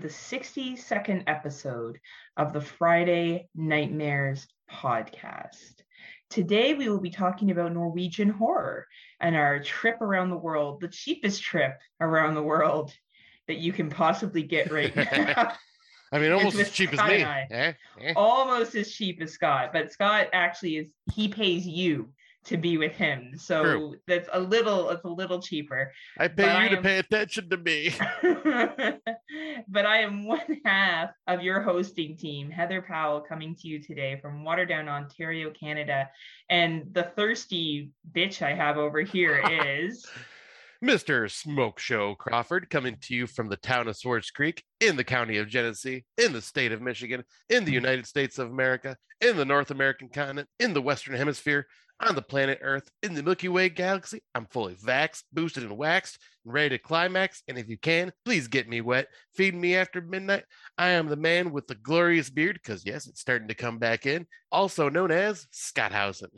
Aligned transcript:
the 0.00 0.08
62nd 0.08 1.24
episode 1.26 1.98
of 2.38 2.54
the 2.54 2.60
Friday 2.60 3.48
Nightmares 3.54 4.46
podcast. 4.72 5.82
Today, 6.30 6.72
we 6.72 6.88
will 6.88 7.00
be 7.00 7.10
talking 7.10 7.50
about 7.50 7.74
Norwegian 7.74 8.30
horror 8.30 8.86
and 9.20 9.36
our 9.36 9.62
trip 9.62 10.00
around 10.00 10.30
the 10.30 10.38
world, 10.38 10.80
the 10.80 10.88
cheapest 10.88 11.42
trip 11.42 11.78
around 12.00 12.34
the 12.34 12.42
world 12.42 12.94
that 13.46 13.58
you 13.58 13.72
can 13.72 13.90
possibly 13.90 14.42
get 14.42 14.72
right 14.72 14.94
now. 15.16 15.52
I 16.12 16.18
mean, 16.18 16.32
almost 16.32 16.58
as 16.58 16.70
cheap 16.70 16.94
as 16.94 17.08
me. 17.08 17.22
Eh? 17.22 17.72
Eh? 18.00 18.12
Almost 18.16 18.74
as 18.76 18.90
cheap 18.90 19.20
as 19.20 19.32
Scott, 19.32 19.70
but 19.74 19.92
Scott 19.92 20.28
actually 20.32 20.78
is, 20.78 20.88
he 21.12 21.28
pays 21.28 21.66
you 21.66 22.08
to 22.46 22.56
be 22.56 22.78
with 22.78 22.92
him. 22.92 23.32
So 23.36 23.62
True. 23.62 23.96
that's 24.06 24.28
a 24.32 24.40
little, 24.40 24.90
it's 24.90 25.04
a 25.04 25.08
little 25.08 25.40
cheaper. 25.40 25.92
I 26.18 26.28
pay 26.28 26.34
but 26.36 26.46
you 26.46 26.50
I 26.52 26.68
to 26.68 26.76
am- 26.76 26.82
pay 26.82 26.98
attention 26.98 27.50
to 27.50 27.56
me. 27.56 27.94
but 29.68 29.86
I 29.86 29.98
am 29.98 30.26
one 30.26 30.60
half 30.64 31.10
of 31.26 31.42
your 31.42 31.60
hosting 31.60 32.16
team, 32.16 32.50
Heather 32.50 32.82
Powell, 32.82 33.20
coming 33.20 33.54
to 33.56 33.68
you 33.68 33.82
today 33.82 34.18
from 34.20 34.44
Waterdown, 34.44 34.88
Ontario, 34.88 35.50
Canada. 35.50 36.08
And 36.48 36.92
the 36.92 37.04
thirsty 37.04 37.90
bitch 38.12 38.42
I 38.42 38.54
have 38.54 38.78
over 38.78 39.02
here 39.02 39.42
is 39.50 40.06
Mr. 40.82 41.30
Smoke 41.30 41.78
Show 41.78 42.14
Crawford 42.14 42.70
coming 42.70 42.96
to 43.02 43.14
you 43.14 43.26
from 43.26 43.48
the 43.48 43.56
town 43.58 43.86
of 43.86 43.96
Swartz 43.96 44.30
Creek 44.30 44.64
in 44.80 44.96
the 44.96 45.04
county 45.04 45.36
of 45.36 45.48
Genesee, 45.48 46.04
in 46.16 46.32
the 46.32 46.40
state 46.40 46.72
of 46.72 46.80
Michigan, 46.80 47.22
in 47.50 47.66
the 47.66 47.72
United 47.72 48.06
States 48.06 48.38
of 48.38 48.50
America, 48.50 48.96
in 49.20 49.36
the 49.36 49.44
North 49.44 49.70
American 49.70 50.08
continent, 50.08 50.48
in 50.58 50.72
the 50.72 50.80
Western 50.80 51.16
Hemisphere, 51.16 51.66
on 52.00 52.14
the 52.14 52.22
planet 52.22 52.58
Earth, 52.62 52.90
in 53.02 53.14
the 53.14 53.22
Milky 53.22 53.48
Way 53.48 53.68
galaxy. 53.68 54.22
I'm 54.34 54.46
fully 54.46 54.74
vaxxed, 54.74 55.24
boosted, 55.32 55.64
and 55.64 55.76
waxed, 55.76 56.18
and 56.44 56.54
ready 56.54 56.70
to 56.70 56.78
climax. 56.78 57.42
And 57.48 57.58
if 57.58 57.68
you 57.68 57.78
can, 57.78 58.12
please 58.24 58.48
get 58.48 58.68
me 58.68 58.80
wet. 58.80 59.08
Feed 59.34 59.54
me 59.54 59.76
after 59.76 60.00
midnight. 60.00 60.44
I 60.78 60.90
am 60.90 61.08
the 61.08 61.16
man 61.16 61.52
with 61.52 61.66
the 61.66 61.74
glorious 61.74 62.30
beard, 62.30 62.58
because 62.62 62.84
yes, 62.86 63.06
it's 63.06 63.20
starting 63.20 63.48
to 63.48 63.54
come 63.54 63.78
back 63.78 64.06
in, 64.06 64.26
also 64.50 64.88
known 64.88 65.10
as 65.10 65.46
Scott 65.50 65.92
Housen. 65.92 66.30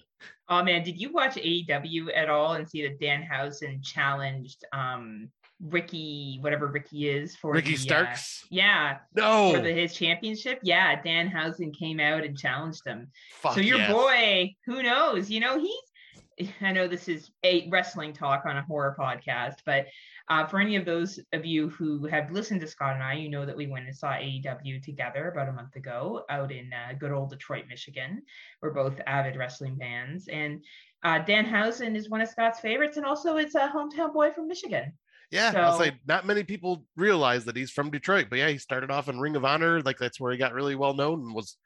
oh 0.48 0.62
man, 0.62 0.82
did 0.82 1.00
you 1.00 1.12
watch 1.12 1.36
AEW 1.36 2.08
at 2.14 2.28
all 2.28 2.54
and 2.54 2.68
see 2.68 2.82
that 2.82 3.00
Danhausen 3.00 3.82
challenged 3.82 4.64
um 4.72 5.30
Ricky, 5.62 6.38
whatever 6.40 6.66
Ricky 6.66 7.08
is 7.08 7.36
for 7.36 7.52
Ricky 7.52 7.70
the, 7.70 7.74
uh, 7.76 7.78
Starks? 7.78 8.46
yeah, 8.50 8.98
No. 9.14 9.52
for 9.54 9.60
the, 9.60 9.72
his 9.72 9.94
championship. 9.94 10.58
Yeah, 10.62 11.00
Danhausen 11.00 11.72
came 11.72 12.00
out 12.00 12.24
and 12.24 12.36
challenged 12.36 12.84
him. 12.84 13.10
Fuck 13.34 13.54
so 13.54 13.60
your 13.60 13.78
yes. 13.78 13.92
boy, 13.92 14.54
who 14.66 14.82
knows? 14.82 15.30
You 15.30 15.40
know, 15.40 15.58
he's. 15.58 16.50
I 16.62 16.72
know 16.72 16.88
this 16.88 17.08
is 17.08 17.30
a 17.44 17.68
wrestling 17.68 18.14
talk 18.14 18.46
on 18.46 18.56
a 18.56 18.62
horror 18.62 18.96
podcast, 18.98 19.56
but 19.66 19.86
uh, 20.28 20.46
for 20.46 20.58
any 20.58 20.76
of 20.76 20.84
those 20.84 21.20
of 21.32 21.44
you 21.44 21.68
who 21.68 22.06
have 22.06 22.32
listened 22.32 22.62
to 22.62 22.66
Scott 22.66 22.94
and 22.94 23.02
I, 23.02 23.14
you 23.14 23.28
know 23.28 23.44
that 23.44 23.56
we 23.56 23.66
went 23.66 23.86
and 23.86 23.94
saw 23.94 24.12
AEW 24.12 24.82
together 24.82 25.30
about 25.30 25.50
a 25.50 25.52
month 25.52 25.76
ago 25.76 26.24
out 26.30 26.50
in 26.50 26.72
uh, 26.72 26.94
good 26.98 27.12
old 27.12 27.30
Detroit, 27.30 27.66
Michigan. 27.68 28.22
We're 28.62 28.72
both 28.72 28.98
avid 29.06 29.36
wrestling 29.36 29.76
fans, 29.78 30.26
and 30.28 30.64
uh, 31.04 31.22
Danhausen 31.22 31.94
is 31.94 32.08
one 32.08 32.22
of 32.22 32.28
Scott's 32.28 32.60
favorites, 32.60 32.96
and 32.96 33.04
also 33.04 33.36
it's 33.36 33.54
a 33.54 33.68
hometown 33.68 34.12
boy 34.12 34.30
from 34.30 34.48
Michigan. 34.48 34.92
Yeah, 35.32 35.52
I'll 35.56 35.78
say 35.78 35.92
not 36.06 36.26
many 36.26 36.44
people 36.44 36.84
realize 36.94 37.46
that 37.46 37.56
he's 37.56 37.70
from 37.70 37.90
Detroit, 37.90 38.26
but 38.28 38.38
yeah, 38.38 38.48
he 38.48 38.58
started 38.58 38.90
off 38.90 39.08
in 39.08 39.18
Ring 39.18 39.34
of 39.34 39.46
Honor, 39.46 39.80
like 39.80 39.98
that's 39.98 40.20
where 40.20 40.30
he 40.30 40.38
got 40.38 40.52
really 40.52 40.74
well 40.76 40.92
known 40.92 41.20
and 41.20 41.34
was 41.34 41.56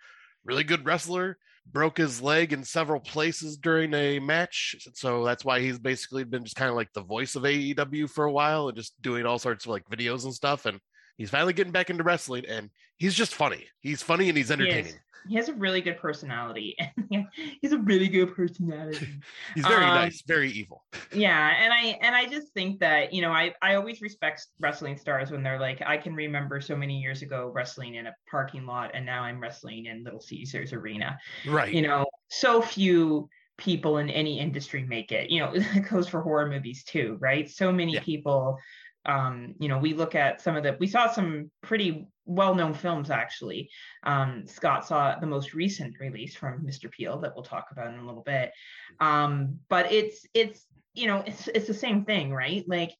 really 0.44 0.64
good 0.64 0.86
wrestler. 0.86 1.36
Broke 1.72 1.98
his 1.98 2.22
leg 2.22 2.52
in 2.52 2.62
several 2.62 3.00
places 3.00 3.56
during 3.56 3.92
a 3.92 4.20
match, 4.20 4.76
so 4.94 5.24
that's 5.24 5.44
why 5.44 5.58
he's 5.58 5.80
basically 5.80 6.22
been 6.22 6.44
just 6.44 6.54
kind 6.54 6.70
of 6.70 6.76
like 6.76 6.92
the 6.92 7.02
voice 7.02 7.34
of 7.34 7.42
AEW 7.42 8.08
for 8.08 8.26
a 8.26 8.32
while 8.32 8.68
and 8.68 8.76
just 8.76 8.94
doing 9.02 9.26
all 9.26 9.40
sorts 9.40 9.64
of 9.64 9.72
like 9.72 9.82
videos 9.90 10.22
and 10.22 10.32
stuff. 10.32 10.66
And 10.66 10.78
he's 11.16 11.30
finally 11.30 11.52
getting 11.52 11.72
back 11.72 11.90
into 11.90 12.04
wrestling, 12.04 12.44
and 12.46 12.70
he's 12.98 13.14
just 13.14 13.34
funny. 13.34 13.66
He's 13.80 14.00
funny 14.00 14.28
and 14.28 14.38
he's 14.38 14.52
entertaining. 14.52 14.92
He 14.92 14.92
has 15.34 15.48
a 15.48 15.54
really 15.54 15.80
good 15.80 15.98
personality. 15.98 16.76
He's 17.60 17.72
a 17.72 17.78
really 17.78 18.08
good 18.08 18.34
personality. 18.34 19.20
He's 19.54 19.66
very 19.66 19.86
Um, 19.86 19.94
nice, 19.94 20.22
very 20.26 20.50
evil. 20.50 20.84
yeah 21.12 21.54
and 21.62 21.72
i 21.72 21.96
and 22.02 22.16
i 22.16 22.26
just 22.26 22.52
think 22.52 22.80
that 22.80 23.12
you 23.12 23.22
know 23.22 23.30
i 23.30 23.54
i 23.62 23.76
always 23.76 24.00
respect 24.00 24.46
wrestling 24.58 24.96
stars 24.96 25.30
when 25.30 25.42
they're 25.42 25.58
like 25.60 25.80
i 25.86 25.96
can 25.96 26.14
remember 26.14 26.60
so 26.60 26.74
many 26.76 26.98
years 27.00 27.22
ago 27.22 27.48
wrestling 27.54 27.94
in 27.94 28.06
a 28.08 28.14
parking 28.28 28.66
lot 28.66 28.90
and 28.92 29.06
now 29.06 29.22
i'm 29.22 29.40
wrestling 29.40 29.86
in 29.86 30.02
little 30.02 30.20
caesars 30.20 30.72
arena 30.72 31.16
Right. 31.44 31.72
you 31.72 31.80
know 31.80 32.06
so 32.28 32.60
few 32.60 33.28
people 33.56 33.98
in 33.98 34.10
any 34.10 34.40
industry 34.40 34.82
make 34.84 35.12
it 35.12 35.30
you 35.30 35.38
know 35.38 35.52
it 35.54 35.88
goes 35.88 36.08
for 36.08 36.20
horror 36.22 36.48
movies 36.48 36.82
too 36.82 37.16
right 37.20 37.48
so 37.48 37.70
many 37.72 37.94
Yeah. 37.94 38.00
people 38.00 38.58
um 39.04 39.54
you 39.60 39.68
know 39.68 39.78
we 39.78 39.94
look 39.94 40.16
at 40.16 40.40
some 40.40 40.56
of 40.56 40.64
the 40.64 40.76
we 40.80 40.88
saw 40.88 41.08
some 41.10 41.50
pretty 41.62 42.08
well-known 42.26 42.74
films 42.74 43.10
actually. 43.10 43.70
Um 44.02 44.46
scott 44.46 44.86
saw 44.86 45.18
the 45.18 45.26
most 45.26 45.54
recent 45.54 45.94
release 46.00 46.34
from 46.34 46.66
mr 46.66 46.90
peele 46.90 47.18
that 47.20 47.32
we'll 47.34 47.44
talk 47.44 47.68
about 47.70 47.92
in 47.92 47.98
a 48.00 48.06
little 48.06 48.22
bit. 48.22 48.52
Um 49.00 49.60
but 49.68 49.90
it's 49.92 50.26
it's 50.34 50.66
you 50.94 51.06
know 51.06 51.22
it's 51.26 51.48
it's 51.48 51.66
the 51.66 51.74
same 51.74 52.04
thing 52.04 52.32
right? 52.32 52.64
Like 52.66 52.92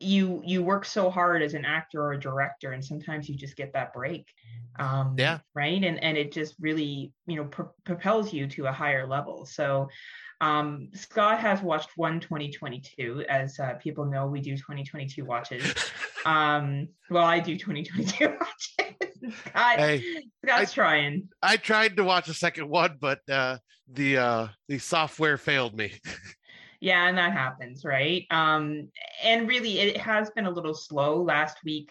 you 0.00 0.42
you 0.44 0.62
work 0.62 0.84
so 0.84 1.08
hard 1.08 1.40
as 1.40 1.54
an 1.54 1.64
actor 1.64 2.02
or 2.02 2.12
a 2.12 2.20
director 2.20 2.72
and 2.72 2.84
sometimes 2.84 3.28
you 3.28 3.36
just 3.36 3.56
get 3.56 3.72
that 3.72 3.92
break. 3.94 4.28
Um 4.78 5.14
Yeah. 5.16 5.38
right? 5.54 5.82
And 5.82 6.02
and 6.02 6.16
it 6.18 6.32
just 6.32 6.54
really 6.60 7.12
you 7.26 7.36
know 7.36 7.44
pro- 7.44 7.72
propels 7.84 8.32
you 8.32 8.46
to 8.48 8.66
a 8.66 8.72
higher 8.72 9.06
level. 9.06 9.46
So 9.46 9.88
um 10.40 10.88
scott 10.94 11.38
has 11.38 11.62
watched 11.62 11.90
one 11.96 12.18
2022 12.18 13.24
as 13.28 13.58
uh, 13.60 13.74
people 13.74 14.04
know 14.04 14.26
we 14.26 14.40
do 14.40 14.56
2022 14.56 15.24
watches 15.24 15.62
um 16.24 16.88
well 17.10 17.24
i 17.24 17.38
do 17.38 17.56
2022 17.56 18.28
watches 18.28 19.40
scott 19.46 19.78
Hey, 19.78 20.04
scott's 20.44 20.72
trying 20.72 21.28
I 21.42 21.56
tried 21.56 21.96
to 21.96 22.04
watch 22.04 22.28
a 22.28 22.34
second 22.34 22.68
one, 22.68 22.96
but 23.00 23.20
uh, 23.30 23.58
the 23.92 24.18
uh, 24.18 24.48
the 24.68 24.78
software 24.78 25.36
failed 25.36 25.76
me. 25.76 25.92
Yeah, 26.80 27.08
and 27.08 27.16
that 27.16 27.32
happens, 27.32 27.82
right? 27.82 28.26
Um, 28.30 28.90
and 29.22 29.48
really, 29.48 29.78
it 29.78 29.96
has 29.96 30.28
been 30.32 30.44
a 30.44 30.50
little 30.50 30.74
slow. 30.74 31.22
Last 31.22 31.56
week, 31.64 31.90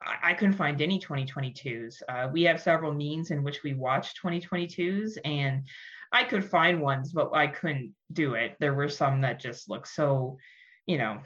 I, 0.00 0.30
I 0.30 0.34
couldn't 0.34 0.54
find 0.54 0.80
any 0.80 1.00
2022s. 1.00 1.96
Uh, 2.08 2.28
we 2.32 2.44
have 2.44 2.60
several 2.62 2.94
means 2.94 3.32
in 3.32 3.42
which 3.42 3.64
we 3.64 3.74
watch 3.74 4.14
2022s, 4.22 5.18
and 5.24 5.64
I 6.12 6.22
could 6.22 6.44
find 6.44 6.80
ones, 6.80 7.10
but 7.12 7.34
I 7.34 7.48
couldn't 7.48 7.92
do 8.12 8.34
it. 8.34 8.54
There 8.60 8.74
were 8.74 8.88
some 8.88 9.22
that 9.22 9.40
just 9.40 9.68
look 9.68 9.88
so, 9.88 10.36
you 10.86 10.98
know, 10.98 11.18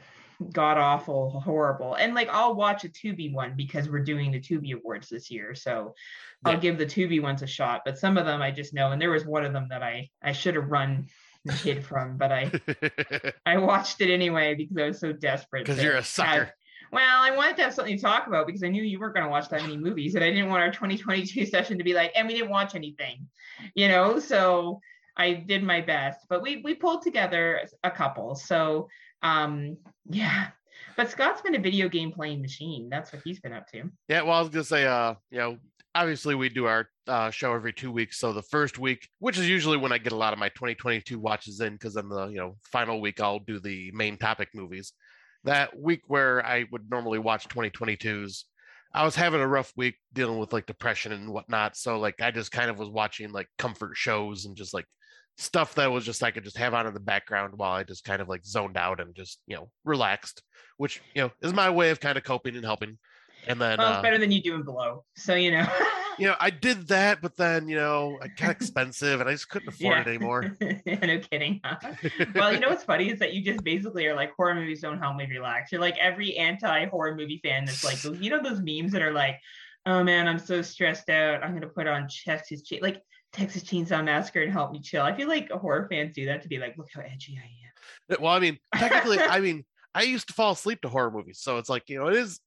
god 0.51 0.77
awful, 0.77 1.39
horrible. 1.41 1.95
And 1.95 2.13
like, 2.13 2.29
I'll 2.29 2.55
watch 2.55 2.83
a 2.83 2.89
Tubi 2.89 3.33
one 3.33 3.53
because 3.55 3.89
we're 3.89 4.03
doing 4.03 4.31
the 4.31 4.39
Tubi 4.39 4.73
Awards 4.73 5.09
this 5.09 5.29
year, 5.31 5.55
so 5.55 5.93
I'll 6.45 6.59
give 6.59 6.77
the 6.77 6.85
Tubi 6.85 7.21
ones 7.21 7.41
a 7.41 7.47
shot. 7.47 7.81
But 7.85 7.97
some 7.97 8.17
of 8.17 8.25
them 8.25 8.41
I 8.41 8.51
just 8.51 8.73
know, 8.73 8.91
and 8.91 9.01
there 9.01 9.11
was 9.11 9.25
one 9.25 9.45
of 9.45 9.53
them 9.53 9.67
that 9.69 9.83
I 9.83 10.09
I 10.21 10.31
should 10.31 10.55
have 10.55 10.69
run 10.69 11.07
hid 11.63 11.83
from, 11.85 12.17
but 12.17 12.31
I 12.31 12.51
I 13.45 13.57
watched 13.57 14.01
it 14.01 14.11
anyway 14.11 14.55
because 14.55 14.77
I 14.77 14.87
was 14.87 14.99
so 14.99 15.13
desperate. 15.13 15.65
Because 15.65 15.81
you're 15.81 15.93
a 15.93 15.97
have- 15.97 16.05
sucker. 16.05 16.51
well, 16.91 17.21
I 17.21 17.35
wanted 17.35 17.57
to 17.57 17.63
have 17.63 17.73
something 17.73 17.95
to 17.95 18.01
talk 18.01 18.27
about 18.27 18.45
because 18.47 18.63
I 18.63 18.69
knew 18.69 18.83
you 18.83 18.99
weren't 18.99 19.15
going 19.15 19.25
to 19.25 19.31
watch 19.31 19.49
that 19.49 19.61
many 19.61 19.77
movies, 19.77 20.15
and 20.15 20.23
I 20.23 20.29
didn't 20.29 20.49
want 20.49 20.63
our 20.63 20.71
2022 20.71 21.45
session 21.47 21.77
to 21.77 21.83
be 21.83 21.93
like, 21.93 22.11
and 22.15 22.27
we 22.27 22.33
didn't 22.35 22.49
watch 22.49 22.75
anything, 22.75 23.27
you 23.75 23.87
know. 23.87 24.19
So 24.19 24.79
I 25.15 25.33
did 25.33 25.63
my 25.63 25.81
best, 25.81 26.25
but 26.29 26.41
we 26.41 26.61
we 26.63 26.75
pulled 26.75 27.03
together 27.03 27.67
a 27.83 27.91
couple. 27.91 28.35
So 28.35 28.89
um, 29.23 29.77
yeah. 30.09 30.47
But 30.95 31.09
Scott's 31.09 31.41
been 31.41 31.55
a 31.55 31.59
video 31.59 31.89
game 31.89 32.11
playing 32.11 32.41
machine. 32.41 32.87
That's 32.89 33.11
what 33.11 33.23
he's 33.25 33.39
been 33.39 33.53
up 33.53 33.67
to. 33.71 33.89
Yeah, 34.07 34.21
well, 34.21 34.37
I 34.37 34.39
was 34.41 34.49
gonna 34.49 34.63
say, 34.63 34.85
uh, 34.85 35.15
you 35.31 35.39
know, 35.39 35.57
obviously 35.95 36.35
we 36.35 36.49
do 36.49 36.65
our 36.65 36.87
uh, 37.07 37.29
show 37.31 37.53
every 37.53 37.73
two 37.73 37.91
weeks. 37.91 38.19
So 38.19 38.33
the 38.33 38.41
first 38.43 38.79
week, 38.79 39.07
which 39.19 39.37
is 39.37 39.49
usually 39.49 39.77
when 39.77 39.91
I 39.91 39.97
get 39.97 40.13
a 40.13 40.17
lot 40.17 40.33
of 40.33 40.39
my 40.39 40.49
2022 40.49 41.19
watches 41.19 41.61
in, 41.61 41.73
because 41.73 41.95
then 41.95 42.09
the 42.09 42.27
you 42.27 42.37
know 42.37 42.57
final 42.71 43.01
week 43.01 43.19
I'll 43.19 43.39
do 43.39 43.59
the 43.59 43.91
main 43.93 44.17
topic 44.17 44.49
movies. 44.53 44.93
that 45.45 45.77
week 45.77 46.01
where 46.07 46.45
I 46.45 46.65
would 46.71 46.89
normally 46.89 47.19
watch 47.19 47.49
2022s, 47.49 48.43
I 48.93 49.03
was 49.03 49.15
having 49.15 49.41
a 49.41 49.47
rough 49.47 49.73
week 49.75 49.95
dealing 50.13 50.39
with 50.39 50.53
like 50.53 50.67
depression 50.67 51.11
and 51.11 51.29
whatnot. 51.33 51.75
So 51.75 51.99
like 51.99 52.21
I 52.21 52.31
just 52.31 52.51
kind 52.51 52.69
of 52.69 52.77
was 52.77 52.89
watching 52.89 53.31
like 53.31 53.47
comfort 53.57 53.97
shows 53.97 54.45
and 54.45 54.55
just 54.55 54.73
like 54.73 54.85
stuff 55.37 55.75
that 55.75 55.91
was 55.91 56.05
just 56.05 56.23
I 56.23 56.31
could 56.31 56.43
just 56.43 56.57
have 56.57 56.73
on 56.73 56.87
in 56.87 56.93
the 56.93 56.99
background 56.99 57.53
while 57.57 57.71
I 57.71 57.83
just 57.83 58.03
kind 58.03 58.21
of 58.21 58.29
like 58.29 58.45
zoned 58.45 58.77
out 58.77 58.99
and 58.99 59.15
just 59.15 59.39
you 59.47 59.55
know 59.55 59.69
relaxed, 59.83 60.43
which 60.77 61.01
you 61.15 61.23
know 61.23 61.31
is 61.41 61.53
my 61.53 61.69
way 61.69 61.89
of 61.89 61.99
kind 61.99 62.17
of 62.17 62.23
coping 62.23 62.55
and 62.55 62.65
helping. 62.65 62.97
And 63.47 63.59
then 63.59 63.77
Well, 63.77 63.87
uh, 63.87 63.93
it's 63.93 64.01
better 64.01 64.17
than 64.17 64.31
you 64.31 64.41
doing 64.41 64.63
below. 64.63 65.03
So 65.15 65.35
you 65.35 65.51
know. 65.51 65.67
you 66.17 66.27
know 66.27 66.35
I 66.39 66.49
did 66.49 66.87
that, 66.89 67.21
but 67.21 67.35
then 67.35 67.67
you 67.67 67.75
know 67.75 68.19
it 68.23 68.31
got 68.37 68.51
expensive 68.61 69.19
and 69.19 69.29
I 69.29 69.33
just 69.33 69.49
couldn't 69.49 69.69
afford 69.69 69.99
it 69.99 70.07
anymore. 70.07 70.57
yeah, 70.61 70.95
no 71.05 71.19
kidding. 71.19 71.59
huh? 71.63 71.77
well, 72.35 72.53
you 72.53 72.59
know 72.59 72.69
what's 72.69 72.83
funny 72.83 73.09
is 73.09 73.19
that 73.19 73.33
you 73.33 73.43
just 73.43 73.63
basically 73.63 74.05
are 74.07 74.15
like 74.15 74.31
horror 74.37 74.55
movies 74.55 74.81
don't 74.81 74.99
help 74.99 75.17
me 75.17 75.27
relax. 75.29 75.71
You're 75.71 75.81
like 75.81 75.97
every 75.97 76.37
anti 76.37 76.85
horror 76.87 77.15
movie 77.15 77.41
fan 77.43 77.65
that's 77.65 77.83
like 77.83 78.01
those, 78.01 78.19
you 78.19 78.29
know 78.29 78.41
those 78.41 78.61
memes 78.61 78.91
that 78.91 79.01
are 79.01 79.13
like, 79.13 79.39
oh 79.85 80.03
man, 80.03 80.27
I'm 80.27 80.39
so 80.39 80.61
stressed 80.61 81.09
out. 81.09 81.43
I'm 81.43 81.53
gonna 81.53 81.67
put 81.67 81.87
on 81.87 82.07
Texas 82.25 82.61
Chain 82.63 82.79
like 82.81 83.01
Texas 83.33 83.63
Chainsaw 83.63 84.03
Massacre 84.03 84.43
and 84.43 84.51
help 84.51 84.71
me 84.71 84.79
chill. 84.79 85.01
I 85.01 85.15
feel 85.15 85.27
like 85.27 85.49
horror 85.51 85.87
fans 85.89 86.15
do 86.15 86.25
that 86.27 86.43
to 86.43 86.47
be 86.47 86.59
like, 86.59 86.77
look 86.77 86.89
how 86.93 87.01
edgy 87.01 87.39
I 87.41 88.15
am. 88.15 88.21
well, 88.21 88.31
I 88.31 88.39
mean, 88.39 88.59
technically, 88.75 89.19
I 89.19 89.39
mean, 89.39 89.65
I 89.95 90.03
used 90.03 90.27
to 90.27 90.33
fall 90.33 90.53
asleep 90.53 90.81
to 90.81 90.89
horror 90.89 91.11
movies, 91.11 91.39
so 91.41 91.57
it's 91.57 91.69
like 91.69 91.89
you 91.89 91.99
know, 91.99 92.07
it 92.07 92.15
is 92.15 92.39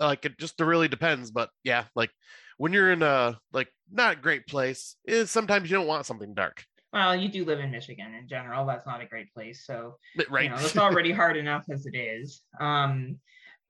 like 0.00 0.24
it 0.24 0.38
just 0.38 0.60
really 0.60 0.88
depends. 0.88 1.30
But 1.30 1.50
yeah, 1.64 1.84
like 1.94 2.10
when 2.56 2.72
you're 2.72 2.92
in 2.92 3.02
a 3.02 3.38
like 3.52 3.68
not 3.90 4.22
great 4.22 4.46
place, 4.46 4.96
is 5.04 5.30
sometimes 5.30 5.70
you 5.70 5.76
don't 5.76 5.86
want 5.86 6.06
something 6.06 6.34
dark, 6.34 6.64
Well, 6.92 7.14
you 7.14 7.28
do 7.28 7.44
live 7.44 7.60
in 7.60 7.70
Michigan 7.70 8.14
in 8.14 8.28
general. 8.28 8.66
That's 8.66 8.86
not 8.86 9.00
a 9.00 9.06
great 9.06 9.32
place. 9.32 9.64
So 9.64 9.96
right? 10.28 10.44
you 10.44 10.50
know, 10.50 10.56
it's 10.56 10.76
already 10.76 11.12
hard 11.12 11.36
enough 11.36 11.64
as 11.70 11.86
it 11.86 11.96
is. 11.96 12.42
Um, 12.60 13.18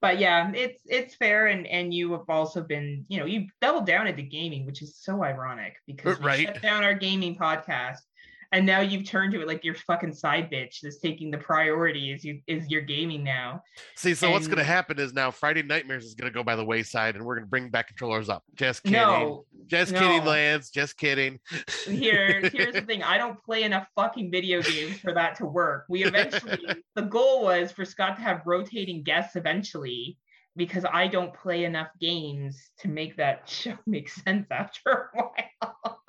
but 0.01 0.19
yeah, 0.19 0.51
it's 0.53 0.81
it's 0.85 1.15
fair, 1.15 1.47
and 1.47 1.67
and 1.67 1.93
you 1.93 2.11
have 2.13 2.29
also 2.29 2.61
been, 2.63 3.05
you 3.09 3.19
know, 3.19 3.25
you 3.25 3.47
doubled 3.61 3.85
down 3.85 4.07
into 4.07 4.21
gaming, 4.23 4.65
which 4.65 4.81
is 4.81 4.95
so 4.97 5.23
ironic 5.23 5.75
because 5.87 6.19
uh, 6.19 6.21
we 6.21 6.29
Right. 6.29 6.29
shut 6.31 6.61
down 6.61 6.83
our 6.83 6.93
gaming 6.93 7.37
podcast, 7.37 7.99
and 8.51 8.65
now 8.65 8.81
you've 8.81 9.05
turned 9.05 9.31
to 9.33 9.41
it 9.41 9.47
like 9.47 9.63
your 9.63 9.75
fucking 9.75 10.13
side 10.13 10.49
bitch 10.51 10.81
that's 10.81 10.99
taking 10.99 11.29
the 11.31 11.37
priority 11.37 12.11
is 12.11 12.23
you 12.23 12.41
is 12.47 12.69
your 12.69 12.81
gaming 12.81 13.23
now. 13.23 13.61
See, 13.95 14.13
so 14.13 14.31
what's 14.31 14.47
gonna 14.47 14.63
happen 14.63 14.99
is 14.99 15.13
now 15.13 15.31
Friday 15.31 15.63
Nightmares 15.63 16.05
is 16.05 16.15
gonna 16.15 16.31
go 16.31 16.43
by 16.43 16.55
the 16.55 16.65
wayside, 16.65 17.15
and 17.15 17.25
we're 17.25 17.35
gonna 17.35 17.47
bring 17.47 17.69
back 17.69 17.87
controllers 17.87 18.29
up. 18.29 18.43
Just 18.55 18.83
kidding, 18.83 18.99
No, 18.99 19.45
just 19.67 19.93
kidding, 19.93 20.23
no. 20.23 20.31
Lance. 20.31 20.69
Just 20.69 20.97
kidding. 20.97 21.39
here 21.85 22.41
here's 22.53 22.73
the 22.73 22.81
thing 22.81 23.03
i 23.03 23.17
don't 23.17 23.41
play 23.43 23.63
enough 23.63 23.87
fucking 23.95 24.31
video 24.31 24.61
games 24.61 24.97
for 24.99 25.13
that 25.13 25.35
to 25.35 25.45
work 25.45 25.85
we 25.89 26.03
eventually 26.03 26.59
the 26.95 27.01
goal 27.01 27.43
was 27.43 27.71
for 27.71 27.85
scott 27.85 28.15
to 28.15 28.21
have 28.21 28.41
rotating 28.45 29.03
guests 29.03 29.35
eventually 29.35 30.17
because 30.55 30.85
i 30.91 31.07
don't 31.07 31.33
play 31.33 31.65
enough 31.65 31.89
games 31.99 32.71
to 32.79 32.87
make 32.87 33.15
that 33.17 33.47
show 33.49 33.77
make 33.85 34.09
sense 34.09 34.47
after 34.51 35.11
a 35.13 35.17
while 35.17 36.01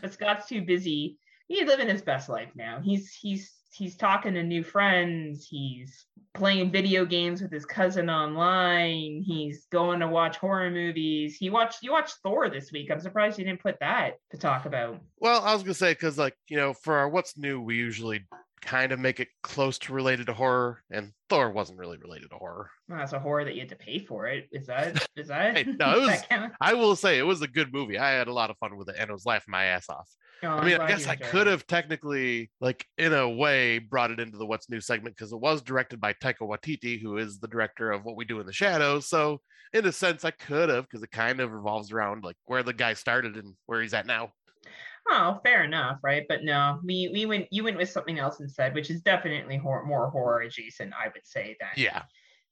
but 0.00 0.12
scott's 0.12 0.48
too 0.48 0.62
busy 0.62 1.18
he's 1.50 1.66
living 1.66 1.88
his 1.88 2.00
best 2.00 2.28
life 2.28 2.50
now. 2.54 2.80
He's 2.80 3.12
he's 3.12 3.52
he's 3.72 3.96
talking 3.96 4.34
to 4.34 4.42
new 4.42 4.62
friends. 4.62 5.46
He's 5.46 6.06
playing 6.32 6.70
video 6.70 7.04
games 7.04 7.42
with 7.42 7.50
his 7.50 7.66
cousin 7.66 8.08
online. 8.08 9.22
He's 9.26 9.66
going 9.72 9.98
to 10.00 10.06
watch 10.06 10.36
horror 10.36 10.70
movies. 10.70 11.36
He 11.36 11.50
watched 11.50 11.82
you 11.82 11.92
watched 11.92 12.18
thor 12.22 12.48
this 12.48 12.70
week. 12.72 12.90
I'm 12.90 13.00
surprised 13.00 13.38
you 13.38 13.44
didn't 13.44 13.60
put 13.60 13.80
that 13.80 14.14
to 14.30 14.38
talk 14.38 14.64
about. 14.64 15.00
Well, 15.18 15.42
I 15.42 15.52
was 15.52 15.62
gonna 15.62 15.74
say 15.74 15.92
because 15.92 16.16
like 16.16 16.36
you 16.48 16.56
know, 16.56 16.72
for 16.72 16.94
our 16.94 17.08
what's 17.08 17.36
new, 17.36 17.60
we 17.60 17.76
usually 17.76 18.24
kind 18.62 18.92
of 18.92 18.98
make 19.00 19.20
it 19.20 19.28
close 19.42 19.78
to 19.80 19.92
related 19.92 20.26
to 20.26 20.32
horror, 20.34 20.82
and 20.90 21.12
Thor 21.28 21.50
wasn't 21.50 21.78
really 21.78 21.98
related 21.98 22.30
to 22.30 22.36
horror. 22.36 22.70
Well, 22.88 22.98
that's 22.98 23.12
a 23.12 23.18
horror 23.18 23.44
that 23.44 23.54
you 23.54 23.60
had 23.60 23.68
to 23.70 23.76
pay 23.76 23.98
for 24.00 24.26
it. 24.26 24.48
Is 24.52 24.66
that 24.66 25.06
is 25.16 25.28
that? 25.28 25.56
Hey, 25.56 25.64
no, 25.64 25.96
it 25.96 26.00
was- 26.06 26.22
that? 26.30 26.52
I 26.60 26.74
will 26.74 26.96
say 26.96 27.18
it 27.18 27.22
was 27.26 27.42
a 27.42 27.48
good 27.48 27.72
movie. 27.72 27.98
I 27.98 28.10
had 28.10 28.28
a 28.28 28.32
lot 28.32 28.50
of 28.50 28.58
fun 28.58 28.76
with 28.76 28.88
it, 28.88 28.96
and 28.98 29.10
I 29.10 29.12
was 29.12 29.26
laughing 29.26 29.52
my 29.52 29.64
ass 29.64 29.88
off. 29.88 30.08
Oh, 30.42 30.48
I 30.48 30.64
mean, 30.64 30.80
I 30.80 30.88
guess 30.88 31.06
I 31.06 31.16
could 31.16 31.46
have 31.46 31.66
technically, 31.66 32.50
like, 32.62 32.86
in 32.96 33.12
a 33.12 33.28
way, 33.28 33.78
brought 33.78 34.10
it 34.10 34.20
into 34.20 34.38
the 34.38 34.46
What's 34.46 34.70
New 34.70 34.80
segment 34.80 35.14
because 35.14 35.32
it 35.32 35.38
was 35.40 35.60
directed 35.60 36.00
by 36.00 36.14
Taika 36.14 36.40
Waititi, 36.40 36.98
who 37.00 37.18
is 37.18 37.38
the 37.38 37.48
director 37.48 37.90
of 37.90 38.04
What 38.06 38.16
We 38.16 38.24
Do 38.24 38.40
in 38.40 38.46
the 38.46 38.52
Shadows. 38.52 39.06
So, 39.06 39.42
in 39.74 39.84
a 39.84 39.92
sense, 39.92 40.24
I 40.24 40.30
could 40.30 40.70
have 40.70 40.84
because 40.84 41.02
it 41.02 41.10
kind 41.10 41.40
of 41.40 41.52
revolves 41.52 41.92
around 41.92 42.24
like 42.24 42.36
where 42.46 42.62
the 42.62 42.72
guy 42.72 42.94
started 42.94 43.36
and 43.36 43.54
where 43.66 43.82
he's 43.82 43.92
at 43.92 44.06
now. 44.06 44.32
Oh, 45.08 45.40
fair 45.42 45.64
enough, 45.64 45.98
right? 46.02 46.24
But 46.28 46.44
no, 46.44 46.78
we 46.84 47.08
we 47.12 47.26
went 47.26 47.48
you 47.50 47.64
went 47.64 47.76
with 47.76 47.90
something 47.90 48.18
else 48.18 48.40
instead, 48.40 48.74
which 48.74 48.90
is 48.90 49.00
definitely 49.02 49.56
hor- 49.56 49.84
more 49.84 50.10
horror 50.10 50.40
adjacent, 50.42 50.92
I 50.92 51.08
would 51.08 51.26
say 51.26 51.56
than 51.58 51.70
Yeah. 51.76 52.02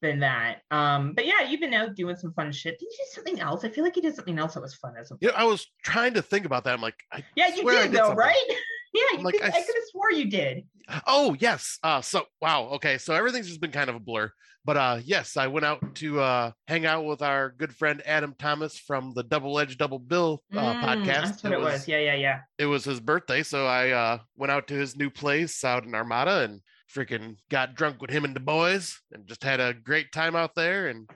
than 0.01 0.21
that. 0.21 0.63
Um, 0.71 1.13
but 1.15 1.27
yeah, 1.27 1.43
you've 1.49 1.61
been 1.61 1.75
out 1.75 1.95
doing 1.95 2.17
some 2.17 2.33
fun 2.33 2.53
shit. 2.53 2.79
Did 2.79 2.87
you 2.87 2.97
do 2.99 3.05
something 3.13 3.41
else? 3.41 3.65
I 3.65 3.69
feel 3.69 3.85
like 3.85 3.97
you 3.97 4.03
did 4.03 4.15
something 4.15 4.39
else 4.39 4.55
that 4.55 4.61
was 4.61 4.75
fun 4.75 4.95
as 4.99 5.11
a 5.11 5.17
know, 5.21 5.31
I 5.37 5.45
was 5.45 5.67
trying 5.85 6.15
to 6.15 6.23
think 6.23 6.47
about 6.47 6.65
that. 6.65 6.75
I'm 6.75 6.81
like, 6.83 6.97
I 7.13 7.25
yeah, 7.37 7.49
you 7.49 7.65
did, 7.65 7.83
did 7.83 7.93
though, 7.93 7.99
something. 7.99 8.17
right? 8.17 8.45
yeah, 8.95 9.19
you 9.19 9.25
Like, 9.25 9.35
could, 9.35 9.43
I 9.45 9.49
I, 9.49 9.51
could 9.51 9.75
have 9.75 9.85
swore 9.91 10.13
you 10.13 10.31
did. 10.31 10.65
Oh 11.07 11.37
yes. 11.39 11.79
Uh 11.83 12.01
so 12.01 12.25
wow, 12.41 12.65
okay. 12.75 12.97
So 12.99 13.15
everything's 13.15 13.49
just 13.49 13.61
been 13.61 13.73
kind 13.73 13.91
of 13.91 13.97
a 13.97 14.01
blur. 14.01 14.33
But 14.69 14.77
uh 14.77 14.99
yes, 15.03 15.39
I 15.39 15.47
went 15.47 15.65
out 15.65 15.95
to 15.95 16.21
uh 16.21 16.51
hang 16.67 16.85
out 16.85 17.07
with 17.07 17.23
our 17.23 17.55
good 17.57 17.75
friend 17.75 18.03
Adam 18.05 18.35
Thomas 18.39 18.79
from 18.79 19.15
the 19.15 19.23
Double 19.23 19.59
Edge 19.59 19.79
Double 19.79 19.99
Bill 19.99 20.43
uh, 20.55 20.75
Mm, 20.75 20.83
podcast. 20.83 21.07
That's 21.23 21.43
what 21.43 21.53
it 21.55 21.61
was. 21.61 21.89
Yeah, 21.89 22.01
yeah, 22.01 22.15
yeah. 22.17 22.41
it 22.59 22.67
was 22.67 22.85
his 22.85 23.01
birthday, 23.01 23.43
so 23.43 23.67
I 23.67 23.93
uh 23.93 24.19
went 24.37 24.51
out 24.51 24.69
to 24.69 24.75
his 24.75 24.95
new 24.95 25.09
place 25.09 25.65
out 25.65 25.87
in 25.87 25.95
Armada 25.95 26.43
and 26.43 26.61
freaking 26.95 27.37
got 27.49 27.77
drunk 27.77 28.03
with 28.03 28.11
him 28.11 28.27
and 28.27 28.37
the 28.37 28.41
boys 28.41 29.01
and 29.11 29.27
just 29.27 29.43
had 29.43 29.59
a 29.59 29.73
great 29.73 30.13
time 30.13 30.37
out 30.37 30.55
there 30.55 30.89
and 30.89 31.09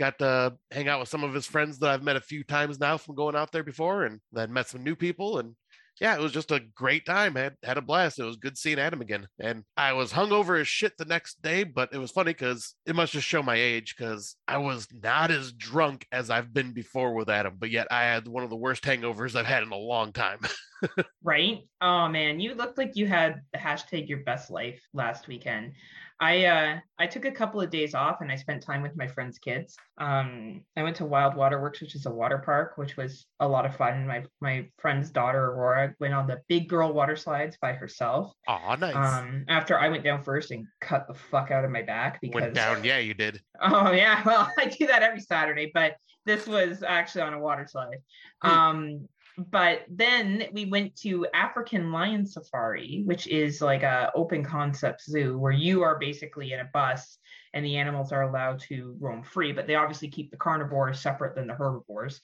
got 0.00 0.18
to 0.18 0.56
hang 0.72 0.88
out 0.88 0.98
with 0.98 1.08
some 1.08 1.22
of 1.22 1.32
his 1.32 1.46
friends 1.46 1.78
that 1.78 1.90
I've 1.90 2.02
met 2.02 2.16
a 2.16 2.20
few 2.20 2.42
times 2.42 2.80
now 2.80 2.96
from 2.96 3.14
going 3.14 3.36
out 3.36 3.52
there 3.52 3.62
before 3.62 4.06
and 4.06 4.18
then 4.32 4.52
met 4.52 4.68
some 4.68 4.82
new 4.82 4.96
people 4.96 5.38
and 5.38 5.54
yeah, 6.00 6.14
it 6.14 6.20
was 6.20 6.32
just 6.32 6.50
a 6.50 6.60
great 6.74 7.06
time. 7.06 7.34
Had 7.34 7.56
had 7.62 7.78
a 7.78 7.82
blast. 7.82 8.18
It 8.18 8.24
was 8.24 8.36
good 8.36 8.58
seeing 8.58 8.78
Adam 8.78 9.00
again. 9.00 9.26
And 9.38 9.64
I 9.76 9.94
was 9.94 10.12
hungover 10.12 10.60
as 10.60 10.68
shit 10.68 10.92
the 10.98 11.04
next 11.04 11.40
day, 11.42 11.64
but 11.64 11.90
it 11.92 11.98
was 11.98 12.10
funny 12.10 12.32
because 12.32 12.74
it 12.84 12.94
must 12.94 13.12
just 13.12 13.26
show 13.26 13.42
my 13.42 13.54
age 13.54 13.94
because 13.96 14.36
I 14.46 14.58
was 14.58 14.88
not 14.92 15.30
as 15.30 15.52
drunk 15.52 16.06
as 16.12 16.28
I've 16.28 16.52
been 16.52 16.72
before 16.72 17.14
with 17.14 17.30
Adam, 17.30 17.54
but 17.58 17.70
yet 17.70 17.86
I 17.90 18.02
had 18.02 18.28
one 18.28 18.44
of 18.44 18.50
the 18.50 18.56
worst 18.56 18.84
hangovers 18.84 19.34
I've 19.34 19.46
had 19.46 19.62
in 19.62 19.72
a 19.72 19.76
long 19.76 20.12
time. 20.12 20.40
right? 21.22 21.60
Oh 21.80 22.08
man, 22.08 22.40
you 22.40 22.54
looked 22.54 22.78
like 22.78 22.96
you 22.96 23.06
had 23.06 23.40
the 23.52 23.58
hashtag 23.58 24.08
your 24.08 24.18
best 24.18 24.50
life 24.50 24.80
last 24.92 25.28
weekend. 25.28 25.72
I 26.18 26.46
uh 26.46 26.78
I 26.98 27.06
took 27.06 27.26
a 27.26 27.30
couple 27.30 27.60
of 27.60 27.70
days 27.70 27.94
off 27.94 28.20
and 28.20 28.32
I 28.32 28.36
spent 28.36 28.62
time 28.62 28.82
with 28.82 28.96
my 28.96 29.06
friends' 29.06 29.38
kids. 29.38 29.76
Um 29.98 30.62
I 30.76 30.82
went 30.82 30.96
to 30.96 31.04
Wild 31.04 31.36
Waterworks, 31.36 31.80
which 31.80 31.94
is 31.94 32.06
a 32.06 32.10
water 32.10 32.38
park, 32.38 32.72
which 32.76 32.96
was 32.96 33.26
a 33.40 33.46
lot 33.46 33.66
of 33.66 33.76
fun. 33.76 34.06
My 34.06 34.24
my 34.40 34.68
friend's 34.78 35.10
daughter 35.10 35.44
Aurora 35.44 35.94
went 36.00 36.14
on 36.14 36.26
the 36.26 36.40
big 36.48 36.68
girl 36.68 36.92
water 36.92 37.16
slides 37.16 37.58
by 37.60 37.72
herself. 37.74 38.32
Aw, 38.48 38.76
nice. 38.76 38.94
Um 38.94 39.44
after 39.48 39.78
I 39.78 39.88
went 39.88 40.04
down 40.04 40.22
first 40.22 40.50
and 40.50 40.66
cut 40.80 41.06
the 41.06 41.14
fuck 41.14 41.50
out 41.50 41.64
of 41.64 41.70
my 41.70 41.82
back 41.82 42.20
because 42.20 42.40
Went 42.40 42.54
down. 42.54 42.82
Yeah, 42.82 42.98
you 42.98 43.12
did. 43.12 43.40
Oh 43.60 43.90
yeah, 43.92 44.22
well 44.26 44.50
I 44.58 44.66
do 44.66 44.86
that 44.86 45.02
every 45.02 45.20
Saturday, 45.20 45.70
but 45.74 45.96
this 46.24 46.46
was 46.46 46.82
actually 46.82 47.22
on 47.22 47.34
a 47.34 47.40
water 47.40 47.66
slide. 47.70 47.98
Hmm. 48.42 48.50
Um, 48.50 49.08
but 49.38 49.82
then 49.88 50.44
we 50.52 50.64
went 50.64 50.96
to 50.96 51.26
African 51.34 51.92
Lion 51.92 52.24
Safari, 52.26 53.02
which 53.04 53.26
is 53.26 53.60
like 53.60 53.82
a 53.82 54.10
open 54.14 54.42
concept 54.44 55.02
zoo 55.04 55.38
where 55.38 55.52
you 55.52 55.82
are 55.82 55.98
basically 55.98 56.52
in 56.52 56.60
a 56.60 56.68
bus 56.72 57.18
and 57.52 57.64
the 57.64 57.76
animals 57.76 58.12
are 58.12 58.22
allowed 58.22 58.60
to 58.60 58.96
roam 58.98 59.22
free, 59.22 59.52
but 59.52 59.66
they 59.66 59.74
obviously 59.74 60.08
keep 60.08 60.30
the 60.30 60.36
carnivores 60.36 61.00
separate 61.00 61.34
than 61.34 61.46
the 61.46 61.54
herbivores. 61.54 62.20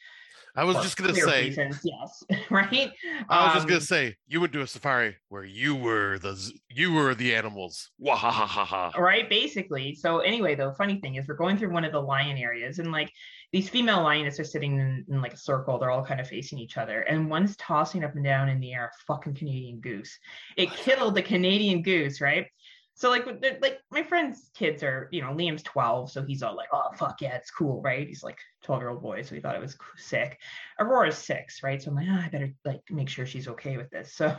I 0.54 0.64
was 0.64 0.76
just 0.76 0.98
gonna 0.98 1.14
say. 1.14 1.44
reasons, 1.44 1.80
yes, 1.82 2.22
right. 2.50 2.92
I 3.30 3.44
was 3.46 3.54
just 3.54 3.66
gonna 3.66 3.76
Um, 3.76 3.80
say 3.80 4.16
you 4.28 4.38
went 4.38 4.52
to 4.52 4.60
a 4.60 4.66
safari 4.66 5.16
where 5.30 5.44
you 5.44 5.74
were 5.74 6.18
the 6.18 6.36
you 6.68 6.92
were 6.92 7.14
the 7.14 7.34
animals. 7.34 7.90
Wahahaha. 8.04 8.94
right 8.98 9.30
basically 9.30 9.94
so 9.94 10.18
anyway 10.18 10.54
the 10.54 10.72
funny 10.76 11.00
thing 11.00 11.14
is 11.14 11.26
we're 11.26 11.36
going 11.36 11.56
through 11.56 11.72
one 11.72 11.84
of 11.84 11.92
the 11.92 12.00
lion 12.00 12.36
areas 12.36 12.78
and 12.78 12.92
like 12.92 13.10
these 13.52 13.68
female 13.68 14.02
lioness 14.02 14.40
are 14.40 14.44
sitting 14.44 14.78
in, 14.78 15.04
in 15.08 15.20
like 15.20 15.34
a 15.34 15.38
circle. 15.38 15.78
They're 15.78 15.90
all 15.90 16.04
kind 16.04 16.20
of 16.20 16.28
facing 16.28 16.58
each 16.58 16.78
other. 16.78 17.02
And 17.02 17.28
one's 17.28 17.54
tossing 17.56 18.02
up 18.02 18.14
and 18.14 18.24
down 18.24 18.48
in 18.48 18.60
the 18.60 18.72
air 18.72 18.86
a 18.86 19.04
fucking 19.06 19.34
canadian 19.34 19.80
goose. 19.80 20.18
It 20.56 20.70
killed 20.70 21.14
the 21.14 21.22
canadian 21.22 21.82
goose 21.82 22.20
right 22.20 22.46
so 22.94 23.10
like 23.10 23.26
like 23.60 23.78
my 23.90 24.02
friend's 24.02 24.50
kids 24.54 24.82
are 24.82 25.08
you 25.12 25.22
know 25.22 25.32
liam's 25.32 25.62
12 25.62 26.10
so 26.10 26.22
he's 26.22 26.42
all 26.42 26.56
like 26.56 26.68
oh 26.72 26.90
fuck 26.96 27.20
yeah 27.20 27.34
it's 27.34 27.50
cool 27.50 27.80
right 27.82 28.08
he's 28.08 28.22
like 28.22 28.38
12 28.64 28.82
year 28.82 28.90
old 28.90 29.02
boy 29.02 29.22
so 29.22 29.34
he 29.34 29.40
thought 29.40 29.56
it 29.56 29.60
was 29.60 29.76
sick 29.96 30.38
aurora's 30.78 31.16
six 31.16 31.62
right 31.62 31.82
so 31.82 31.90
i'm 31.90 31.96
like 31.96 32.06
oh, 32.10 32.20
i 32.24 32.28
better 32.28 32.52
like 32.64 32.80
make 32.90 33.08
sure 33.08 33.26
she's 33.26 33.48
okay 33.48 33.76
with 33.76 33.90
this 33.90 34.12
so 34.14 34.36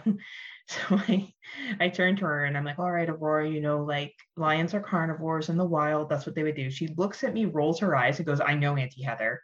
so 0.68 0.80
I, 0.92 1.34
I 1.80 1.90
turned 1.90 2.20
to 2.20 2.26
her 2.26 2.46
and 2.46 2.58
I'm 2.58 2.64
like, 2.64 2.80
all 2.80 2.92
right, 2.92 3.10
Aurora, 3.10 3.50
you 3.50 3.62
know, 3.62 3.84
like 3.84 4.14
lions 4.38 4.74
are 4.74 4.80
carnivores 4.80 5.50
in 5.50 5.58
the 5.58 5.66
wild. 5.66 6.10
That's 6.10 6.26
what 6.26 6.36
they 6.36 6.44
would 6.44 6.56
do. 6.56 6.70
She 6.70 6.88
looks 6.98 7.24
at 7.24 7.34
me, 7.34 7.46
rolls 7.46 7.80
her 7.80 7.96
eyes, 7.96 8.18
and 8.18 8.26
goes, 8.26 8.40
I 8.40 8.54
know, 8.56 8.78
Auntie 8.78 9.04
Heather. 9.04 9.42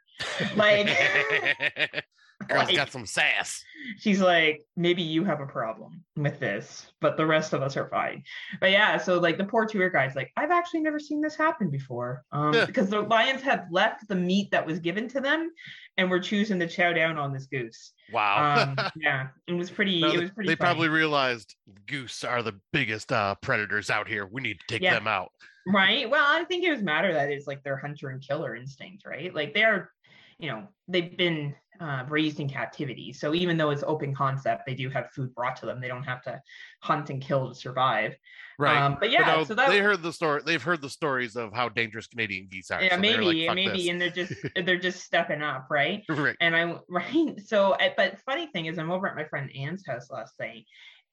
Like, 0.56 0.88
Girl's 2.48 2.68
Like, 2.68 2.76
got 2.76 2.92
some 2.92 3.06
sass. 3.06 3.64
she's 3.98 4.22
like, 4.22 4.62
maybe 4.78 5.02
you 5.02 5.26
have 5.26 5.42
a 5.42 5.46
problem 5.46 6.04
with 6.16 6.40
this, 6.40 6.92
but 7.02 7.18
the 7.18 7.26
rest 7.26 7.52
of 7.54 7.62
us 7.62 7.76
are 7.76 7.90
fine. 7.90 8.24
But 8.62 8.72
yeah, 8.72 8.98
so 8.98 9.20
like 9.20 9.38
the 9.38 9.44
poor 9.44 9.66
tour 9.66 9.90
guide's 9.90 10.16
like, 10.16 10.32
I've 10.38 10.52
actually 10.52 10.80
never 10.82 11.00
seen 11.00 11.20
this 11.22 11.36
happen 11.36 11.70
before. 11.70 12.24
Um, 12.32 12.52
because 12.66 12.90
the 12.90 13.02
lions 13.02 13.42
had 13.42 13.68
left 13.72 14.08
the 14.08 14.16
meat 14.16 14.52
that 14.52 14.66
was 14.66 14.80
given 14.80 15.08
to 15.10 15.20
them 15.22 15.52
and 15.98 16.10
were 16.10 16.20
choosing 16.22 16.60
to 16.60 16.68
chow 16.68 16.94
down 16.94 17.18
on 17.18 17.34
this 17.34 17.48
goose. 17.48 17.92
Wow. 18.14 18.74
Um, 18.78 18.78
yeah, 18.96 19.28
it 19.48 19.54
was 19.54 19.70
pretty, 19.70 20.00
No, 20.00 20.12
it 20.14 20.22
was 20.22 20.32
pretty 20.32 20.48
they 20.50 20.56
funny. 20.56 20.66
probably 20.68 20.88
realized 20.90 21.56
goose 21.88 22.24
are 22.24 22.42
the 22.42 22.60
biggest 22.72 23.12
uh, 23.12 23.36
predators 23.42 23.90
out 23.90 24.08
here. 24.08 24.26
We 24.26 24.42
need 24.42 24.60
to 24.62 24.66
take 24.68 24.82
Yeah. 24.82 24.94
them 24.94 25.08
out. 25.08 25.32
Right. 25.68 26.10
Well, 26.10 26.26
I 26.26 26.46
think 26.46 26.64
it 26.64 26.72
was 26.72 26.82
matter 26.82 27.12
that 27.14 27.30
it's 27.30 27.48
like 27.48 27.64
their 27.64 27.76
hunter 27.78 28.10
and 28.10 28.22
killer 28.26 28.56
instinct, 28.56 29.06
right? 29.06 29.34
Like 29.36 29.54
they're, 29.54 29.92
you 30.40 30.50
know, 30.50 30.70
they've 30.88 31.16
been 31.18 31.54
uh, 31.80 32.04
raised 32.10 32.40
in 32.40 32.50
captivity. 32.50 33.14
So 33.14 33.34
even 33.34 33.58
though 33.58 33.70
it's 33.70 33.84
open 33.86 34.14
concept, 34.14 34.64
they 34.66 34.76
do 34.76 34.90
have 34.90 35.12
food 35.12 35.34
brought 35.34 35.56
to 35.58 35.66
them. 35.66 35.80
They 35.80 35.88
don't 35.88 36.04
have 36.04 36.22
to 36.24 36.42
hunt 36.82 37.10
and 37.10 37.22
kill 37.22 37.50
to 37.50 37.56
survive. 37.56 38.16
Right. 38.58 38.78
Um, 38.78 38.94
but 38.94 39.10
But 39.10 39.12
yeah, 39.12 39.36
no, 39.36 39.44
so 39.46 39.56
that 39.56 39.70
they 39.70 39.80
heard 39.80 40.04
the 40.04 40.12
story. 40.12 40.42
They've 40.46 40.62
heard 40.62 40.82
the 40.82 40.90
stories 40.90 41.36
of 41.36 41.54
how 41.54 41.70
dangerous 41.70 42.08
Canadian 42.08 42.48
geese 42.52 42.70
are. 42.72 42.82
yeah, 42.82 42.96
so 42.96 43.02
they're 43.02 43.24
like, 43.24 43.36
maybe, 43.36 43.56
maybe, 43.56 43.78
this." 43.78 43.90
and 43.90 44.02
they're 44.02 44.10
just 44.10 44.34
they're 44.66 44.78
just 44.80 45.04
stepping 45.04 45.42
up, 45.42 45.68
right? 45.70 46.04
right. 46.10 46.36
And 46.42 46.56
I 46.56 46.76
right. 46.90 47.40
So, 47.46 47.76
but 47.96 48.20
funny 48.20 48.48
thing 48.48 48.66
is, 48.66 48.78
I'm 48.78 48.92
over 48.92 49.08
at 49.08 49.16
my 49.16 49.24
friend 49.24 49.50
Anne's 49.56 49.86
house 49.88 50.12
last 50.12 50.34
night, 50.40 50.66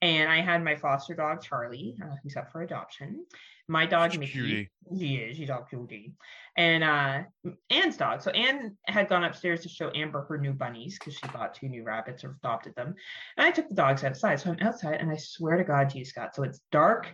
and 0.02 0.28
I 0.28 0.40
had 0.40 0.62
my 0.64 0.76
foster 0.76 1.14
dog 1.14 1.40
Charlie, 1.42 1.96
uh, 2.02 2.16
who's 2.23 2.37
up 2.37 2.50
for 2.50 2.62
adoption. 2.62 3.25
My 3.68 3.85
dog 3.85 4.16
Mickey, 4.18 4.32
cutie. 4.32 4.70
she 4.96 5.16
is, 5.16 5.37
she's 5.37 5.50
all 5.50 5.66
cutie, 5.68 6.12
and 6.56 6.85
uh, 6.85 7.23
Anne's 7.70 7.96
dog. 7.96 8.23
So 8.23 8.30
Anne 8.30 8.76
had 8.87 9.08
gone 9.08 9.25
upstairs 9.25 9.62
to 9.62 9.68
show 9.68 9.90
Amber 9.94 10.25
her 10.28 10.38
new 10.38 10.52
bunnies 10.52 10.99
because 10.99 11.14
she 11.14 11.26
bought 11.28 11.54
two 11.54 11.68
new 11.68 11.82
rabbits 11.82 12.23
or 12.23 12.37
adopted 12.42 12.76
them, 12.76 12.94
and 13.37 13.46
I 13.46 13.50
took 13.50 13.68
the 13.68 13.75
dogs 13.75 14.04
outside. 14.04 14.38
So 14.40 14.50
I'm 14.50 14.58
outside, 14.61 15.00
and 15.00 15.11
I 15.11 15.16
swear 15.16 15.56
to 15.56 15.64
God, 15.64 15.90
to 15.90 15.99
you, 15.99 16.04
Scott. 16.04 16.35
So 16.35 16.44
it's 16.44 16.61
dark. 16.70 17.08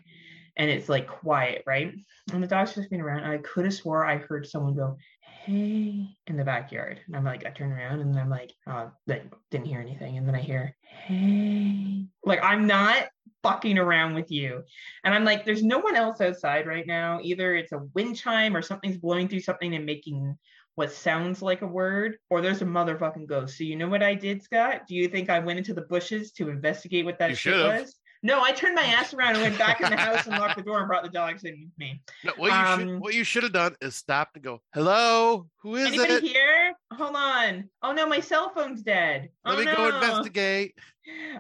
And 0.59 0.69
it's 0.71 0.91
like 0.91 1.07
quiet, 1.07 1.63
right? 1.67 1.95
And 2.31 2.43
the 2.43 2.47
dog's 2.47 2.75
just 2.75 2.91
being 2.91 3.01
around. 3.01 3.21
And 3.23 3.33
I 3.33 3.39
could 3.39 3.65
have 3.65 3.73
swore 3.73 4.05
I 4.05 4.19
heard 4.19 4.47
someone 4.47 4.75
go, 4.75 4.99
hey 5.45 6.07
in 6.27 6.37
the 6.37 6.45
backyard. 6.45 7.01
And 7.07 7.17
i'm 7.17 7.25
like 7.25 7.45
i 7.45 7.51
turn 7.51 7.73
around 7.73 8.01
and 8.01 8.19
i'm 8.19 8.31
like 8.31 8.53
uh 8.67 8.87
then 9.07 9.31
didn't 9.51 9.67
hear 9.67 9.81
anything. 9.81 10.17
And 10.19 10.27
then 10.27 10.35
i 10.35 10.41
hear 10.41 10.75
hey. 10.83 12.07
Like 12.25 12.41
i'm 12.43 12.67
not 12.67 13.09
fucking 13.43 13.77
around 13.79 14.15
with 14.15 14.31
you. 14.31 14.63
And 15.05 15.15
i'm 15.15 15.25
like 15.25 15.45
there's 15.45 15.63
no 15.65 15.79
one 15.79 15.97
else 15.97 16.21
outside 16.21 16.67
right 16.67 16.87
now. 16.87 17.19
Either 17.23 17.57
it's 17.57 17.73
a 17.73 17.87
wind 17.95 18.17
chime 18.17 18.57
or 18.57 18.63
something's 18.63 18.99
blowing 18.99 19.29
through 19.29 19.41
something 19.41 19.75
and 19.75 19.85
making 19.85 20.39
what 20.75 20.93
sounds 20.93 21.43
like 21.43 21.61
a 21.63 21.67
word 21.67 22.17
or 22.31 22.41
there's 22.41 22.63
a 22.63 22.67
motherfucking 22.67 23.27
ghost. 23.27 23.59
So 23.59 23.65
you 23.65 23.77
know 23.77 23.89
what 23.89 24.03
i 24.03 24.15
did 24.15 24.43
scott? 24.43 24.83
Do 24.87 24.95
you 24.95 25.09
think 25.09 25.29
i 25.29 25.39
went 25.41 25.59
into 25.59 25.75
the 25.75 25.83
bushes 25.83 26.33
to 26.33 26.51
investigate 26.51 27.05
what 27.05 27.19
that 27.19 27.31
You 27.31 27.37
shit 27.37 27.55
should've. 27.55 27.81
was 27.81 27.95
no 28.23 28.41
i 28.43 28.53
turned 28.53 28.75
my 28.75 28.83
ass 28.83 29.13
around 29.15 29.35
and 29.35 29.43
went 29.43 29.59
back 29.59 29.81
in 29.81 29.91
the 29.91 29.97
house 30.09 30.27
and 30.27 30.39
locked 30.39 30.57
the 30.57 30.63
door 30.63 30.79
and 30.79 30.89
brought 30.89 31.03
the 31.03 31.09
dogs 31.11 31.45
in 31.45 31.53
with 31.63 31.79
me 31.79 32.01
No, 32.25 32.33
what 32.37 32.51
you 32.51 32.77
should 32.85 32.89
Um, 32.95 33.01
what 33.01 33.15
you 33.15 33.25
should 33.25 33.43
have 33.43 33.53
done 33.53 33.75
is 33.81 33.97
stop 33.97 34.31
and 34.35 34.43
go, 34.45 34.61
"Hello, 34.75 35.47
who 35.63 35.77
is 35.77 35.89
Anybody 35.89 36.15
it? 36.15 36.23
here? 36.23 36.75
Hold 36.93 37.17
on. 37.17 37.69
Oh 37.83 37.93
no, 37.93 38.07
my 38.07 38.21
cell 38.21 38.53
phone's 38.55 38.83
dead. 38.83 39.29
Let 39.45 39.55
oh, 39.55 39.59
me 39.59 39.65
no. 39.65 39.75
go 39.77 39.87
investigate." 39.89 40.75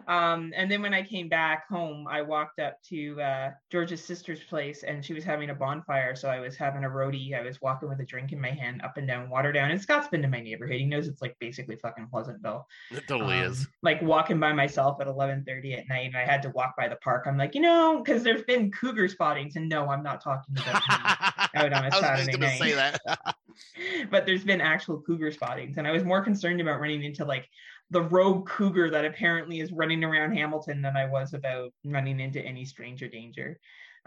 Um, 0.08 0.52
and 0.56 0.70
then 0.70 0.82
when 0.82 0.94
I 0.94 1.02
came 1.02 1.28
back 1.28 1.68
home, 1.68 2.06
I 2.08 2.22
walked 2.22 2.58
up 2.58 2.76
to 2.88 3.20
uh, 3.20 3.50
George's 3.70 4.04
sister's 4.04 4.42
place, 4.42 4.82
and 4.82 5.04
she 5.04 5.14
was 5.14 5.24
having 5.24 5.50
a 5.50 5.54
bonfire. 5.54 6.16
So 6.16 6.28
I 6.28 6.40
was 6.40 6.56
having 6.56 6.84
a 6.84 6.88
roadie. 6.88 7.34
I 7.38 7.42
was 7.42 7.60
walking 7.60 7.88
with 7.88 8.00
a 8.00 8.04
drink 8.04 8.32
in 8.32 8.40
my 8.40 8.50
hand, 8.50 8.82
up 8.82 8.96
and 8.96 9.06
down 9.06 9.28
Waterdown. 9.28 9.70
And 9.70 9.80
Scott's 9.80 10.08
been 10.08 10.22
to 10.22 10.28
my 10.28 10.40
neighborhood. 10.40 10.76
He 10.76 10.86
knows 10.86 11.06
it's 11.08 11.22
like 11.22 11.36
basically 11.38 11.76
fucking 11.76 12.08
Pleasantville. 12.10 12.66
It 12.90 13.06
totally 13.06 13.38
Um, 13.38 13.52
is. 13.52 13.68
Like 13.82 14.02
walking 14.02 14.40
by 14.40 14.52
myself 14.52 15.00
at 15.00 15.06
11:30 15.06 15.78
at 15.78 15.88
night, 15.88 16.06
and 16.06 16.16
I 16.16 16.24
had 16.24 16.42
to 16.42 16.50
walk 16.50 16.74
by 16.76 16.88
the 16.88 16.96
park. 16.96 17.24
I'm 17.26 17.38
like, 17.38 17.54
you 17.54 17.60
know, 17.60 18.02
because 18.02 18.22
there's 18.22 18.42
been 18.42 18.70
cougar 18.70 19.08
spottings, 19.08 19.56
and 19.56 19.68
no, 19.68 19.88
I'm 19.88 20.02
not 20.02 20.22
talking 20.22 20.56
about. 20.58 20.82
out 21.54 21.72
on 21.72 21.72
a 21.72 21.76
I 21.76 21.84
was 21.86 21.92
just 21.92 22.00
Saturday 22.00 22.32
gonna 22.32 22.56
say 22.56 22.72
that. 22.72 23.00
but 24.10 24.26
there's 24.26 24.44
been 24.44 24.60
actual 24.60 25.00
cougar 25.02 25.30
spottings 25.30 25.76
and 25.76 25.86
i 25.86 25.90
was 25.90 26.04
more 26.04 26.22
concerned 26.22 26.60
about 26.60 26.80
running 26.80 27.02
into 27.02 27.24
like 27.24 27.48
the 27.92 28.02
rogue 28.02 28.48
cougar 28.48 28.90
that 28.90 29.04
apparently 29.04 29.60
is 29.60 29.72
running 29.72 30.02
around 30.02 30.32
hamilton 30.32 30.82
than 30.82 30.96
i 30.96 31.06
was 31.06 31.34
about 31.34 31.72
running 31.84 32.18
into 32.20 32.40
any 32.40 32.64
stranger 32.64 33.08
danger 33.08 33.58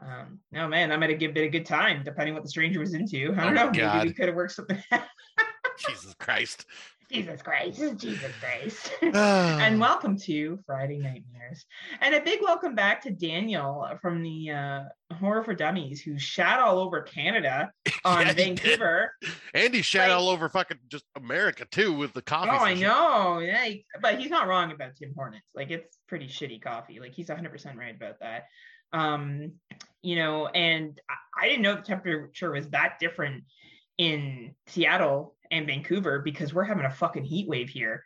um 0.02 0.40
no 0.52 0.68
man 0.68 0.92
i 0.92 0.98
might 0.98 1.10
have 1.10 1.20
it 1.38 1.38
a 1.38 1.50
good 1.50 1.66
time 1.66 2.04
depending 2.04 2.34
what 2.34 2.44
the 2.44 2.50
stranger 2.50 2.80
was 2.80 2.94
into 2.94 3.34
i 3.38 3.44
Oh 3.44 3.54
don't 3.54 3.56
my 3.56 3.64
know 3.64 3.72
maybe 3.72 4.10
we 4.10 4.14
could 4.14 4.28
have 4.28 4.36
worked 4.36 4.54
something 4.54 4.82
out. 4.92 5.04
Jesus 5.88 6.14
Christ. 6.16 6.66
Jesus 7.12 7.42
christ 7.42 7.80
jesus 7.98 8.32
christ 8.40 8.92
and 9.02 9.16
and 9.16 9.80
welcome 9.80 10.18
to 10.18 10.58
Friday 10.66 10.98
Nightmares. 10.98 11.66
And 12.02 12.16
a 12.16 12.22
big 12.22 12.40
welcome 12.42 12.74
back 12.76 13.02
to 13.04 13.12
Daniel 13.12 13.88
from 14.02 14.24
the 14.24 14.50
uh, 14.52 14.80
Horror 15.16 15.44
for 15.44 15.54
Dummies, 15.54 16.02
who 16.02 16.18
shat 16.18 16.60
all 16.60 16.80
over 16.80 17.02
Canada 17.02 17.72
on 18.06 18.26
Yeah, 18.26 18.34
he. 18.34 18.44
Vancouver. 18.44 19.12
Andy 19.54 19.82
shat 19.82 20.10
like- 20.10 20.18
all 20.18 20.30
over 20.30 20.50
fucking 20.50 20.80
just 20.88 21.06
America 21.16 21.66
too 21.72 21.94
with 21.94 22.14
the 22.14 22.22
coffee. 22.22 22.50
Oh, 22.52 22.64
I 22.64 22.74
know. 22.74 23.40
Yeah, 23.40 23.64
he- 23.66 23.86
but 24.02 24.20
he's 24.20 24.32
not 24.32 24.48
wrong 24.48 24.72
about 24.72 24.96
Tim 24.96 25.14
Hortons. 25.16 25.44
Like 25.54 25.70
it's 25.72 25.98
pretty 26.08 26.28
shitty 26.28 26.62
coffee. 26.62 27.00
Like 27.00 27.14
he's 27.14 27.28
100% 27.28 27.78
right 27.78 27.96
about 27.96 28.20
that. 28.22 28.46
Um, 28.92 29.54
you 30.02 30.16
know, 30.16 30.48
and 30.48 31.00
I, 31.10 31.46
I 31.46 31.48
didn't 31.50 31.62
know 31.64 31.76
the 31.76 31.82
temperature 31.82 32.52
was 32.52 32.70
that 32.70 32.98
different 33.00 33.44
in 33.98 34.56
Seattle 34.68 35.36
and 35.52 35.68
Vancouver 35.68 36.20
because 36.20 36.54
we're 36.54 36.64
having 36.64 36.86
a 36.86 36.92
fucking 36.92 37.24
heat 37.24 37.48
wave 37.48 37.70
here. 37.70 38.04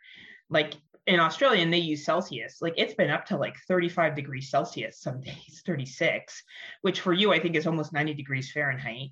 Like 0.48 0.74
in 1.06 1.18
Australia, 1.18 1.62
and 1.62 1.72
they 1.72 1.78
use 1.78 2.04
Celsius. 2.04 2.58
Like 2.60 2.74
it's 2.76 2.94
been 2.94 3.10
up 3.10 3.26
to 3.26 3.36
like 3.36 3.56
35 3.66 4.14
degrees 4.14 4.50
Celsius 4.50 5.00
some 5.00 5.20
days, 5.22 5.62
36, 5.66 6.42
which 6.82 7.00
for 7.00 7.12
you 7.12 7.32
I 7.32 7.40
think 7.40 7.56
is 7.56 7.66
almost 7.66 7.92
90 7.92 8.14
degrees 8.14 8.52
Fahrenheit 8.52 9.10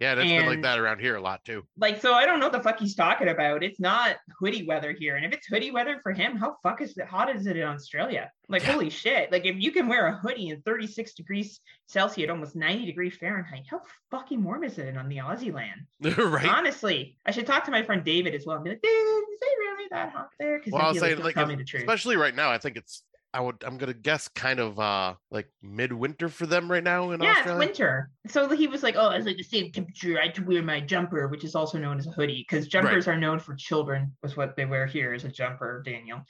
Yeah, 0.00 0.14
it's 0.14 0.22
been 0.22 0.46
like 0.46 0.62
that 0.62 0.78
around 0.80 0.98
here 1.00 1.14
a 1.14 1.20
lot 1.20 1.44
too. 1.44 1.62
like 1.78 2.00
so 2.00 2.12
i 2.12 2.26
don't 2.26 2.40
know 2.40 2.46
what 2.46 2.52
the 2.52 2.62
fuck 2.62 2.78
he's 2.80 2.94
talking 2.96 3.28
about. 3.28 3.62
It's 3.62 3.78
not 3.78 4.16
hoodie 4.38 4.64
weather 4.66 4.92
here. 4.92 5.14
And 5.16 5.24
if 5.24 5.32
it's 5.32 5.46
hoodie 5.46 5.70
weather 5.70 6.00
for 6.02 6.12
him 6.12 6.36
how 6.36 6.56
fuck 6.62 6.80
is 6.80 6.96
it 6.98 7.06
hot 7.06 7.34
is 7.34 7.46
it 7.46 7.56
in 7.56 7.62
australia? 7.62 8.30
Like 8.48 8.62
Yeah. 8.62 8.72
holy 8.72 8.90
shit. 8.90 9.30
Like 9.30 9.46
if 9.46 9.56
you 9.58 9.70
can 9.70 9.86
wear 9.88 10.06
a 10.08 10.16
hoodie 10.16 10.48
in 10.50 10.60
36 10.62 11.14
degrees 11.14 11.60
celsius 11.86 12.24
at 12.24 12.30
almost 12.30 12.56
90 12.56 12.84
degrees 12.86 13.14
fahrenheit 13.16 13.64
how 13.70 13.80
fucking 14.10 14.42
warm 14.42 14.64
is 14.64 14.78
it 14.78 14.96
on 14.96 15.08
the 15.08 15.18
aussie 15.18 15.52
land? 15.52 15.82
Right? 16.18 16.46
honestly 16.48 17.16
i 17.26 17.30
should 17.30 17.46
talk 17.46 17.64
to 17.66 17.70
my 17.70 17.82
friend 17.84 18.02
david 18.04 18.34
as 18.34 18.44
well 18.46 18.56
and 18.56 18.64
be 18.64 18.70
like 18.70 18.82
dude 18.82 18.90
is 18.90 19.38
it 19.40 19.58
really 19.60 19.88
that 19.90 20.10
hot 20.12 20.30
there? 20.38 20.58
Because 20.58 20.72
Well, 20.72 20.82
I 20.82 20.88
was 20.88 20.98
saying 21.00 21.18
like, 21.18 21.34
tell 21.34 21.46
me 21.46 21.54
the 21.54 21.64
truth. 21.64 21.82
especially 21.82 22.16
right 22.16 22.34
now, 22.34 22.50
I 22.50 22.58
think 22.58 22.76
it's 22.76 23.04
I 23.34 23.40
would 23.40 23.64
I'm 23.66 23.78
gonna 23.78 23.94
guess 23.94 24.28
kind 24.28 24.60
of 24.60 24.78
uh 24.78 25.14
like 25.30 25.48
midwinter 25.62 26.28
for 26.28 26.46
them 26.46 26.70
right 26.70 26.84
now 26.84 27.12
in 27.12 27.22
yeah, 27.22 27.30
it's 27.30 27.38
Australia. 27.38 27.58
winter. 27.58 28.10
So 28.28 28.48
he 28.50 28.66
was 28.66 28.82
like, 28.82 28.94
"Oh, 28.96 29.08
it's 29.10 29.24
like 29.26 29.38
the 29.38 29.42
same 29.42 29.72
temperature. 29.72 30.18
I 30.20 30.26
had 30.26 30.34
to 30.34 30.44
wear 30.44 30.62
my 30.62 30.80
jumper, 30.80 31.28
which 31.28 31.44
is 31.44 31.54
also 31.54 31.78
known 31.78 31.98
as 31.98 32.06
a 32.06 32.10
hoodie, 32.10 32.44
because 32.46 32.68
jumpers 32.68 33.08
are 33.08 33.16
known 33.16 33.38
for 33.38 33.54
children. 33.54 34.12
Was 34.22 34.36
what 34.36 34.54
they 34.56 34.66
wear 34.66 34.86
here 34.86 35.14
is 35.14 35.24
a 35.24 35.28
jumper, 35.28 35.82
Daniel. 35.84 36.20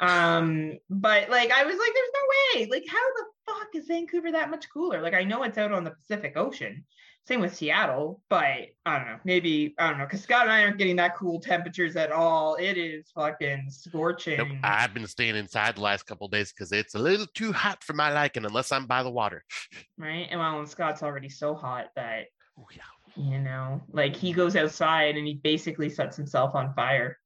Um, 0.00 0.78
but 0.88 1.28
like, 1.28 1.52
I 1.52 1.64
was 1.64 1.76
like, 1.76 1.92
"There's 1.94 2.10
no 2.14 2.60
way. 2.60 2.66
Like, 2.70 2.84
how 2.88 2.96
the 2.96 3.24
fuck 3.46 3.68
is 3.74 3.86
Vancouver 3.86 4.32
that 4.32 4.50
much 4.50 4.66
cooler? 4.72 5.02
Like, 5.02 5.14
I 5.14 5.24
know 5.24 5.42
it's 5.42 5.58
out 5.58 5.72
on 5.72 5.84
the 5.84 5.90
Pacific 5.90 6.36
Ocean. 6.36 6.84
Same 7.26 7.40
with 7.40 7.56
Seattle, 7.56 8.22
but 8.30 8.44
I 8.86 8.98
don't 8.98 9.06
know. 9.08 9.18
Maybe 9.24 9.74
I 9.78 9.88
don't 9.88 9.98
know 9.98 10.04
because 10.04 10.22
Scott 10.22 10.42
and 10.42 10.52
I 10.52 10.62
aren't 10.62 10.78
getting 10.78 10.94
that 10.96 11.16
cool 11.16 11.40
temperatures 11.40 11.96
at 11.96 12.12
all. 12.12 12.54
It 12.54 12.78
is 12.78 13.10
fucking 13.14 13.66
scorching. 13.68 14.38
Nope, 14.38 14.48
I've 14.62 14.94
been 14.94 15.06
staying 15.08 15.34
inside 15.34 15.76
the 15.76 15.80
last 15.80 16.04
couple 16.04 16.26
of 16.26 16.30
days 16.32 16.52
because 16.52 16.70
it's 16.70 16.94
a 16.94 16.98
little 17.00 17.26
too 17.34 17.52
hot 17.52 17.82
for 17.82 17.94
my 17.94 18.12
liking 18.12 18.44
unless 18.44 18.70
I'm 18.70 18.86
by 18.86 19.02
the 19.02 19.10
water. 19.10 19.42
right? 19.98 20.28
And 20.30 20.38
well, 20.38 20.60
and 20.60 20.68
Scott's 20.68 21.02
already 21.02 21.28
so 21.28 21.54
hot 21.54 21.86
that 21.96 22.26
Oh 22.58 22.66
yeah. 22.74 22.82
you 23.22 23.38
know 23.40 23.82
like 23.92 24.14
he 24.16 24.32
goes 24.32 24.54
outside 24.56 25.16
and 25.16 25.26
he 25.26 25.34
basically 25.34 25.90
sets 25.90 26.16
himself 26.16 26.54
on 26.54 26.72
fire 26.74 27.18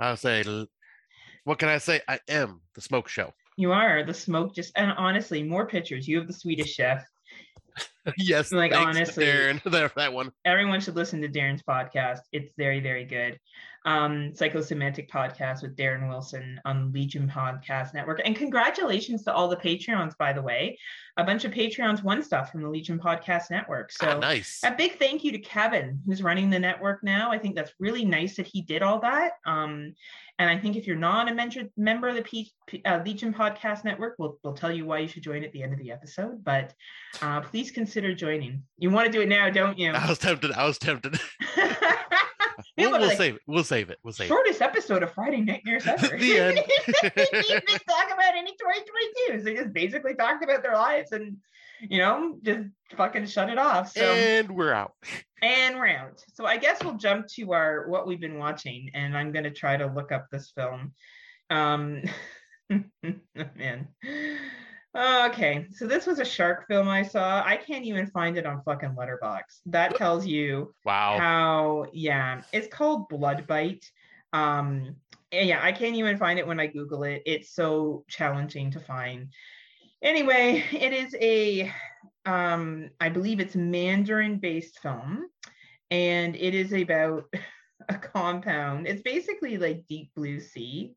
I'll 0.00 0.16
say 0.16 0.42
what 1.44 1.58
can 1.58 1.68
I 1.68 1.78
say? 1.78 2.00
I 2.08 2.18
am 2.28 2.60
the 2.74 2.80
smoke 2.80 3.08
show. 3.08 3.32
you 3.56 3.70
are 3.72 4.02
the 4.02 4.14
smoke 4.14 4.54
just 4.54 4.72
and 4.76 4.92
honestly 4.96 5.42
more 5.42 5.66
pictures 5.66 6.08
you 6.08 6.16
have 6.18 6.26
the 6.26 6.32
swedish 6.32 6.72
chef 6.74 7.04
yes, 8.18 8.52
Like, 8.52 8.74
honestly- 8.74 9.24
Darren. 9.24 9.62
There, 9.70 9.90
that 9.96 10.12
one. 10.12 10.32
everyone 10.44 10.80
should 10.80 10.96
listen 10.96 11.20
to 11.22 11.28
darren's 11.28 11.62
podcast 11.62 12.20
it's 12.32 12.52
very 12.58 12.80
very 12.80 13.04
good 13.04 13.38
um 13.84 14.32
psychosemantic 14.32 15.08
podcast 15.10 15.62
with 15.62 15.76
darren 15.76 16.08
wilson 16.08 16.60
on 16.64 16.92
legion 16.92 17.28
podcast 17.32 17.92
network 17.94 18.20
and 18.24 18.36
congratulations 18.36 19.24
to 19.24 19.32
all 19.34 19.48
the 19.48 19.56
patreons 19.56 20.16
by 20.18 20.32
the 20.32 20.40
way 20.42 20.78
a 21.16 21.24
bunch 21.24 21.44
of 21.44 21.50
patreons 21.52 22.02
won 22.02 22.22
stuff 22.22 22.50
from 22.52 22.62
the 22.62 22.68
legion 22.68 22.98
podcast 22.98 23.50
network 23.50 23.90
so 23.92 24.08
Ah, 24.08 24.18
nice. 24.18 24.60
a 24.64 24.70
big 24.74 24.98
thank 24.98 25.24
you 25.24 25.32
to 25.32 25.38
Kevin, 25.38 26.00
who's 26.06 26.22
running 26.22 26.48
the 26.48 26.58
network 26.58 27.02
now. 27.04 27.30
I 27.30 27.38
think 27.38 27.54
that's 27.54 27.72
really 27.78 28.04
nice 28.04 28.36
that 28.36 28.46
he 28.46 28.62
did 28.62 28.82
all 28.82 28.98
that. 29.00 29.32
Um, 29.46 29.94
and 30.38 30.48
I 30.48 30.56
think 30.58 30.76
if 30.76 30.86
you're 30.86 30.96
not 30.96 31.30
a 31.30 31.34
mentor, 31.34 31.64
member 31.76 32.08
of 32.08 32.14
the 32.16 32.22
P, 32.22 32.50
P- 32.66 32.82
uh, 32.86 33.02
Legion 33.04 33.32
Podcast 33.34 33.84
Network, 33.84 34.14
we'll, 34.18 34.38
we'll 34.42 34.54
tell 34.54 34.72
you 34.72 34.86
why 34.86 35.00
you 35.00 35.08
should 35.08 35.22
join 35.22 35.44
at 35.44 35.52
the 35.52 35.62
end 35.62 35.72
of 35.74 35.78
the 35.80 35.90
episode. 35.92 36.42
But 36.42 36.72
uh, 37.20 37.42
please 37.42 37.70
consider 37.70 38.14
joining. 38.14 38.62
You 38.78 38.88
want 38.90 39.06
to 39.06 39.12
do 39.12 39.20
it 39.20 39.28
now, 39.28 39.50
don't 39.50 39.78
you? 39.78 39.90
I 39.92 40.08
was 40.08 40.18
tempted. 40.18 40.52
I 40.52 40.64
was 40.66 40.78
tempted. 40.78 41.18
We'll, 42.78 42.90
we'll 42.92 43.08
like, 43.08 43.16
save 43.18 43.34
it. 43.36 43.42
We'll 43.46 43.64
save 43.64 43.90
it. 43.90 43.98
We'll 44.02 44.14
save 44.14 44.26
it. 44.26 44.28
shortest 44.28 44.62
episode 44.62 45.02
of 45.02 45.12
Friday 45.12 45.42
Night 45.42 45.62
Nightmares 45.64 45.86
ever. 46.02 46.16
The 46.16 46.38
end. 46.38 46.60
they 47.02 47.10
didn't 47.10 47.50
even 47.50 47.78
talk 47.88 48.06
about 48.06 48.34
any 48.34 48.52
2022s. 49.30 49.44
They 49.44 49.54
just 49.54 49.72
basically 49.72 50.14
talked 50.14 50.42
about 50.42 50.62
their 50.62 50.74
lives 50.74 51.12
and, 51.12 51.36
you 51.80 51.98
know, 51.98 52.38
just 52.42 52.68
fucking 52.96 53.26
shut 53.26 53.50
it 53.50 53.58
off. 53.58 53.92
So 53.92 54.00
And 54.00 54.52
we're 54.52 54.72
out. 54.72 54.92
and 55.42 55.76
we're 55.76 55.88
out. 55.88 56.24
So 56.32 56.46
I 56.46 56.56
guess 56.56 56.82
we'll 56.82 56.94
jump 56.94 57.26
to 57.34 57.52
our 57.52 57.88
what 57.88 58.06
we've 58.06 58.20
been 58.20 58.38
watching, 58.38 58.90
and 58.94 59.16
I'm 59.16 59.32
gonna 59.32 59.50
try 59.50 59.76
to 59.76 59.86
look 59.86 60.12
up 60.12 60.28
this 60.30 60.52
film. 60.56 60.94
Um, 61.50 62.02
man. 62.70 63.88
Okay, 64.94 65.66
so 65.72 65.86
this 65.86 66.06
was 66.06 66.18
a 66.18 66.24
shark 66.24 66.66
film 66.68 66.86
I 66.86 67.02
saw. 67.02 67.42
I 67.44 67.56
can't 67.56 67.84
even 67.84 68.06
find 68.08 68.36
it 68.36 68.44
on 68.44 68.62
fucking 68.62 68.90
Letterboxd. 68.90 69.60
That 69.66 69.96
tells 69.96 70.26
you 70.26 70.74
Wow. 70.84 71.18
how 71.18 71.86
yeah 71.92 72.42
it's 72.52 72.68
called 72.68 73.08
blood 73.08 73.46
bite 73.46 73.90
um 74.32 74.96
yeah 75.30 75.60
i 75.62 75.72
can't 75.72 75.94
even 75.96 76.16
find 76.16 76.38
it 76.38 76.46
when 76.46 76.58
i 76.60 76.66
google 76.66 77.02
it 77.04 77.22
it's 77.26 77.54
so 77.54 78.04
challenging 78.08 78.70
to 78.70 78.80
find 78.80 79.28
anyway 80.02 80.62
it 80.72 80.92
is 80.92 81.14
a 81.20 81.70
um 82.24 82.88
i 83.00 83.08
believe 83.10 83.40
it's 83.40 83.54
mandarin 83.54 84.38
based 84.38 84.78
film 84.78 85.26
and 85.90 86.34
it 86.36 86.54
is 86.54 86.72
about 86.72 87.24
a 87.88 87.94
compound 87.94 88.86
it's 88.86 89.02
basically 89.02 89.58
like 89.58 89.84
deep 89.88 90.10
blue 90.14 90.40
sea 90.40 90.94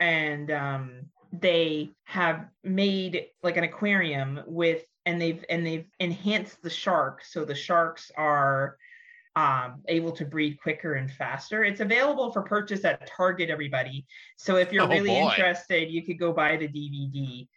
and 0.00 0.50
um 0.50 1.02
they 1.40 1.90
have 2.04 2.46
made 2.62 3.26
like 3.42 3.56
an 3.56 3.64
aquarium 3.64 4.40
with 4.46 4.84
and 5.06 5.20
they've 5.20 5.44
and 5.50 5.66
they've 5.66 5.86
enhanced 6.00 6.62
the 6.62 6.70
shark 6.70 7.24
so 7.24 7.44
the 7.44 7.54
sharks 7.54 8.10
are 8.16 8.76
um, 9.36 9.82
able 9.88 10.12
to 10.12 10.24
breed 10.24 10.60
quicker 10.62 10.94
and 10.94 11.10
faster. 11.10 11.64
It's 11.64 11.80
available 11.80 12.32
for 12.32 12.42
purchase 12.42 12.84
at 12.84 13.06
Target, 13.06 13.50
everybody. 13.50 14.06
So 14.36 14.56
if 14.56 14.72
you're 14.72 14.84
Oh, 14.84 14.88
really 14.88 15.08
boy. 15.08 15.28
interested, 15.28 15.90
you 15.90 16.04
could 16.04 16.20
go 16.20 16.32
buy 16.32 16.56
the 16.56 16.68
DVD. 16.68 17.48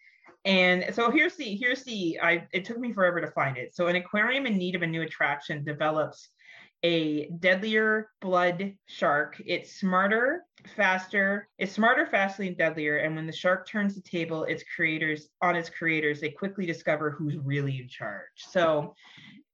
And 0.44 0.96
so 0.96 1.12
here's 1.12 1.36
the 1.36 1.56
here's 1.56 1.84
the 1.84 2.20
I 2.22 2.48
it 2.52 2.66
took 2.66 2.80
me 2.80 2.94
forever 2.94 3.22
to 3.22 3.30
find 3.32 3.58
it. 3.58 3.76
So 3.76 3.88
an 3.88 3.96
aquarium 3.96 4.48
in 4.48 4.58
need 4.58 4.76
of 4.76 4.82
a 4.82 4.88
new 4.88 5.04
attraction 5.04 5.64
develops 5.64 6.30
a 6.84 7.30
deadlier 7.40 8.10
blood 8.22 8.74
shark. 8.86 9.42
It's 9.46 9.80
smarter, 9.80 10.44
faster. 10.76 11.48
It's 11.58 11.72
smarter, 11.72 12.06
faster, 12.06 12.44
and 12.44 12.58
deadlier. 12.58 12.98
And 12.98 13.16
when 13.16 13.28
the 13.28 13.34
shark 13.34 13.68
turns 13.68 13.96
the 13.96 14.02
table, 14.02 14.44
its 14.44 14.64
creators 14.76 15.30
on 15.42 15.56
its 15.56 15.70
creators, 15.70 16.20
they 16.20 16.30
quickly 16.30 16.66
discover 16.66 17.12
who's 17.12 17.38
really 17.38 17.80
in 17.82 17.88
charge. 17.88 18.28
So 18.36 18.94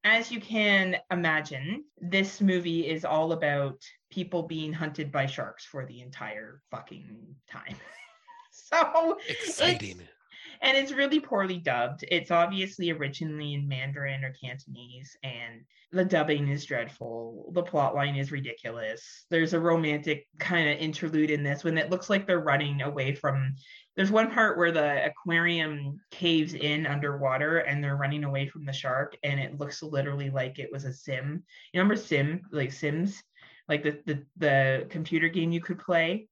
as 0.04 0.32
you 0.32 0.42
can 0.42 0.98
imagine, 1.12 1.86
this 2.02 2.42
movie 2.42 2.88
is 2.88 3.06
all 3.06 3.32
about 3.32 3.82
people 4.12 4.44
being 4.44 4.74
hunted 4.74 5.12
by 5.12 5.26
sharks 5.26 5.66
for 5.66 5.86
the 5.86 6.02
entire 6.02 6.62
fucking 6.72 7.36
time. 7.50 7.76
so 8.52 9.18
Exciting. 9.30 10.02
And 10.64 10.78
it's 10.78 10.94
really 10.94 11.20
poorly 11.20 11.58
dubbed. 11.58 12.06
It's 12.10 12.32
obviously 12.32 12.90
originally 12.90 13.54
in 13.54 13.68
Mandarin 13.68 14.24
or 14.24 14.34
Cantonese, 14.42 15.16
and 15.22 15.62
the 15.92 16.06
dubbing 16.06 16.48
is 16.48 16.66
dreadful. 16.66 17.52
The 17.54 17.62
plot 17.62 17.94
line 17.94 18.16
is 18.16 18.32
ridiculous. 18.32 19.26
There's 19.30 19.54
a 19.54 19.60
romantic 19.60 20.26
kind 20.40 20.70
of 20.70 20.78
interlude 20.78 21.30
in 21.32 21.44
this 21.44 21.66
when 21.66 21.78
it 21.78 21.92
looks 21.92 22.10
like 22.10 22.26
they're 22.26 22.40
running 22.40 22.82
away 22.82 23.14
from. 23.14 23.56
There's 23.96 24.10
one 24.10 24.32
part 24.32 24.58
where 24.58 24.72
the 24.72 25.06
aquarium 25.06 26.00
caves 26.10 26.54
in 26.56 26.88
underwater 26.88 27.60
and 27.60 27.84
they're 27.84 27.98
running 27.98 28.24
away 28.24 28.48
from 28.48 28.66
the 28.66 28.74
shark, 28.74 29.18
and 29.22 29.42
it 29.42 29.60
looks 29.60 29.84
literally 29.84 30.30
like 30.30 30.60
it 30.60 30.72
was 30.72 30.86
a 30.86 30.94
sim. 30.94 31.44
You 31.74 31.82
remember 31.82 32.02
Sim, 32.02 32.42
like 32.52 32.72
Sims, 32.72 33.22
like 33.68 33.84
the 33.84 34.00
the, 34.06 34.26
the 34.38 34.88
computer 34.90 35.28
game 35.28 35.52
you 35.52 35.62
could 35.62 35.78
play, 35.78 36.30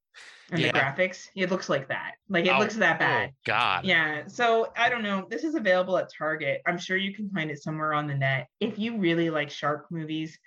and 0.50 0.60
Yeah. 0.60 0.72
the 0.72 0.78
graphics. 0.78 1.28
It 1.34 1.50
looks 1.50 1.68
like 1.68 1.88
that. 1.88 2.14
Like 2.28 2.46
it 2.46 2.52
Oh, 2.52 2.58
looks 2.58 2.76
that 2.76 2.98
bad. 2.98 3.30
Oh, 3.30 3.34
God. 3.44 3.84
Yeah, 3.84 4.26
so 4.26 4.72
I 4.76 4.88
don't 4.88 5.02
know. 5.02 5.26
This 5.28 5.44
is 5.44 5.54
available 5.54 5.96
at 5.98 6.10
Target. 6.16 6.62
I'm 6.66 6.78
sure 6.78 6.96
you 6.96 7.14
can 7.14 7.30
find 7.30 7.50
it 7.50 7.62
somewhere 7.62 7.94
on 7.94 8.06
the 8.06 8.14
net. 8.14 8.48
If 8.60 8.78
you 8.78 8.98
really 8.98 9.30
like 9.30 9.50
shark 9.50 9.86
movies 9.90 10.38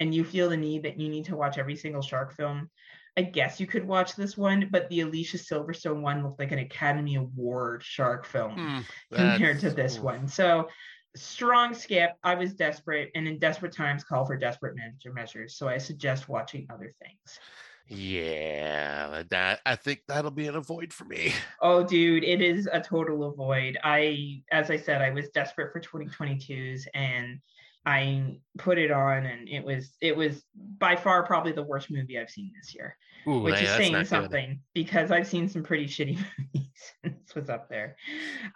and 0.00 0.14
you 0.14 0.24
feel 0.24 0.48
the 0.48 0.56
need 0.56 0.82
that 0.82 1.00
you 1.00 1.08
need 1.08 1.26
to 1.26 1.36
watch 1.36 1.58
every 1.58 1.76
single 1.76 2.02
shark 2.02 2.34
film, 2.34 2.70
I 3.16 3.22
guess 3.22 3.60
you 3.60 3.66
could 3.66 3.86
watch 3.86 4.16
this 4.16 4.36
one, 4.36 4.68
but 4.70 4.88
the 4.88 5.00
Alicia 5.00 5.38
Silverstone 5.38 6.00
one 6.00 6.24
looked 6.24 6.40
like 6.40 6.50
an 6.52 6.58
Academy 6.58 7.14
Award 7.14 7.82
shark 7.84 8.26
film 8.26 8.54
Hmm, 8.54 8.80
compared 9.12 9.60
to 9.60 9.70
this 9.70 10.00
one. 10.00 10.26
So 10.26 10.68
strong 11.14 11.74
skip. 11.74 12.10
I 12.24 12.34
was 12.34 12.54
desperate, 12.54 13.10
and 13.14 13.28
in 13.28 13.38
desperate 13.38 13.72
times 13.72 14.02
call 14.02 14.26
for 14.26 14.36
desperate 14.36 14.76
manager 14.76 15.12
measures. 15.12 15.56
So 15.56 15.68
I 15.68 15.78
suggest 15.78 16.28
watching 16.28 16.66
other 16.72 16.92
things. 17.00 17.38
Yeah, 17.86 19.24
that 19.30 19.60
I 19.66 19.76
think 19.76 20.00
that'll 20.08 20.30
be 20.30 20.46
an 20.46 20.56
avoid 20.56 20.92
for 20.92 21.04
me. 21.04 21.32
Oh, 21.60 21.82
dude, 21.82 22.24
it 22.24 22.42
is 22.42 22.68
a 22.70 22.80
total 22.80 23.24
avoid. 23.24 23.78
I, 23.82 24.42
as 24.52 24.70
I 24.70 24.76
said, 24.76 25.00
I 25.00 25.10
was 25.10 25.30
desperate 25.30 25.72
for 25.72 25.80
2022s 25.80 26.82
and 26.94 27.38
I 27.86 28.36
put 28.58 28.76
it 28.78 28.90
on 28.90 29.24
and 29.24 29.48
it 29.48 29.64
was, 29.64 29.96
it 30.02 30.14
was 30.14 30.44
by 30.78 30.94
far 30.96 31.22
probably 31.24 31.52
the 31.52 31.62
worst 31.62 31.90
movie 31.90 32.18
I've 32.18 32.28
seen 32.28 32.52
this 32.54 32.74
year, 32.74 32.96
Ooh, 33.26 33.40
which 33.40 33.62
is 33.62 33.70
saying 33.70 33.92
not 33.92 34.00
good. 34.00 34.08
something 34.08 34.60
because 34.74 35.10
I've 35.10 35.26
seen 35.26 35.48
some 35.48 35.62
pretty 35.62 35.86
shitty 35.86 36.18
movies. 36.38 36.92
this 37.02 37.34
was 37.34 37.48
up 37.48 37.68
there. 37.70 37.96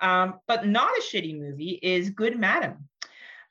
Um, 0.01 0.35
but 0.47 0.67
not 0.67 0.91
a 0.91 1.03
shitty 1.03 1.39
movie 1.39 1.79
is 1.83 2.11
Good 2.11 2.39
Madam. 2.39 2.89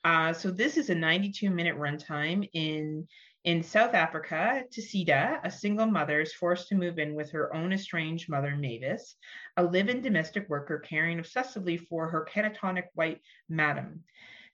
Uh, 0.03 0.33
so 0.33 0.51
this 0.51 0.77
is 0.77 0.89
a 0.89 0.95
92 0.95 1.49
minute 1.49 1.77
runtime 1.77 2.47
in 2.53 3.07
in 3.47 3.63
South 3.63 3.93
Africa, 3.93 4.63
Tisida, 4.69 5.39
a 5.41 5.49
single 5.49 5.85
mother, 5.85 6.19
is 6.19 6.33
forced 6.33 6.67
to 6.67 6.75
move 6.75 6.99
in 6.99 7.15
with 7.15 7.31
her 7.31 7.55
own 7.55 7.71
estranged 7.71 8.27
mother, 8.27 8.57
Mavis, 8.57 9.15
a 9.55 9.63
live-in 9.63 10.01
domestic 10.01 10.49
worker 10.49 10.79
caring 10.79 11.17
obsessively 11.17 11.79
for 11.79 12.09
her 12.09 12.27
catatonic 12.29 12.87
white 12.93 13.21
madam. 13.47 14.03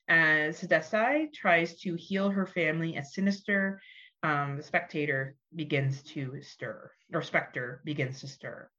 As 0.08 0.62
Desai 0.62 1.34
tries 1.34 1.80
to 1.80 1.96
heal 1.96 2.30
her 2.30 2.46
family, 2.46 2.96
a 2.96 3.04
sinister 3.04 3.82
um, 4.22 4.62
spectator 4.62 5.38
begins 5.56 6.04
to 6.14 6.40
stir, 6.44 6.92
or 7.12 7.24
specter 7.24 7.82
begins 7.84 8.22
to 8.22 8.28
stir. 8.28 8.70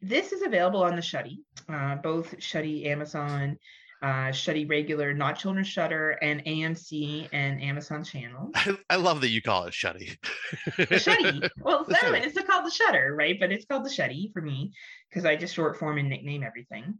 This 0.00 0.30
is 0.30 0.42
available 0.42 0.84
on 0.84 0.94
the 0.94 1.02
Shuddy, 1.02 1.38
uh, 1.68 1.96
both 1.96 2.36
Shuddy 2.38 2.86
Amazon, 2.86 3.58
uh, 4.06 4.30
Shuddy 4.30 4.68
regular, 4.70 5.12
not 5.12 5.36
children's 5.36 5.66
Shudder, 5.66 6.10
and 6.22 6.44
AMC 6.44 7.28
and 7.32 7.60
Amazon 7.60 8.04
channel. 8.04 8.52
I, 8.54 8.78
I 8.88 8.96
love 8.96 9.20
that 9.22 9.30
you 9.30 9.42
call 9.42 9.64
it. 9.64 9.72
The 9.72 10.86
Shuddy. 10.86 11.50
Well, 11.60 11.84
The 11.84 11.94
no, 11.94 11.98
Shuddy. 11.98 12.24
it's 12.24 12.40
called 12.42 12.64
the 12.66 12.70
Shudder, 12.70 13.16
right? 13.18 13.36
But 13.40 13.50
it's 13.50 13.64
called 13.64 13.84
the 13.84 13.90
Shuddy 13.90 14.32
for 14.32 14.40
me 14.40 14.72
because 15.10 15.24
I 15.24 15.34
just 15.34 15.54
short 15.54 15.76
form 15.76 15.98
and 15.98 16.08
nickname 16.08 16.44
everything. 16.44 16.98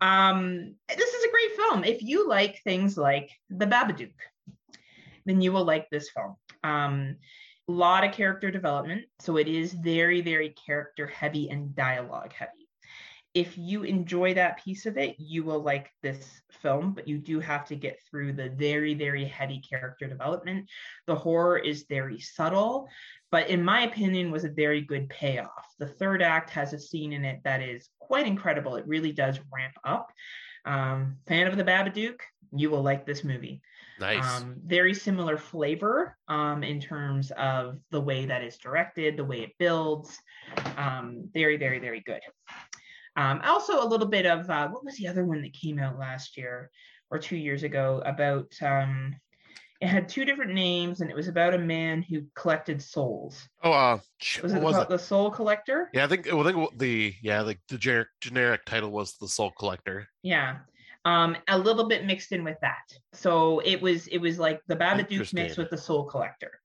Um, 0.00 0.76
this 0.88 1.12
is 1.14 1.24
a 1.24 1.30
great 1.30 1.56
film. 1.56 1.84
If 1.84 2.02
you 2.02 2.26
like 2.26 2.62
things 2.64 2.96
like 2.96 3.30
The 3.50 3.66
Babadook, 3.66 4.14
then 5.26 5.42
you 5.42 5.52
will 5.52 5.64
like 5.64 5.90
this 5.90 6.08
film. 6.08 6.36
Um, 6.64 7.16
a 7.68 7.72
lot 7.72 8.02
of 8.02 8.12
character 8.12 8.50
development, 8.50 9.04
so 9.20 9.36
it 9.36 9.46
is 9.46 9.74
very, 9.74 10.22
very 10.22 10.54
character 10.66 11.06
heavy 11.06 11.50
and 11.50 11.76
dialogue 11.76 12.32
heavy. 12.32 12.59
If 13.32 13.56
you 13.56 13.84
enjoy 13.84 14.34
that 14.34 14.62
piece 14.64 14.86
of 14.86 14.96
it, 14.96 15.14
you 15.18 15.44
will 15.44 15.62
like 15.62 15.90
this 16.02 16.42
film, 16.62 16.92
but 16.92 17.06
you 17.06 17.18
do 17.18 17.38
have 17.38 17.64
to 17.66 17.76
get 17.76 18.00
through 18.10 18.32
the 18.32 18.50
very, 18.50 18.94
very 18.94 19.24
heavy 19.24 19.60
character 19.60 20.08
development. 20.08 20.68
The 21.06 21.14
horror 21.14 21.58
is 21.58 21.86
very 21.88 22.18
subtle, 22.18 22.88
but 23.30 23.48
in 23.48 23.62
my 23.62 23.82
opinion, 23.82 24.32
was 24.32 24.44
a 24.44 24.50
very 24.50 24.80
good 24.80 25.08
payoff. 25.08 25.66
The 25.78 25.86
third 25.86 26.22
act 26.22 26.50
has 26.50 26.72
a 26.72 26.78
scene 26.80 27.12
in 27.12 27.24
it 27.24 27.40
that 27.44 27.62
is 27.62 27.88
quite 28.00 28.26
incredible. 28.26 28.74
It 28.76 28.86
really 28.88 29.12
does 29.12 29.38
ramp 29.52 29.74
up. 29.84 30.10
Um, 30.64 31.16
fan 31.26 31.46
of 31.46 31.56
the 31.56 31.64
Babadook, 31.64 32.20
you 32.52 32.70
will 32.70 32.82
like 32.82 33.06
this 33.06 33.22
movie. 33.24 33.62
nice. 34.00 34.42
Um, 34.42 34.56
very 34.64 34.94
similar 34.94 35.36
flavor 35.36 36.16
um, 36.28 36.62
in 36.64 36.80
terms 36.80 37.30
of 37.32 37.78
the 37.90 38.00
way 38.00 38.26
that 38.26 38.42
it's 38.42 38.58
directed, 38.58 39.16
the 39.16 39.24
way 39.24 39.42
it 39.42 39.52
builds. 39.58 40.18
Um, 40.76 41.28
very, 41.32 41.56
very, 41.56 41.78
very 41.78 42.00
good. 42.00 42.20
Um, 43.20 43.40
also, 43.44 43.82
a 43.82 43.86
little 43.86 44.06
bit 44.06 44.24
of 44.24 44.48
uh, 44.48 44.68
what 44.68 44.82
was 44.82 44.96
the 44.96 45.06
other 45.06 45.26
one 45.26 45.42
that 45.42 45.52
came 45.52 45.78
out 45.78 45.98
last 45.98 46.38
year 46.38 46.70
or 47.10 47.18
two 47.18 47.36
years 47.36 47.64
ago 47.64 48.02
about 48.06 48.50
um, 48.62 49.14
it 49.82 49.88
had 49.88 50.08
two 50.08 50.24
different 50.24 50.54
names 50.54 51.02
and 51.02 51.10
it 51.10 51.16
was 51.16 51.28
about 51.28 51.52
a 51.52 51.58
man 51.58 52.00
who 52.00 52.22
collected 52.34 52.80
souls. 52.80 53.46
oh, 53.62 53.72
uh, 53.72 53.98
Was 54.42 54.52
what 54.52 54.62
it 54.62 54.64
was 54.64 54.76
the, 54.76 54.82
it? 54.82 54.88
the 54.88 54.98
Soul 54.98 55.30
Collector? 55.30 55.90
Yeah, 55.92 56.04
I 56.04 56.06
think. 56.06 56.26
Well, 56.26 56.46
I 56.46 56.52
think 56.52 56.78
the 56.78 57.14
yeah, 57.22 57.42
like 57.42 57.60
the 57.68 57.76
generic 57.76 58.08
generic 58.22 58.64
title 58.64 58.90
was 58.90 59.14
the 59.20 59.28
Soul 59.28 59.52
Collector. 59.58 60.06
Yeah. 60.22 60.58
Um, 61.04 61.36
a 61.48 61.58
little 61.58 61.88
bit 61.88 62.04
mixed 62.04 62.32
in 62.32 62.44
with 62.44 62.58
that. 62.60 62.84
So 63.12 63.60
it 63.60 63.82
was 63.82 64.06
it 64.08 64.18
was 64.18 64.38
like 64.38 64.60
the 64.66 64.76
Babadook 64.76 65.32
mixed 65.34 65.58
with 65.58 65.70
the 65.70 65.78
Soul 65.78 66.04
Collector. 66.04 66.59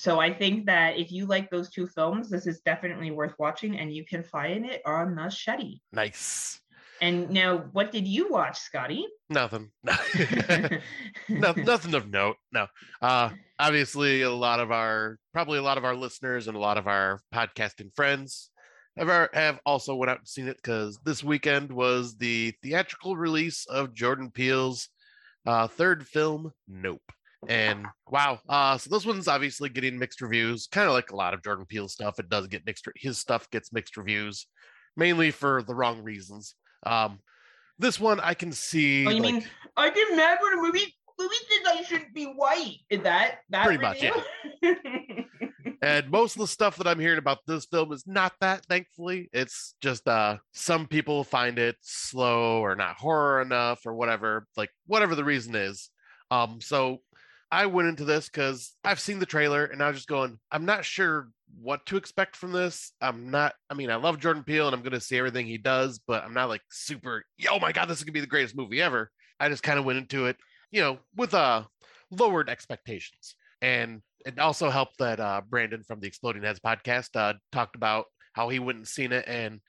So 0.00 0.18
I 0.18 0.32
think 0.32 0.64
that 0.64 0.96
if 0.96 1.12
you 1.12 1.26
like 1.26 1.50
those 1.50 1.68
two 1.68 1.86
films, 1.86 2.30
this 2.30 2.46
is 2.46 2.60
definitely 2.60 3.10
worth 3.10 3.34
watching, 3.38 3.78
and 3.78 3.92
you 3.92 4.06
can 4.06 4.22
find 4.22 4.64
it 4.64 4.80
on 4.86 5.14
the 5.14 5.24
Shetty. 5.24 5.82
Nice. 5.92 6.58
And 7.02 7.28
now, 7.28 7.68
what 7.72 7.92
did 7.92 8.08
you 8.08 8.30
watch, 8.30 8.58
Scotty? 8.58 9.06
Nothing. 9.28 9.70
no, 11.28 11.52
nothing 11.52 11.92
of 11.92 12.08
note. 12.08 12.36
No. 12.50 12.66
Uh, 13.02 13.28
obviously 13.58 14.22
a 14.22 14.30
lot 14.30 14.58
of 14.58 14.70
our 14.72 15.18
probably 15.34 15.58
a 15.58 15.62
lot 15.62 15.76
of 15.76 15.84
our 15.84 15.94
listeners 15.94 16.48
and 16.48 16.56
a 16.56 16.60
lot 16.60 16.78
of 16.78 16.86
our 16.86 17.20
podcasting 17.34 17.94
friends 17.94 18.48
have 18.96 19.10
our, 19.10 19.28
have 19.34 19.60
also 19.66 19.94
went 19.94 20.08
out 20.08 20.20
and 20.20 20.28
seen 20.28 20.48
it 20.48 20.56
because 20.56 20.98
this 21.04 21.22
weekend 21.22 21.70
was 21.70 22.16
the 22.16 22.54
theatrical 22.62 23.18
release 23.18 23.66
of 23.66 23.92
Jordan 23.92 24.30
Peele's 24.30 24.88
uh, 25.44 25.66
third 25.66 26.06
film, 26.06 26.52
Nope. 26.66 27.02
And 27.48 27.86
wow, 28.08 28.38
uh, 28.48 28.76
so 28.76 28.90
this 28.90 29.06
one's 29.06 29.28
obviously 29.28 29.70
getting 29.70 29.98
mixed 29.98 30.20
reviews, 30.20 30.68
kind 30.70 30.86
of 30.86 30.92
like 30.92 31.10
a 31.10 31.16
lot 31.16 31.32
of 31.32 31.42
Jordan 31.42 31.64
Peele 31.66 31.88
stuff. 31.88 32.18
It 32.18 32.28
does 32.28 32.46
get 32.48 32.66
mixed. 32.66 32.86
His 32.96 33.18
stuff 33.18 33.48
gets 33.50 33.72
mixed 33.72 33.96
reviews, 33.96 34.46
mainly 34.96 35.30
for 35.30 35.62
the 35.62 35.74
wrong 35.74 36.02
reasons. 36.02 36.54
Um, 36.84 37.20
this 37.78 37.98
one 37.98 38.20
I 38.20 38.34
can 38.34 38.52
see. 38.52 39.06
Oh, 39.06 39.10
you 39.10 39.22
like- 39.22 39.34
mean 39.34 39.44
I 39.76 39.90
get 39.90 40.14
mad 40.14 40.38
when 40.42 40.58
a 40.58 40.62
movie 40.62 40.94
movie 41.18 41.34
says 41.48 41.78
I 41.78 41.82
shouldn't 41.82 42.14
be 42.14 42.26
white? 42.26 42.78
Is 42.90 43.02
that 43.02 43.38
that 43.50 43.66
Pretty 43.66 43.82
much, 43.82 44.02
yeah. 44.02 44.22
and 45.82 46.10
most 46.10 46.36
of 46.36 46.40
the 46.40 46.46
stuff 46.46 46.76
that 46.76 46.86
i'm 46.86 46.98
hearing 46.98 47.18
about 47.18 47.38
this 47.46 47.64
film 47.66 47.92
is 47.92 48.06
not 48.06 48.32
that 48.40 48.64
thankfully 48.66 49.28
it's 49.32 49.74
just 49.80 50.06
uh 50.08 50.36
some 50.52 50.86
people 50.86 51.24
find 51.24 51.58
it 51.58 51.76
slow 51.80 52.60
or 52.60 52.74
not 52.74 52.96
horror 52.96 53.40
enough 53.40 53.80
or 53.86 53.94
whatever 53.94 54.46
like 54.56 54.70
whatever 54.86 55.14
the 55.14 55.24
reason 55.24 55.54
is 55.54 55.90
um 56.30 56.60
so 56.60 57.00
i 57.50 57.66
went 57.66 57.88
into 57.88 58.04
this 58.04 58.28
because 58.28 58.74
i've 58.84 59.00
seen 59.00 59.18
the 59.18 59.26
trailer 59.26 59.64
and 59.64 59.82
i 59.82 59.88
was 59.88 59.96
just 59.96 60.08
going 60.08 60.38
i'm 60.52 60.64
not 60.64 60.84
sure 60.84 61.28
what 61.60 61.84
to 61.84 61.96
expect 61.96 62.36
from 62.36 62.52
this. 62.52 62.92
I'm 63.00 63.30
not 63.30 63.54
i 63.68 63.74
mean 63.74 63.90
i 63.90 63.96
love 63.96 64.20
jordan 64.20 64.44
peele 64.44 64.66
and 64.66 64.74
i'm 64.74 64.82
going 64.82 64.92
to 64.92 65.00
see 65.00 65.18
everything 65.18 65.46
he 65.46 65.58
does 65.58 65.98
but 66.06 66.22
i'm 66.22 66.32
not 66.32 66.48
like 66.48 66.62
super 66.70 67.24
oh 67.50 67.58
my 67.58 67.72
god 67.72 67.86
this 67.86 67.98
is 67.98 68.04
going 68.04 68.12
to 68.12 68.18
be 68.18 68.20
the 68.20 68.26
greatest 68.26 68.56
movie 68.56 68.80
ever. 68.80 69.10
I 69.40 69.48
just 69.48 69.62
kind 69.62 69.78
of 69.78 69.84
went 69.84 69.98
into 69.98 70.26
it 70.26 70.36
you 70.70 70.80
know 70.80 70.98
with 71.16 71.34
uh 71.34 71.64
lowered 72.10 72.48
expectations. 72.48 73.34
And 73.62 74.02
it 74.26 74.38
also 74.38 74.70
helped 74.70 74.98
that 74.98 75.20
uh, 75.20 75.42
Brandon 75.48 75.82
from 75.82 76.00
the 76.00 76.06
Exploding 76.06 76.42
Heads 76.42 76.60
podcast 76.60 77.10
uh, 77.14 77.34
talked 77.52 77.76
about 77.76 78.06
how 78.32 78.48
he 78.48 78.58
and 78.58 78.86
seen 78.86 79.12
it, 79.12 79.24
and 79.26 79.60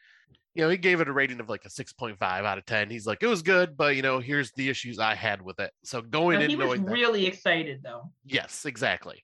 you 0.54 0.64
know 0.64 0.70
he 0.70 0.78
gave 0.78 1.00
it 1.02 1.08
a 1.08 1.14
rating 1.14 1.40
of 1.40 1.50
like 1.50 1.66
a 1.66 1.70
six 1.70 1.94
point 1.94 2.18
five 2.20 2.44
out 2.46 2.58
of 2.58 2.66
ten. 2.66 2.90
He's 2.90 3.08
like, 3.08 3.24
it 3.24 3.28
was 3.28 3.42
good, 3.42 3.78
but 3.78 3.96
you 3.96 4.02
know, 4.02 4.20
here's 4.20 4.52
the 4.54 4.70
issues 4.70 5.00
I 5.00 5.16
had 5.16 5.42
with 5.42 5.60
it. 5.60 5.72
So 5.84 6.02
going 6.02 6.40
No, 6.40 6.46
in 6.46 6.50
he 6.50 6.56
was 6.56 6.68
knowing 6.68 6.86
that, 6.86 6.92
really 6.92 7.26
excited 7.28 7.82
though. 7.84 8.12
yes, 8.26 8.66
exactly, 8.66 9.24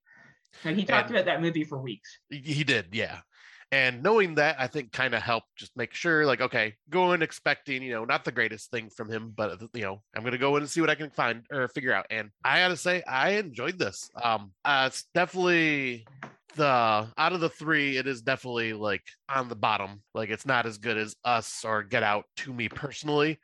Like 0.63 0.75
he 0.75 0.85
talked 0.85 1.09
And- 1.09 1.17
about 1.17 1.25
that 1.25 1.41
movie 1.41 1.63
for 1.63 1.77
weeks. 1.79 2.19
he 2.29 2.37
he 2.39 2.63
did, 2.63 2.87
yeah. 2.93 3.19
And 3.69 4.01
knowing 4.01 4.35
that, 4.35 4.55
I 4.61 4.67
think 4.67 4.93
kind 4.93 5.13
of 5.13 5.21
helped 5.21 5.53
just 5.57 5.75
make 5.75 5.93
sure, 5.93 6.25
like, 6.25 6.39
okay, 6.39 6.75
go 6.89 7.11
in 7.11 7.21
expecting, 7.21 7.83
you 7.83 7.91
know, 7.91 8.05
not 8.05 8.23
the 8.23 8.31
greatest 8.31 8.71
thing 8.71 8.89
from 8.89 9.09
him, 9.11 9.33
but 9.35 9.59
you 9.73 9.81
know, 9.81 10.01
I'm 10.15 10.23
gonna 10.23 10.37
go 10.37 10.55
in 10.55 10.63
and 10.63 10.69
see 10.69 10.79
what 10.79 10.89
I 10.89 10.95
can 10.95 11.09
find 11.09 11.43
or 11.51 11.67
figure 11.67 11.91
out. 11.91 12.05
And 12.09 12.29
I 12.45 12.59
gotta 12.59 12.77
say, 12.77 13.03
I 13.03 13.31
enjoyed 13.31 13.77
this. 13.77 14.09
Um, 14.23 14.53
uh, 14.63 14.85
it's 14.89 15.03
definitely 15.13 16.07
the 16.57 17.07
out 17.17 17.33
of 17.33 17.39
the 17.39 17.49
three, 17.49 17.97
it 17.97 18.07
is 18.07 18.21
definitely 18.21 18.73
like 18.73 19.03
on 19.29 19.47
the 19.47 19.55
bottom. 19.55 20.01
Like, 20.13 20.29
it's 20.29 20.45
not 20.45 20.65
as 20.65 20.77
good 20.77 20.97
as 20.97 21.15
Us 21.23 21.63
or 21.63 21.83
Get 21.83 22.03
Out 22.03 22.25
to 22.37 22.53
me 22.53 22.67
personally, 22.69 23.39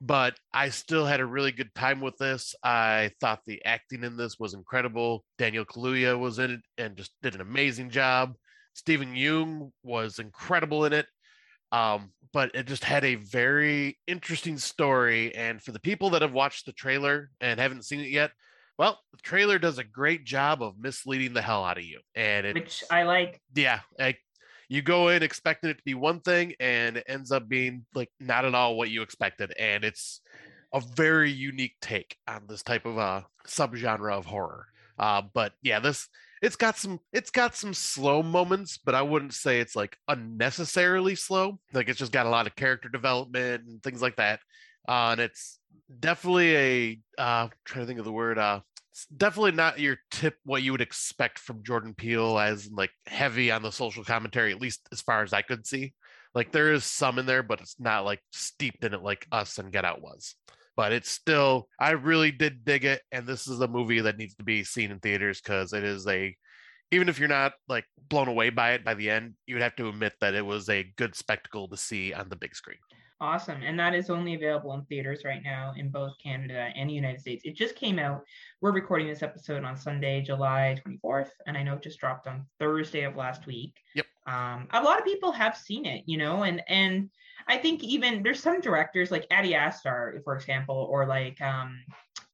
but 0.00 0.38
I 0.52 0.68
still 0.68 1.04
had 1.04 1.20
a 1.20 1.26
really 1.26 1.52
good 1.52 1.74
time 1.74 2.00
with 2.00 2.16
this. 2.18 2.54
I 2.62 3.10
thought 3.20 3.40
the 3.46 3.64
acting 3.64 4.04
in 4.04 4.16
this 4.16 4.38
was 4.38 4.54
incredible. 4.54 5.24
Daniel 5.38 5.64
Kaluuya 5.64 6.18
was 6.18 6.38
in 6.38 6.52
it 6.52 6.60
and 6.76 6.96
just 6.96 7.12
did 7.22 7.34
an 7.34 7.40
amazing 7.40 7.90
job. 7.90 8.34
Steven 8.74 9.14
Yeun 9.14 9.72
was 9.82 10.20
incredible 10.20 10.84
in 10.84 10.92
it. 10.92 11.06
Um, 11.72 12.12
but 12.32 12.54
it 12.54 12.66
just 12.66 12.84
had 12.84 13.04
a 13.04 13.16
very 13.16 13.98
interesting 14.06 14.58
story. 14.58 15.34
And 15.34 15.60
for 15.60 15.72
the 15.72 15.80
people 15.80 16.10
that 16.10 16.22
have 16.22 16.32
watched 16.32 16.66
the 16.66 16.72
trailer 16.72 17.30
and 17.40 17.58
haven't 17.58 17.84
seen 17.84 18.00
it 18.00 18.10
yet, 18.10 18.30
well, 18.78 19.00
the 19.12 19.18
trailer 19.18 19.58
does 19.58 19.78
a 19.78 19.84
great 19.84 20.24
job 20.24 20.62
of 20.62 20.78
misleading 20.78 21.34
the 21.34 21.42
hell 21.42 21.64
out 21.64 21.78
of 21.78 21.84
you. 21.84 22.00
And 22.14 22.46
it, 22.46 22.54
Which 22.54 22.84
I 22.90 23.02
like. 23.02 23.40
yeah, 23.54 23.80
like 23.98 24.18
you 24.68 24.82
go 24.82 25.08
in 25.08 25.22
expecting 25.22 25.70
it 25.70 25.78
to 25.78 25.82
be 25.84 25.94
one 25.94 26.20
thing 26.20 26.54
and 26.60 26.98
it 26.98 27.04
ends 27.08 27.32
up 27.32 27.48
being 27.48 27.84
like 27.94 28.10
not 28.20 28.44
at 28.44 28.54
all 28.54 28.76
what 28.76 28.90
you 28.90 29.02
expected. 29.02 29.52
And 29.58 29.84
it's 29.84 30.20
a 30.72 30.80
very 30.80 31.30
unique 31.30 31.74
take 31.80 32.16
on 32.28 32.44
this 32.48 32.62
type 32.62 32.86
of 32.86 32.98
uh 32.98 33.22
subgenre 33.46 34.12
of 34.12 34.26
horror. 34.26 34.66
Uh, 34.98 35.22
but 35.32 35.52
yeah, 35.62 35.80
this 35.80 36.08
it's 36.40 36.56
got 36.56 36.76
some 36.76 37.00
it's 37.12 37.30
got 37.30 37.56
some 37.56 37.74
slow 37.74 38.22
moments, 38.22 38.78
but 38.78 38.94
I 38.94 39.02
wouldn't 39.02 39.34
say 39.34 39.58
it's 39.60 39.74
like 39.74 39.96
unnecessarily 40.06 41.16
slow. 41.16 41.58
Like 41.72 41.88
it's 41.88 41.98
just 41.98 42.12
got 42.12 42.26
a 42.26 42.30
lot 42.30 42.46
of 42.46 42.54
character 42.54 42.88
development 42.88 43.64
and 43.66 43.82
things 43.82 44.02
like 44.02 44.16
that. 44.16 44.40
Uh, 44.88 45.10
and 45.12 45.20
it's 45.20 45.58
definitely 46.00 46.56
a 46.56 46.98
uh 47.18 47.48
trying 47.64 47.84
to 47.84 47.86
think 47.86 47.98
of 47.98 48.04
the 48.04 48.12
word 48.12 48.38
uh 48.38 48.60
it's 48.98 49.06
definitely 49.16 49.52
not 49.52 49.78
your 49.78 49.96
tip 50.10 50.34
what 50.44 50.64
you 50.64 50.72
would 50.72 50.80
expect 50.80 51.38
from 51.38 51.62
Jordan 51.62 51.94
Peele 51.94 52.36
as 52.36 52.68
like 52.72 52.90
heavy 53.06 53.52
on 53.52 53.62
the 53.62 53.70
social 53.70 54.02
commentary, 54.02 54.50
at 54.50 54.60
least 54.60 54.88
as 54.90 55.00
far 55.00 55.22
as 55.22 55.32
I 55.32 55.42
could 55.42 55.68
see. 55.68 55.94
Like 56.34 56.50
there 56.50 56.72
is 56.72 56.84
some 56.84 57.20
in 57.20 57.24
there, 57.26 57.44
but 57.44 57.60
it's 57.60 57.76
not 57.78 58.04
like 58.04 58.20
steeped 58.32 58.82
in 58.84 58.94
it 58.94 59.02
like 59.02 59.24
Us 59.30 59.58
and 59.58 59.72
Get 59.72 59.84
Out 59.84 60.02
was. 60.02 60.34
But 60.76 60.90
it's 60.90 61.10
still, 61.10 61.68
I 61.78 61.90
really 61.90 62.32
did 62.32 62.64
dig 62.64 62.84
it, 62.84 63.02
and 63.12 63.24
this 63.24 63.46
is 63.46 63.60
a 63.60 63.68
movie 63.68 64.00
that 64.00 64.18
needs 64.18 64.34
to 64.36 64.44
be 64.44 64.64
seen 64.64 64.90
in 64.90 64.98
theaters 64.98 65.40
because 65.40 65.72
it 65.72 65.84
is 65.84 66.04
a, 66.08 66.36
even 66.90 67.08
if 67.08 67.20
you're 67.20 67.28
not 67.28 67.52
like 67.68 67.84
blown 68.08 68.26
away 68.26 68.50
by 68.50 68.72
it 68.72 68.84
by 68.84 68.94
the 68.94 69.10
end, 69.10 69.34
you 69.46 69.54
would 69.54 69.62
have 69.62 69.76
to 69.76 69.88
admit 69.88 70.14
that 70.20 70.34
it 70.34 70.44
was 70.44 70.68
a 70.68 70.92
good 70.96 71.14
spectacle 71.14 71.68
to 71.68 71.76
see 71.76 72.12
on 72.12 72.28
the 72.28 72.36
big 72.36 72.56
screen. 72.56 72.78
Awesome. 73.20 73.62
And 73.64 73.78
that 73.80 73.94
is 73.94 74.10
only 74.10 74.34
available 74.34 74.72
in 74.74 74.84
theaters 74.84 75.22
right 75.24 75.42
now 75.42 75.72
in 75.76 75.88
both 75.90 76.12
Canada 76.22 76.70
and 76.76 76.88
the 76.88 76.94
United 76.94 77.20
States. 77.20 77.42
It 77.44 77.56
just 77.56 77.74
came 77.74 77.98
out. 77.98 78.22
We're 78.60 78.70
recording 78.70 79.08
this 79.08 79.24
episode 79.24 79.64
on 79.64 79.76
Sunday, 79.76 80.20
July 80.22 80.80
24th. 80.86 81.30
And 81.46 81.56
I 81.56 81.64
know 81.64 81.74
it 81.74 81.82
just 81.82 81.98
dropped 81.98 82.28
on 82.28 82.46
Thursday 82.60 83.02
of 83.02 83.16
last 83.16 83.44
week. 83.46 83.74
Yep. 83.96 84.06
Um, 84.28 84.68
a 84.72 84.80
lot 84.82 84.98
of 85.00 85.04
people 85.04 85.32
have 85.32 85.56
seen 85.56 85.84
it, 85.84 86.04
you 86.06 86.16
know, 86.18 86.44
and 86.44 86.62
and 86.68 87.10
I 87.48 87.56
think 87.56 87.82
even 87.82 88.22
there's 88.22 88.40
some 88.40 88.60
directors 88.60 89.10
like 89.10 89.26
Ari 89.32 89.54
Aster, 89.54 90.20
for 90.22 90.36
example, 90.36 90.86
or 90.90 91.06
like 91.06 91.40
um 91.40 91.78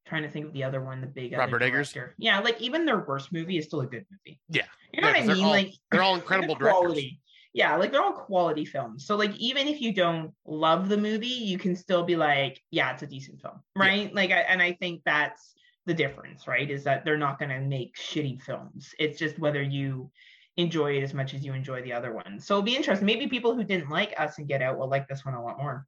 trying 0.05 0.21
to 0.23 0.29
think 0.29 0.45
of 0.45 0.53
the 0.53 0.63
other 0.63 0.83
one, 0.83 1.01
the 1.01 1.07
big 1.07 1.33
other 1.33 1.39
Robert 1.45 1.63
Eggers? 1.63 1.93
director. 1.93 2.13
Yeah, 2.19 2.39
like 2.41 2.61
even 2.61 2.85
their 2.85 2.99
worst 2.99 3.31
movie 3.33 3.57
is 3.57 3.65
still 3.65 3.81
a 3.81 3.87
good 3.87 4.05
movie. 4.11 4.39
Yeah. 4.49 4.65
You 4.93 5.01
know 5.01 5.07
Yeah, 5.07 5.13
what 5.21 5.29
I 5.31 5.33
mean? 5.33 5.43
all- 5.45 5.49
like 5.51 5.73
They're 5.89 6.03
all 6.03 6.15
incredible 6.21 6.53
directors. 6.55 6.79
quality. 6.79 7.19
Yeah, 7.55 7.77
like 7.77 7.93
they're 7.93 8.03
all 8.03 8.11
quality 8.11 8.65
films. 8.65 9.07
So 9.07 9.15
like 9.15 9.33
even 9.37 9.69
if 9.69 9.79
you 9.79 9.93
don't 9.93 10.33
love 10.45 10.89
the 10.89 10.97
movie, 10.97 11.27
you 11.27 11.57
can 11.57 11.73
still 11.73 12.03
be 12.03 12.17
like, 12.17 12.61
yeah, 12.69 12.91
it's 12.91 13.01
a 13.01 13.07
decent 13.07 13.41
film, 13.41 13.61
Yeah. 13.77 13.81
right? 13.81 14.13
Like, 14.13 14.31
I, 14.31 14.41
and 14.41 14.61
I 14.61 14.73
think 14.73 15.03
that's 15.05 15.53
the 15.85 15.93
difference, 15.93 16.49
right? 16.49 16.69
Is 16.69 16.83
that 16.83 17.05
they're 17.05 17.17
not 17.17 17.39
going 17.39 17.51
to 17.51 17.61
make 17.61 17.95
shitty 17.95 18.41
films. 18.41 18.93
It's 18.99 19.17
just 19.17 19.39
whether 19.39 19.61
you 19.61 20.11
enjoy 20.57 20.97
it 20.97 21.03
as 21.03 21.13
much 21.13 21.33
as 21.33 21.45
you 21.45 21.53
enjoy 21.53 21.81
the 21.81 21.93
other 21.93 22.13
one. 22.13 22.41
So 22.41 22.55
it'll 22.55 22.63
be 22.63 22.75
interesting. 22.75 23.05
Maybe 23.05 23.27
people 23.27 23.55
who 23.55 23.63
didn't 23.63 23.89
like 23.89 24.13
Us 24.19 24.37
and 24.37 24.49
Get 24.49 24.61
Out 24.61 24.77
will 24.77 24.89
like 24.89 25.07
this 25.07 25.23
one 25.23 25.35
a 25.35 25.41
lot 25.41 25.57
more. 25.57 25.85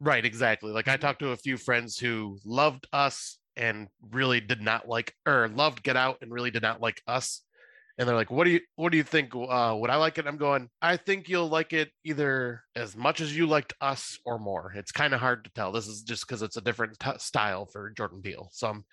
Right, 0.00 0.24
exactly. 0.24 0.72
Like 0.72 0.88
I 0.88 0.96
talked 0.96 1.18
to 1.18 1.32
a 1.32 1.36
few 1.36 1.58
friends 1.58 1.98
who 1.98 2.38
loved 2.46 2.86
us 2.94 3.38
and 3.56 3.88
really 4.10 4.40
did 4.40 4.62
not 4.62 4.88
like 4.88 5.14
or 5.26 5.48
loved 5.48 5.82
Get 5.82 5.96
Out 5.96 6.16
and 6.22 6.32
really 6.32 6.50
did 6.50 6.62
not 6.62 6.80
like 6.80 7.02
us. 7.06 7.42
And 7.98 8.08
they're 8.08 8.16
like, 8.16 8.30
"What 8.30 8.44
do 8.44 8.50
you 8.50 8.60
what 8.76 8.92
do 8.92 8.98
you 8.98 9.04
think? 9.04 9.34
Uh, 9.34 9.76
would 9.78 9.90
I 9.90 9.96
like 9.96 10.18
it?" 10.18 10.26
I'm 10.26 10.38
going, 10.38 10.68
"I 10.80 10.96
think 10.96 11.28
you'll 11.28 11.48
like 11.48 11.72
it 11.72 11.90
either 12.04 12.62
as 12.74 12.96
much 12.96 13.20
as 13.20 13.36
you 13.36 13.46
liked 13.46 13.74
us 13.80 14.18
or 14.24 14.38
more." 14.38 14.72
It's 14.74 14.92
kind 14.92 15.12
of 15.14 15.20
hard 15.20 15.44
to 15.44 15.50
tell. 15.50 15.72
This 15.72 15.86
is 15.86 16.02
just 16.02 16.26
because 16.26 16.42
it's 16.42 16.56
a 16.56 16.62
different 16.62 16.98
t- 16.98 17.10
style 17.18 17.66
for 17.66 17.90
Jordan 17.90 18.22
Peele. 18.22 18.48
So 18.52 18.68
I'm 18.68 18.84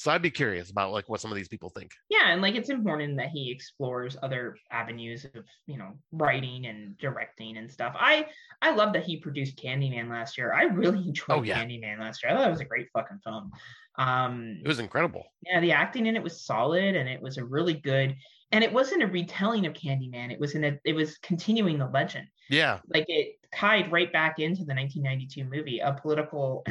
so 0.00 0.10
I'd 0.10 0.22
be 0.22 0.30
curious 0.30 0.70
about 0.70 0.92
like 0.92 1.10
what 1.10 1.20
some 1.20 1.30
of 1.30 1.36
these 1.36 1.48
people 1.48 1.68
think. 1.68 1.90
Yeah, 2.08 2.32
and 2.32 2.40
like 2.40 2.54
it's 2.54 2.70
important 2.70 3.18
that 3.18 3.28
he 3.28 3.52
explores 3.52 4.16
other 4.22 4.56
avenues 4.70 5.26
of, 5.26 5.44
you 5.66 5.76
know, 5.76 5.92
writing 6.10 6.64
and 6.64 6.96
directing 6.96 7.58
and 7.58 7.70
stuff. 7.70 7.94
I 7.98 8.26
I 8.62 8.70
love 8.74 8.94
that 8.94 9.04
he 9.04 9.18
produced 9.18 9.58
Candyman 9.58 10.08
last 10.08 10.38
year. 10.38 10.54
I 10.54 10.62
really 10.62 10.98
enjoyed 11.08 11.26
Oh, 11.28 11.42
yeah. 11.42 11.62
Candyman 11.62 11.98
last 12.00 12.22
year. 12.22 12.32
I 12.32 12.36
thought 12.36 12.48
it 12.48 12.52
was 12.52 12.60
a 12.60 12.64
great 12.64 12.86
fucking 12.94 13.18
film. 13.22 13.50
Um 13.96 14.60
It 14.64 14.68
was 14.68 14.78
incredible. 14.78 15.24
yeah, 15.46 15.60
the 15.60 15.72
acting 15.72 16.06
in 16.06 16.16
it 16.16 16.22
was 16.22 16.44
solid 16.44 16.96
and 16.96 17.08
it 17.08 17.20
was 17.20 17.38
a 17.38 17.44
really 17.44 17.74
good 17.74 18.16
and 18.52 18.64
it 18.64 18.72
wasn't 18.72 19.02
a 19.02 19.06
retelling 19.06 19.66
of 19.66 19.74
Candyman. 19.74 20.32
It 20.32 20.40
was 20.40 20.54
in 20.54 20.64
a 20.64 20.78
it 20.84 20.94
was 20.94 21.18
continuing 21.18 21.78
the 21.78 21.86
legend. 21.88 22.26
Yeah, 22.48 22.80
Like 22.88 23.04
it 23.08 23.36
tied 23.54 23.92
right 23.92 24.12
back 24.12 24.38
into 24.40 24.64
the 24.64 24.74
1992 24.74 25.44
movie, 25.44 25.78
a 25.80 25.92
political 25.92 26.64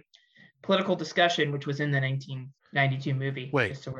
political 0.62 0.96
discussion 0.96 1.52
which 1.52 1.66
was 1.66 1.80
in 1.80 1.90
the 1.90 2.00
1992 2.00 3.14
movie. 3.14 3.50
Wait. 3.52 3.76
so 3.76 3.92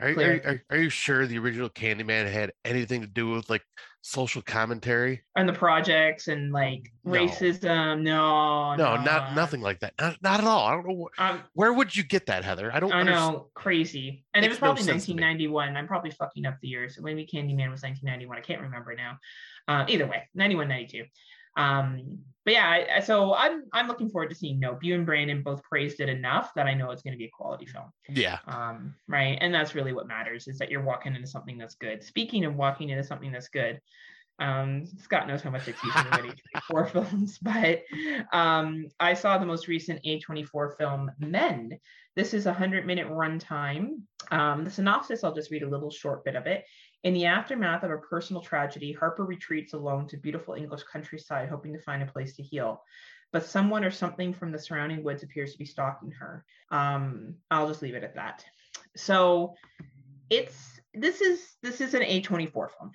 Are, 0.00 0.10
you- 0.10 0.20
are, 0.20 0.40
are, 0.44 0.62
are 0.70 0.76
you 0.78 0.90
sure 0.90 1.26
the 1.26 1.38
original 1.38 1.68
Candyman 1.68 2.30
had 2.30 2.52
anything 2.64 3.00
to 3.00 3.06
do 3.06 3.30
with 3.30 3.50
like 3.50 3.62
social 4.02 4.40
commentary? 4.42 5.22
and 5.34 5.48
the 5.48 5.52
projects 5.52 6.28
and 6.28 6.52
like 6.52 6.90
No. 7.04 7.12
racism. 7.12 8.02
No, 8.02 8.74
No, 8.76 8.96
not 9.02 9.34
nothing 9.34 9.60
like 9.60 9.80
that. 9.80 9.94
Not, 10.00 10.16
not 10.22 10.40
at 10.40 10.46
all. 10.46 10.66
I 10.66 10.72
don't 10.74 10.86
know 10.86 11.08
wh- 11.16 11.20
Um, 11.20 11.42
where 11.54 11.72
would 11.72 11.96
you 11.96 12.04
get 12.04 12.26
that, 12.26 12.44
Heather. 12.44 12.72
I 12.72 12.78
don't. 12.80 12.92
I 12.92 13.00
understand. 13.00 13.34
know, 13.34 13.50
crazy. 13.54 14.24
And 14.34 14.44
it 14.44 14.48
was 14.48 14.58
probably 14.58 14.84
me. 14.84 14.92
1991. 14.92 15.76
I'm 15.76 15.86
probably 15.88 16.10
fucking 16.12 16.46
up 16.46 16.58
the 16.62 16.68
years. 16.68 16.98
Maybe 17.02 17.26
Candyman 17.26 17.70
was 17.70 17.82
1991. 17.82 18.38
I 18.38 18.40
can't 18.40 18.60
remember 18.62 18.94
now. 18.94 19.18
Uh, 19.66 19.84
either 19.88 20.06
way, 20.06 20.28
91, 20.34 20.68
92. 20.68 21.04
Um, 21.58 22.20
but 22.44 22.54
yeah, 22.54 22.84
I, 22.96 23.00
so 23.00 23.34
I'm 23.34 23.64
I'm 23.74 23.88
looking 23.88 24.08
forward 24.08 24.30
to 24.30 24.34
seeing 24.34 24.58
Nope. 24.58 24.82
You 24.82 24.94
and 24.94 25.04
Brandon 25.04 25.42
both 25.42 25.62
praised 25.64 26.00
it 26.00 26.08
enough 26.08 26.54
that 26.54 26.66
I 26.66 26.72
know 26.72 26.90
it's 26.92 27.02
going 27.02 27.12
to 27.12 27.18
be 27.18 27.26
a 27.26 27.30
quality 27.30 27.66
film. 27.66 27.92
Yeah. 28.08 28.38
Um, 28.46 28.94
right, 29.06 29.36
and 29.38 29.52
that's 29.52 29.74
really 29.74 29.92
what 29.92 30.08
matters 30.08 30.48
is 30.48 30.56
that 30.56 30.70
you're 30.70 30.82
walking 30.82 31.14
into 31.14 31.28
something 31.28 31.58
that's 31.58 31.74
good. 31.74 32.02
Speaking 32.02 32.46
of 32.46 32.54
walking 32.54 32.88
into 32.88 33.04
something 33.04 33.32
that's 33.32 33.48
good, 33.48 33.82
um, 34.38 34.86
Scott 34.86 35.26
knows 35.28 35.42
how 35.42 35.50
much 35.50 35.62
I 35.62 35.72
teach 35.72 35.90
about 35.90 36.24
A24 36.72 36.90
films, 36.90 37.38
but 37.42 37.82
um, 38.32 38.86
I 39.00 39.12
saw 39.12 39.36
the 39.36 39.44
most 39.44 39.68
recent 39.68 40.00
A24 40.04 40.78
film, 40.78 41.10
Men. 41.18 41.78
This 42.16 42.34
is 42.34 42.46
a 42.46 42.50
100 42.50 42.86
minute 42.86 43.08
runtime. 43.08 44.00
Um, 44.30 44.64
the 44.64 44.70
synopsis, 44.70 45.22
I'll 45.22 45.34
just 45.34 45.50
read 45.50 45.62
a 45.62 45.68
little 45.68 45.90
short 45.90 46.24
bit 46.24 46.34
of 46.34 46.46
it. 46.46 46.64
In 47.04 47.14
the 47.14 47.26
aftermath 47.26 47.84
of 47.84 47.90
a 47.90 47.98
personal 47.98 48.42
tragedy, 48.42 48.92
Harper 48.92 49.24
retreats 49.24 49.72
alone 49.72 50.08
to 50.08 50.16
beautiful 50.16 50.54
English 50.54 50.82
countryside, 50.92 51.48
hoping 51.48 51.72
to 51.72 51.80
find 51.80 52.02
a 52.02 52.06
place 52.06 52.34
to 52.36 52.42
heal. 52.42 52.82
But 53.32 53.46
someone 53.46 53.84
or 53.84 53.90
something 53.90 54.32
from 54.32 54.50
the 54.50 54.58
surrounding 54.58 55.04
woods 55.04 55.22
appears 55.22 55.52
to 55.52 55.58
be 55.58 55.64
stalking 55.64 56.10
her. 56.12 56.44
Um, 56.70 57.36
I'll 57.50 57.68
just 57.68 57.82
leave 57.82 57.94
it 57.94 58.02
at 58.02 58.16
that. 58.16 58.44
So 58.96 59.54
it's 60.30 60.80
this 60.94 61.20
is 61.20 61.56
this 61.62 61.80
is 61.80 61.94
an 61.94 62.02
A24 62.02 62.52
film. 62.52 62.90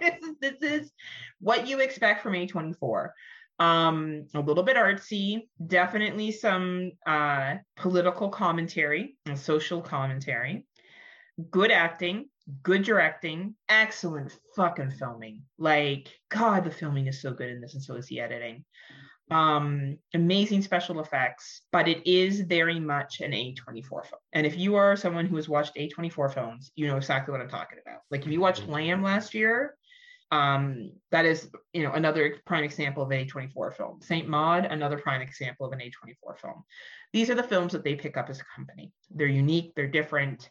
this, 0.00 0.22
is, 0.22 0.36
this 0.40 0.62
is 0.62 0.92
what 1.40 1.66
you 1.66 1.80
expect 1.80 2.22
from 2.22 2.32
A24 2.34 3.10
um 3.58 4.26
a 4.34 4.40
little 4.40 4.62
bit 4.62 4.76
artsy 4.76 5.42
definitely 5.66 6.32
some 6.32 6.90
uh 7.06 7.56
political 7.76 8.30
commentary 8.30 9.14
and 9.26 9.38
social 9.38 9.82
commentary 9.82 10.66
good 11.50 11.70
acting 11.70 12.30
good 12.62 12.82
directing, 12.82 13.54
excellent 13.68 14.36
fucking 14.56 14.90
filming. 14.92 15.42
Like, 15.58 16.08
God, 16.28 16.64
the 16.64 16.70
filming 16.70 17.06
is 17.06 17.20
so 17.20 17.32
good 17.32 17.50
in 17.50 17.60
this, 17.60 17.74
and 17.74 17.82
so 17.82 17.94
is 17.96 18.06
the 18.06 18.20
editing. 18.20 18.64
Um, 19.30 19.98
amazing 20.14 20.62
special 20.62 21.00
effects, 21.00 21.62
but 21.72 21.88
it 21.88 22.06
is 22.06 22.40
very 22.40 22.78
much 22.78 23.20
an 23.20 23.32
A24 23.32 23.88
film. 23.88 24.20
And 24.32 24.46
if 24.46 24.58
you 24.58 24.74
are 24.74 24.96
someone 24.96 25.26
who 25.26 25.36
has 25.36 25.48
watched 25.48 25.76
A24 25.76 26.34
films, 26.34 26.70
you 26.74 26.86
know 26.86 26.96
exactly 26.96 27.32
what 27.32 27.40
I'm 27.40 27.48
talking 27.48 27.78
about. 27.84 28.00
Like, 28.10 28.26
if 28.26 28.32
you 28.32 28.40
watched 28.40 28.62
mm-hmm. 28.62 28.72
Lamb 28.72 29.02
last 29.02 29.32
year, 29.32 29.74
um, 30.32 30.92
that 31.10 31.26
is, 31.26 31.50
you 31.74 31.82
know, 31.82 31.92
another 31.92 32.38
prime 32.46 32.64
example 32.64 33.02
of 33.02 33.10
an 33.10 33.26
A24 33.26 33.76
film. 33.76 34.00
Saint 34.00 34.28
Maud, 34.28 34.64
another 34.64 34.98
prime 34.98 35.20
example 35.20 35.66
of 35.66 35.72
an 35.72 35.78
A24 35.78 36.38
film. 36.40 36.64
These 37.12 37.28
are 37.28 37.34
the 37.34 37.42
films 37.42 37.72
that 37.72 37.84
they 37.84 37.94
pick 37.94 38.16
up 38.16 38.30
as 38.30 38.40
a 38.40 38.44
company. 38.56 38.92
They're 39.10 39.26
unique, 39.26 39.74
they're 39.76 39.86
different. 39.86 40.48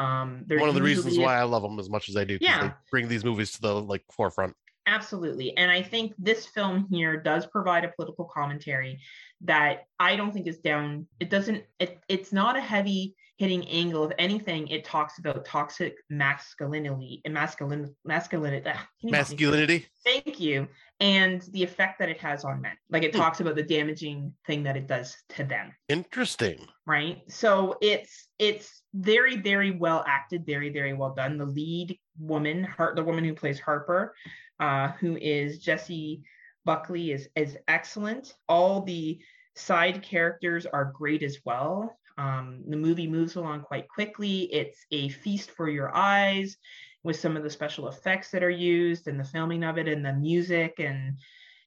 Um, 0.00 0.44
One 0.48 0.68
of 0.68 0.74
the 0.74 0.82
reasons 0.82 1.18
why 1.18 1.36
I 1.38 1.42
love 1.42 1.62
them 1.62 1.78
as 1.78 1.90
much 1.90 2.08
as 2.08 2.16
I 2.16 2.24
do. 2.24 2.38
Yeah. 2.40 2.68
They 2.68 2.72
bring 2.90 3.08
these 3.08 3.24
movies 3.24 3.52
to 3.52 3.60
the 3.60 3.74
like 3.80 4.04
forefront. 4.10 4.56
Absolutely. 4.90 5.56
And 5.56 5.70
I 5.70 5.82
think 5.82 6.14
this 6.18 6.46
film 6.46 6.88
here 6.90 7.16
does 7.16 7.46
provide 7.46 7.84
a 7.84 7.92
political 7.96 8.24
commentary 8.24 8.98
that 9.42 9.84
I 10.00 10.16
don't 10.16 10.32
think 10.32 10.48
is 10.48 10.58
down. 10.58 11.06
It 11.20 11.30
doesn't, 11.30 11.62
it, 11.78 12.00
it's 12.08 12.32
not 12.32 12.56
a 12.56 12.60
heavy 12.60 13.14
hitting 13.36 13.66
angle. 13.68 14.04
If 14.04 14.12
anything, 14.18 14.66
it 14.66 14.84
talks 14.84 15.20
about 15.20 15.44
toxic 15.44 15.94
masculinity 16.10 17.22
and 17.24 17.32
masculine, 17.32 17.94
masculinity. 18.04 18.72
Masculinity. 19.04 19.86
Thank 20.04 20.40
you. 20.40 20.66
And 20.98 21.40
the 21.52 21.62
effect 21.62 22.00
that 22.00 22.08
it 22.08 22.18
has 22.18 22.44
on 22.44 22.60
men. 22.60 22.76
Like 22.90 23.04
it 23.04 23.14
hmm. 23.14 23.20
talks 23.20 23.38
about 23.38 23.54
the 23.54 23.62
damaging 23.62 24.34
thing 24.44 24.64
that 24.64 24.76
it 24.76 24.88
does 24.88 25.16
to 25.36 25.44
them. 25.44 25.72
Interesting. 25.88 26.66
Right. 26.84 27.22
So 27.28 27.78
it's, 27.80 28.26
it's, 28.40 28.82
very 28.92 29.36
very 29.36 29.70
well 29.70 30.04
acted 30.08 30.44
very 30.44 30.68
very 30.68 30.94
well 30.94 31.14
done 31.14 31.38
the 31.38 31.46
lead 31.46 31.96
woman 32.18 32.66
the 32.96 33.04
woman 33.04 33.22
who 33.22 33.32
plays 33.32 33.60
harper 33.60 34.12
uh, 34.60 34.92
who 35.00 35.16
is 35.16 35.58
Jessie 35.58 36.22
buckley 36.64 37.10
is 37.12 37.28
is 37.34 37.56
excellent. 37.66 38.34
All 38.48 38.82
the 38.82 39.18
side 39.56 40.02
characters 40.02 40.66
are 40.66 40.92
great 40.94 41.22
as 41.22 41.38
well. 41.44 41.98
Um, 42.18 42.62
the 42.68 42.76
movie 42.76 43.08
moves 43.08 43.36
along 43.36 43.62
quite 43.62 43.88
quickly. 43.88 44.42
It's 44.52 44.84
a 44.90 45.08
feast 45.08 45.50
for 45.50 45.68
your 45.68 45.94
eyes 45.94 46.56
with 47.02 47.18
some 47.18 47.36
of 47.36 47.42
the 47.42 47.50
special 47.50 47.88
effects 47.88 48.30
that 48.30 48.44
are 48.44 48.50
used 48.50 49.08
and 49.08 49.18
the 49.18 49.24
filming 49.24 49.64
of 49.64 49.78
it 49.78 49.88
and 49.88 50.04
the 50.04 50.12
music. 50.12 50.74
And 50.78 51.18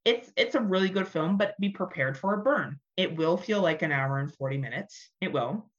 it's 0.06 0.32
it's 0.38 0.56
a 0.56 0.62
really 0.62 0.90
good 0.90 1.08
film 1.08 1.38
but 1.38 1.60
be 1.60 1.70
prepared 1.70 2.18
for 2.18 2.36
a 2.36 2.44
burn. 2.44 2.80
It 2.96 3.16
will 3.16 3.38
feel 3.38 3.62
like 3.62 3.82
an 3.82 3.92
hour 3.92 4.20
and 4.20 4.34
40 4.34 4.58
minutes. 4.58 5.10
It 5.20 5.34
will 5.34 5.70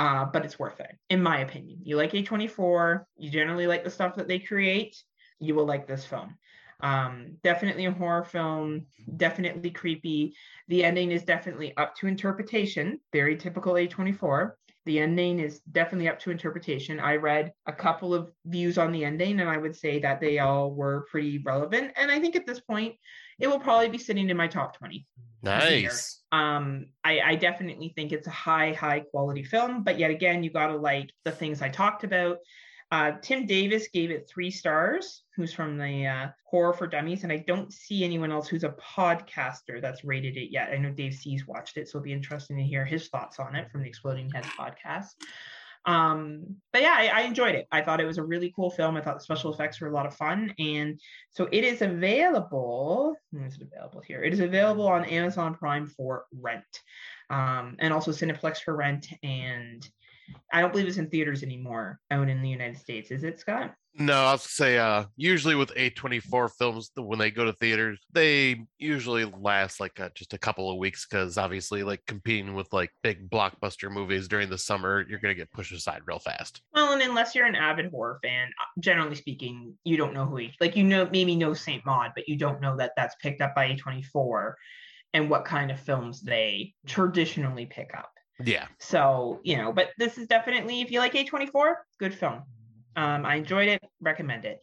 uh, 0.00 0.24
but 0.24 0.46
it's 0.46 0.58
worth 0.58 0.80
it, 0.80 0.96
in 1.10 1.22
my 1.22 1.40
opinion. 1.40 1.78
You 1.82 1.96
like 1.96 2.12
A24, 2.12 3.04
you 3.18 3.30
generally 3.30 3.66
like 3.66 3.84
the 3.84 3.90
stuff 3.90 4.14
that 4.14 4.28
they 4.28 4.38
create, 4.38 4.96
you 5.40 5.54
will 5.54 5.66
like 5.66 5.86
this 5.86 6.06
film. 6.06 6.38
Um, 6.82 7.36
definitely 7.42 7.86
a 7.86 7.92
horror 7.92 8.24
film, 8.24 8.86
definitely 9.16 9.70
creepy. 9.70 10.34
The 10.68 10.84
ending 10.84 11.10
is 11.10 11.24
definitely 11.24 11.76
up 11.76 11.94
to 11.96 12.06
interpretation, 12.06 13.00
very 13.12 13.36
typical 13.36 13.74
A24. 13.74 14.52
The 14.86 14.98
ending 14.98 15.40
is 15.40 15.60
definitely 15.72 16.08
up 16.08 16.18
to 16.20 16.30
interpretation. 16.30 17.00
I 17.00 17.16
read 17.16 17.52
a 17.66 17.72
couple 17.72 18.14
of 18.14 18.32
views 18.46 18.78
on 18.78 18.92
the 18.92 19.04
ending, 19.04 19.40
and 19.40 19.48
I 19.48 19.58
would 19.58 19.76
say 19.76 19.98
that 20.00 20.20
they 20.20 20.38
all 20.38 20.72
were 20.72 21.06
pretty 21.10 21.38
relevant. 21.38 21.92
And 21.96 22.10
I 22.10 22.18
think 22.18 22.34
at 22.34 22.46
this 22.46 22.60
point, 22.60 22.94
it 23.38 23.46
will 23.46 23.60
probably 23.60 23.88
be 23.88 23.98
sitting 23.98 24.30
in 24.30 24.36
my 24.36 24.48
top 24.48 24.76
20. 24.78 25.06
Nice. 25.42 26.22
Um, 26.32 26.86
I, 27.04 27.20
I 27.20 27.34
definitely 27.34 27.92
think 27.94 28.12
it's 28.12 28.26
a 28.26 28.30
high, 28.30 28.72
high 28.72 29.00
quality 29.00 29.42
film, 29.42 29.82
but 29.82 29.98
yet 29.98 30.10
again, 30.10 30.42
you 30.42 30.50
got 30.50 30.68
to 30.68 30.76
like 30.76 31.10
the 31.24 31.30
things 31.30 31.60
I 31.60 31.68
talked 31.68 32.04
about. 32.04 32.38
Uh, 32.92 33.12
Tim 33.22 33.46
Davis 33.46 33.88
gave 33.88 34.10
it 34.10 34.28
three 34.28 34.50
stars, 34.50 35.22
who's 35.36 35.52
from 35.52 35.78
the 35.78 36.06
uh, 36.06 36.28
Horror 36.44 36.72
for 36.72 36.88
Dummies, 36.88 37.22
and 37.22 37.32
I 37.32 37.44
don't 37.46 37.72
see 37.72 38.02
anyone 38.02 38.32
else 38.32 38.48
who's 38.48 38.64
a 38.64 38.74
podcaster 38.96 39.80
that's 39.80 40.04
rated 40.04 40.36
it 40.36 40.50
yet. 40.50 40.70
I 40.72 40.76
know 40.76 40.90
Dave 40.90 41.14
C's 41.14 41.46
watched 41.46 41.76
it, 41.76 41.88
so 41.88 41.98
it'll 41.98 42.04
be 42.04 42.12
interesting 42.12 42.56
to 42.56 42.64
hear 42.64 42.84
his 42.84 43.08
thoughts 43.08 43.38
on 43.38 43.54
it 43.54 43.70
from 43.70 43.82
the 43.82 43.88
Exploding 43.88 44.30
Heads 44.30 44.48
podcast. 44.48 45.14
Um, 45.86 46.56
but 46.72 46.82
yeah, 46.82 46.94
I, 46.96 47.06
I, 47.06 47.20
enjoyed 47.22 47.54
it. 47.54 47.66
I 47.72 47.80
thought 47.80 48.00
it 48.00 48.06
was 48.06 48.18
a 48.18 48.22
really 48.22 48.52
cool 48.54 48.70
film. 48.70 48.96
I 48.96 49.00
thought 49.00 49.16
the 49.16 49.24
special 49.24 49.52
effects 49.52 49.80
were 49.80 49.88
a 49.88 49.92
lot 49.92 50.04
of 50.04 50.14
fun. 50.14 50.52
And 50.58 51.00
so 51.30 51.48
it 51.50 51.64
is 51.64 51.80
available. 51.80 53.16
Is 53.32 53.54
it 53.54 53.62
available 53.72 54.02
here? 54.06 54.22
It 54.22 54.34
is 54.34 54.40
available 54.40 54.86
on 54.86 55.06
Amazon 55.06 55.54
Prime 55.54 55.86
for 55.86 56.26
rent. 56.38 56.80
Um, 57.30 57.76
and 57.78 57.94
also 57.94 58.10
Cineplex 58.10 58.58
for 58.58 58.76
rent. 58.76 59.08
And 59.22 59.88
I 60.52 60.60
don't 60.60 60.72
believe 60.72 60.86
it's 60.86 60.96
in 60.96 61.08
theaters 61.08 61.42
anymore 61.42 61.98
out 62.10 62.28
in 62.28 62.42
the 62.42 62.48
United 62.48 62.78
States. 62.78 63.10
Is 63.10 63.24
it, 63.24 63.40
Scott? 63.40 63.74
No, 63.94 64.14
I'll 64.14 64.38
say 64.38 64.78
uh 64.78 65.04
usually 65.16 65.56
with 65.56 65.74
A24 65.74 66.50
films 66.56 66.90
when 66.94 67.18
they 67.18 67.30
go 67.30 67.44
to 67.44 67.52
theaters, 67.54 67.98
they 68.12 68.64
usually 68.78 69.24
last 69.24 69.80
like 69.80 69.98
uh, 69.98 70.10
just 70.14 70.32
a 70.32 70.38
couple 70.38 70.70
of 70.70 70.78
weeks 70.78 71.06
because 71.06 71.36
obviously 71.36 71.82
like 71.82 72.00
competing 72.06 72.54
with 72.54 72.72
like 72.72 72.90
big 73.02 73.28
blockbuster 73.28 73.90
movies 73.90 74.28
during 74.28 74.48
the 74.48 74.58
summer, 74.58 75.04
you're 75.08 75.18
going 75.18 75.34
to 75.34 75.38
get 75.38 75.50
pushed 75.50 75.72
aside 75.72 76.02
real 76.06 76.20
fast. 76.20 76.62
Well, 76.72 76.92
and 76.92 77.02
unless 77.02 77.34
you're 77.34 77.46
an 77.46 77.56
avid 77.56 77.90
horror 77.90 78.20
fan, 78.22 78.48
uh, 78.48 78.80
generally 78.80 79.16
speaking, 79.16 79.74
you 79.82 79.96
don't 79.96 80.14
know 80.14 80.24
who 80.24 80.36
he 80.36 80.52
like 80.60 80.76
you 80.76 80.84
know 80.84 81.08
maybe 81.10 81.34
know 81.34 81.52
Saint 81.52 81.84
Maud, 81.84 82.12
but 82.14 82.28
you 82.28 82.36
don't 82.36 82.60
know 82.60 82.76
that 82.76 82.92
that's 82.96 83.16
picked 83.16 83.40
up 83.40 83.56
by 83.56 83.74
A24 83.74 84.54
and 85.14 85.28
what 85.28 85.44
kind 85.44 85.70
of 85.70 85.80
films 85.80 86.20
they 86.20 86.74
traditionally 86.86 87.66
pick 87.66 87.90
up. 87.96 88.12
Yeah. 88.44 88.66
So, 88.78 89.40
you 89.42 89.56
know, 89.56 89.72
but 89.72 89.90
this 89.98 90.18
is 90.18 90.26
definitely 90.26 90.80
if 90.80 90.90
you 90.90 90.98
like 90.98 91.14
A24, 91.14 91.74
good 91.98 92.14
film. 92.14 92.42
Um, 92.96 93.24
I 93.24 93.36
enjoyed 93.36 93.68
it. 93.68 93.82
Recommend 94.00 94.44
it. 94.44 94.60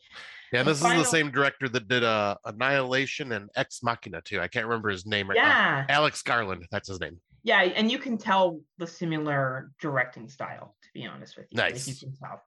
Yeah, 0.52 0.64
this 0.64 0.82
final... 0.82 1.02
is 1.02 1.08
the 1.08 1.12
same 1.12 1.32
director 1.32 1.68
that 1.70 1.88
did 1.88 2.04
uh, 2.04 2.36
Annihilation 2.46 3.32
and 3.34 3.50
Ex 3.56 3.84
Machina 3.84 4.22
too. 4.22 4.40
I 4.40 4.48
can't 4.48 4.66
remember 4.66 4.90
his 4.90 5.06
name 5.06 5.30
right 5.30 5.36
yeah. 5.36 5.86
now. 5.88 5.96
Alex 5.96 6.22
Garland, 6.22 6.66
that's 6.72 6.88
his 6.88 7.00
name. 7.00 7.20
Yeah, 7.44 7.62
and 7.62 7.92
you 7.92 8.00
can 8.00 8.18
tell 8.18 8.60
the 8.78 8.88
similar 8.88 9.72
directing 9.80 10.28
style. 10.30 10.76
To 10.84 10.90
be 10.94 11.06
honest 11.06 11.38
with 11.38 11.48
you, 11.50 11.58
nice. 11.58 11.88
Like 11.88 11.96
you 11.96 12.08
can 12.08 12.18
tell. 12.18 12.42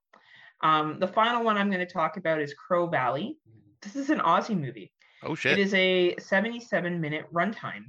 Um, 0.63 0.99
the 0.99 1.09
final 1.09 1.43
one 1.43 1.57
I'm 1.57 1.71
going 1.71 1.87
to 1.87 1.93
talk 1.93 2.17
about 2.17 2.41
is 2.41 2.55
Crow 2.55 2.87
Valley. 2.87 3.39
This 3.81 3.97
is 3.97 4.11
an 4.11 4.19
Aussie 4.19 4.59
movie. 4.59 4.93
Oh 5.23 5.35
shit! 5.35 5.59
It 5.59 5.63
is 5.63 5.75
a 5.75 6.17
77 6.19 7.01
minute 7.01 7.27
runtime. 7.33 7.85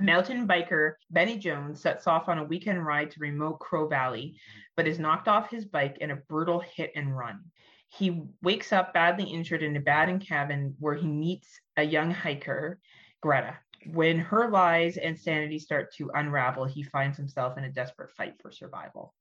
Mountain 0.00 0.46
biker 0.46 0.94
Benny 1.10 1.38
Jones 1.38 1.80
sets 1.80 2.06
off 2.06 2.28
on 2.28 2.38
a 2.38 2.44
weekend 2.44 2.84
ride 2.84 3.10
to 3.12 3.20
remote 3.20 3.60
Crow 3.60 3.88
Valley, 3.88 4.38
but 4.76 4.86
is 4.86 4.98
knocked 4.98 5.28
off 5.28 5.50
his 5.50 5.64
bike 5.64 5.98
in 6.00 6.10
a 6.10 6.16
brutal 6.16 6.60
hit 6.60 6.92
and 6.94 7.16
run. 7.16 7.40
He 7.88 8.22
wakes 8.42 8.72
up 8.72 8.92
badly 8.92 9.24
injured 9.24 9.62
in 9.62 9.76
a 9.76 9.78
abandoned 9.78 10.26
cabin 10.26 10.74
where 10.78 10.94
he 10.94 11.06
meets 11.06 11.60
a 11.76 11.82
young 11.82 12.10
hiker, 12.10 12.78
Greta. 13.22 13.56
When 13.92 14.18
her 14.18 14.50
lies 14.50 14.96
and 14.96 15.18
sanity 15.18 15.58
start 15.58 15.94
to 15.94 16.10
unravel, 16.14 16.64
he 16.64 16.82
finds 16.82 17.16
himself 17.16 17.56
in 17.56 17.64
a 17.64 17.70
desperate 17.70 18.10
fight 18.10 18.34
for 18.42 18.50
survival. 18.50 19.14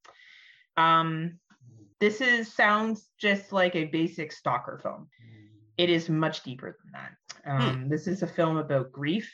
Um, 0.75 1.39
this 1.99 2.19
is 2.19 2.53
sounds 2.53 3.09
just 3.17 3.53
like 3.53 3.75
a 3.75 3.85
basic 3.85 4.31
stalker 4.31 4.79
film. 4.81 5.07
It 5.77 5.89
is 5.89 6.09
much 6.09 6.43
deeper 6.43 6.77
than 6.83 6.91
that. 6.93 7.11
Hmm. 7.45 7.61
Um, 7.61 7.83
hmm. 7.83 7.89
This 7.89 8.07
is 8.07 8.23
a 8.23 8.27
film 8.27 8.57
about 8.57 8.91
grief, 8.91 9.31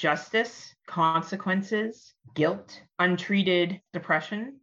justice, 0.00 0.74
consequences, 0.86 2.14
guilt, 2.34 2.80
untreated 2.98 3.82
depression, 3.92 4.58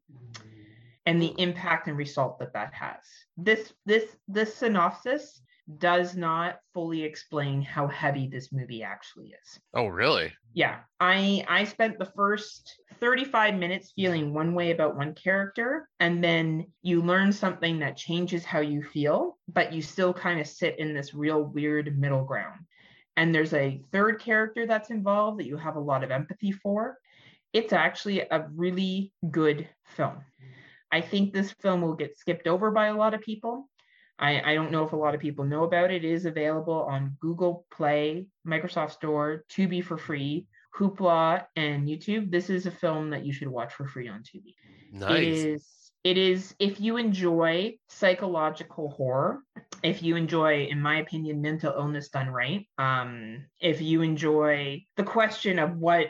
and 1.06 1.22
the 1.22 1.34
impact 1.38 1.88
and 1.88 1.96
result 1.96 2.40
that 2.40 2.54
that 2.54 2.74
has. 2.74 2.98
This 3.38 3.72
this 3.86 4.04
this 4.28 4.56
synopsis 4.56 5.42
does 5.78 6.16
not 6.16 6.60
fully 6.74 7.04
explain 7.04 7.62
how 7.62 7.88
heavy 7.88 8.28
this 8.28 8.52
movie 8.52 8.82
actually 8.82 9.28
is. 9.28 9.60
Oh, 9.76 9.86
really? 9.86 10.34
Yeah. 10.54 10.80
I 11.00 11.46
I 11.48 11.66
spent 11.66 12.00
the 12.00 12.12
first 12.16 12.76
35 13.00 13.54
minutes 13.56 13.92
feeling 13.96 14.34
one 14.34 14.56
way 14.56 14.72
about 14.72 14.96
one 14.96 15.14
character 15.14 15.88
and 16.00 16.24
then 16.24 16.66
you 16.82 17.04
learn 17.04 17.32
something 17.32 17.78
that 17.80 17.96
changes 17.96 18.44
how 18.44 18.62
you 18.62 18.82
feel, 18.82 19.38
but 19.54 19.72
you 19.72 19.84
still 19.84 20.14
kind 20.14 20.40
of 20.40 20.48
sit 20.48 20.80
in 20.80 20.96
this 20.96 21.14
real 21.14 21.44
weird 21.44 22.00
middle 22.00 22.24
ground. 22.24 22.62
And 23.18 23.34
there's 23.34 23.54
a 23.54 23.82
third 23.92 24.22
character 24.22 24.66
that's 24.66 24.92
involved 24.92 25.40
that 25.40 25.48
you 25.48 25.58
have 25.58 25.76
a 25.76 25.82
lot 25.82 26.04
of 26.04 26.12
empathy 26.12 26.52
for. 26.52 26.98
It's 27.52 27.74
actually 27.74 28.22
a 28.22 28.48
really 28.56 29.12
good 29.30 29.68
film. 29.96 30.24
I 30.92 31.02
think 31.02 31.34
this 31.34 31.52
film 31.54 31.82
will 31.82 31.96
get 31.96 32.18
skipped 32.18 32.48
over 32.48 32.72
by 32.72 32.88
a 32.88 32.96
lot 32.96 33.16
of 33.16 33.22
people. 33.22 33.68
I, 34.20 34.52
I 34.52 34.56
don't 34.56 34.72
know 34.72 34.86
if 34.86 34.94
a 34.94 34.98
lot 34.98 35.16
of 35.16 35.22
people 35.22 35.46
know 35.46 35.64
about 35.64 35.92
it. 35.92 36.06
It 36.06 36.12
is 36.12 36.26
available 36.26 36.84
on 36.90 37.18
Google 37.20 37.66
Play, 37.72 38.28
Microsoft 38.48 38.92
Store, 38.92 39.44
Tubi 39.50 39.84
for 39.84 39.98
free, 39.98 40.48
Hoopla, 40.76 41.46
and 41.56 41.88
YouTube. 41.88 42.32
This 42.32 42.50
is 42.50 42.66
a 42.68 42.72
film 42.72 43.10
that 43.10 43.26
you 43.26 43.34
should 43.34 43.48
watch 43.48 43.74
for 43.74 43.88
free 43.88 44.08
on 44.08 44.22
Tubi. 44.22 44.56
Nice. 44.92 45.18
It 45.18 45.24
is 45.24 45.68
it 46.08 46.18
is 46.18 46.56
if 46.58 46.80
you 46.80 46.96
enjoy 46.96 47.76
psychological 47.90 48.90
horror 48.92 49.42
if 49.84 50.02
you 50.02 50.16
enjoy 50.16 50.64
in 50.64 50.82
my 50.82 51.00
opinion 51.00 51.42
mental 51.42 51.74
illness 51.74 52.08
done 52.08 52.30
right 52.30 52.66
um 52.78 53.44
if 53.60 53.82
you 53.82 54.02
enjoy 54.02 54.82
the 54.96 55.04
question 55.04 55.60
of 55.60 55.76
what 55.76 56.08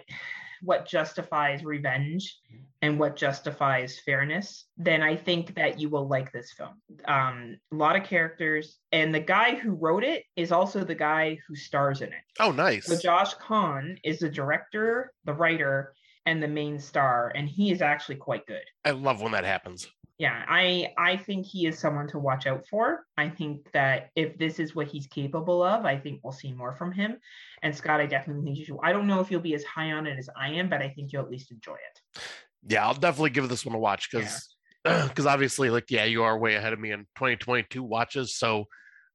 what 0.61 0.87
justifies 0.87 1.63
revenge 1.63 2.37
and 2.81 2.99
what 2.99 3.15
justifies 3.15 3.99
fairness, 3.99 4.65
then 4.77 5.01
I 5.01 5.15
think 5.15 5.55
that 5.55 5.79
you 5.79 5.89
will 5.89 6.07
like 6.07 6.31
this 6.31 6.51
film. 6.51 6.79
Um, 7.05 7.57
a 7.71 7.75
lot 7.75 7.95
of 7.95 8.03
characters, 8.03 8.77
and 8.91 9.13
the 9.13 9.19
guy 9.19 9.55
who 9.55 9.71
wrote 9.71 10.03
it 10.03 10.23
is 10.35 10.51
also 10.51 10.83
the 10.83 10.95
guy 10.95 11.39
who 11.47 11.55
stars 11.55 12.01
in 12.01 12.09
it. 12.09 12.21
Oh, 12.39 12.51
nice. 12.51 12.85
So 12.85 12.97
Josh 12.97 13.33
Kahn 13.35 13.97
is 14.03 14.19
the 14.19 14.29
director, 14.29 15.11
the 15.25 15.33
writer, 15.33 15.93
and 16.27 16.43
the 16.43 16.47
main 16.47 16.77
star, 16.77 17.31
and 17.33 17.47
he 17.47 17.71
is 17.71 17.81
actually 17.81 18.17
quite 18.17 18.45
good. 18.45 18.63
I 18.85 18.91
love 18.91 19.21
when 19.21 19.31
that 19.31 19.45
happens. 19.45 19.87
Yeah, 20.19 20.43
I 20.47 20.93
I 20.97 21.15
think 21.15 21.45
he 21.45 21.67
is 21.67 21.79
someone 21.79 22.07
to 22.09 22.19
watch 22.19 22.47
out 22.47 22.65
for. 22.67 23.05
I 23.17 23.29
think 23.29 23.71
that 23.71 24.09
if 24.15 24.37
this 24.37 24.59
is 24.59 24.75
what 24.75 24.87
he's 24.87 25.07
capable 25.07 25.63
of, 25.63 25.85
I 25.85 25.97
think 25.97 26.19
we'll 26.23 26.33
see 26.33 26.51
more 26.51 26.73
from 26.73 26.91
him. 26.91 27.17
And 27.63 27.73
Scott, 27.73 28.01
I 28.01 28.07
definitely 28.07 28.43
think 28.43 28.57
you 28.57 28.65
should. 28.65 28.77
I 28.83 28.91
don't 28.91 29.07
know 29.07 29.21
if 29.21 29.31
you'll 29.31 29.41
be 29.41 29.55
as 29.55 29.63
high 29.63 29.93
on 29.93 30.05
it 30.05 30.19
as 30.19 30.29
I 30.35 30.49
am, 30.49 30.69
but 30.69 30.81
I 30.81 30.89
think 30.89 31.13
you'll 31.13 31.23
at 31.23 31.31
least 31.31 31.51
enjoy 31.51 31.75
it. 31.75 32.21
Yeah, 32.67 32.85
I'll 32.85 32.93
definitely 32.93 33.29
give 33.29 33.47
this 33.47 33.65
one 33.65 33.75
a 33.75 33.79
watch 33.79 34.09
because 34.11 34.55
because 34.83 35.25
obviously, 35.33 35.69
like, 35.69 35.89
yeah, 35.89 36.03
you 36.03 36.23
are 36.23 36.37
way 36.37 36.55
ahead 36.55 36.73
of 36.73 36.79
me 36.79 36.91
in 36.91 37.01
2022 37.15 37.81
watches. 37.83 38.35
So 38.35 38.65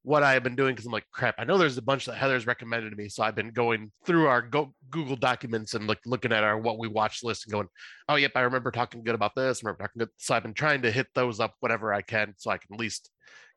what 0.05 0.23
I 0.23 0.33
have 0.33 0.43
been 0.43 0.57
doing 0.57 0.75
because 0.75 0.87
I'm 0.87 0.93
like, 0.93 1.07
crap, 1.13 1.37
I 1.39 1.45
know 1.45 1.59
there's 1.59 1.79
a 1.79 1.83
bunch 1.83 2.07
that 2.07 2.17
Heather's 2.17 2.47
recommended 2.47 2.91
to 2.91 2.97
me. 2.97 3.09
So 3.09 3.23
I've 3.23 3.37
been 3.37 3.51
going 3.51 3.93
through 4.05 4.27
our 4.27 4.43
go- 4.43 4.75
Google 4.91 5.17
documents 5.17 5.75
and 5.75 5.87
like 5.87 6.01
looking 6.07 6.33
at 6.33 6.43
our 6.43 6.59
what 6.59 6.79
we 6.79 6.89
watch 6.89 7.23
list 7.23 7.47
and 7.47 7.53
going, 7.53 7.69
oh, 8.09 8.17
yep, 8.17 8.33
I 8.35 8.41
remember 8.41 8.71
talking 8.71 9.05
good 9.05 9.15
about 9.15 9.35
this. 9.37 9.59
I 9.59 9.69
remember 9.69 9.85
talking 9.85 10.01
good. 10.01 10.09
So 10.17 10.35
I've 10.35 10.43
been 10.43 10.55
trying 10.55 10.83
to 10.83 10.91
hit 10.91 11.07
those 11.15 11.39
up 11.39 11.55
whatever 11.61 11.95
I 11.95 12.03
can 12.03 12.35
so 12.37 12.51
I 12.51 12.59
can 12.59 12.75
at 12.75 12.81
least 12.81 13.11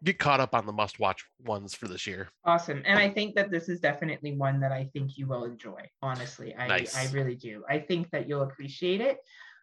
get 0.03 0.19
caught 0.19 0.39
up 0.39 0.53
on 0.53 0.67
the 0.67 0.73
must 0.73 0.99
watch 0.99 1.23
ones 1.43 1.73
for 1.73 1.88
this 1.88 2.05
year. 2.05 2.29
Awesome. 2.43 2.84
And 2.86 2.99
I 2.99 3.10
think 3.10 3.34
that 3.36 3.49
this 3.49 3.67
is 3.67 3.79
definitely 3.79 4.34
one 4.34 4.60
that 4.60 4.71
I 4.71 4.89
think 4.93 5.17
you 5.17 5.25
will 5.25 5.45
enjoy. 5.45 5.81
Honestly, 6.01 6.55
I, 6.55 6.67
Nice. 6.67 6.95
I 6.95 7.12
really 7.12 7.36
do. 7.36 7.63
I 7.67 7.79
think 7.79 8.12
that 8.12 8.27
you'll 8.27 8.43
appreciate 8.43 9.01
it. 9.01 9.17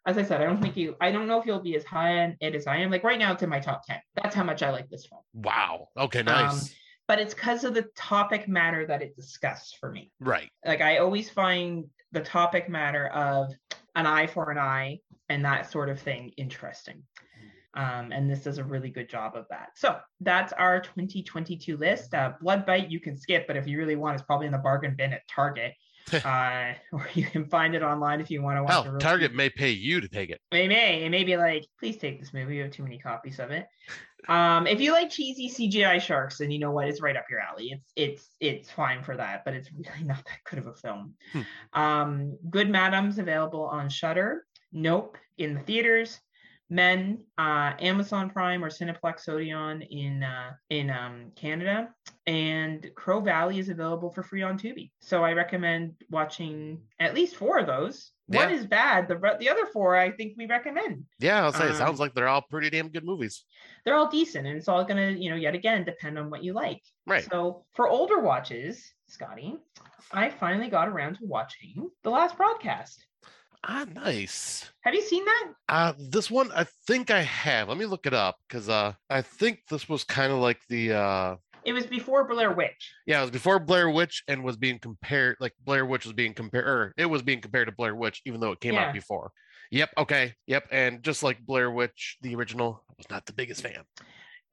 As 0.07 0.19
I 0.19 0.25
said, 0.25 0.41
I 0.41 0.45
don't 0.45 0.61
think 0.61 0.77
you, 0.77 0.97
I 1.01 1.13
don't 1.13 1.29
know 1.29 1.39
if 1.39 1.47
you'll 1.47 1.61
be 1.61 1.77
as 1.77 1.85
high 1.85 2.25
on 2.25 2.37
it 2.41 2.55
as 2.55 2.67
I 2.67 2.77
am. 2.79 2.91
Like 2.91 3.05
right 3.05 3.19
now, 3.19 3.33
it's 3.33 3.43
in 3.43 3.49
my 3.49 3.61
top 3.61 3.87
10. 3.87 3.99
That's 4.21 4.35
how 4.35 4.43
much 4.43 4.63
I 4.63 4.71
like 4.71 4.89
this 4.89 5.07
film. 5.07 5.23
Wow. 5.33 5.89
Okay, 5.97 6.23
nice. 6.23 6.75
But 7.07 7.21
it's 7.21 7.35
because 7.35 7.65
of 7.65 7.75
the 7.75 7.87
topic 7.97 8.49
matter 8.49 8.87
that 8.87 9.03
it 9.03 9.15
discusses 9.15 9.75
for 9.79 9.91
me. 9.91 10.11
right. 10.21 10.51
like 10.65 10.81
I 10.81 10.99
always 10.99 11.31
find 11.31 11.85
the 12.13 12.21
topic 12.21 12.69
matter 12.69 13.09
of 13.09 13.53
an 13.95 14.07
eye 14.07 14.27
for 14.27 14.51
an 14.51 14.59
eye 14.59 14.99
and 15.29 15.45
that 15.45 15.71
sort 15.71 15.89
of 15.89 16.01
thing 16.01 16.33
interesting. 16.37 17.03
Um, 17.75 18.13
and 18.13 18.31
this 18.31 18.43
does 18.43 18.59
a 18.59 18.65
really 18.65 18.91
good 18.91 19.09
job 19.09 19.35
of 19.35 19.47
that. 19.49 19.71
So 19.77 19.97
that's 20.21 20.53
our 20.53 20.81
2022 20.81 21.77
list. 21.79 22.13
Uh, 22.13 22.33
Blood 22.41 22.67
Bite 22.67 22.91
you 22.91 23.01
can 23.01 23.17
skip, 23.17 23.47
but 23.47 23.57
if 23.57 23.67
you 23.67 23.79
really 23.79 23.97
want, 23.97 24.15
it's 24.15 24.27
probably 24.27 24.47
in 24.47 24.53
the 24.53 24.59
bargain 24.59 24.95
bin 24.97 25.15
at 25.15 25.27
Target. 25.27 25.73
uh, 26.25 26.73
or 26.93 27.09
you 27.15 27.25
can 27.27 27.47
find 27.47 27.75
it 27.75 27.83
online 27.83 28.21
if 28.21 28.31
you 28.31 28.43
want 28.43 28.59
to 28.59 28.63
watch. 28.63 28.85
Hell, 28.85 28.99
Target 28.99 29.35
may 29.35 29.51
pay 29.51 29.71
you 29.71 30.01
to 30.01 30.09
take 30.09 30.31
it. 30.31 30.41
They 30.51 30.69
may. 30.69 31.05
It 31.05 31.11
may 31.11 31.25
be 31.25 31.37
like, 31.37 31.67
please 31.79 31.97
take 31.97 32.21
this 32.21 32.33
movie. 32.33 32.55
We 32.55 32.59
have 32.59 32.71
too 32.71 32.83
many 32.83 32.99
copies 32.99 33.39
of 33.39 33.51
it. 33.51 33.67
Um, 34.29 34.69
if 34.69 34.81
you 34.81 34.93
like 34.93 35.11
cheesy 35.11 35.49
CGI 35.49 36.01
sharks, 36.01 36.39
then 36.39 36.51
you 36.51 36.61
know 36.61 36.71
what, 36.71 36.89
it's 36.89 37.03
right 37.03 37.17
up 37.17 37.25
your 37.29 37.41
alley. 37.41 37.73
It's 37.73 37.93
it's 37.97 38.31
it's 38.41 38.71
fine 38.71 39.03
for 39.03 39.17
that, 39.17 39.45
but 39.45 39.55
it's 39.55 39.71
really 39.77 40.05
not 40.05 40.25
that 40.25 40.39
good 40.49 40.59
of 40.59 40.67
a 40.69 40.75
film. 40.75 41.15
Hmm. 41.33 41.41
Um, 41.73 42.39
Good 42.49 42.71
Madam's 42.71 43.19
available 43.19 43.65
on 43.65 43.89
Shudder. 43.89 44.45
Nope 44.73 45.19
in 45.39 45.55
the 45.55 45.61
theaters. 45.61 46.21
Men, 46.73 47.19
uh, 47.37 47.75
Amazon 47.81 48.31
Prime 48.31 48.65
or 48.65 48.71
Cineplex 48.71 49.29
Odeon 49.29 49.83
in 49.83 50.23
uh, 50.23 50.53
in 50.71 50.89
um, 50.89 51.31
Canada, 51.37 51.91
and 52.27 52.91
Crow 52.95 53.21
Valley 53.21 53.59
is 53.59 53.69
available 53.69 54.11
for 54.11 54.23
free 54.23 54.41
on 54.41 54.59
Tubi. 54.59 54.91
So 55.03 55.23
I 55.23 55.35
recommend 55.35 55.93
watching 56.11 56.81
at 56.99 57.15
least 57.15 57.37
four 57.37 57.59
of 57.59 57.67
those. 57.67 58.13
One 58.29 58.51
is 58.51 58.65
bad. 58.65 59.07
The 59.07 59.37
the 59.39 59.51
other 59.51 59.67
four 59.67 59.97
I 59.97 60.13
think 60.13 60.33
we 60.39 60.47
recommend. 60.47 61.05
Yeah, 61.21 61.45
I'll 61.45 61.53
say 61.53 61.67
it 61.67 61.73
Um, 61.73 61.77
sounds 61.77 62.01
like 62.01 62.15
they're 62.15 62.29
all 62.29 62.41
pretty 62.41 62.71
damn 62.71 62.89
good 62.89 63.05
movies. 63.05 63.45
They're 63.85 63.97
all 63.97 64.09
decent, 64.11 64.47
and 64.47 64.57
it's 64.57 64.69
all 64.69 64.83
gonna 64.83 65.11
you 65.11 65.29
know 65.29 65.37
yet 65.37 65.55
again 65.55 65.85
depend 65.85 66.19
on 66.19 66.31
what 66.31 66.43
you 66.43 66.55
like. 66.55 66.81
Right. 67.07 67.29
So 67.31 67.67
for 67.75 67.87
older 67.87 68.21
watches, 68.21 68.83
Scotty, 69.09 69.59
I 70.11 70.31
finally 70.31 70.69
got 70.69 70.89
around 70.89 71.17
to 71.17 71.27
watching 71.27 71.91
the 72.03 72.11
last 72.11 72.39
broadcast. 72.39 73.05
Ah, 73.65 73.87
nice. 73.95 74.71
Have 74.83 74.95
you 74.95 75.03
seen 75.03 75.25
that? 75.25 75.49
Uh, 75.69 75.93
this 76.11 76.31
one 76.31 76.51
I 76.53 76.65
think 76.87 77.11
I 77.11 77.21
have. 77.23 77.69
Let 77.69 77.79
me 77.79 77.87
look 77.87 78.07
it 78.07 78.15
up 78.15 78.37
because 78.49 78.69
uh, 78.69 78.93
I 79.09 79.23
think 79.23 79.61
this 79.71 79.89
was 79.89 80.03
kind 80.03 80.33
of 80.33 80.39
like 80.41 80.61
the 80.69 80.93
uh, 80.95 81.37
It 81.65 81.73
was 81.73 81.87
before 81.87 82.27
Blair 82.27 82.53
Witch. 82.53 82.93
yeah, 83.07 83.19
it 83.19 83.23
was 83.23 83.31
before 83.31 83.61
Blair 83.61 83.89
Witch 83.89 84.25
and 84.27 84.43
was 84.43 84.57
being 84.57 84.81
compared 84.81 85.37
like 85.39 85.53
Blair 85.65 85.87
Witch 85.87 86.05
was 86.05 86.13
being 86.13 86.35
compared 86.35 86.67
or 86.67 86.93
it 86.97 87.07
was 87.07 87.23
being 87.23 87.41
compared 87.41 87.69
to 87.69 87.73
Blair 87.73 87.95
Witch 87.95 88.21
even 88.25 88.41
though 88.41 88.51
it 88.51 88.61
came 88.61 88.75
Yeah. 88.75 88.89
out 88.89 88.95
before. 88.95 89.31
Yep. 89.71 89.91
Okay. 89.97 90.35
Yep. 90.49 90.69
And 90.73 91.03
just 91.03 91.23
like 91.23 91.39
Blair 91.47 91.71
Witch, 91.71 92.19
the 92.21 92.35
original, 92.35 92.83
I 92.91 92.95
was 92.99 93.09
not 93.11 93.27
the 93.27 93.33
biggest 93.33 93.63
fan. 93.63 93.83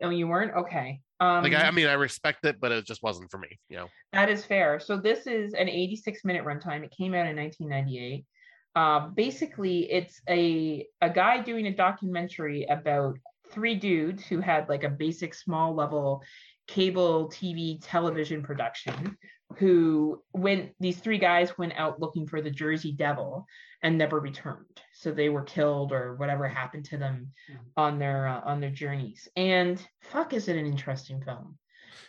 Oh, 0.01 0.11
you 0.11 0.27
weren't? 0.27 0.53
Okay. 0.55 1.01
Um, 1.19 1.43
Like 1.43 1.53
I, 1.53 1.63
I 1.67 1.71
mean, 1.71 1.87
I 1.87 1.93
respect 1.93 2.45
it, 2.45 2.61
but 2.61 2.71
it 2.71 2.85
just 2.85 3.03
wasn't 3.03 3.29
for 3.31 3.37
me. 3.39 3.59
You 3.69 3.77
know. 3.77 3.87
That 4.13 4.29
is 4.29 4.45
fair. 4.45 4.79
So 4.79 4.95
this 4.97 5.25
is 5.27 5.53
an 5.55 5.67
86 5.67 6.23
minute 6.23 6.45
runtime. 6.45 6.83
It 6.85 6.91
came 6.95 7.13
out 7.15 7.27
in 7.27 7.35
1998. 7.35 8.23
Uh, 8.75 9.07
basically, 9.09 9.91
it's 9.91 10.21
a 10.29 10.85
a 11.01 11.09
guy 11.09 11.41
doing 11.41 11.67
a 11.67 11.75
documentary 11.75 12.65
about 12.65 13.17
three 13.51 13.75
dudes 13.75 14.25
who 14.25 14.39
had 14.39 14.69
like 14.69 14.83
a 14.83 14.89
basic 14.89 15.33
small 15.33 15.73
level 15.73 16.21
cable 16.67 17.29
TV 17.29 17.79
television 17.81 18.43
production. 18.43 19.17
Who 19.57 20.21
went? 20.33 20.71
These 20.79 20.99
three 20.99 21.17
guys 21.17 21.57
went 21.57 21.73
out 21.75 21.99
looking 21.99 22.27
for 22.27 22.41
the 22.41 22.51
Jersey 22.51 22.91
Devil 22.91 23.47
and 23.81 23.97
never 23.97 24.19
returned. 24.19 24.81
So 24.93 25.11
they 25.11 25.29
were 25.29 25.41
killed 25.41 25.91
or 25.91 26.15
whatever 26.17 26.47
happened 26.47 26.85
to 26.85 26.97
them 26.97 27.31
on 27.75 27.97
their 27.97 28.27
uh, 28.27 28.41
on 28.41 28.59
their 28.59 28.69
journeys. 28.69 29.27
And 29.35 29.83
fuck, 30.01 30.33
is 30.33 30.47
it 30.47 30.57
an 30.57 30.67
interesting 30.67 31.21
film? 31.21 31.57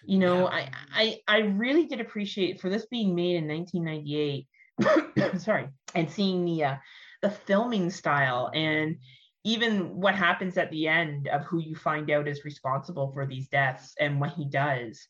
you 0.04 0.18
know 0.18 0.48
Yeah. 0.50 0.68
I, 0.92 1.20
I 1.28 1.36
i 1.36 1.38
really 1.38 1.86
did 1.86 2.00
appreciate 2.00 2.60
for 2.60 2.68
this 2.68 2.86
being 2.86 3.14
made 3.14 3.36
in 3.36 3.48
1998 3.48 4.46
sorry 5.38 5.68
and 5.94 6.10
seeing 6.10 6.44
the 6.44 6.64
uh, 6.64 6.76
the 7.22 7.30
filming 7.30 7.90
style 7.90 8.50
and 8.54 8.96
even 9.44 9.96
what 9.98 10.14
happens 10.14 10.58
at 10.58 10.70
the 10.70 10.86
end 10.86 11.28
of 11.28 11.42
who 11.44 11.58
you 11.58 11.74
find 11.74 12.10
out 12.10 12.28
is 12.28 12.44
responsible 12.44 13.10
for 13.12 13.26
these 13.26 13.48
deaths 13.48 13.94
and 13.98 14.20
what 14.20 14.30
he 14.30 14.44
does 14.44 15.06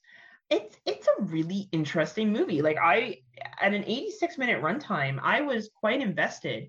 it's 0.50 0.76
it's 0.84 1.06
a 1.06 1.22
really 1.22 1.68
interesting 1.72 2.32
movie 2.32 2.62
like 2.62 2.76
i 2.82 3.16
at 3.60 3.72
an 3.72 3.84
86 3.84 4.38
minute 4.38 4.62
runtime 4.62 5.18
i 5.22 5.40
was 5.40 5.70
quite 5.74 6.00
invested 6.00 6.68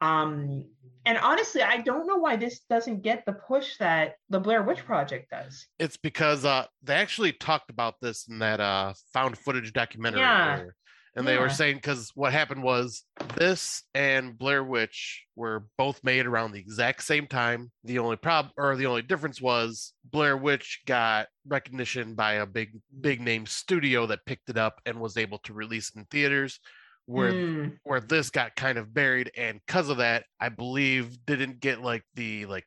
um 0.00 0.64
and 1.06 1.18
honestly 1.18 1.62
i 1.62 1.78
don't 1.78 2.06
know 2.06 2.16
why 2.16 2.34
this 2.36 2.60
doesn't 2.68 3.02
get 3.02 3.24
the 3.24 3.32
push 3.32 3.76
that 3.78 4.14
the 4.28 4.40
blair 4.40 4.62
witch 4.62 4.84
project 4.84 5.30
does 5.30 5.66
It's 5.78 5.96
because 5.96 6.44
uh, 6.44 6.66
they 6.82 6.94
actually 6.94 7.32
talked 7.32 7.70
about 7.70 7.94
this 8.00 8.26
in 8.28 8.40
that 8.40 8.60
uh, 8.60 8.94
found 9.12 9.38
footage 9.38 9.72
documentary. 9.72 10.20
Yeah. 10.20 10.64
And 11.14 11.26
they 11.26 11.36
were 11.38 11.50
saying 11.50 11.76
because 11.76 12.10
what 12.14 12.32
happened 12.32 12.62
was 12.62 13.04
this 13.36 13.82
and 13.94 14.38
Blair 14.38 14.64
Witch 14.64 15.24
were 15.36 15.66
both 15.76 16.02
made 16.02 16.26
around 16.26 16.52
the 16.52 16.58
exact 16.60 17.02
same 17.02 17.26
time. 17.26 17.70
The 17.84 17.98
only 17.98 18.16
problem 18.16 18.52
or 18.56 18.76
the 18.76 18.86
only 18.86 19.02
difference 19.02 19.40
was 19.40 19.92
Blair 20.04 20.36
Witch 20.36 20.80
got 20.86 21.28
recognition 21.46 22.14
by 22.14 22.34
a 22.34 22.46
big 22.46 22.70
big 23.00 23.20
name 23.20 23.46
studio 23.46 24.06
that 24.06 24.24
picked 24.26 24.48
it 24.48 24.56
up 24.56 24.80
and 24.86 25.00
was 25.00 25.16
able 25.16 25.38
to 25.40 25.52
release 25.52 25.90
in 25.94 26.04
theaters. 26.06 26.60
Where 27.06 27.32
Mm. 27.32 27.78
where 27.82 28.00
this 28.00 28.30
got 28.30 28.54
kind 28.54 28.78
of 28.78 28.94
buried 28.94 29.32
and 29.36 29.60
because 29.66 29.88
of 29.88 29.96
that 29.96 30.24
i 30.38 30.48
believe 30.48 31.26
didn't 31.26 31.58
get 31.58 31.82
like 31.82 32.04
the 32.14 32.46
like 32.46 32.64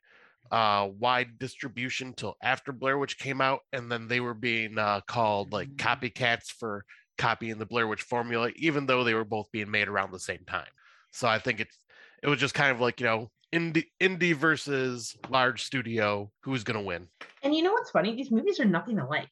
uh 0.51 0.89
wide 0.99 1.39
distribution 1.39 2.13
till 2.13 2.35
after 2.43 2.71
Blair 2.73 2.97
Witch 2.97 3.17
came 3.17 3.39
out, 3.41 3.61
and 3.73 3.89
then 3.91 4.07
they 4.07 4.19
were 4.19 4.33
being 4.33 4.77
uh, 4.77 4.99
called 5.07 5.51
like 5.53 5.69
Mhm. 5.69 5.77
copycats 5.77 6.51
for 6.51 6.85
copying 7.17 7.57
the 7.57 7.65
Blair 7.65 7.87
Witch 7.87 8.01
formula, 8.01 8.51
even 8.55 8.85
though 8.85 9.03
they 9.03 9.13
were 9.13 9.25
both 9.25 9.51
being 9.51 9.71
made 9.71 9.87
around 9.87 10.11
the 10.11 10.19
same 10.19 10.43
time. 10.47 10.67
So 11.11 11.27
I 11.27 11.39
think 11.39 11.59
it's 11.59 11.77
it 12.21 12.27
was 12.27 12.39
just 12.39 12.53
kind 12.53 12.71
of 12.71 12.81
like 12.81 12.99
you 12.99 13.05
know 13.05 13.31
indie 13.55 13.85
indie 14.01 14.35
versus 14.35 15.15
large 15.29 15.63
studio, 15.63 16.31
who's 16.43 16.63
gonna 16.63 16.81
win? 16.81 17.07
And 17.41 17.55
you 17.55 17.63
know 17.63 17.71
what's 17.71 17.91
funny? 17.91 18.15
These 18.15 18.31
movies 18.31 18.59
are 18.59 18.65
nothing 18.65 18.99
alike. 18.99 19.29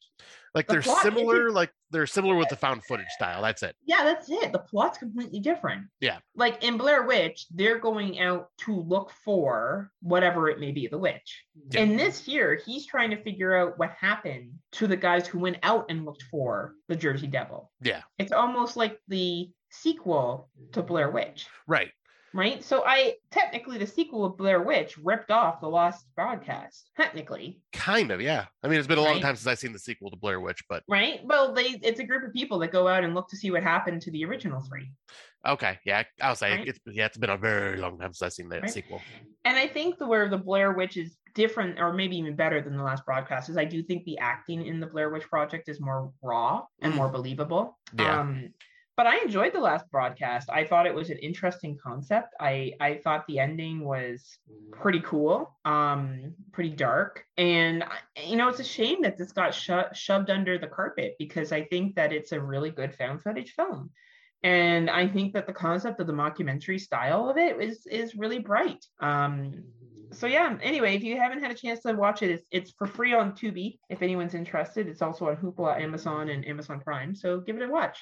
Like 0.54 0.68
The 0.68 0.74
they're 0.74 0.82
similar, 0.82 1.50
like 1.50 1.72
they're 1.90 2.06
similar 2.06 2.36
with 2.36 2.48
the 2.48 2.56
found 2.56 2.84
footage 2.84 3.08
style. 3.08 3.42
That's 3.42 3.64
it. 3.64 3.74
Yeah, 3.84 4.04
that's 4.04 4.30
it. 4.30 4.52
The 4.52 4.60
plot's 4.60 4.98
completely 4.98 5.40
different. 5.40 5.86
Yeah. 6.00 6.18
Like 6.36 6.62
in 6.62 6.76
Blair 6.76 7.02
Witch, 7.02 7.46
they're 7.50 7.80
going 7.80 8.20
out 8.20 8.50
to 8.58 8.80
look 8.80 9.10
for 9.24 9.90
whatever 10.00 10.48
it 10.48 10.60
may 10.60 10.70
be, 10.70 10.86
the 10.86 10.98
witch. 10.98 11.42
Yeah. 11.70 11.80
And 11.80 11.98
this 11.98 12.24
here, 12.24 12.60
he's 12.64 12.86
trying 12.86 13.10
to 13.10 13.22
figure 13.22 13.56
out 13.56 13.78
what 13.78 13.90
happened 14.00 14.52
to 14.72 14.86
the 14.86 14.96
guys 14.96 15.26
who 15.26 15.40
went 15.40 15.58
out 15.64 15.86
and 15.88 16.04
looked 16.04 16.22
for 16.30 16.74
the 16.88 16.96
Jersey 16.96 17.26
Devil. 17.26 17.72
Yeah, 17.80 18.02
It's 18.18 18.32
almost 18.32 18.76
like 18.76 18.98
the 19.08 19.50
sequel 19.70 20.50
to 20.72 20.82
Blair 20.82 21.10
Witch, 21.10 21.48
right. 21.66 21.90
Right? 22.34 22.62
So 22.62 22.82
I 22.84 23.14
technically 23.30 23.78
the 23.78 23.86
sequel 23.86 24.24
of 24.24 24.36
Blair 24.36 24.60
Witch 24.62 24.98
ripped 24.98 25.30
off 25.30 25.60
the 25.60 25.68
Lost 25.68 26.04
broadcast, 26.16 26.90
technically, 26.96 27.60
Kind 27.72 28.10
of, 28.10 28.20
yeah. 28.20 28.46
I 28.62 28.68
mean, 28.68 28.78
it's 28.78 28.88
been 28.88 28.98
a 28.98 29.02
long 29.02 29.14
Right. 29.14 29.22
time 29.22 29.36
since 29.36 29.46
I've 29.46 29.58
seen 29.58 29.72
the 29.72 29.78
sequel 29.78 30.10
to 30.10 30.16
Blair 30.16 30.40
Witch, 30.40 30.62
but 30.68 30.82
right? 30.88 31.20
Well, 31.24 31.54
they 31.54 31.78
it's 31.82 32.00
a 32.00 32.04
group 32.04 32.24
of 32.24 32.32
people 32.32 32.58
that 32.58 32.72
go 32.72 32.88
out 32.88 33.04
and 33.04 33.14
look 33.14 33.28
to 33.28 33.36
see 33.36 33.50
what 33.50 33.62
happened 33.62 34.02
to 34.02 34.10
the 34.10 34.24
original 34.24 34.60
three. 34.60 34.90
okay, 35.46 35.78
yeah, 35.86 36.02
I'll 36.20 36.34
say 36.36 36.50
Right. 36.58 36.68
it's 36.68 36.80
yeah, 36.86 37.06
it's 37.06 37.16
been 37.18 37.30
a 37.30 37.36
very 37.38 37.76
long 37.78 37.98
time 37.98 38.12
since 38.12 38.22
I've 38.22 38.32
seen 38.32 38.48
that 38.50 38.62
Right. 38.62 38.70
sequel. 38.70 39.00
And 39.44 39.56
I 39.56 39.66
think 39.68 39.98
the 39.98 40.06
where 40.06 40.28
the 40.28 40.38
Blair 40.38 40.72
Witch 40.72 40.96
is 40.96 41.16
different, 41.34 41.78
or 41.80 41.92
maybe 41.92 42.16
even 42.16 42.34
better 42.36 42.62
than 42.62 42.76
the 42.76 42.82
last 42.82 43.04
broadcast, 43.04 43.48
is 43.50 43.56
I 43.58 43.64
do 43.64 43.82
think 43.82 44.04
the 44.04 44.16
acting 44.18 44.64
in 44.66 44.80
the 44.80 44.86
Blair 44.86 45.10
Witch 45.10 45.28
Project 45.28 45.68
is 45.68 45.80
more 45.80 46.10
raw 46.22 46.62
and 46.80 46.94
more 46.94 47.08
believable. 47.10 47.78
Yeah. 47.98 48.20
Um, 48.20 48.54
but 48.96 49.06
I 49.06 49.18
enjoyed 49.18 49.52
the 49.52 49.60
last 49.60 49.90
broadcast. 49.90 50.48
I 50.50 50.64
thought 50.64 50.86
it 50.86 50.94
was 50.94 51.10
an 51.10 51.18
interesting 51.18 51.76
concept. 51.76 52.34
I 52.38 52.74
I 52.80 53.00
thought 53.02 53.26
the 53.26 53.40
ending 53.40 53.84
was 53.84 54.38
pretty 54.70 55.00
cool, 55.00 55.56
um, 55.64 56.34
pretty 56.52 56.70
dark, 56.70 57.24
and 57.36 57.84
you 58.24 58.36
know 58.36 58.48
it's 58.48 58.60
a 58.60 58.64
shame 58.64 59.02
that 59.02 59.18
this 59.18 59.32
got 59.32 59.54
sho- 59.54 59.88
shoved 59.92 60.30
under 60.30 60.58
the 60.58 60.68
carpet 60.68 61.16
because 61.18 61.52
I 61.52 61.64
think 61.64 61.96
that 61.96 62.12
it's 62.12 62.32
a 62.32 62.40
really 62.40 62.70
good 62.70 62.94
found 62.94 63.22
footage 63.22 63.52
film. 63.52 63.90
And 64.42 64.90
I 64.90 65.08
think 65.08 65.32
that 65.32 65.46
the 65.46 65.54
concept 65.54 66.00
of 66.00 66.06
the 66.06 66.12
mockumentary 66.12 66.78
style 66.78 67.28
of 67.28 67.36
it 67.36 67.60
is 67.60 67.86
is 67.86 68.14
really 68.14 68.38
bright. 68.38 68.84
Um, 69.00 69.64
so 70.12 70.26
yeah. 70.28 70.56
Anyway, 70.62 70.94
if 70.94 71.02
you 71.02 71.16
haven't 71.16 71.42
had 71.42 71.50
a 71.50 71.54
chance 71.54 71.80
to 71.80 71.92
watch 71.94 72.22
it, 72.22 72.30
it's 72.30 72.46
it's 72.50 72.70
for 72.72 72.86
free 72.86 73.12
on 73.12 73.32
Tubi. 73.32 73.78
If 73.88 74.02
anyone's 74.02 74.34
interested, 74.34 74.86
it's 74.86 75.02
also 75.02 75.28
on 75.28 75.36
Hoopla, 75.36 75.80
Amazon, 75.80 76.28
and 76.28 76.46
Amazon 76.46 76.80
Prime. 76.80 77.14
So 77.14 77.40
give 77.40 77.56
it 77.56 77.62
a 77.62 77.68
watch. 77.68 77.98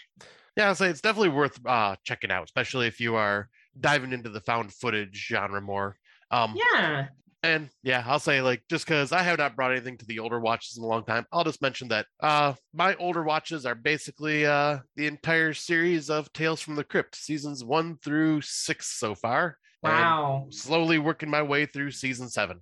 Yeah, 0.57 0.69
I'll 0.69 0.75
say 0.75 0.89
it's 0.89 1.01
definitely 1.01 1.31
worth 1.31 1.59
uh 1.67 1.97
checking 2.05 2.31
out, 2.31 2.45
especially 2.45 2.87
if 2.87 3.01
you 3.01 3.15
are 3.17 3.49
diving 3.79 4.13
into 4.13 4.29
the 4.29 4.41
found 4.41 4.73
footage 4.73 5.27
genre 5.29 5.61
more. 5.61 5.97
Um, 6.31 6.57
Yeah. 6.75 7.09
and 7.43 7.71
yeah, 7.83 8.05
I'll 8.07 8.21
say 8.21 8.41
like 8.43 8.63
just 8.69 8.87
because 8.87 9.13
I 9.13 9.23
have 9.23 9.39
not 9.39 9.57
brought 9.57 9.73
anything 9.73 9.97
to 9.99 10.07
the 10.07 10.19
older 10.19 10.39
watches 10.39 10.77
in 10.77 10.85
a 10.85 10.87
long 10.87 11.05
time, 11.05 11.27
I'll 11.33 11.45
just 11.45 11.63
mention 11.63 11.89
that 11.89 12.07
uh 12.21 12.55
my 12.75 12.95
older 12.97 13.23
watches 13.23 13.67
are 13.67 13.75
basically 13.75 14.47
uh 14.47 14.79
the 14.97 15.07
entire 15.07 15.55
series 15.55 16.11
of 16.11 16.33
Tales 16.33 16.61
from 16.61 16.77
the 16.77 16.85
Crypt, 16.85 17.17
seasons 17.17 17.65
one 17.65 17.97
through 17.99 18.43
six 18.43 18.89
so 18.89 19.15
far. 19.15 19.57
Wow. 19.83 20.47
slowly 20.51 20.99
working 20.99 21.29
my 21.29 21.43
way 21.43 21.67
through 21.67 21.91
season 21.91 22.29
seven. 22.29 22.61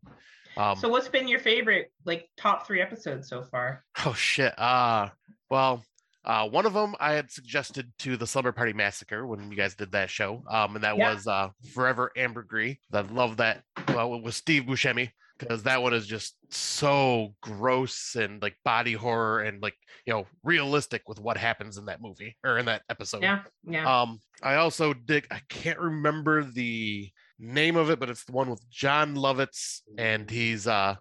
Um, 0.57 0.77
So 0.77 0.89
what's 0.89 1.09
been 1.09 1.29
your 1.29 1.41
favorite 1.41 1.93
like 2.07 2.31
top 2.37 2.67
three 2.67 2.81
episodes 2.81 3.29
so 3.29 3.43
far? 3.45 3.85
Oh 4.07 4.15
shit. 4.15 4.59
Uh 4.59 5.11
well, 5.51 5.85
uh 6.25 6.49
one 6.49 6.67
of 6.67 6.73
them 6.75 6.95
I 7.01 7.13
had 7.13 7.31
suggested 7.31 7.93
to 8.01 8.17
the 8.17 8.27
Slumber 8.27 8.53
Party 8.53 8.73
Massacre 8.73 9.27
when 9.27 9.51
you 9.51 9.57
guys 9.57 9.75
did 9.75 9.93
that 9.93 10.11
show. 10.11 10.43
Um 10.51 10.75
and 10.77 10.85
that 10.85 10.97
Yeah. 10.97 11.15
was 11.15 11.27
uh 11.27 11.49
Forever 11.73 12.11
Ambergris. 12.17 12.77
I 12.93 13.01
love 13.01 13.39
that 13.39 13.63
well 13.89 14.21
with 14.21 14.35
Steve 14.35 14.65
Buscemi 14.65 15.11
because 15.39 15.63
that 15.63 15.83
one 15.83 15.95
is 15.95 16.07
just 16.07 16.37
so 16.51 17.35
gross 17.41 18.15
and 18.15 18.43
like 18.43 18.57
body 18.65 18.93
horror 18.93 19.41
and 19.41 19.63
like 19.63 19.75
you 20.07 20.13
know 20.13 20.27
realistic 20.45 21.09
with 21.09 21.19
what 21.19 21.39
happens 21.39 21.79
in 21.79 21.87
that 21.87 22.03
movie 22.03 22.37
or 22.45 22.59
in 22.59 22.67
that 22.67 22.83
episode. 22.91 23.23
Yeah. 23.23 23.43
Yeah. 23.65 24.03
Um, 24.03 24.21
I 24.43 24.57
also 24.57 24.93
dig. 24.93 25.27
I 25.31 25.41
can't 25.49 25.79
remember 25.79 26.45
the 26.45 27.11
name 27.39 27.77
of 27.77 27.89
it, 27.89 27.99
but 27.99 28.11
it's 28.11 28.25
the 28.25 28.33
one 28.33 28.51
with 28.51 28.69
Jon 28.69 29.15
Lovitz, 29.15 29.81
and 29.97 30.31
he's 30.31 30.67
uh 30.67 30.97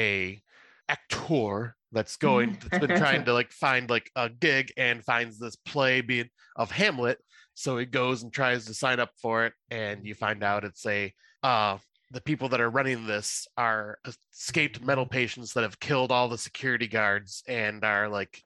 a 0.00 0.42
actor 0.88 1.76
that's 1.94 2.16
going 2.16 2.58
that's 2.70 2.86
been 2.86 2.98
trying 2.98 3.24
to 3.24 3.32
like 3.32 3.52
find 3.52 3.88
like 3.88 4.10
a 4.16 4.28
gig 4.28 4.72
and 4.76 5.04
finds 5.04 5.38
this 5.38 5.56
play 5.56 6.00
being 6.00 6.28
of 6.56 6.70
Hamlet. 6.70 7.18
So 7.54 7.78
he 7.78 7.86
goes 7.86 8.22
and 8.22 8.32
tries 8.32 8.66
to 8.66 8.74
sign 8.74 9.00
up 9.00 9.10
for 9.22 9.46
it, 9.46 9.52
and 9.70 10.04
you 10.04 10.14
find 10.14 10.42
out 10.42 10.64
it's 10.64 10.84
a 10.86 11.12
uh 11.42 11.78
the 12.10 12.20
people 12.20 12.48
that 12.50 12.60
are 12.60 12.70
running 12.70 13.06
this 13.06 13.46
are 13.56 13.98
escaped 14.32 14.82
mental 14.82 15.06
patients 15.06 15.52
that 15.52 15.62
have 15.62 15.80
killed 15.80 16.12
all 16.12 16.28
the 16.28 16.38
security 16.38 16.86
guards 16.86 17.42
and 17.48 17.84
are 17.84 18.08
like 18.08 18.42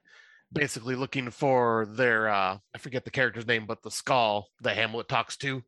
basically 0.53 0.95
looking 0.95 1.31
for 1.31 1.87
their 1.91 2.29
uh 2.29 2.59
I 2.75 2.79
forget 2.79 3.05
the 3.05 3.11
character's 3.11 3.47
name, 3.47 3.67
but 3.67 3.83
the 3.83 3.91
skull 3.91 4.49
that 4.63 4.77
Hamlet 4.77 5.09
talks 5.09 5.37
to. 5.39 5.63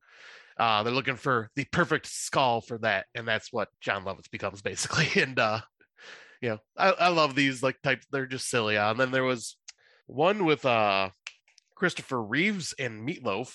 Uh 0.58 0.82
they're 0.82 0.92
looking 0.92 1.16
for 1.16 1.50
the 1.56 1.64
perfect 1.64 2.06
skull 2.06 2.60
for 2.60 2.78
that, 2.78 3.06
and 3.14 3.26
that's 3.26 3.52
what 3.52 3.68
Jon 3.80 4.04
Lovitz 4.04 4.30
becomes 4.30 4.62
basically. 4.62 5.08
And 5.22 5.38
uh 5.38 5.60
know, 6.48 6.58
I, 6.76 6.90
I 6.90 7.08
love 7.08 7.34
these 7.34 7.62
like 7.62 7.80
types, 7.82 8.06
they're 8.10 8.26
just 8.26 8.48
silly. 8.48 8.76
Uh, 8.76 8.90
and 8.90 8.98
then 8.98 9.10
there 9.10 9.24
was 9.24 9.56
one 10.06 10.44
with 10.44 10.64
uh 10.64 11.10
Christopher 11.76 12.22
Reeves 12.22 12.74
and 12.78 13.06
Meatloaf 13.06 13.54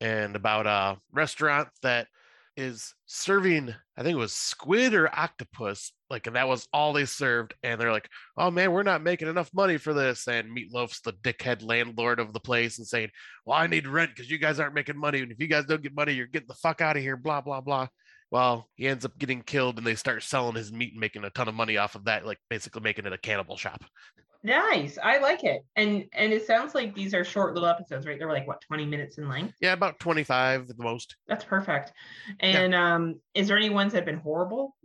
and 0.00 0.36
about 0.36 0.66
a 0.66 0.98
restaurant 1.12 1.68
that 1.82 2.06
is 2.56 2.92
serving 3.06 3.72
I 3.96 4.02
think 4.02 4.14
it 4.14 4.20
was 4.20 4.32
squid 4.32 4.92
or 4.92 5.08
octopus, 5.16 5.92
like 6.10 6.26
and 6.26 6.34
that 6.34 6.48
was 6.48 6.66
all 6.72 6.92
they 6.92 7.04
served. 7.04 7.54
And 7.62 7.80
they're 7.80 7.92
like, 7.92 8.08
oh 8.36 8.50
man, 8.50 8.72
we're 8.72 8.82
not 8.82 9.02
making 9.02 9.28
enough 9.28 9.50
money 9.54 9.76
for 9.76 9.94
this. 9.94 10.26
And 10.26 10.56
Meatloaf's 10.56 11.00
the 11.00 11.12
dickhead 11.12 11.64
landlord 11.64 12.18
of 12.18 12.32
the 12.32 12.40
place 12.40 12.78
and 12.78 12.86
saying, 12.86 13.10
Well, 13.44 13.56
I 13.56 13.68
need 13.68 13.86
rent 13.86 14.10
because 14.14 14.30
you 14.30 14.38
guys 14.38 14.58
aren't 14.58 14.74
making 14.74 14.98
money. 14.98 15.20
And 15.20 15.30
if 15.30 15.40
you 15.40 15.46
guys 15.46 15.66
don't 15.66 15.82
get 15.82 15.94
money, 15.94 16.12
you're 16.14 16.26
getting 16.26 16.48
the 16.48 16.54
fuck 16.54 16.80
out 16.80 16.96
of 16.96 17.02
here, 17.02 17.16
blah, 17.16 17.40
blah, 17.40 17.60
blah. 17.60 17.88
Well, 18.30 18.68
he 18.74 18.86
ends 18.86 19.04
up 19.04 19.16
getting 19.18 19.42
killed 19.42 19.78
and 19.78 19.86
they 19.86 19.94
start 19.94 20.22
selling 20.22 20.54
his 20.54 20.70
meat 20.70 20.92
and 20.92 21.00
making 21.00 21.24
a 21.24 21.30
ton 21.30 21.48
of 21.48 21.54
money 21.54 21.78
off 21.78 21.94
of 21.94 22.04
that, 22.04 22.26
like 22.26 22.38
basically 22.50 22.82
making 22.82 23.06
it 23.06 23.12
a 23.12 23.18
cannibal 23.18 23.56
shop. 23.56 23.84
Nice. 24.42 24.98
I 25.02 25.18
like 25.18 25.44
it. 25.44 25.62
And 25.76 26.04
and 26.12 26.32
it 26.32 26.46
sounds 26.46 26.74
like 26.74 26.94
these 26.94 27.12
are 27.12 27.24
short 27.24 27.54
little 27.54 27.68
episodes, 27.68 28.06
right? 28.06 28.18
They're 28.18 28.28
like 28.28 28.46
what, 28.46 28.60
20 28.60 28.86
minutes 28.86 29.18
in 29.18 29.28
length? 29.28 29.54
Yeah, 29.60 29.72
about 29.72 29.98
25 29.98 30.70
at 30.70 30.76
the 30.76 30.84
most. 30.84 31.16
That's 31.26 31.44
perfect. 31.44 31.92
And 32.40 32.74
um 32.74 33.20
is 33.34 33.48
there 33.48 33.56
any 33.56 33.70
ones 33.70 33.92
that 33.92 33.98
have 33.98 34.06
been 34.06 34.18
horrible? 34.20 34.76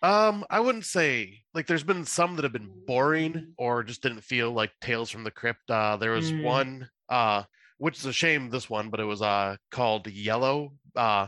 Um, 0.00 0.44
I 0.48 0.60
wouldn't 0.60 0.84
say 0.84 1.40
like 1.54 1.66
there's 1.66 1.82
been 1.82 2.04
some 2.04 2.36
that 2.36 2.44
have 2.44 2.52
been 2.52 2.70
boring 2.86 3.54
or 3.58 3.82
just 3.82 4.00
didn't 4.02 4.20
feel 4.20 4.52
like 4.52 4.70
Tales 4.80 5.10
from 5.10 5.24
the 5.24 5.30
Crypt. 5.32 5.70
Uh 5.70 5.96
there 5.96 6.12
was 6.12 6.30
Mm. 6.30 6.44
one 6.44 6.88
uh 7.08 7.42
which 7.78 7.98
is 7.98 8.06
a 8.06 8.12
shame 8.12 8.48
this 8.50 8.70
one, 8.70 8.90
but 8.90 9.00
it 9.00 9.04
was 9.04 9.22
uh 9.22 9.56
called 9.72 10.06
Yellow. 10.06 10.74
Uh 10.94 11.26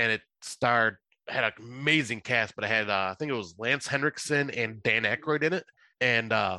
and 0.00 0.12
it 0.12 0.22
starred 0.42 0.96
had 1.28 1.44
an 1.44 1.52
amazing 1.58 2.20
cast, 2.20 2.54
but 2.56 2.64
it 2.64 2.68
had 2.68 2.88
uh, 2.90 3.10
I 3.12 3.14
think 3.18 3.30
it 3.30 3.34
was 3.36 3.54
Lance 3.58 3.86
Henriksen 3.86 4.50
and 4.50 4.82
Dan 4.82 5.04
Aykroyd 5.04 5.42
in 5.42 5.52
it. 5.52 5.64
And 6.00 6.32
uh 6.32 6.58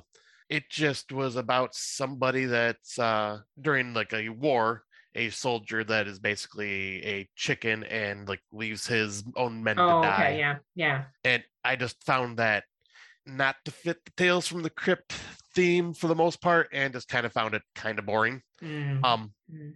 it 0.50 0.64
just 0.70 1.12
was 1.12 1.36
about 1.36 1.74
somebody 1.74 2.46
that's 2.46 3.00
uh 3.00 3.40
during 3.60 3.94
like 3.94 4.14
a 4.14 4.30
war 4.30 4.84
a 5.16 5.30
soldier 5.30 5.84
that 5.84 6.08
is 6.08 6.20
basically 6.20 7.04
a 7.06 7.30
chicken 7.36 7.84
and 7.86 8.30
like 8.30 8.42
leaves 8.52 8.88
his 8.88 9.24
own 9.36 9.62
men 9.64 9.78
Oh, 9.80 10.02
to 10.02 10.08
die 10.08 10.14
okay, 10.28 10.40
yeah, 10.40 10.56
yeah. 10.76 11.04
and 11.26 11.44
I 11.66 11.76
just 11.76 12.02
found 12.04 12.38
that 12.38 12.64
not 13.26 13.56
to 13.66 13.72
fit 13.72 13.98
the 14.06 14.12
Tales 14.18 14.48
from 14.48 14.62
the 14.64 14.70
Crypt 14.70 15.14
theme 15.54 15.94
for 15.94 16.08
the 16.08 16.16
most 16.16 16.42
part, 16.42 16.70
and 16.72 16.94
just 16.94 17.08
kind 17.10 17.26
of 17.26 17.34
found 17.34 17.54
it 17.54 17.62
kind 17.76 18.00
of 18.00 18.06
boring. 18.06 18.42
Mm, 18.64 19.04
Um, 19.04 19.34
mm. 19.54 19.74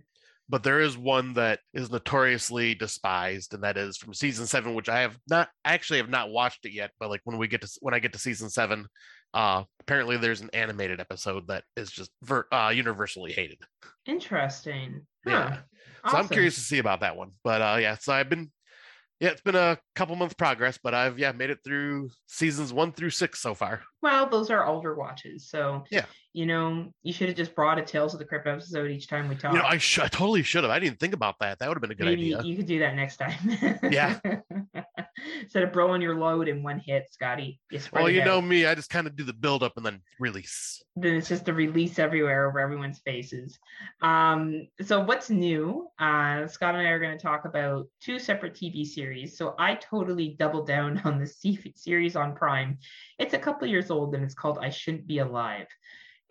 But 0.48 0.64
there 0.64 0.80
is 0.80 0.98
one 0.98 1.34
that 1.34 1.60
is 1.74 1.92
notoriously 1.92 2.76
despised, 2.76 3.54
and 3.54 3.64
that 3.64 3.78
is 3.78 3.98
from 3.98 4.14
season 4.14 4.46
seven, 4.46 4.76
which 4.76 4.90
I 4.90 5.02
have 5.02 5.18
not 5.30 5.50
I 5.64 5.74
actually 5.74 5.98
have 5.98 6.10
not 6.10 6.30
watched 6.30 6.66
it 6.66 6.74
yet. 6.74 6.92
But 7.00 7.10
like 7.10 7.22
when 7.24 7.38
we 7.38 7.48
get 7.48 7.62
to 7.62 7.70
when 7.82 7.94
I 7.94 8.00
get 8.00 8.14
to 8.14 8.20
season 8.20 8.50
seven, 8.50 8.88
uh, 9.34 9.64
apparently 9.82 10.18
there's 10.18 10.42
an 10.42 10.50
animated 10.54 11.00
episode 11.00 11.48
that 11.48 11.64
is 11.76 11.90
just 11.90 12.12
ver- 12.24 12.48
uh, 12.52 12.72
universally 12.74 13.32
hated. 13.32 13.58
Interesting. 14.06 15.06
Yeah. 15.26 15.58
Huh. 16.04 16.12
So 16.12 16.18
I'm 16.18 16.28
curious 16.28 16.56
to 16.56 16.62
see 16.62 16.78
about 16.78 17.00
that 17.00 17.18
one. 17.18 17.32
But 17.44 17.62
uh, 17.62 17.78
yeah, 17.80 17.98
so 18.00 18.14
I've 18.14 18.30
been 18.30 18.52
yeah, 19.20 19.30
it's 19.30 19.42
been 19.42 19.56
a 19.56 19.78
couple 19.96 20.16
month 20.16 20.38
progress, 20.38 20.78
but 20.82 20.94
I've 20.94 21.18
yeah 21.18 21.32
made 21.32 21.50
it 21.50 21.60
through 21.64 22.10
seasons 22.28 22.74
one 22.74 22.92
through 22.92 23.12
six 23.12 23.40
so 23.42 23.54
far. 23.54 23.82
Well, 24.02 24.28
those 24.30 24.50
are 24.50 24.66
older 24.66 24.96
watches, 24.96 25.50
so 25.50 25.84
Yeah. 25.92 26.06
You 26.34 26.46
know, 26.46 26.92
you 27.02 27.14
should 27.14 27.30
have 27.30 27.38
just 27.38 27.56
brought 27.56 27.80
a 27.80 27.82
Tales 27.82 28.14
of 28.14 28.20
the 28.20 28.26
Crypt 28.26 28.46
episode 28.46 28.92
each 28.92 29.08
time 29.08 29.30
we 29.30 29.36
talk. 29.36 29.54
You 29.54 29.60
know, 29.60 29.66
I, 29.66 29.78
sh- 29.78 30.00
I 30.00 30.08
totally 30.10 30.44
should 30.44 30.66
have. 30.66 30.72
I 30.72 30.80
didn't 30.80 31.00
think 31.00 31.14
about 31.14 31.36
that. 31.40 31.60
That 31.60 31.70
would 31.70 31.76
have 31.76 31.82
been 31.82 31.92
a 31.92 31.96
good 31.96 32.08
Maybe 32.08 32.36
idea. 32.36 32.44
you 32.46 32.58
could 32.58 32.66
do 32.66 32.80
that 32.80 32.94
next 32.96 33.16
time. 33.18 33.34
Yeah. 33.90 34.20
Instead 35.42 35.64
of 35.64 35.74
blowing 35.74 36.02
your 36.02 36.16
load 36.16 36.48
in 36.48 36.64
one 36.64 36.80
hit, 36.80 37.08
Scotty. 37.12 37.60
You 37.72 37.80
Well, 37.92 38.10
you 38.10 38.24
know 38.24 38.42
me, 38.42 38.66
I 38.66 38.76
just 38.76 38.90
kind 38.90 39.08
of 39.08 39.16
do 39.16 39.24
the 39.24 39.34
build 39.34 39.64
up 39.64 39.74
and 39.78 39.86
then 39.86 40.02
release. 40.20 40.84
then 40.96 41.16
it's 41.16 41.30
just 41.30 41.48
a 41.48 41.54
release 41.54 42.00
everywhere 42.00 42.48
over 42.48 42.60
everyone's 42.60 43.00
faces. 43.00 43.58
Um, 44.02 44.68
so 44.84 45.00
what's 45.00 45.30
new? 45.30 45.88
Uh, 46.00 46.48
Scott 46.48 46.76
and 46.76 46.88
I 46.88 46.92
are 46.92 47.00
going 47.00 47.18
to 47.18 47.22
talk 47.24 47.46
about 47.46 47.88
two 48.02 48.20
separate 48.20 48.54
TV 48.54 48.86
series. 48.86 49.38
So 49.38 49.56
I 49.58 49.76
totally 49.76 50.36
doubled 50.38 50.68
down 50.68 51.02
on 51.06 51.20
the 51.20 51.28
series 51.76 52.16
on 52.16 52.36
Prime. 52.36 52.78
It's 53.20 53.34
a 53.34 53.40
couple 53.40 53.68
years 53.68 53.92
old 53.92 54.16
and 54.16 54.24
it's 54.24 54.36
called 54.36 54.60
I 54.62 54.70
Shouldn't 54.70 55.08
Be 55.08 55.20
Alive. 55.20 55.68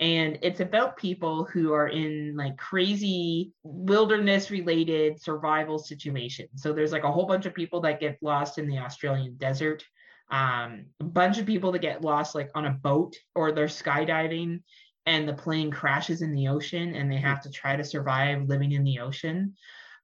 And 0.01 0.38
it's 0.42 0.61
about 0.61 0.97
people 0.97 1.45
who 1.45 1.72
are 1.72 1.88
in 1.88 2.34
like 2.36 2.57
crazy 2.57 3.53
wilderness 3.62 4.51
related 4.51 5.22
survival 5.22 5.78
situations. 5.78 6.51
So 6.57 6.72
there's 6.72 6.92
like 6.92 7.05
a 7.05 7.12
whole 7.12 7.26
bunch 7.26 7.47
of 7.47 7.55
people 7.55 7.80
that 7.82 8.01
get 8.01 8.18
lost 8.20 8.59
in 8.59 8.68
the 8.68 8.78
Australian 8.78 9.36
desert 9.36 9.84
um, 10.30 10.86
a 11.01 11.05
bunch 11.05 11.38
of 11.38 11.47
people 11.47 11.72
that 11.72 11.82
get 11.82 12.03
lost 12.03 12.34
like 12.34 12.51
on 12.55 12.66
a 12.66 12.70
boat 12.70 13.14
or 13.34 13.53
they're 13.53 13.66
skydiving 13.66 14.62
and 15.07 15.28
the 15.28 15.34
plane 15.34 15.70
crashes 15.70 16.22
in 16.22 16.34
the 16.34 16.49
ocean 16.49 16.95
and 16.95 17.12
they 17.12 17.18
have 17.18 17.42
to 17.42 17.51
try 17.51 17.76
to 17.76 17.84
survive 17.84 18.49
living 18.49 18.72
in 18.72 18.84
the 18.84 19.01
ocean 19.01 19.55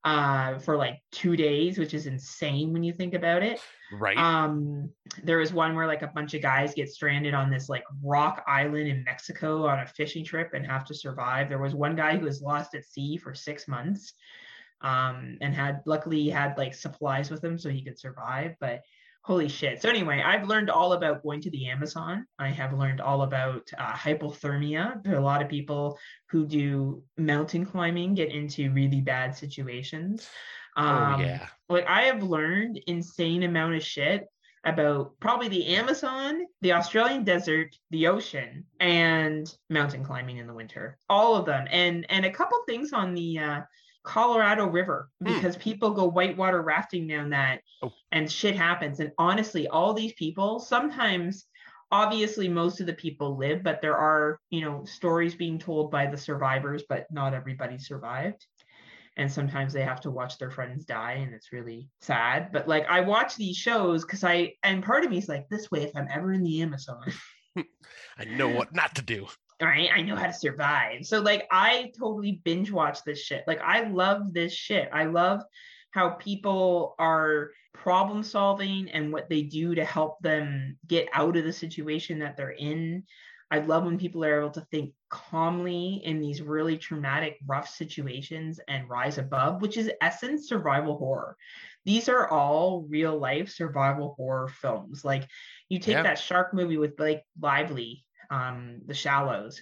uh, 0.03 0.57
for 0.59 0.77
like 0.77 0.99
two 1.11 1.35
days, 1.35 1.77
which 1.77 1.93
is 1.93 2.07
insane 2.07 2.73
when 2.73 2.83
you 2.83 2.93
think 2.93 3.13
about 3.13 3.43
it. 3.43 3.59
Right. 3.91 4.17
Um, 4.17 4.89
there 5.23 5.37
was 5.37 5.53
one 5.53 5.75
where 5.75 5.87
like 5.87 6.01
a 6.01 6.07
bunch 6.07 6.33
of 6.33 6.41
guys 6.41 6.73
get 6.73 6.89
stranded 6.89 7.33
on 7.33 7.51
this 7.51 7.69
like 7.69 7.83
rock 8.03 8.43
island 8.47 8.87
in 8.87 9.03
Mexico 9.03 9.67
on 9.67 9.79
a 9.79 9.85
fishing 9.85 10.25
trip 10.25 10.51
and 10.53 10.65
have 10.65 10.85
to 10.85 10.95
survive. 10.95 11.49
There 11.49 11.59
was 11.59 11.75
one 11.75 11.95
guy 11.95 12.17
who 12.17 12.25
was 12.25 12.41
lost 12.41 12.73
at 12.73 12.85
sea 12.85 13.17
for 13.17 13.35
six 13.35 13.67
months 13.67 14.13
um, 14.81 15.37
and 15.41 15.53
had 15.53 15.81
luckily 15.85 16.29
had 16.29 16.57
like 16.57 16.73
supplies 16.73 17.29
with 17.29 17.43
him 17.43 17.57
so 17.57 17.69
he 17.69 17.83
could 17.83 17.99
survive. 17.99 18.55
But 18.59 18.81
holy 19.21 19.47
shit! 19.47 19.81
So 19.81 19.89
anyway, 19.89 20.21
I've 20.25 20.47
learned 20.47 20.69
all 20.69 20.93
about 20.93 21.23
going 21.23 21.41
to 21.41 21.49
the 21.51 21.69
Amazon. 21.69 22.25
I 22.39 22.49
have 22.49 22.73
learned 22.73 23.01
all 23.01 23.23
about 23.23 23.69
uh, 23.77 23.93
hypothermia. 23.93 25.03
There 25.03 25.13
are 25.13 25.19
a 25.19 25.23
lot 25.23 25.41
of 25.41 25.49
people 25.49 25.97
who 26.29 26.45
do 26.45 27.03
mountain 27.17 27.65
climbing 27.65 28.15
get 28.15 28.31
into 28.31 28.71
really 28.71 29.01
bad 29.01 29.35
situations. 29.35 30.27
Um, 30.77 31.15
oh 31.15 31.23
yeah. 31.23 31.47
like 31.69 31.85
I 31.87 32.03
have 32.03 32.23
learned 32.23 32.79
insane 32.87 33.43
amount 33.43 33.75
of 33.75 33.83
shit 33.83 34.27
about 34.63 35.19
probably 35.19 35.47
the 35.47 35.75
Amazon, 35.75 36.45
the 36.61 36.73
Australian 36.73 37.23
desert, 37.23 37.75
the 37.89 38.07
ocean, 38.07 38.65
and 38.79 39.53
mountain 39.69 40.03
climbing 40.03 40.37
in 40.37 40.47
the 40.47 40.53
winter. 40.53 40.97
All 41.09 41.35
of 41.35 41.45
them, 41.45 41.67
and 41.71 42.05
and 42.09 42.25
a 42.25 42.31
couple 42.31 42.59
things 42.65 42.93
on 42.93 43.13
the 43.13 43.39
uh, 43.39 43.61
Colorado 44.03 44.65
River 44.67 45.09
Hmm. 45.19 45.33
because 45.33 45.57
people 45.57 45.91
go 45.91 46.05
whitewater 46.07 46.61
rafting 46.61 47.07
down 47.07 47.29
that, 47.31 47.61
Oh. 47.83 47.91
and 48.11 48.31
shit 48.31 48.55
happens. 48.55 48.99
And 48.99 49.11
honestly, 49.17 49.67
all 49.67 49.93
these 49.93 50.13
people 50.13 50.59
sometimes. 50.59 51.45
Obviously, 51.93 52.47
most 52.47 52.79
of 52.79 52.87
the 52.87 52.93
people 52.93 53.37
live, 53.37 53.63
but 53.63 53.81
there 53.81 53.97
are, 53.97 54.39
you 54.49 54.61
know, 54.61 54.85
stories 54.85 55.35
being 55.35 55.59
told 55.59 55.91
by 55.91 56.05
the 56.07 56.15
survivors, 56.15 56.83
but 56.87 57.05
not 57.11 57.33
everybody 57.33 57.77
survived 57.77 58.45
and 59.17 59.29
sometimes 59.29 59.73
they 59.73 59.83
have 59.83 59.99
to 59.99 60.09
watch 60.09 60.37
their 60.37 60.49
friends 60.49 60.85
die 60.85 61.15
and 61.19 61.33
it's 61.33 61.51
really 61.51 61.89
sad 61.99 62.49
but 62.53 62.65
like 62.65 62.85
i 62.87 63.01
watch 63.01 63.35
these 63.35 63.57
shows 63.57 64.05
because 64.05 64.23
i 64.23 64.53
and 64.63 64.81
part 64.85 65.03
of 65.03 65.11
me 65.11 65.17
is 65.17 65.27
like 65.27 65.49
this 65.49 65.69
way 65.69 65.83
if 65.83 65.91
i'm 65.97 66.07
ever 66.09 66.31
in 66.31 66.43
the 66.43 66.61
amazon 66.61 67.03
I 68.17 68.23
know 68.23 68.47
what 68.47 68.73
not 68.73 68.95
to 68.95 69.01
do. 69.01 69.27
Right 69.61 69.89
i 69.93 70.01
know 70.01 70.15
how 70.15 70.27
to 70.27 70.33
survive 70.33 71.05
so 71.05 71.19
like 71.19 71.47
i 71.51 71.91
totally 71.97 72.41
binge 72.43 72.71
watch 72.71 73.03
this 73.03 73.19
shit 73.19 73.43
like 73.47 73.61
i 73.61 73.81
love 73.87 74.33
this 74.33 74.53
shit 74.53 74.89
i 74.93 75.05
love 75.05 75.41
how 75.91 76.09
people 76.09 76.95
are 76.99 77.51
problem 77.73 78.23
solving 78.23 78.89
and 78.91 79.11
what 79.11 79.29
they 79.29 79.41
do 79.41 79.75
to 79.75 79.85
help 79.85 80.19
them 80.21 80.77
get 80.87 81.07
out 81.13 81.37
of 81.37 81.43
the 81.43 81.53
situation 81.53 82.19
that 82.19 82.35
they're 82.37 82.51
in 82.51 83.03
I 83.51 83.59
love 83.59 83.83
when 83.83 83.97
people 83.97 84.23
are 84.23 84.39
able 84.39 84.51
to 84.51 84.65
think 84.71 84.93
calmly 85.09 86.01
in 86.05 86.21
these 86.21 86.41
really 86.41 86.77
traumatic, 86.77 87.37
rough 87.45 87.67
situations 87.67 88.61
and 88.69 88.89
rise 88.89 89.17
above, 89.17 89.61
which 89.61 89.75
is 89.75 89.91
essence 89.99 90.47
survival 90.47 90.97
horror. 90.97 91.35
These 91.83 92.07
are 92.07 92.29
all 92.29 92.85
real 92.87 93.19
life 93.19 93.49
survival 93.49 94.13
horror 94.15 94.47
films. 94.47 95.03
Like 95.03 95.27
you 95.67 95.79
take 95.79 95.95
Yeah. 95.95 96.03
that 96.03 96.19
shark 96.19 96.53
movie 96.53 96.77
with 96.77 96.95
Blake 96.95 97.23
Lively, 97.41 98.05
um, 98.31 98.81
The 98.87 98.95
Shallows, 98.95 99.61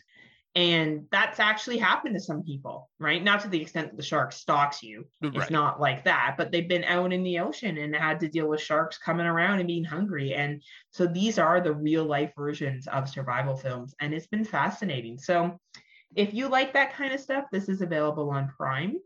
and 0.55 1.05
that's 1.11 1.39
actually 1.39 1.77
happened 1.77 2.15
to 2.15 2.21
some 2.21 2.43
people, 2.43 2.89
right? 2.99 3.23
Not 3.23 3.41
to 3.41 3.49
the 3.49 3.61
extent 3.61 3.91
that 3.91 3.97
the 3.97 4.03
shark 4.03 4.31
stalks 4.31 4.81
you. 4.81 5.05
It's 5.21 5.51
not 5.51 5.79
like 5.79 6.05
that, 6.05 6.35
but 6.37 6.51
they've 6.51 6.67
been 6.67 6.83
out 6.85 7.13
in 7.13 7.23
the 7.23 7.39
ocean 7.39 7.77
and 7.77 7.95
had 7.95 8.19
to 8.21 8.27
deal 8.27 8.47
with 8.47 8.59
sharks 8.59 8.97
coming 8.97 9.27
around 9.27 9.59
and 9.59 9.67
being 9.67 9.83
hungry. 9.83 10.33
And 10.33 10.63
so 10.89 11.05
these 11.05 11.37
are 11.37 11.61
the 11.61 11.73
real 11.73 12.03
life 12.03 12.31
versions 12.35 12.87
of 12.87 13.07
survival 13.07 13.55
films, 13.55 13.93
and 13.99 14.13
it's 14.13 14.27
been 14.27 14.45
fascinating. 14.45 15.19
So 15.19 15.59
if 16.15 16.33
you 16.33 16.47
like 16.47 16.73
that 16.73 16.93
kind 16.93 17.13
of 17.13 17.19
stuff, 17.19 17.45
this 17.51 17.69
is 17.69 17.81
available 17.81 18.29
on 18.29 18.49
Prime. 18.49 18.97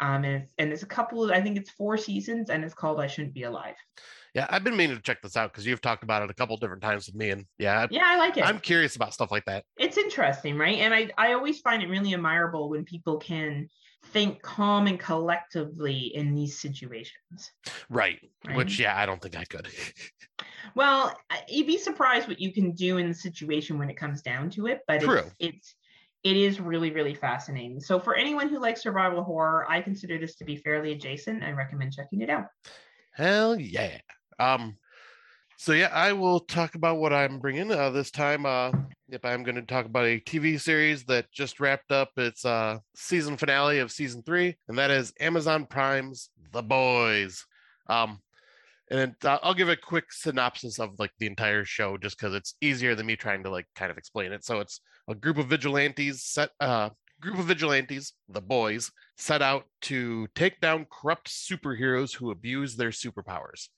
Um, 0.00 0.24
and 0.24 0.42
it's 0.42 0.52
and 0.58 0.72
it's 0.72 0.82
a 0.82 0.86
couple 0.86 1.24
of 1.24 1.30
I 1.30 1.40
think 1.40 1.56
it's 1.56 1.70
four 1.70 1.96
seasons, 1.96 2.50
and 2.50 2.64
it's 2.64 2.74
called 2.74 3.00
I 3.00 3.06
Shouldn't 3.06 3.34
Be 3.34 3.44
Alive. 3.44 3.76
Yeah, 4.34 4.46
I've 4.48 4.64
been 4.64 4.76
meaning 4.76 4.96
to 4.96 5.02
check 5.02 5.20
this 5.20 5.36
out 5.36 5.52
because 5.52 5.66
you've 5.66 5.82
talked 5.82 6.02
about 6.04 6.22
it 6.22 6.30
a 6.30 6.34
couple 6.34 6.56
different 6.56 6.82
times 6.82 7.06
with 7.06 7.14
me, 7.14 7.30
and 7.30 7.44
yeah, 7.58 7.86
Yeah, 7.90 8.04
I 8.04 8.16
like 8.16 8.36
it. 8.38 8.44
I'm 8.44 8.60
curious 8.60 8.96
about 8.96 9.12
stuff 9.12 9.30
like 9.30 9.44
that. 9.44 9.64
it's 9.76 9.98
interesting, 9.98 10.56
right? 10.56 10.78
And 10.78 10.94
I, 10.94 11.10
I 11.18 11.34
always 11.34 11.60
find 11.60 11.82
it 11.82 11.88
really 11.88 12.14
admirable 12.14 12.70
when 12.70 12.84
people 12.84 13.18
can 13.18 13.68
think 14.06 14.40
calm 14.40 14.86
and 14.86 14.98
collectively 14.98 16.12
in 16.14 16.34
these 16.34 16.58
situations. 16.58 17.52
Right. 17.90 18.20
Right. 18.46 18.56
Which, 18.56 18.78
yeah, 18.78 18.98
I 18.98 19.04
don't 19.06 19.20
think 19.20 19.36
I 19.36 19.44
could. 19.44 19.68
Well, 20.74 21.14
you'd 21.48 21.66
be 21.66 21.76
surprised 21.76 22.28
what 22.28 22.40
you 22.40 22.52
can 22.52 22.72
do 22.72 22.96
in 22.96 23.08
the 23.08 23.14
situation 23.14 23.78
when 23.78 23.90
it 23.90 23.96
comes 23.96 24.22
down 24.22 24.48
to 24.50 24.68
it, 24.68 24.80
but 24.86 25.02
True. 25.02 25.18
it's 25.18 25.34
it's 25.38 25.74
it 26.24 26.36
is 26.36 26.60
really 26.60 26.90
really 26.90 27.14
fascinating. 27.14 27.80
So 27.80 27.98
for 27.98 28.14
anyone 28.14 28.48
who 28.48 28.60
likes 28.60 28.82
survival 28.82 29.22
horror, 29.22 29.66
I 29.68 29.80
consider 29.80 30.18
this 30.18 30.36
to 30.36 30.44
be 30.44 30.56
fairly 30.56 30.92
adjacent. 30.92 31.42
I 31.42 31.52
recommend 31.52 31.92
checking 31.92 32.20
it 32.20 32.30
out. 32.30 32.46
Hell 33.12 33.58
yeah. 33.58 33.98
Um. 34.38 34.76
So 35.58 35.72
yeah, 35.72 35.90
I 35.92 36.12
will 36.12 36.40
talk 36.40 36.74
about 36.74 36.98
what 36.98 37.12
I'm 37.12 37.38
bringing 37.38 37.70
uh, 37.70 37.90
this 37.90 38.10
time. 38.10 38.46
Uh, 38.46 38.72
yep, 39.08 39.24
I'm 39.24 39.44
going 39.44 39.54
to 39.54 39.62
talk 39.62 39.86
about 39.86 40.06
a 40.06 40.18
TV 40.18 40.60
series 40.60 41.04
that 41.04 41.30
just 41.30 41.60
wrapped 41.60 41.92
up 41.92 42.10
its 42.16 42.44
uh 42.44 42.78
season 42.96 43.36
finale 43.36 43.78
of 43.78 43.92
season 43.92 44.22
three, 44.22 44.56
and 44.68 44.78
that 44.78 44.90
is 44.90 45.12
Amazon 45.20 45.66
Prime's 45.66 46.30
The 46.52 46.62
Boys. 46.62 47.44
Um, 47.88 48.20
and 48.90 49.14
uh, 49.24 49.38
I'll 49.42 49.54
give 49.54 49.68
a 49.68 49.76
quick 49.76 50.12
synopsis 50.12 50.78
of 50.78 50.98
like 50.98 51.12
the 51.18 51.26
entire 51.26 51.64
show, 51.64 51.96
just 51.96 52.18
because 52.18 52.34
it's 52.34 52.54
easier 52.60 52.94
than 52.94 53.06
me 53.06 53.16
trying 53.16 53.42
to 53.44 53.50
like 53.50 53.66
kind 53.74 53.90
of 53.90 53.98
explain 53.98 54.32
it. 54.32 54.44
So 54.44 54.60
it's 54.60 54.80
a 55.12 55.14
group 55.14 55.38
of 55.38 55.46
vigilantes 55.46 56.24
set 56.24 56.50
uh 56.60 56.90
group 57.20 57.38
of 57.38 57.44
vigilantes, 57.46 58.14
the 58.28 58.40
boys, 58.40 58.90
set 59.16 59.40
out 59.40 59.64
to 59.82 60.26
take 60.34 60.60
down 60.60 60.86
corrupt 60.90 61.30
superheroes 61.30 62.12
who 62.12 62.32
abuse 62.32 62.74
their 62.74 62.90
superpowers. 62.90 63.68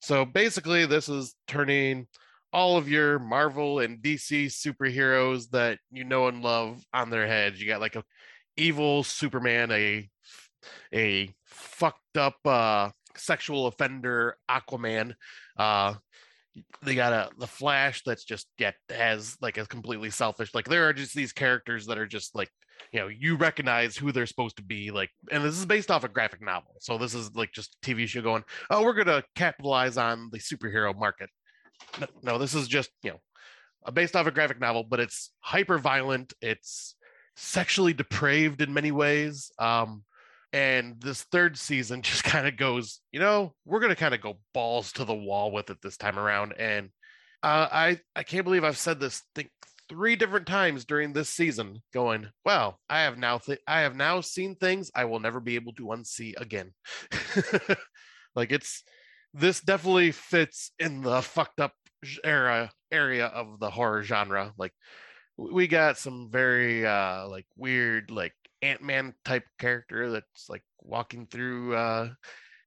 So 0.00 0.24
basically, 0.24 0.86
this 0.86 1.08
is 1.08 1.34
turning 1.48 2.06
all 2.52 2.76
of 2.76 2.88
your 2.88 3.18
Marvel 3.18 3.80
and 3.80 4.00
DC 4.00 4.46
superheroes 4.46 5.50
that 5.50 5.78
you 5.90 6.04
know 6.04 6.28
and 6.28 6.42
love 6.42 6.80
on 6.94 7.10
their 7.10 7.26
heads. 7.26 7.60
You 7.60 7.66
got 7.66 7.80
like 7.80 7.96
a 7.96 8.04
evil 8.56 9.02
Superman, 9.02 9.72
a 9.72 10.08
a 10.94 11.34
fucked 11.44 12.16
up 12.16 12.36
uh, 12.44 12.90
sexual 13.16 13.66
offender 13.66 14.36
Aquaman. 14.48 15.14
Uh, 15.56 15.94
they 16.82 16.94
got 16.94 17.12
a 17.12 17.30
the 17.38 17.46
Flash 17.46 18.02
that's 18.04 18.24
just 18.24 18.46
yeah 18.58 18.72
has 18.90 19.36
like 19.40 19.58
a 19.58 19.66
completely 19.66 20.10
selfish. 20.10 20.54
Like 20.54 20.68
there 20.68 20.88
are 20.88 20.92
just 20.92 21.14
these 21.14 21.32
characters 21.32 21.86
that 21.86 21.98
are 21.98 22.06
just 22.06 22.34
like 22.34 22.50
you 22.92 23.00
know 23.00 23.08
you 23.08 23.36
recognize 23.36 23.96
who 23.96 24.12
they're 24.12 24.26
supposed 24.26 24.56
to 24.56 24.62
be 24.62 24.90
like 24.90 25.10
and 25.30 25.44
this 25.44 25.58
is 25.58 25.66
based 25.66 25.90
off 25.90 26.04
a 26.04 26.08
graphic 26.08 26.42
novel. 26.42 26.76
So 26.80 26.98
this 26.98 27.14
is 27.14 27.34
like 27.34 27.52
just 27.52 27.76
tv 27.82 28.06
show 28.06 28.22
going 28.22 28.44
oh 28.70 28.82
we're 28.82 28.94
gonna 28.94 29.22
capitalize 29.34 29.96
on 29.96 30.30
the 30.32 30.38
superhero 30.38 30.96
market. 30.96 31.30
No, 32.00 32.06
no 32.22 32.38
this 32.38 32.54
is 32.54 32.68
just 32.68 32.90
you 33.02 33.12
know 33.12 33.92
based 33.92 34.16
off 34.16 34.26
a 34.26 34.30
graphic 34.30 34.60
novel 34.60 34.82
but 34.82 35.00
it's 35.00 35.30
hyper 35.40 35.78
violent 35.78 36.32
it's 36.40 36.96
sexually 37.36 37.92
depraved 37.92 38.62
in 38.62 38.72
many 38.72 38.92
ways. 38.92 39.50
Um 39.58 40.04
and 40.52 41.00
this 41.00 41.22
third 41.24 41.56
season 41.56 42.02
just 42.02 42.24
kind 42.24 42.46
of 42.46 42.56
goes 42.56 43.00
you 43.12 43.20
know 43.20 43.52
we're 43.64 43.80
gonna 43.80 43.96
kind 43.96 44.14
of 44.14 44.20
go 44.20 44.38
balls 44.54 44.92
to 44.92 45.04
the 45.04 45.14
wall 45.14 45.52
with 45.52 45.70
it 45.70 45.78
this 45.82 45.96
time 45.96 46.18
around 46.18 46.54
and 46.58 46.90
uh, 47.42 47.68
i 47.70 47.98
i 48.14 48.22
can't 48.22 48.44
believe 48.44 48.64
i've 48.64 48.78
said 48.78 49.00
this 49.00 49.22
think 49.34 49.50
three 49.88 50.16
different 50.16 50.46
times 50.46 50.84
during 50.84 51.12
this 51.12 51.28
season 51.28 51.80
going 51.94 52.28
well 52.44 52.80
i 52.88 53.02
have 53.02 53.18
now 53.18 53.38
th- 53.38 53.60
i 53.68 53.80
have 53.80 53.94
now 53.94 54.20
seen 54.20 54.56
things 54.56 54.90
i 54.94 55.04
will 55.04 55.20
never 55.20 55.38
be 55.38 55.54
able 55.54 55.72
to 55.72 55.86
unsee 55.86 56.34
again. 56.40 56.72
Like 58.36 58.52
it's 58.52 58.84
this 59.34 59.60
definitely 59.60 60.12
fits 60.12 60.70
in 60.78 61.00
the 61.00 61.22
fucked 61.22 61.58
up 61.58 61.72
era 62.22 62.70
area 62.92 63.26
of 63.26 63.58
the 63.58 63.70
horror 63.70 64.02
genre 64.02 64.52
like 64.56 64.72
we 65.36 65.66
got 65.66 65.98
some 65.98 66.28
very 66.30 66.86
uh 66.86 67.26
like 67.26 67.46
weird 67.56 68.10
like 68.10 68.34
ant-man 68.62 69.14
type 69.24 69.44
character 69.58 70.10
that's 70.10 70.48
like 70.48 70.62
walking 70.82 71.26
through 71.26 71.74
uh 71.74 72.08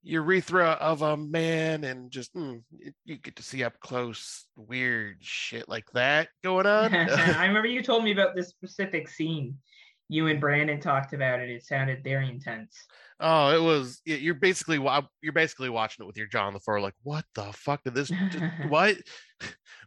urethra 0.04 0.72
of 0.80 1.02
a 1.02 1.18
man 1.18 1.84
and 1.84 2.10
just 2.12 2.34
mm, 2.34 2.62
you 3.06 3.18
get 3.18 3.36
to 3.36 3.44
see 3.44 3.64
up 3.64 3.80
close 3.80 4.46
weird 4.56 5.18
shit 5.20 5.68
like 5.68 5.90
that 5.94 6.30
going 6.44 6.66
on. 6.68 6.94
I 6.94 7.46
remember 7.48 7.68
you 7.68 7.82
told 7.82 8.04
me 8.04 8.12
about 8.12 8.36
this 8.36 8.50
specific 8.50 9.10
scene. 9.10 9.58
You 10.12 10.28
and 10.28 10.42
Brandon 10.42 10.80
talked 10.80 11.14
about 11.14 11.40
it. 11.40 11.50
It 11.50 11.64
sounded 11.64 12.04
very 12.04 12.30
intense. 12.30 12.76
Oh, 13.20 13.50
it 13.56 13.62
was. 13.62 14.02
You're 14.06 14.34
basically 14.34 14.84
you're 15.22 15.34
basically 15.34 15.70
watching 15.70 16.04
it 16.04 16.08
with 16.08 16.18
your 16.18 16.26
jaw 16.26 16.48
on 16.48 16.54
the 16.54 16.60
floor, 16.60 16.80
like, 16.80 16.96
what 17.04 17.26
the 17.36 17.44
fuck 17.54 17.84
did 17.84 17.94
this? 17.94 18.08
Just, 18.08 18.44
what? 18.70 18.96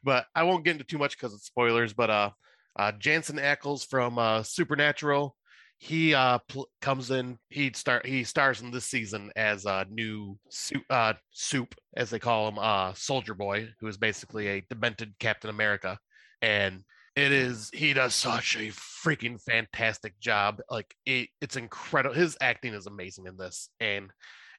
But 0.05 0.27
I 0.35 0.45
won't 0.45 0.65
get 0.65 0.73
into 0.73 0.85
too 0.85 0.99
much 0.99 1.19
because 1.19 1.35
it's 1.35 1.47
spoilers. 1.47 1.93
But 1.93 2.11
uh, 2.11 2.31
uh, 2.79 2.93
Jensen 2.93 3.39
Ackles 3.39 3.85
from 3.85 4.19
uh, 4.19 4.43
Supernatural, 4.45 5.35
he 5.83 6.15
uh 6.15 6.39
pl- 6.47 6.69
comes 6.81 7.11
in. 7.11 7.39
He 7.49 7.73
start 7.75 8.07
he 8.07 8.23
stars 8.23 8.61
in 8.61 8.71
this 8.71 8.85
season 8.85 9.33
as 9.35 9.65
a 9.65 9.85
new 9.91 10.39
soup, 10.49 10.85
uh, 10.89 11.15
soup 11.33 11.75
as 11.97 12.09
they 12.09 12.21
call 12.21 12.47
him, 12.47 12.59
uh, 12.61 12.93
Soldier 12.95 13.35
Boy, 13.35 13.69
who 13.81 13.89
is 13.89 13.97
basically 13.97 14.47
a 14.47 14.65
demented 14.71 15.13
Captain 15.19 15.51
America, 15.51 15.99
and 16.41 16.85
it 17.17 17.33
is 17.33 17.69
he 17.75 17.95
does 17.95 18.15
such 18.15 18.55
a 18.55 18.69
freaking 18.69 19.43
fantastic 19.43 20.17
job. 20.21 20.61
Like 20.71 20.95
it, 21.05 21.31
it's 21.41 21.57
incredible. 21.57 22.15
His 22.15 22.37
acting 22.41 22.75
is 22.75 22.87
amazing 22.87 23.27
in 23.27 23.37
this, 23.37 23.69
and 23.81 24.09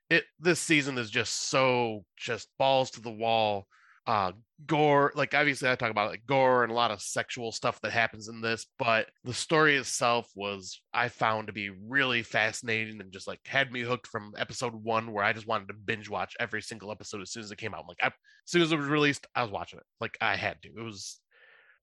it 0.10 0.26
this 0.42 0.60
season 0.60 0.98
is 0.98 1.10
just 1.10 1.50
so 1.50 2.04
just 2.18 2.50
balls 2.60 2.92
to 2.92 3.02
the 3.02 3.10
wall. 3.10 3.66
Uh, 4.06 4.34
gore, 4.66 5.14
like 5.16 5.34
obviously 5.34 5.70
I 5.70 5.76
talk 5.76 5.92
about 5.92 6.10
like 6.10 6.26
gore 6.28 6.64
and 6.64 6.72
a 6.72 6.76
lot 6.76 6.92
of 6.92 7.02
sexual 7.02 7.52
stuff 7.52 7.80
that 7.82 7.92
happens 7.92 8.28
in 8.28 8.42
this, 8.42 8.66
but 8.78 9.08
the 9.24 9.34
story 9.34 9.78
itself 9.78 10.30
was 10.36 10.82
I 10.94 11.08
found 11.08 11.48
to 11.48 11.54
be 11.54 11.70
really 11.70 12.24
fascinating 12.24 13.00
and 13.00 13.14
just 13.14 13.28
like 13.28 13.40
had 13.46 13.72
me 13.72 13.82
hooked 13.82 14.08
from 14.08 14.34
episode 14.38 14.74
one, 14.74 15.12
where 15.12 15.24
I 15.24 15.34
just 15.34 15.48
wanted 15.48 15.70
to 15.70 15.74
binge 15.74 16.10
watch 16.10 16.36
every 16.40 16.62
single 16.62 16.92
episode 16.92 17.22
as 17.22 17.32
soon 17.32 17.44
as 17.44 17.52
it 17.52 17.58
came 17.58 17.74
out. 17.74 17.88
Like 17.88 18.00
I, 18.02 18.08
as 18.08 18.14
soon 18.46 18.62
as 18.62 18.72
it 18.72 18.78
was 18.78 18.88
released, 18.88 19.26
I 19.36 19.42
was 19.44 19.52
watching 19.52 19.80
it. 19.80 19.86
Like 20.02 20.18
I 20.20 20.36
had 20.36 20.62
to. 20.64 20.70
It 20.70 20.84
was 20.84 21.20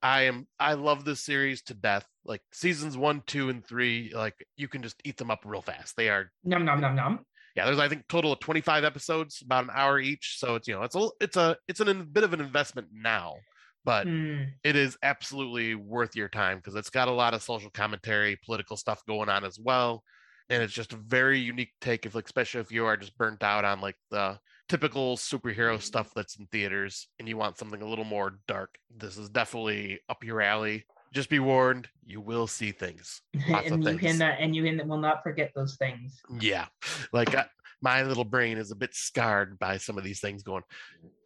I 0.02 0.22
am 0.22 0.46
I 0.58 0.74
love 0.74 1.04
this 1.04 1.20
series 1.20 1.62
to 1.64 1.74
death. 1.74 2.06
Like 2.24 2.42
seasons 2.52 2.96
one, 2.96 3.22
two, 3.26 3.48
and 3.50 3.64
three, 3.66 4.12
like 4.14 4.34
you 4.56 4.68
can 4.68 4.82
just 4.82 5.00
eat 5.04 5.16
them 5.16 5.30
up 5.30 5.40
real 5.44 5.62
fast. 5.62 5.96
They 5.96 6.08
are 6.08 6.30
num 6.44 6.64
num 6.64 6.80
num 6.80 6.96
num. 6.96 7.20
Yeah, 7.56 7.66
there's 7.66 7.78
I 7.78 7.88
think 7.88 8.06
total 8.08 8.32
of 8.32 8.40
25 8.40 8.84
episodes, 8.84 9.42
about 9.42 9.64
an 9.64 9.70
hour 9.72 9.98
each. 9.98 10.38
So 10.38 10.54
it's 10.56 10.68
you 10.68 10.74
know 10.74 10.82
it's 10.82 10.94
a 10.96 11.08
it's 11.20 11.36
a 11.36 11.56
it's 11.68 11.80
an, 11.80 11.88
a 11.88 11.94
bit 12.04 12.24
of 12.24 12.32
an 12.32 12.40
investment 12.40 12.88
now, 12.92 13.36
but 13.84 14.08
Mm. 14.08 14.60
it 14.64 14.76
is 14.76 14.96
absolutely 15.02 15.74
worth 15.74 16.14
your 16.16 16.28
time 16.28 16.58
because 16.58 16.74
it's 16.74 16.90
got 16.90 17.08
a 17.08 17.12
lot 17.12 17.34
of 17.34 17.42
social 17.42 17.70
commentary, 17.70 18.38
political 18.44 18.76
stuff 18.76 19.02
going 19.06 19.28
on 19.28 19.44
as 19.44 19.58
well, 19.58 20.02
and 20.48 20.62
it's 20.62 20.72
just 20.72 20.92
a 20.92 20.96
very 20.96 21.38
unique 21.40 21.72
take. 21.80 22.06
If 22.06 22.14
like 22.14 22.26
especially 22.26 22.60
if 22.60 22.72
you 22.72 22.86
are 22.86 22.96
just 22.96 23.16
burnt 23.16 23.42
out 23.42 23.64
on 23.64 23.80
like 23.80 23.96
the 24.10 24.38
typical 24.68 25.16
superhero 25.16 25.80
stuff 25.80 26.12
that's 26.14 26.38
in 26.38 26.46
theaters 26.46 27.08
and 27.18 27.28
you 27.28 27.36
want 27.36 27.58
something 27.58 27.82
a 27.82 27.88
little 27.88 28.04
more 28.04 28.38
dark, 28.46 28.76
this 28.94 29.16
is 29.18 29.28
definitely 29.30 30.00
up 30.08 30.22
your 30.24 30.40
alley. 30.40 30.84
Just 31.12 31.28
be 31.28 31.38
warned, 31.40 31.88
you 32.06 32.20
will 32.20 32.46
see 32.46 32.72
things. 32.72 33.22
And 33.48 33.82
you 33.84 33.98
things. 33.98 34.00
can 34.00 34.22
uh, 34.22 34.36
and 34.38 34.54
you 34.54 34.62
can 34.64 34.86
will 34.88 34.98
not 34.98 35.22
forget 35.22 35.50
those 35.54 35.76
things. 35.76 36.20
Yeah, 36.40 36.66
like 37.12 37.34
I, 37.34 37.46
my 37.82 38.02
little 38.02 38.24
brain 38.24 38.58
is 38.58 38.70
a 38.70 38.76
bit 38.76 38.94
scarred 38.94 39.58
by 39.58 39.78
some 39.78 39.98
of 39.98 40.04
these 40.04 40.20
things. 40.20 40.42
Going, 40.42 40.62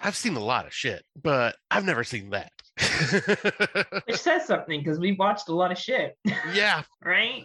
I've 0.01 0.17
seen 0.17 0.37
a 0.37 0.41
lot 0.41 0.67
of 0.67 0.73
shit, 0.73 1.05
but 1.21 1.57
I've 1.71 1.85
never 1.85 2.05
seen 2.05 2.31
that. 2.31 2.53
Which 4.07 4.17
says 4.17 4.47
something 4.47 4.81
because 4.81 4.99
we 4.99 5.13
watched 5.13 5.49
a 5.49 5.55
lot 5.55 5.71
of 5.71 5.79
shit, 5.79 6.17
yeah, 6.53 6.83
right? 7.05 7.45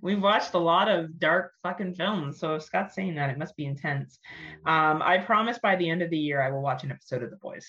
We 0.00 0.14
watched 0.14 0.54
a 0.54 0.58
lot 0.58 0.88
of 0.88 1.18
dark 1.18 1.52
fucking 1.62 1.94
films. 1.94 2.38
So 2.38 2.54
if 2.56 2.62
Scott's 2.62 2.94
saying 2.94 3.14
that, 3.16 3.30
it 3.30 3.38
must 3.38 3.56
be 3.56 3.66
intense. 3.66 4.18
Um, 4.66 5.02
I 5.02 5.18
promise 5.18 5.58
by 5.58 5.76
the 5.76 5.88
end 5.88 6.02
of 6.02 6.10
the 6.10 6.18
year 6.18 6.40
I 6.42 6.50
will 6.50 6.62
watch 6.62 6.82
an 6.84 6.90
episode 6.90 7.22
of 7.22 7.30
The 7.30 7.36
Boys. 7.36 7.66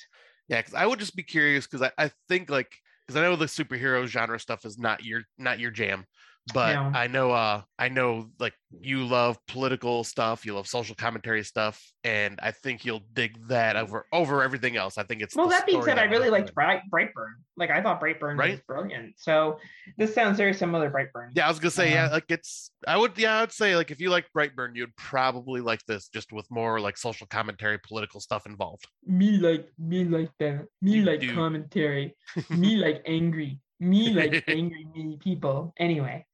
yeah. 0.47 0.59
Because 0.59 0.73
I 0.73 0.85
would 0.85 0.99
just 0.99 1.15
be 1.15 1.23
curious 1.23 1.67
because 1.67 1.81
I, 1.81 1.91
I 2.05 2.11
think 2.29 2.49
like 2.49 2.71
because 3.05 3.19
I 3.19 3.23
know 3.23 3.35
the 3.35 3.45
superhero 3.45 4.05
genre 4.05 4.39
stuff 4.39 4.65
is 4.65 4.77
not 4.77 5.03
your 5.03 5.21
not 5.37 5.59
your 5.59 5.71
jam, 5.71 6.05
but 6.53 6.73
No. 6.73 6.91
I 6.97 7.07
know 7.07 7.31
uh 7.31 7.61
I 7.79 7.89
know 7.89 8.29
like 8.39 8.53
you 8.71 9.05
love 9.05 9.37
political 9.47 10.03
stuff, 10.03 10.45
you 10.45 10.53
love 10.53 10.67
social 10.67 10.95
commentary 10.95 11.43
stuff, 11.43 11.81
and 12.03 12.39
I 12.41 12.51
think 12.51 12.85
you'll 12.85 13.03
dig 13.13 13.47
that 13.47 13.75
over 13.75 14.05
over 14.13 14.43
everything 14.43 14.75
else. 14.77 14.97
I 14.97 15.03
think 15.03 15.21
it's 15.21 15.35
Well, 15.35 15.49
that 15.49 15.65
being 15.65 15.81
said, 15.83 15.97
I 15.97 16.03
really 16.03 16.29
liked. 16.29 16.53
Bright 16.53 16.81
Brightburn. 16.93 17.33
Like 17.57 17.71
I 17.71 17.81
thought 17.81 17.99
Brightburn 18.01 18.37
was 18.37 18.47
Right? 18.49 18.61
brilliant. 18.67 19.15
So 19.17 19.59
this 19.97 20.13
sounds 20.13 20.37
very 20.37 20.53
similar 20.53 20.89
to 20.89 20.93
Brightburn. 20.95 21.29
Yeah, 21.33 21.45
I 21.45 21.49
was 21.49 21.59
gonna 21.59 21.71
say, 21.71 21.91
yeah, 21.91 22.05
Um, 22.05 22.11
like 22.11 22.25
it's 22.29 22.69
I 22.87 22.97
would 22.97 23.17
yeah, 23.17 23.37
I 23.37 23.41
would 23.41 23.51
say 23.51 23.75
like 23.75 23.91
if 23.91 23.99
you 23.99 24.09
like 24.09 24.25
Brightburn, 24.37 24.75
you'd 24.75 24.95
probably 24.97 25.61
like 25.61 25.83
this 25.87 26.09
just 26.09 26.31
with 26.31 26.49
more 26.51 26.79
like 26.79 26.97
social 26.97 27.27
commentary, 27.27 27.79
political 27.79 28.19
stuff 28.19 28.45
involved. 28.45 28.87
Me 29.05 29.37
like 29.37 29.67
me 29.79 30.03
like 30.03 30.31
that. 30.39 30.65
Me 30.81 30.91
You 30.97 31.03
like 31.05 31.21
do. 31.21 31.33
commentary. 31.33 32.15
me 32.49 32.75
like 32.75 33.01
angry. 33.05 33.59
Me 33.79 34.13
like 34.13 34.43
angry 34.47 34.85
me 34.95 35.17
people. 35.19 35.73
Anyway. 35.79 36.25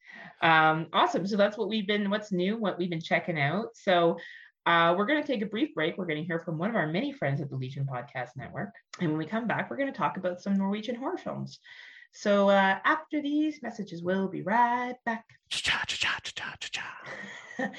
Um, 0.42 0.88
awesome. 0.94 1.28
So 1.28 1.38
that's 1.38 1.58
what 1.58 1.70
we've 1.70 1.88
been 1.88 2.10
what's 2.10 2.32
new, 2.32 2.58
what 2.58 2.78
we've 2.78 2.90
been 2.90 3.02
checking 3.02 3.40
out. 3.40 3.70
So 3.76 4.18
uh, 4.66 4.94
we're 4.98 5.06
going 5.06 5.22
to 5.22 5.28
take 5.28 5.42
a 5.42 5.48
brief 5.48 5.74
break. 5.74 5.98
We're 5.98 6.06
going 6.06 6.22
to 6.22 6.26
hear 6.26 6.40
from 6.40 6.58
one 6.58 6.70
of 6.70 6.76
our 6.76 6.88
many 6.88 7.12
friends 7.12 7.42
at 7.42 7.50
the 7.50 7.56
Legion 7.56 7.88
Podcast 7.92 8.30
Network. 8.36 8.74
And 9.00 9.10
when 9.10 9.18
we 9.18 9.26
come 9.26 9.48
back, 9.48 9.70
we're 9.70 9.78
going 9.78 9.92
to 9.92 9.98
talk 9.98 10.18
about 10.18 10.42
some 10.42 10.56
Norwegian 10.56 10.96
horror 10.96 11.18
films. 11.18 11.60
So 12.14 12.50
uh, 12.50 12.78
after 12.84 13.22
these 13.22 13.62
messages, 13.64 14.04
we'll 14.04 14.28
be 14.28 14.42
right 14.42 14.96
back. 15.06 15.26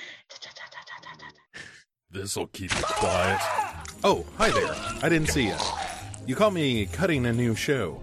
This'll 2.10 2.46
keep 2.48 2.72
it 2.72 2.84
quiet. 2.84 3.38
Oh, 4.04 4.26
hi 4.36 4.50
there. 4.50 4.74
I 5.02 5.08
didn't 5.08 5.28
see 5.28 5.46
you. 5.46 5.56
You 6.26 6.34
caught 6.34 6.52
me 6.52 6.86
cutting 6.86 7.26
a 7.26 7.32
new 7.32 7.54
show. 7.54 8.02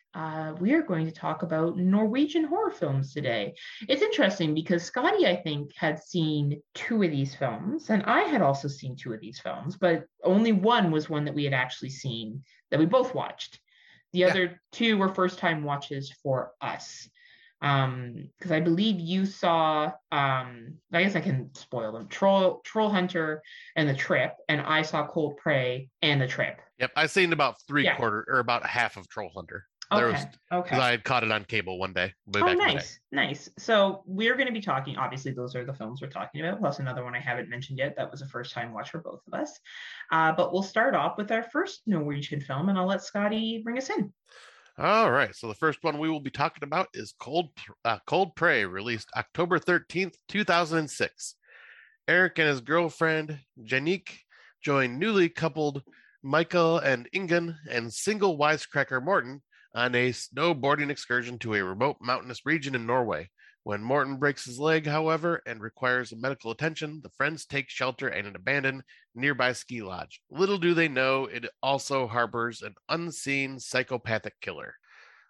Uh, 0.13 0.53
we 0.59 0.73
are 0.73 0.81
going 0.81 1.05
to 1.05 1.11
talk 1.11 1.41
about 1.41 1.77
Norwegian 1.77 2.43
horror 2.43 2.71
films 2.71 3.13
today. 3.13 3.53
It's 3.87 4.01
interesting 4.01 4.53
because 4.53 4.83
Scotty, 4.83 5.25
I 5.25 5.37
think, 5.37 5.71
had 5.75 6.03
seen 6.03 6.61
two 6.73 7.01
of 7.03 7.11
these 7.11 7.33
films, 7.33 7.89
and 7.89 8.03
I 8.03 8.21
had 8.21 8.41
also 8.41 8.67
seen 8.67 8.95
two 8.97 9.13
of 9.13 9.21
these 9.21 9.39
films, 9.39 9.77
but 9.77 10.05
only 10.23 10.51
one 10.51 10.91
was 10.91 11.09
one 11.09 11.23
that 11.25 11.33
we 11.33 11.45
had 11.45 11.53
actually 11.53 11.91
seen 11.91 12.43
that 12.71 12.79
we 12.79 12.85
both 12.85 13.15
watched. 13.15 13.59
The 14.11 14.19
Yeah. 14.19 14.27
other 14.27 14.61
two 14.73 14.97
were 14.97 15.13
first 15.13 15.39
time 15.39 15.63
watches 15.63 16.11
for 16.21 16.51
us. 16.59 17.09
Um, 17.61 18.27
because 18.37 18.51
I 18.51 18.59
believe 18.59 18.99
you 18.99 19.25
saw 19.25 19.91
um 20.11 20.79
I 20.91 21.03
guess 21.03 21.15
I 21.15 21.21
can 21.21 21.53
spoil 21.53 21.91
them. 21.93 22.07
Troll 22.07 22.59
Troll 22.65 22.89
Hunter 22.89 23.43
and 23.75 23.87
the 23.87 23.93
Trip, 23.93 24.33
and 24.49 24.59
I 24.59 24.81
saw 24.81 25.07
Cold 25.07 25.37
Prey 25.37 25.89
and 26.01 26.19
the 26.19 26.27
Trip. 26.27 26.59
Yep, 26.79 26.91
I've 26.95 27.11
seen 27.11 27.31
about 27.31 27.61
three 27.67 27.83
Yeah. 27.83 27.95
quarter 27.95 28.25
or 28.27 28.39
about 28.39 28.65
half 28.65 28.97
of 28.97 29.07
Troll 29.07 29.29
Hunter. 29.35 29.67
There 29.91 30.07
Okay. 30.07 30.25
was 30.51 30.59
okay. 30.65 30.77
I 30.77 30.91
had 30.91 31.03
caught 31.03 31.23
it 31.23 31.31
on 31.31 31.43
cable 31.43 31.77
one 31.77 31.91
day. 31.91 32.13
way 32.25 32.41
Oh, 32.41 32.45
back 32.45 32.53
in 32.53 32.57
day. 32.59 32.73
nice, 32.75 32.99
nice. 33.11 33.49
So 33.57 34.03
we're 34.05 34.35
going 34.35 34.47
to 34.47 34.53
be 34.53 34.61
talking. 34.61 34.95
Obviously, 34.95 35.33
those 35.33 35.53
are 35.55 35.65
the 35.65 35.73
films 35.73 36.01
we're 36.01 36.09
talking 36.09 36.41
about. 36.41 36.59
Plus 36.59 36.79
another 36.79 37.03
one 37.03 37.13
I 37.13 37.19
haven't 37.19 37.49
mentioned 37.49 37.77
yet. 37.77 37.95
That 37.97 38.09
was 38.09 38.21
a 38.21 38.27
first 38.27 38.53
time 38.53 38.73
watch 38.73 38.89
for 38.89 38.99
both 38.99 39.21
of 39.27 39.33
us. 39.39 39.59
Uh, 40.11 40.31
but 40.31 40.53
we'll 40.53 40.63
start 40.63 40.95
off 40.95 41.17
with 41.17 41.29
our 41.31 41.43
first 41.43 41.81
Norwegian 41.87 42.39
film, 42.39 42.69
and 42.69 42.77
I'll 42.77 42.87
let 42.87 43.03
Scotty 43.03 43.61
bring 43.63 43.77
us 43.77 43.89
in. 43.89 44.13
All 44.77 45.11
right. 45.11 45.35
So 45.35 45.47
the 45.49 45.53
first 45.55 45.79
one 45.81 45.99
we 45.99 46.09
will 46.09 46.21
be 46.21 46.31
talking 46.31 46.63
about 46.63 46.87
is 46.93 47.13
Cold 47.19 47.49
uh, 47.83 47.99
Cold 48.07 48.33
Prey, 48.35 48.65
released 48.65 49.09
October 49.17 49.59
13th, 49.59 50.15
2006. 50.29 51.35
Eric 52.07 52.39
and 52.39 52.47
his 52.47 52.61
girlfriend, 52.61 53.39
Jannicke, 53.61 54.19
join 54.63 54.97
newly 54.97 55.27
coupled 55.29 55.83
Michael 56.23 56.77
and 56.79 57.09
Ingunn 57.13 57.55
and 57.69 57.93
single 57.93 58.37
wisecracker 58.37 59.03
Morten 59.03 59.41
on 59.73 59.95
a 59.95 60.11
snowboarding 60.11 60.89
excursion 60.89 61.39
to 61.39 61.53
a 61.55 61.63
remote 61.63 61.97
mountainous 62.01 62.45
region 62.45 62.75
in 62.75 62.85
Norway. 62.85 63.29
When 63.63 63.83
Morten 63.83 64.17
breaks 64.17 64.45
his 64.45 64.59
leg, 64.59 64.87
however, 64.87 65.41
and 65.45 65.61
requires 65.61 66.13
medical 66.15 66.49
attention, 66.51 67.01
the 67.03 67.11
friends 67.11 67.45
take 67.45 67.69
shelter 67.69 68.09
in 68.09 68.25
an 68.25 68.35
abandoned 68.35 68.83
nearby 69.13 69.53
ski 69.53 69.83
lodge. 69.83 70.21
Little 70.31 70.57
do 70.57 70.73
they 70.73 70.87
know, 70.87 71.25
it 71.25 71.45
also 71.61 72.07
harbors 72.07 72.63
an 72.63 72.73
unseen 72.89 73.59
psychopathic 73.59 74.33
killer. 74.41 74.73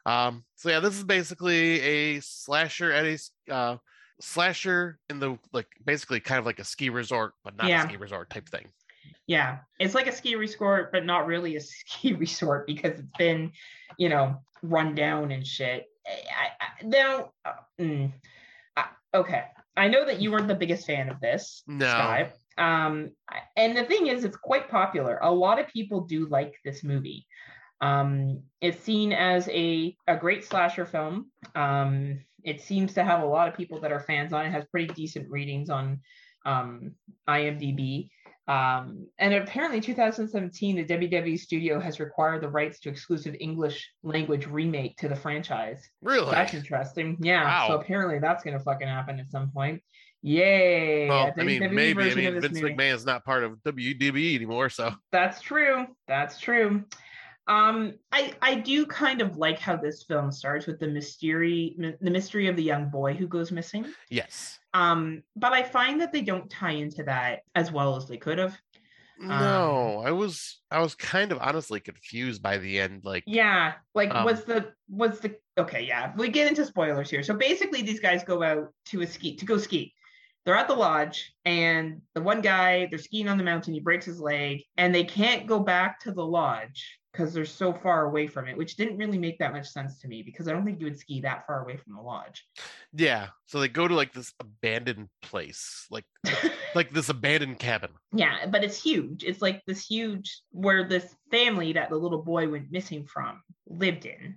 Um, 0.06 0.46
so 0.56 0.70
yeah, 0.70 0.80
this 0.80 0.98
is 0.98 1.04
basically 1.04 1.80
a 1.82 2.20
slasher 2.22 2.92
at 2.92 3.06
a 3.06 3.20
uh, 3.54 3.78
slasher 4.20 5.00
in 5.10 5.20
the 5.20 5.38
like 5.54 5.68
basically 5.86 6.20
kind 6.20 6.40
of 6.40 6.46
like 6.46 6.60
a 6.60 6.64
ski 6.64 6.90
resort, 6.90 7.34
but 7.44 7.56
not 7.56 7.68
Yeah. 7.68 7.78
a 7.78 7.80
ski 7.80 7.98
resort 7.98 8.30
type 8.30 8.50
thing. 8.50 8.72
Yeah, 9.28 9.60
it's 9.80 9.96
like 9.96 10.08
a 10.08 10.12
ski 10.12 10.36
resort, 10.36 10.92
but 10.92 11.06
not 11.06 11.26
really 11.28 11.56
a 11.56 11.62
ski 11.62 12.14
resort 12.14 12.68
because 12.68 13.00
it's 13.00 13.18
been, 13.18 13.52
you 13.98 14.10
know, 14.10 14.38
run 14.62 14.96
down 14.96 15.32
and 15.32 15.46
shit. 15.46 15.86
I, 16.06 16.48
I, 16.60 16.86
now, 16.86 17.32
uh, 17.46 17.52
mm, 17.80 18.12
I- 18.76 18.90
okay, 19.14 19.44
I 19.78 19.88
know 19.88 20.06
that 20.06 20.20
you 20.22 20.32
weren't 20.32 20.48
the 20.48 20.56
biggest 20.56 20.86
fan 20.86 21.10
of 21.10 21.20
this, 21.20 21.64
No. 21.68 22.28
Um, 22.58 23.12
and 23.56 23.78
the 23.78 23.84
thing 23.84 24.08
is, 24.08 24.24
it's 24.24 24.36
quite 24.38 24.70
popular. 24.70 25.20
A 25.22 25.32
lot 25.32 25.60
of 25.60 25.68
people 25.68 26.02
do 26.02 26.28
like 26.28 26.56
this 26.66 26.84
movie. 26.84 27.26
Um, 27.80 28.44
it's 28.60 28.80
seen 28.84 29.12
as 29.14 29.48
a 29.50 29.96
a 30.08 30.16
great 30.18 30.46
slasher 30.46 30.86
film. 30.86 31.32
Um, 31.56 32.20
it 32.44 32.62
seems 32.62 32.94
to 32.94 33.04
have 33.04 33.24
a 33.24 33.26
lot 33.26 33.48
of 33.48 33.56
people 33.56 33.80
that 33.82 33.92
are 33.92 34.00
fans 34.00 34.34
on 34.34 34.46
it. 34.46 34.50
it 34.50 34.52
has 34.52 34.66
pretty 34.66 34.94
decent 34.94 35.30
ratings 35.30 35.70
on 35.70 36.02
um, 36.46 36.92
IMDb. 37.28 38.10
Um, 38.48 39.08
and 39.20 39.34
apparently, 39.34 39.80
2017, 39.80 40.76
the 40.76 40.86
WWE 40.86 41.40
studio 41.40 41.80
has 41.80 42.00
required 42.00 42.42
the 42.42 42.50
rights 42.50 42.80
to 42.82 42.90
exclusive 42.90 43.36
English 43.40 43.90
language 44.04 44.48
remake 44.48 44.98
to 44.98 45.08
the 45.08 45.16
franchise. 45.16 45.88
Really? 46.02 46.32
That's 46.32 46.54
interesting. 46.54 47.18
Yeah. 47.22 47.68
So 47.68 47.76
apparently, 47.76 48.20
that's 48.20 48.44
going 48.44 48.58
to 48.58 48.64
fucking 48.64 48.88
happen 48.88 49.20
at 49.20 49.30
some 49.30 49.52
point. 49.52 49.82
Yay! 50.24 51.08
well, 51.10 51.32
I 51.36 51.44
mean, 51.44 51.62
WWE 51.62 51.72
maybe. 51.72 52.12
I 52.12 52.16
mean, 52.16 52.42
Vince 52.42 52.62
movie. 52.62 52.76
McMahon's 52.76 53.06
not 53.06 53.26
part 53.26 53.44
of 53.44 53.54
WWE 53.64 54.36
anymore, 54.36 54.70
so 54.70 54.94
That's 55.12 55.42
true. 55.42 55.88
That's 56.08 56.40
true. 56.40 56.84
Um, 57.48 57.96
I 58.12 58.34
I 58.42 58.56
do 58.56 58.86
kind 58.86 59.22
of 59.22 59.38
like 59.38 59.58
how 59.60 59.76
this 59.76 60.04
film 60.04 60.32
starts 60.32 60.68
with 60.68 60.80
the 60.80 60.88
mystery 60.88 61.76
my- 61.78 61.96
the 62.00 62.12
mystery 62.12 62.48
of 62.48 62.56
the 62.56 62.64
young 62.64 62.90
boy 62.90 63.14
who 63.14 63.28
goes 63.28 63.52
missing. 63.52 63.86
yes. 64.10 64.60
Um, 64.74 65.24
but 65.36 65.54
I 65.54 65.64
find 65.64 66.02
that 66.02 66.12
they 66.12 66.22
don't 66.22 66.50
tie 66.50 66.72
into 66.72 67.04
that 67.04 67.42
as 67.56 67.72
well 67.72 67.96
as 67.96 68.08
they 68.08 68.18
could 68.18 68.38
have. 68.38 68.58
Um, 69.22 69.28
No, 69.28 70.04
I 70.06 70.12
was 70.12 70.62
I 70.72 70.80
was 70.80 70.96
kind 70.96 71.32
of 71.32 71.40
honestly 71.42 71.80
confused 71.80 72.42
by 72.42 72.58
the 72.58 72.80
end. 72.80 73.02
Like, 73.04 73.24
Yeah, 73.28 73.74
like 73.94 74.14
Um, 74.14 74.26
was 74.26 74.46
the 74.46 74.74
was 74.90 75.20
the 75.20 75.36
okay, 75.58 75.84
yeah. 75.84 76.14
We 76.16 76.30
get 76.30 76.48
into 76.48 76.66
spoilers 76.66 77.10
here. 77.10 77.24
So 77.24 77.36
basically 77.36 77.82
these 77.82 78.00
guys 78.00 78.24
go 78.24 78.42
out 78.42 78.74
to 78.88 79.02
a 79.02 79.08
ski 79.08 79.36
to 79.36 79.46
go 79.46 79.58
ski. 79.58 79.94
They're 80.44 80.56
at 80.56 80.68
the 80.68 80.74
lodge 80.74 81.34
and 81.46 82.02
the 82.16 82.22
one 82.22 82.42
guy, 82.42 82.88
they're 82.88 82.98
skiing 82.98 83.28
on 83.28 83.38
the 83.38 83.44
mountain, 83.44 83.76
he 83.76 83.80
breaks 83.80 84.06
his 84.06 84.20
leg 84.20 84.64
and 84.76 84.96
they 84.96 85.04
can't 85.04 85.46
go 85.46 85.60
back 85.60 86.00
to 86.02 86.12
the 86.12 86.26
lodge 86.26 86.98
because 87.12 87.34
they're 87.34 87.46
so 87.46 87.74
far 87.74 88.06
away 88.06 88.26
from 88.28 88.48
it, 88.48 88.58
which 88.58 88.76
didn't 88.78 88.98
really 88.98 89.18
make 89.18 89.38
that 89.40 89.52
much 89.52 89.68
sense 89.68 90.00
to 90.00 90.08
me 90.08 90.22
because 90.24 90.48
I 90.48 90.54
don't 90.54 90.64
think 90.66 90.80
you 90.80 90.86
would 90.86 90.98
ski 90.98 91.20
that 91.22 91.46
far 91.46 91.62
away 91.64 91.76
from 91.78 91.96
the 91.96 92.02
lodge. 92.02 92.46
yeah. 92.94 93.28
So 93.46 93.60
they 93.60 93.68
go 93.68 93.88
to 93.88 93.94
like 93.96 94.14
this 94.14 94.34
abandoned 94.40 95.10
place, 95.22 95.88
like 95.92 96.06
like 96.76 96.92
this 96.92 97.10
abandoned 97.10 97.60
cabin. 97.60 97.92
yeah, 98.14 98.46
but 98.48 98.64
it's 98.64 98.82
huge. 98.82 99.24
It's 99.24 99.42
like 99.42 99.62
this 99.68 99.86
huge 99.86 100.42
where 100.52 100.88
this 100.88 101.16
family 101.32 101.74
that 101.74 101.90
the 101.90 101.98
little 101.98 102.22
boy 102.22 102.48
went 102.50 102.72
missing 102.72 103.06
from 103.06 103.42
lived 103.68 104.06
in, 104.06 104.36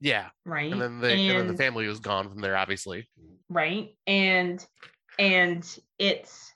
Yeah. 0.00 0.28
right? 0.44 0.72
And 0.72 0.80
then 0.80 1.00
the 1.00 1.12
and, 1.12 1.38
then 1.38 1.46
the 1.48 1.56
family 1.56 1.86
was 1.86 2.00
gone 2.00 2.28
from 2.28 2.40
there, 2.40 2.56
obviously. 2.56 3.08
right 3.48 3.94
and 4.06 4.64
and 5.18 5.78
it's 5.98 6.52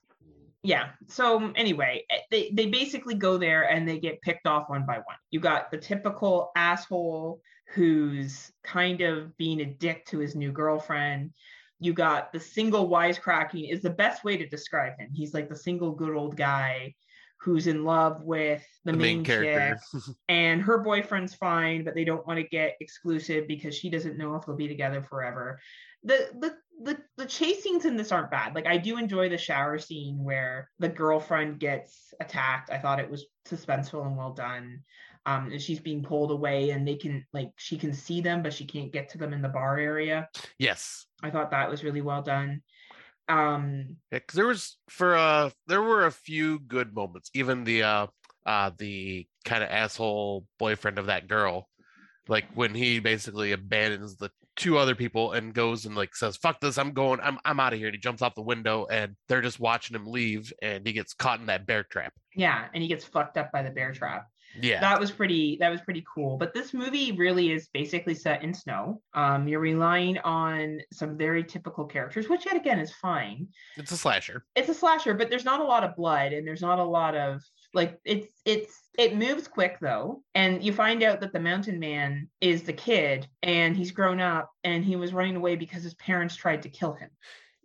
yeah 0.64 0.88
so 1.06 1.52
anyway 1.54 2.02
eh, 2.10 2.18
they 2.30 2.50
they 2.54 2.66
basically 2.66 3.14
go 3.14 3.38
there 3.38 3.70
and 3.70 3.86
they 3.88 3.98
get 3.98 4.20
picked 4.22 4.46
off 4.46 4.68
one 4.68 4.84
by 4.86 4.96
one. 4.96 5.16
You 5.30 5.38
got 5.38 5.70
the 5.70 5.78
typical 5.78 6.50
asshole 6.56 7.40
who's 7.74 8.50
kind 8.64 9.00
of 9.02 9.36
being 9.36 9.60
a 9.60 9.66
dick 9.66 10.06
to 10.06 10.18
his 10.18 10.34
new 10.34 10.50
girlfriend. 10.50 11.30
You 11.80 11.92
got 11.92 12.32
the 12.32 12.40
single 12.40 12.88
wisecracking 12.88 13.70
is 13.70 13.82
the 13.82 13.90
best 13.90 14.24
way 14.24 14.36
to 14.38 14.46
describe 14.48 14.98
him. 14.98 15.10
He's 15.12 15.34
like 15.34 15.48
the 15.48 15.56
single 15.56 15.92
good 15.92 16.16
old 16.16 16.36
guy 16.36 16.94
who's 17.44 17.66
in 17.66 17.84
love 17.84 18.22
with 18.22 18.64
the, 18.86 18.92
The 18.92 18.98
main 18.98 19.18
main, 19.18 19.24
character. 19.24 19.78
chick 19.92 20.14
and 20.30 20.62
her 20.62 20.78
boyfriend's 20.78 21.34
fine 21.34 21.84
but 21.84 21.94
they 21.94 22.04
don't 22.04 22.26
want 22.26 22.38
to 22.38 22.48
get 22.48 22.74
exclusive 22.80 23.46
because 23.46 23.74
she 23.74 23.90
doesn't 23.90 24.16
know 24.16 24.34
if 24.34 24.46
they'll 24.46 24.56
be 24.56 24.66
together 24.66 25.02
forever 25.02 25.60
the 26.04 26.28
the 26.38 26.56
the, 26.82 26.98
the 27.16 27.26
chase 27.26 27.62
scenes 27.62 27.84
in 27.84 27.96
this 27.96 28.12
aren't 28.12 28.30
bad. 28.30 28.54
Like 28.54 28.66
i 28.66 28.76
do 28.76 28.98
enjoy 28.98 29.28
the 29.28 29.38
shower 29.38 29.78
scene 29.78 30.22
where 30.22 30.70
the 30.78 30.88
girlfriend 30.88 31.60
gets 31.60 32.12
attacked. 32.20 32.70
I 32.70 32.78
thought 32.78 33.00
it 33.00 33.10
was 33.10 33.26
suspenseful 33.46 34.06
and 34.06 34.16
well 34.16 34.32
done. 34.32 34.80
Um 35.24 35.50
and 35.52 35.60
she's 35.62 35.80
being 35.80 36.02
pulled 36.02 36.30
away 36.30 36.70
and 36.70 36.86
they 36.86 36.96
can 36.96 37.24
like 37.32 37.50
she 37.56 37.78
can 37.78 37.92
see 37.94 38.20
them 38.20 38.42
but 38.42 38.52
she 38.52 38.64
can't 38.66 38.92
get 38.92 39.08
to 39.10 39.18
them 39.18 39.32
in 39.32 39.40
the 39.42 39.48
bar 39.48 39.78
area. 39.78 40.28
Yes. 40.58 41.06
i 41.22 41.30
thought 41.30 41.50
that 41.52 41.70
was 41.70 41.84
really 41.84 42.02
well 42.02 42.22
done. 42.22 42.62
Um 43.28 43.96
Yeah, 44.12 44.18
'cause 44.18 44.34
there 44.34 44.46
was 44.46 44.76
for 44.90 45.14
uh 45.16 45.50
there 45.66 45.82
were 45.82 46.04
a 46.06 46.12
few 46.12 46.58
good 46.58 46.94
moments. 46.94 47.30
Even 47.34 47.64
the 47.64 47.82
uh 47.84 48.06
uh 48.44 48.70
the 48.76 49.26
kind 49.44 49.62
of 49.62 49.70
asshole 49.70 50.46
boyfriend 50.58 50.98
of 50.98 51.06
that 51.06 51.28
girl, 51.28 51.68
like 52.28 52.46
when 52.54 52.74
he 52.74 52.98
basically 52.98 53.52
abandons 53.52 54.16
the 54.16 54.30
two 54.56 54.78
other 54.78 54.94
people 54.94 55.32
and 55.32 55.52
goes 55.54 55.84
and 55.86 55.94
like 55.96 56.14
says, 56.14 56.36
Fuck 56.36 56.60
this, 56.60 56.78
I'm 56.78 56.92
going, 56.92 57.20
I'm 57.20 57.38
I'm 57.44 57.60
out 57.60 57.72
of 57.72 57.78
here. 57.78 57.88
And 57.88 57.94
he 57.94 58.00
jumps 58.00 58.22
out 58.22 58.34
the 58.34 58.42
window 58.42 58.86
and 58.90 59.16
they're 59.28 59.42
just 59.42 59.60
watching 59.60 59.94
him 59.96 60.06
leave 60.06 60.52
and 60.62 60.86
he 60.86 60.92
gets 60.92 61.14
caught 61.14 61.40
in 61.40 61.46
that 61.46 61.66
bear 61.66 61.82
trap. 61.84 62.12
yeah 62.36 62.66
and 62.72 62.82
he 62.82 62.88
gets 62.88 63.04
fucked 63.04 63.36
up 63.36 63.50
by 63.52 63.62
the 63.62 63.70
bear 63.70 63.92
trap 63.92 64.26
Yeah. 64.60 64.80
that 64.80 65.00
was 65.00 65.10
pretty 65.10 65.56
that 65.60 65.70
was 65.70 65.80
pretty 65.80 66.04
cool 66.12 66.36
but 66.36 66.52
this 66.54 66.72
movie 66.74 67.12
really 67.12 67.52
is 67.52 67.68
basically 67.72 68.14
set 68.14 68.42
in 68.44 68.52
snow 68.54 69.00
um 69.14 69.46
you're 69.48 69.60
relying 69.60 70.18
on 70.18 70.80
some 70.92 71.16
very 71.18 71.42
typical 71.44 71.84
characters 71.84 72.28
which 72.28 72.46
yet 72.46 72.56
again 72.56 72.78
is 72.78 72.92
fine 72.92 73.48
it's 73.76 73.90
a 73.92 73.96
slasher. 73.96 74.44
it's 74.56 74.68
a 74.68 74.74
slasher 74.74 75.14
but 75.14 75.28
there's 75.30 75.44
not 75.44 75.60
a 75.60 75.64
lot 75.64 75.82
of 75.84 75.94
blood 75.96 76.32
and 76.32 76.46
there's 76.46 76.62
not 76.62 76.78
a 76.78 76.84
lot 76.84 77.14
of 77.16 77.40
like 77.74 77.98
it's 78.04 78.28
it's 78.44 78.80
it 78.98 79.16
moves 79.16 79.48
quick 79.48 79.78
though 79.80 80.22
and 80.34 80.62
you 80.62 80.72
find 80.72 81.02
out 81.02 81.20
that 81.20 81.32
the 81.32 81.40
mountain 81.40 81.78
man 81.78 82.28
is 82.40 82.62
the 82.62 82.72
kid 82.72 83.26
and 83.42 83.76
he's 83.76 83.90
grown 83.90 84.20
up 84.20 84.50
and 84.62 84.84
he 84.84 84.96
was 84.96 85.12
running 85.12 85.36
away 85.36 85.56
because 85.56 85.82
his 85.82 85.94
parents 85.94 86.36
tried 86.36 86.62
to 86.62 86.68
kill 86.68 86.92
him 86.94 87.10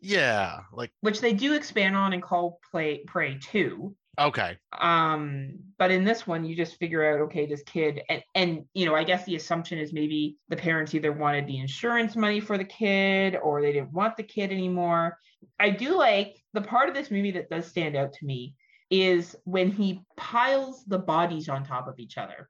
Yeah. 0.02 0.62
Like 0.74 0.92
which 1.02 1.22
they 1.22 1.34
do 1.34 1.54
expand 1.54 1.96
on 1.96 2.14
in 2.14 2.22
call 2.22 2.60
play 2.72 3.04
prey 3.06 3.38
too. 3.40 3.96
okay. 4.20 4.58
um 4.82 5.52
but 5.78 5.92
in 5.92 6.04
this 6.04 6.26
one 6.28 6.44
you 6.44 6.56
just 6.56 6.78
figure 6.78 7.06
out 7.14 7.22
okay 7.22 7.46
this 7.46 7.64
kid 7.64 8.02
and 8.10 8.22
and 8.36 8.66
you 8.74 8.86
know 8.86 8.96
i 8.96 9.04
guess 9.04 9.24
the 9.26 9.36
assumption 9.36 9.78
is 9.78 9.94
maybe 9.94 10.36
the 10.50 10.58
parents 10.58 10.94
either 10.96 11.12
wanted 11.14 11.46
the 11.48 11.60
insurance 11.60 12.16
money 12.16 12.40
for 12.42 12.58
the 12.58 12.66
kid 12.66 13.38
or 13.42 13.62
they 13.62 13.72
didn't 13.72 13.94
want 13.94 14.18
the 14.18 14.24
kid 14.24 14.52
anymore 14.52 15.18
i 15.60 15.70
do 15.70 15.96
like 15.96 16.36
the 16.54 16.62
part 16.62 16.90
of 16.90 16.96
this 16.96 17.12
movie 17.12 17.32
that 17.32 17.50
does 17.50 17.66
stand 17.68 17.96
out 17.96 18.12
to 18.12 18.26
me 18.26 18.56
is 18.90 19.36
when 19.44 19.72
he 19.72 20.04
piles 20.18 20.84
the 20.86 20.98
bodies 20.98 21.50
on 21.50 21.64
top 21.64 21.88
of 21.88 22.00
each 22.00 22.18
other 22.18 22.50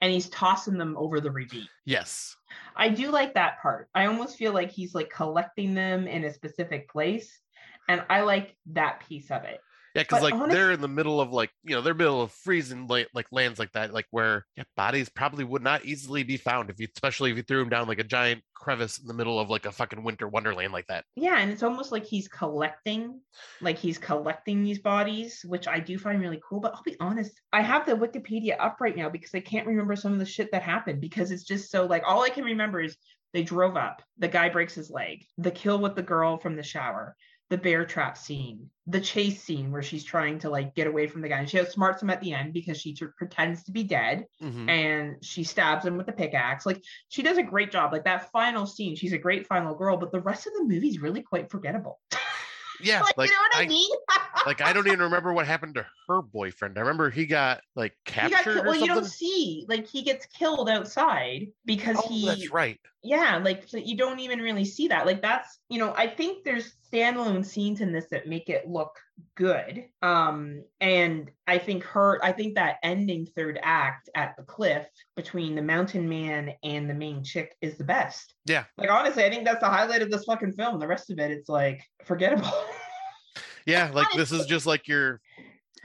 and 0.00 0.12
he's 0.12 0.28
tossing 0.28 0.76
them 0.78 0.96
over 0.98 1.20
the 1.20 1.30
ravine 1.30 1.68
Yes. 1.84 2.36
I 2.76 2.90
do 2.90 3.10
like 3.10 3.34
that 3.34 3.60
part. 3.62 3.88
I 3.94 4.06
almost 4.06 4.36
feel 4.36 4.52
like 4.52 4.70
he's 4.70 4.94
like 4.94 5.10
collecting 5.10 5.74
them 5.74 6.06
in 6.06 6.24
a 6.24 6.32
specific 6.32 6.88
place. 6.90 7.40
And 7.88 8.04
I 8.10 8.20
like 8.20 8.56
that 8.72 9.00
piece 9.08 9.30
of 9.30 9.44
it. 9.44 9.60
Yeah, 9.94 10.02
because 10.02 10.22
like 10.22 10.34
honest- 10.34 10.50
they're 10.50 10.72
in 10.72 10.80
the 10.80 10.88
middle 10.88 11.20
of 11.20 11.32
like 11.32 11.50
you 11.64 11.74
know 11.74 11.82
they're 11.82 11.94
middle 11.94 12.22
of 12.22 12.32
freezing 12.32 12.86
like 12.86 13.08
like 13.14 13.26
lands 13.32 13.58
like 13.58 13.72
that, 13.72 13.92
like 13.92 14.06
where 14.10 14.46
yeah, 14.56 14.64
bodies 14.76 15.08
probably 15.08 15.44
would 15.44 15.62
not 15.62 15.84
easily 15.84 16.22
be 16.22 16.36
found 16.36 16.70
if 16.70 16.78
you 16.78 16.86
especially 16.94 17.30
if 17.30 17.36
you 17.36 17.42
threw 17.42 17.58
them 17.60 17.68
down 17.68 17.88
like 17.88 17.98
a 17.98 18.04
giant 18.04 18.42
crevice 18.54 18.98
in 18.98 19.06
the 19.06 19.14
middle 19.14 19.38
of 19.38 19.50
like 19.50 19.66
a 19.66 19.72
fucking 19.72 20.02
winter 20.02 20.28
wonderland 20.28 20.72
like 20.72 20.86
that. 20.88 21.04
Yeah, 21.16 21.38
and 21.38 21.50
it's 21.50 21.62
almost 21.62 21.92
like 21.92 22.04
he's 22.04 22.28
collecting, 22.28 23.20
like 23.60 23.78
he's 23.78 23.98
collecting 23.98 24.62
these 24.62 24.78
bodies, 24.78 25.44
which 25.46 25.68
I 25.68 25.80
do 25.80 25.98
find 25.98 26.20
really 26.20 26.40
cool. 26.46 26.60
But 26.60 26.74
I'll 26.74 26.82
be 26.82 26.96
honest, 27.00 27.40
I 27.52 27.62
have 27.62 27.86
the 27.86 27.92
Wikipedia 27.92 28.56
up 28.58 28.78
right 28.80 28.96
now 28.96 29.08
because 29.08 29.34
I 29.34 29.40
can't 29.40 29.66
remember 29.66 29.96
some 29.96 30.12
of 30.12 30.18
the 30.18 30.26
shit 30.26 30.52
that 30.52 30.62
happened 30.62 31.00
because 31.00 31.30
it's 31.30 31.44
just 31.44 31.70
so 31.70 31.86
like 31.86 32.02
all 32.06 32.22
I 32.22 32.30
can 32.30 32.44
remember 32.44 32.80
is 32.80 32.96
they 33.32 33.42
drove 33.42 33.76
up, 33.76 34.02
the 34.18 34.28
guy 34.28 34.48
breaks 34.48 34.74
his 34.74 34.90
leg, 34.90 35.24
the 35.36 35.50
kill 35.50 35.78
with 35.78 35.94
the 35.94 36.02
girl 36.02 36.38
from 36.38 36.56
the 36.56 36.62
shower, 36.62 37.14
the 37.50 37.58
bear 37.58 37.84
trap 37.86 38.18
scene, 38.18 38.70
the 38.86 39.00
chase 39.00 39.42
scene 39.42 39.70
where 39.70 39.82
she's 39.82 40.04
trying 40.04 40.38
to 40.40 40.50
like 40.50 40.74
get 40.74 40.86
away 40.86 41.06
from 41.06 41.22
the 41.22 41.28
guy, 41.28 41.38
and 41.38 41.48
she 41.48 41.58
outsmarts 41.58 42.02
him 42.02 42.10
at 42.10 42.20
the 42.20 42.32
end 42.32 42.52
because 42.52 42.78
she 42.78 42.94
tr- 42.94 43.06
pretends 43.16 43.64
to 43.64 43.72
be 43.72 43.84
dead 43.84 44.26
Mhm. 44.42 44.68
and 44.68 45.24
she 45.24 45.44
stabs 45.44 45.84
him 45.86 45.96
with 45.96 46.06
the 46.06 46.12
pickaxe. 46.12 46.66
Like 46.66 46.82
she 47.08 47.22
does 47.22 47.38
a 47.38 47.42
great 47.42 47.72
job. 47.72 47.92
Like 47.92 48.04
that 48.04 48.30
final 48.32 48.66
scene, 48.66 48.96
she's 48.96 49.12
a 49.14 49.18
great 49.18 49.46
final 49.46 49.74
girl, 49.74 49.96
but 49.96 50.12
the 50.12 50.20
rest 50.20 50.46
of 50.46 50.52
the 50.54 50.64
movie's 50.64 51.00
really 51.00 51.22
quite 51.22 51.50
forgettable. 51.50 52.00
Yeah, 52.80 53.02
like, 53.02 53.18
like 53.18 53.30
you 53.30 53.34
know 53.34 53.40
what 53.40 53.56
I, 53.56 53.62
I, 53.62 53.66
mean? 53.66 53.90
like 54.46 54.60
I 54.60 54.72
don't 54.72 54.86
even 54.86 55.00
remember 55.00 55.32
what 55.32 55.46
happened 55.46 55.74
to 55.74 55.86
her 56.06 56.22
boyfriend. 56.22 56.78
I 56.78 56.82
remember 56.82 57.10
he 57.10 57.26
got 57.26 57.60
like 57.74 57.96
got 58.06 58.30
captured 58.30 58.58
or 58.58 58.64
Well, 58.66 58.76
you 58.76 58.86
don't 58.86 59.04
see 59.04 59.64
like 59.68 59.86
he 59.88 60.02
gets 60.02 60.26
killed 60.26 60.68
outside 60.68 61.48
because 61.64 61.96
oh, 61.98 62.08
he 62.08 62.26
that's 62.26 62.50
right. 62.50 62.78
yeah 63.02 63.38
like 63.38 63.68
so 63.68 63.78
you 63.78 63.96
don't 63.96 64.20
even 64.20 64.38
really 64.40 64.64
see 64.64 64.88
that 64.88 65.06
like 65.06 65.22
that's 65.22 65.58
you 65.68 65.78
know 65.78 65.92
i 65.96 66.06
think 66.06 66.44
there's 66.44 66.72
standalone 66.92 67.44
scenes 67.44 67.80
in 67.80 67.92
this 67.92 68.06
that 68.10 68.28
make 68.28 68.48
it 68.48 68.68
look 68.68 68.98
good. 69.34 69.84
Um 70.02 70.62
and 70.80 71.30
i 71.46 71.58
think 71.58 71.82
her 71.84 72.24
i 72.24 72.32
think 72.32 72.54
that 72.54 72.76
ending 72.82 73.26
third 73.26 73.58
act 73.62 74.08
at 74.14 74.36
the 74.36 74.44
cliff 74.44 74.86
between 75.16 75.54
the 75.54 75.62
mountain 75.62 76.08
man 76.08 76.52
and 76.62 76.88
the 76.88 76.94
main 76.94 77.24
chick 77.24 77.54
is 77.60 77.76
the 77.78 77.84
best. 77.84 78.34
Yeah. 78.46 78.64
like 78.76 78.90
honestly 78.90 79.24
i 79.24 79.30
think 79.30 79.44
that's 79.44 79.60
the 79.60 79.66
highlight 79.66 80.02
of 80.02 80.10
this 80.10 80.24
fucking 80.24 80.52
film. 80.52 80.78
The 80.78 80.86
rest 80.86 81.10
of 81.10 81.18
it 81.18 81.30
it's 81.30 81.48
like 81.48 81.82
forgettable. 82.04 82.52
Yeah, 83.68 83.90
like 83.92 84.06
this 84.16 84.32
is 84.32 84.46
just 84.46 84.64
like 84.64 84.88
your 84.88 85.20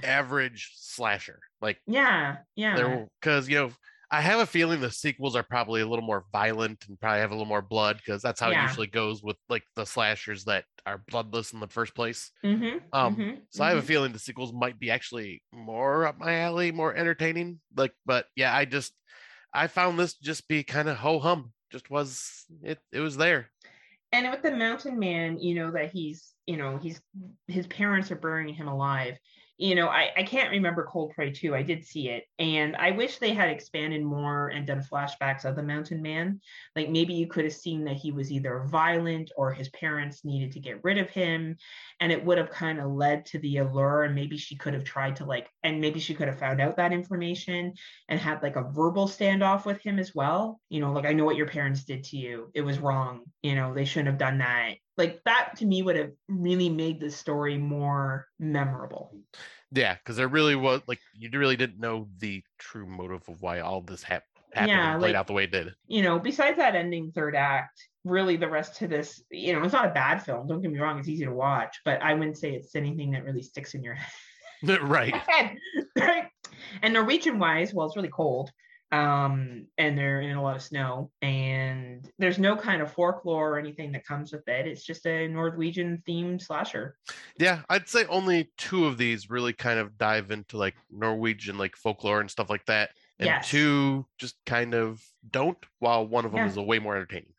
average 0.02 0.72
slasher. 0.78 1.40
Like 1.62 1.80
yeah 1.86 2.38
yeah. 2.56 3.06
because 3.20 3.50
you 3.50 3.56
know 3.58 3.72
I 4.14 4.22
have 4.22 4.40
a 4.40 4.46
feeling 4.46 4.80
the 4.80 4.92
sequels 4.92 5.36
are 5.36 5.44
probably 5.44 5.82
a 5.82 5.88
little 5.88 6.06
more 6.06 6.26
violent 6.32 6.86
and 6.88 7.00
probably 7.00 7.22
have 7.22 7.32
a 7.32 7.34
little 7.34 7.48
more 7.48 7.64
blood 7.64 7.98
because 7.98 8.22
that's 8.22 8.40
how 8.40 8.52
Yeah. 8.52 8.60
it 8.60 8.62
usually 8.70 8.88
goes 8.88 9.24
with 9.24 9.38
like 9.50 9.64
the 9.76 9.86
slashers 9.86 10.46
that 10.46 10.66
are 10.86 11.04
bloodless 11.10 11.52
in 11.54 11.60
the 11.60 11.68
first 11.68 11.96
place. 11.96 12.32
mm-hmm, 12.46 12.78
Um, 12.94 13.16
mhm, 13.16 13.42
So 13.50 13.64
I 13.64 13.70
have 13.70 13.80
a 13.80 13.82
mhm. 13.82 13.86
feeling 13.88 14.14
the 14.14 14.20
sequels 14.20 14.54
might 14.54 14.80
be 14.80 14.92
actually 14.92 15.44
more 15.52 16.06
up 16.06 16.20
my 16.20 16.42
alley, 16.42 16.72
more 16.72 16.96
entertaining. 16.96 17.60
Like, 17.76 17.94
but 18.06 18.28
yeah, 18.36 18.56
I 18.56 18.66
just 18.66 18.94
I 19.54 19.68
found 19.68 20.00
this 20.00 20.16
just 20.16 20.48
be 20.48 20.64
kind 20.64 20.90
of 20.90 20.98
ho 20.98 21.20
hum. 21.20 21.54
Just 21.72 21.90
was 21.90 22.46
it? 22.64 22.80
It 22.92 23.02
was 23.02 23.18
there. 23.18 23.50
and 24.12 24.30
with 24.32 24.42
the 24.44 24.52
mountain 24.52 25.00
man 25.00 25.40
you 25.40 25.56
know 25.56 25.72
that 25.72 25.92
he's 25.92 26.34
you 26.46 26.58
know 26.58 26.78
he's 26.78 27.02
his 27.48 27.68
parents 27.68 28.12
are 28.12 28.16
burying 28.16 28.54
him 28.54 28.68
alive 28.68 29.18
you 29.58 29.76
know 29.76 29.88
i 29.88 30.10
i 30.18 30.24
can't 30.24 30.50
remember 30.50 30.84
cold 30.84 31.12
prey 31.14 31.32
2 31.32 31.54
i 31.54 31.62
did 31.62 31.86
see 31.86 32.10
it 32.10 32.24
and 32.40 32.76
i 32.78 32.90
wish 32.90 33.18
they 33.18 33.34
had 33.34 33.50
expanded 33.50 34.04
more 34.04 34.48
and 34.48 34.66
done 34.66 34.82
flashbacks 34.82 35.46
of 35.46 35.56
the 35.56 35.62
mountain 35.62 36.02
man 36.02 36.40
like 36.76 36.90
maybe 36.90 37.14
you 37.14 37.28
could 37.28 37.44
have 37.44 37.54
seen 37.54 37.84
that 37.84 37.96
he 37.96 38.12
was 38.12 38.32
either 38.32 38.64
violent 38.68 39.32
or 39.38 39.54
his 39.54 39.70
parents 39.70 40.26
needed 40.26 40.52
to 40.52 40.60
get 40.60 40.84
rid 40.84 40.98
of 40.98 41.10
him 41.10 41.56
and 42.00 42.12
it 42.12 42.24
would 42.26 42.38
have 42.38 42.50
kind 42.50 42.80
of 42.80 42.92
led 42.92 43.26
to 43.26 43.38
the 43.40 43.58
allure 43.58 44.04
and 44.04 44.16
maybe 44.16 44.38
she 44.38 44.56
could 44.56 44.74
have 44.74 44.84
tried 44.84 45.16
to 45.16 45.26
like 45.26 45.48
and 45.62 45.80
maybe 45.80 46.00
she 46.00 46.16
could 46.16 46.28
have 46.28 46.40
found 46.40 46.60
out 46.60 46.78
that 46.78 46.92
information 46.92 47.74
and 48.10 48.20
had 48.20 48.42
like 48.42 48.56
a 48.56 48.72
verbal 48.72 49.08
standoff 49.08 49.66
with 49.66 49.80
him 49.82 50.00
as 50.00 50.16
well 50.16 50.60
you 50.70 50.80
know 50.80 50.92
like 50.92 51.06
i 51.06 51.14
know 51.14 51.26
what 51.26 51.36
your 51.38 51.48
parents 51.48 51.84
did 51.84 52.04
to 52.04 52.18
you. 52.18 52.50
It 52.56 52.62
was 52.62 52.80
wrong 52.80 53.22
you 53.44 53.54
know 53.54 53.74
they 53.74 53.86
shouldn't 53.86 54.08
have 54.08 54.18
done 54.18 54.40
that 54.40 54.74
like 54.98 55.22
that 55.26 55.54
to 55.58 55.66
me 55.66 55.82
would 55.82 55.96
have 55.96 56.12
really 56.28 56.70
made 56.70 57.00
the 57.00 57.10
story 57.10 57.58
more 57.58 58.28
memorable 58.40 59.16
Yeah, 59.72 59.96
because 59.96 60.16
there 60.18 60.28
really 60.28 60.56
was 60.56 60.82
like 60.88 61.00
you 61.14 61.30
really 61.34 61.56
didn't 61.56 61.80
know 61.80 62.08
the 62.20 62.44
true 62.60 62.86
motive 62.86 63.22
of 63.28 63.42
why 63.42 63.60
all 63.62 63.82
this 63.82 64.04
hap- 64.04 64.24
happened 64.54 64.70
Yeah, 64.70 64.92
and 64.94 65.00
played 65.02 65.10
like- 65.14 65.20
out 65.20 65.28
the 65.28 65.34
way 65.34 65.46
it 65.46 65.52
did. 65.52 65.74
you 65.88 66.04
know 66.04 66.20
besides 66.20 66.58
that 66.58 66.76
ending 66.76 67.12
third 67.12 67.36
act 67.36 67.88
really 68.06 68.36
the 68.36 68.50
rest 68.50 68.76
to 68.78 68.88
this 68.88 69.24
you 69.32 69.54
know 69.54 69.64
it's 69.64 69.74
not 69.74 69.86
a 69.88 69.94
bad 69.94 70.20
film 70.20 70.46
don't 70.48 70.62
get 70.62 70.72
me 70.72 70.78
wrong 70.80 71.00
it's 71.00 71.08
easy 71.08 71.26
to 71.26 71.32
watch 71.32 71.80
but 71.86 72.02
i 72.04 72.14
wouldn't 72.14 72.38
say 72.38 72.52
it's 72.54 72.76
anything 72.76 73.12
that 73.12 73.24
really 73.24 73.42
sticks 73.42 73.74
in 73.74 73.82
your 73.84 73.98
right. 74.84 75.16
head 75.16 75.58
right 75.98 76.26
and 76.82 76.94
norwegian 76.94 77.40
wise 77.40 77.74
well 77.74 77.88
it's 77.88 77.96
really 77.96 78.10
cold 78.10 78.52
um 78.94 79.66
and 79.80 79.98
they're 79.98 80.22
in 80.22 80.38
a 80.38 80.42
lot 80.42 80.56
of 80.56 80.62
snow 80.62 81.10
and 81.24 82.10
there's 82.20 82.38
no 82.38 82.56
kind 82.56 82.80
of 82.82 82.92
folklore 82.94 83.54
or 83.56 83.58
anything 83.60 83.92
that 83.92 84.06
comes 84.06 84.32
with 84.32 84.48
it 84.48 84.68
it's 84.68 84.84
just 84.86 85.06
a 85.08 85.28
norwegian 85.28 86.02
themed 86.08 86.40
slasher 86.42 86.96
Yeah, 87.38 87.62
I'd 87.70 87.90
say 87.90 88.06
only 88.06 88.52
two 88.58 88.86
of 88.86 88.98
these 89.00 89.30
really 89.32 89.54
kind 89.54 89.80
of 89.80 89.98
dive 89.98 90.30
into 90.30 90.58
like 90.58 90.76
Norwegian 90.92 91.58
like 91.58 91.76
folklore 91.76 92.22
and 92.22 92.30
stuff 92.30 92.50
like 92.52 92.66
that. 92.68 92.92
And 93.20 93.26
Yes. 93.28 93.50
two 93.50 94.06
just 94.20 94.36
kind 94.46 94.76
of 94.76 95.02
don't, 95.32 95.58
while 95.80 96.06
one 96.08 96.26
of 96.26 96.32
them 96.32 96.42
Yeah. 96.42 96.50
is 96.50 96.58
a 96.58 96.62
way 96.62 96.78
more 96.80 96.96
entertaining. 96.96 97.34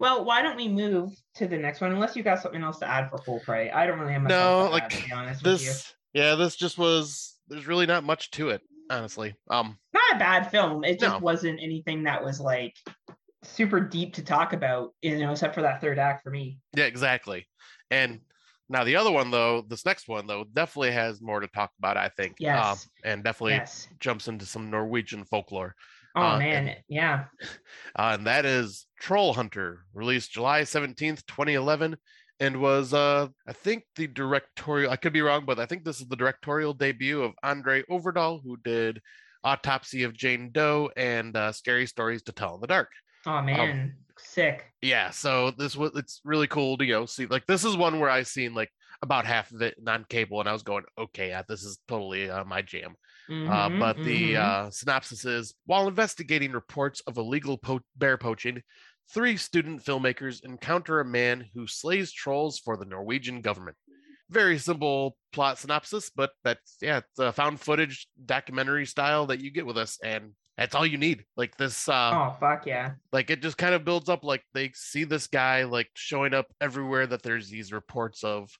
well 0.00 0.24
why 0.24 0.42
don't 0.42 0.56
we 0.56 0.66
move 0.68 1.12
to 1.36 1.46
the 1.46 1.56
next 1.56 1.80
one 1.80 1.92
unless 1.92 2.16
you 2.16 2.24
got 2.24 2.40
something 2.42 2.62
else 2.62 2.78
to 2.80 2.86
add 2.86 3.08
for 3.08 3.18
full 3.18 3.38
prey 3.40 3.70
i 3.70 3.86
don't 3.86 4.00
really 4.00 4.12
have 4.14 4.22
much 4.22 4.30
No, 4.30 4.64
to 4.64 4.70
like 4.70 4.82
add, 4.84 4.90
to 4.90 5.04
be 5.06 5.12
honest 5.12 5.42
with 5.44 5.60
you 5.60 5.66
this 5.68 5.94
yeah, 6.12 6.34
this 6.34 6.56
just 6.56 6.76
was 6.76 7.38
there's 7.48 7.66
really 7.68 7.86
not 7.86 8.02
much 8.04 8.30
to 8.32 8.50
it, 8.50 8.62
honestly. 8.92 9.34
Um 9.50 9.78
not 9.92 10.16
a 10.16 10.18
bad 10.18 10.50
film. 10.50 10.84
It 10.84 11.00
just 11.00 11.14
No. 11.14 11.24
wasn't 11.24 11.60
anything 11.62 12.04
that 12.04 12.22
was 12.24 12.40
like 12.40 12.74
super 13.42 13.80
deep 13.80 14.14
to 14.14 14.22
talk 14.22 14.52
about, 14.52 14.94
you 15.02 15.18
know, 15.18 15.32
except 15.32 15.54
for 15.54 15.62
that 15.62 15.80
third 15.80 15.98
act 15.98 16.22
for 16.22 16.30
me. 16.30 16.58
yeah, 16.76 16.84
exactly. 16.84 17.46
And 17.90 18.20
now 18.68 18.84
the 18.84 18.96
other 18.96 19.10
one 19.10 19.30
though, 19.30 19.62
this 19.66 19.84
next 19.84 20.08
one 20.08 20.26
though, 20.26 20.44
definitely 20.52 20.92
has 20.92 21.20
more 21.20 21.40
to 21.40 21.48
talk 21.48 21.70
about, 21.78 21.96
I 21.96 22.08
think. 22.08 22.32
Um, 22.32 22.36
Yes. 22.38 22.88
and 23.04 23.24
definitely 23.24 23.54
Yes. 23.54 23.88
jumps 23.98 24.28
into 24.28 24.46
some 24.46 24.70
Norwegian 24.70 25.24
folklore. 25.24 25.74
Oh 26.14 26.22
uh, 26.22 26.38
man, 26.38 26.76
yeah. 26.88 27.24
uh, 27.98 28.16
and 28.18 28.26
that 28.26 28.44
is 28.44 28.86
Troll 29.00 29.32
Hunter, 29.32 29.84
released 29.94 30.30
July 30.32 30.62
17th, 30.62 31.24
2011, 31.26 31.96
and 32.42 32.60
was, 32.60 32.92
uh, 32.92 33.28
I 33.46 33.52
think, 33.52 33.84
the 33.94 34.08
directorial, 34.08 34.90
I 34.90 34.96
could 34.96 35.12
be 35.12 35.22
wrong, 35.22 35.44
but 35.46 35.60
I 35.60 35.66
think 35.66 35.84
this 35.84 36.00
is 36.00 36.08
the 36.08 36.16
directorial 36.16 36.74
debut 36.74 37.22
of 37.22 37.32
André 37.44 37.84
Øvredal, 37.88 38.40
who 38.42 38.56
did 38.64 39.00
Autopsy 39.44 40.02
of 40.02 40.12
Jane 40.12 40.50
Doe 40.50 40.90
and 40.96 41.36
uh, 41.36 41.52
Scary 41.52 41.86
Stories 41.86 42.22
to 42.24 42.32
Tell 42.32 42.54
in 42.56 42.60
the 42.60 42.66
Dark. 42.66 42.90
Oh 43.26 43.40
man, 43.42 43.94
sick. 44.18 44.64
Yeah, 44.82 45.10
so 45.10 45.52
this 45.52 45.76
was, 45.76 45.92
it's 45.94 46.20
really 46.24 46.48
cool 46.48 46.76
to, 46.78 46.84
you 46.84 46.94
know, 46.94 47.06
see, 47.06 47.26
like, 47.26 47.46
this 47.46 47.64
is 47.64 47.76
one 47.76 48.00
where 48.00 48.10
I 48.10 48.24
seen, 48.24 48.54
like, 48.54 48.70
about 49.02 49.24
half 49.24 49.52
of 49.52 49.62
it 49.62 49.74
on 49.86 50.04
cable, 50.08 50.40
and 50.40 50.48
I 50.48 50.52
was 50.52 50.62
going, 50.62 50.84
okay, 50.96 51.28
yeah, 51.28 51.42
this 51.48 51.62
is 51.62 51.78
totally 51.86 52.28
uh, 52.28 52.44
my 52.44 52.62
jam. 52.62 52.94
Uh, 53.30 53.68
Mhm, 53.68 53.78
but 53.78 53.96
the 54.02 54.34
mhm. 54.34 54.36
uh, 54.36 54.70
synopsis 54.70 55.24
is 55.24 55.54
while 55.66 55.86
investigating 55.88 56.52
reports 56.52 57.00
of 57.06 57.16
illegal 57.16 57.56
po- 57.56 57.86
bear 57.96 58.18
poaching, 58.18 58.60
three 59.10 59.36
student 59.36 59.84
filmmakers 59.84 60.44
encounter 60.44 61.00
a 61.00 61.04
man 61.04 61.46
who 61.54 61.66
slays 61.66 62.12
trolls 62.12 62.58
for 62.58 62.76
the 62.76 62.84
Norwegian 62.84 63.40
government. 63.40 63.76
Very 64.30 64.58
simple 64.58 65.16
plot 65.32 65.58
synopsis, 65.58 66.10
but 66.10 66.30
that's 66.42 66.76
yeah, 66.80 66.98
it's 66.98 67.18
a 67.18 67.32
found 67.32 67.60
footage 67.60 68.06
documentary 68.24 68.86
style 68.86 69.26
that 69.26 69.40
you 69.40 69.50
get 69.50 69.66
with 69.66 69.76
us, 69.76 69.98
and 70.02 70.32
that's 70.56 70.74
all 70.74 70.86
you 70.86 70.96
need. 70.96 71.24
Like 71.36 71.56
this, 71.56 71.88
uh, 71.88 72.12
oh 72.14 72.36
fuck 72.40 72.66
yeah. 72.66 72.92
like 73.12 73.30
it 73.30 73.42
just 73.42 73.58
kind 73.58 73.74
of 73.74 73.84
builds 73.84 74.08
up. 74.08 74.24
Like 74.24 74.42
they 74.54 74.70
see 74.74 75.04
this 75.04 75.26
guy 75.26 75.64
like 75.64 75.90
showing 75.94 76.32
up 76.32 76.46
everywhere 76.60 77.06
that 77.06 77.22
there's 77.22 77.50
these 77.50 77.72
reports 77.72 78.24
of 78.24 78.50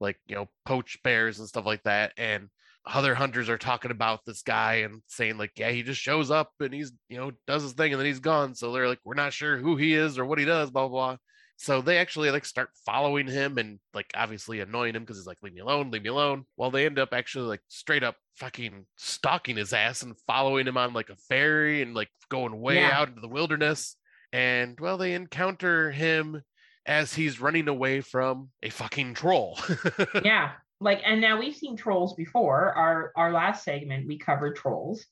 like 0.00 0.18
you 0.26 0.34
know 0.34 0.48
poached 0.64 1.02
bears 1.04 1.38
and 1.38 1.46
stuff 1.48 1.66
like 1.66 1.84
that, 1.84 2.12
and 2.16 2.48
other 2.86 3.14
hunters 3.14 3.48
are 3.48 3.58
talking 3.58 3.90
about 3.90 4.20
this 4.24 4.42
guy 4.42 4.76
and 4.76 5.02
saying 5.06 5.36
like 5.36 5.52
yeah 5.56 5.70
he 5.70 5.82
just 5.82 6.00
shows 6.00 6.30
up 6.30 6.50
and 6.60 6.72
he's 6.72 6.90
you 7.08 7.18
know 7.18 7.30
does 7.46 7.62
his 7.62 7.72
thing 7.72 7.92
and 7.92 8.00
then 8.00 8.06
he's 8.06 8.20
gone. 8.20 8.54
So 8.54 8.72
they're 8.72 8.88
like 8.88 9.00
we're 9.04 9.14
not 9.14 9.32
sure 9.32 9.56
who 9.58 9.76
he 9.76 9.94
is 9.94 10.18
or 10.18 10.24
what 10.24 10.38
he 10.38 10.44
does 10.44 10.70
blah 10.70 10.88
blah 10.88 11.08
blah. 11.12 11.16
So 11.58 11.82
they 11.82 11.98
actually 11.98 12.30
like 12.30 12.46
start 12.46 12.70
following 12.86 13.26
him 13.26 13.58
and 13.58 13.80
like 13.92 14.10
obviously 14.14 14.60
annoying 14.60 14.94
him 14.96 15.02
because 15.02 15.18
he's 15.18 15.26
like 15.26 15.36
leave 15.42 15.52
me 15.52 15.60
alone 15.60 15.90
leave 15.90 16.02
me 16.02 16.08
alone. 16.08 16.44
While 16.56 16.70
they 16.70 16.86
end 16.86 16.98
up 16.98 17.10
actually 17.12 17.48
like 17.48 17.60
straight 17.68 18.02
up 18.02 18.16
fucking 18.36 18.86
stalking 18.96 19.58
his 19.58 19.74
ass 19.74 20.02
and 20.02 20.18
following 20.26 20.66
him 20.66 20.78
on 20.78 20.94
like 20.94 21.10
a 21.10 21.16
ferry 21.28 21.82
and 21.82 21.94
like 21.94 22.08
going 22.30 22.58
way 22.58 22.76
Yeah. 22.76 22.90
out 22.98 23.08
into 23.08 23.20
the 23.20 23.28
wilderness. 23.28 23.96
And 24.32 24.80
well 24.80 24.96
they 24.96 25.12
encounter 25.12 25.90
him 25.90 26.40
as 26.86 27.12
he's 27.12 27.42
running 27.42 27.68
away 27.68 28.00
from 28.00 28.48
a 28.62 28.70
fucking 28.70 29.12
troll. 29.12 29.58
Yeah. 30.24 30.52
Like 30.80 31.02
and 31.04 31.20
now 31.20 31.38
we've 31.38 31.54
seen 31.56 31.76
trolls 31.76 32.14
before. 32.14 32.72
Our 32.74 33.12
our 33.16 33.32
last 33.32 33.64
segment 33.64 34.06
we 34.06 34.18
covered 34.18 34.56
trolls. 34.56 35.04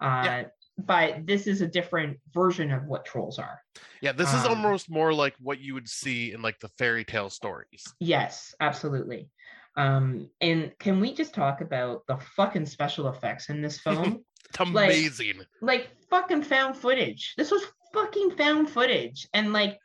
Uh 0.00 0.22
Yeah. 0.24 0.44
but 0.78 1.26
this 1.26 1.46
is 1.46 1.60
a 1.60 1.66
different 1.66 2.18
version 2.32 2.72
of 2.72 2.84
what 2.86 3.04
trolls 3.04 3.38
are. 3.38 3.60
Yeah, 4.00 4.12
this 4.12 4.32
is 4.34 4.44
Um, 4.44 4.50
almost 4.50 4.90
more 4.90 5.12
like 5.14 5.34
what 5.38 5.60
you 5.60 5.74
would 5.74 5.88
see 5.88 6.32
in 6.32 6.42
like 6.42 6.58
the 6.60 6.68
fairy 6.78 7.04
tale 7.04 7.30
stories. 7.30 7.84
Yes, 8.00 8.54
absolutely. 8.60 9.28
Um, 9.76 10.28
and 10.40 10.72
can 10.78 11.00
we 11.00 11.14
just 11.14 11.34
talk 11.34 11.60
about 11.60 12.06
the 12.06 12.16
fucking 12.36 12.66
special 12.66 13.08
effects 13.08 13.48
in 13.48 13.62
this 13.62 13.78
film? 13.86 14.24
It's 14.48 14.60
amazing. 14.60 15.42
like 15.60 15.88
fucking 16.10 16.42
found 16.42 16.76
footage. 16.76 17.34
This 17.36 17.50
was 17.50 17.62
fucking 17.94 18.32
found 18.32 18.68
footage. 18.68 19.26
And 19.32 19.52
like 19.52 19.78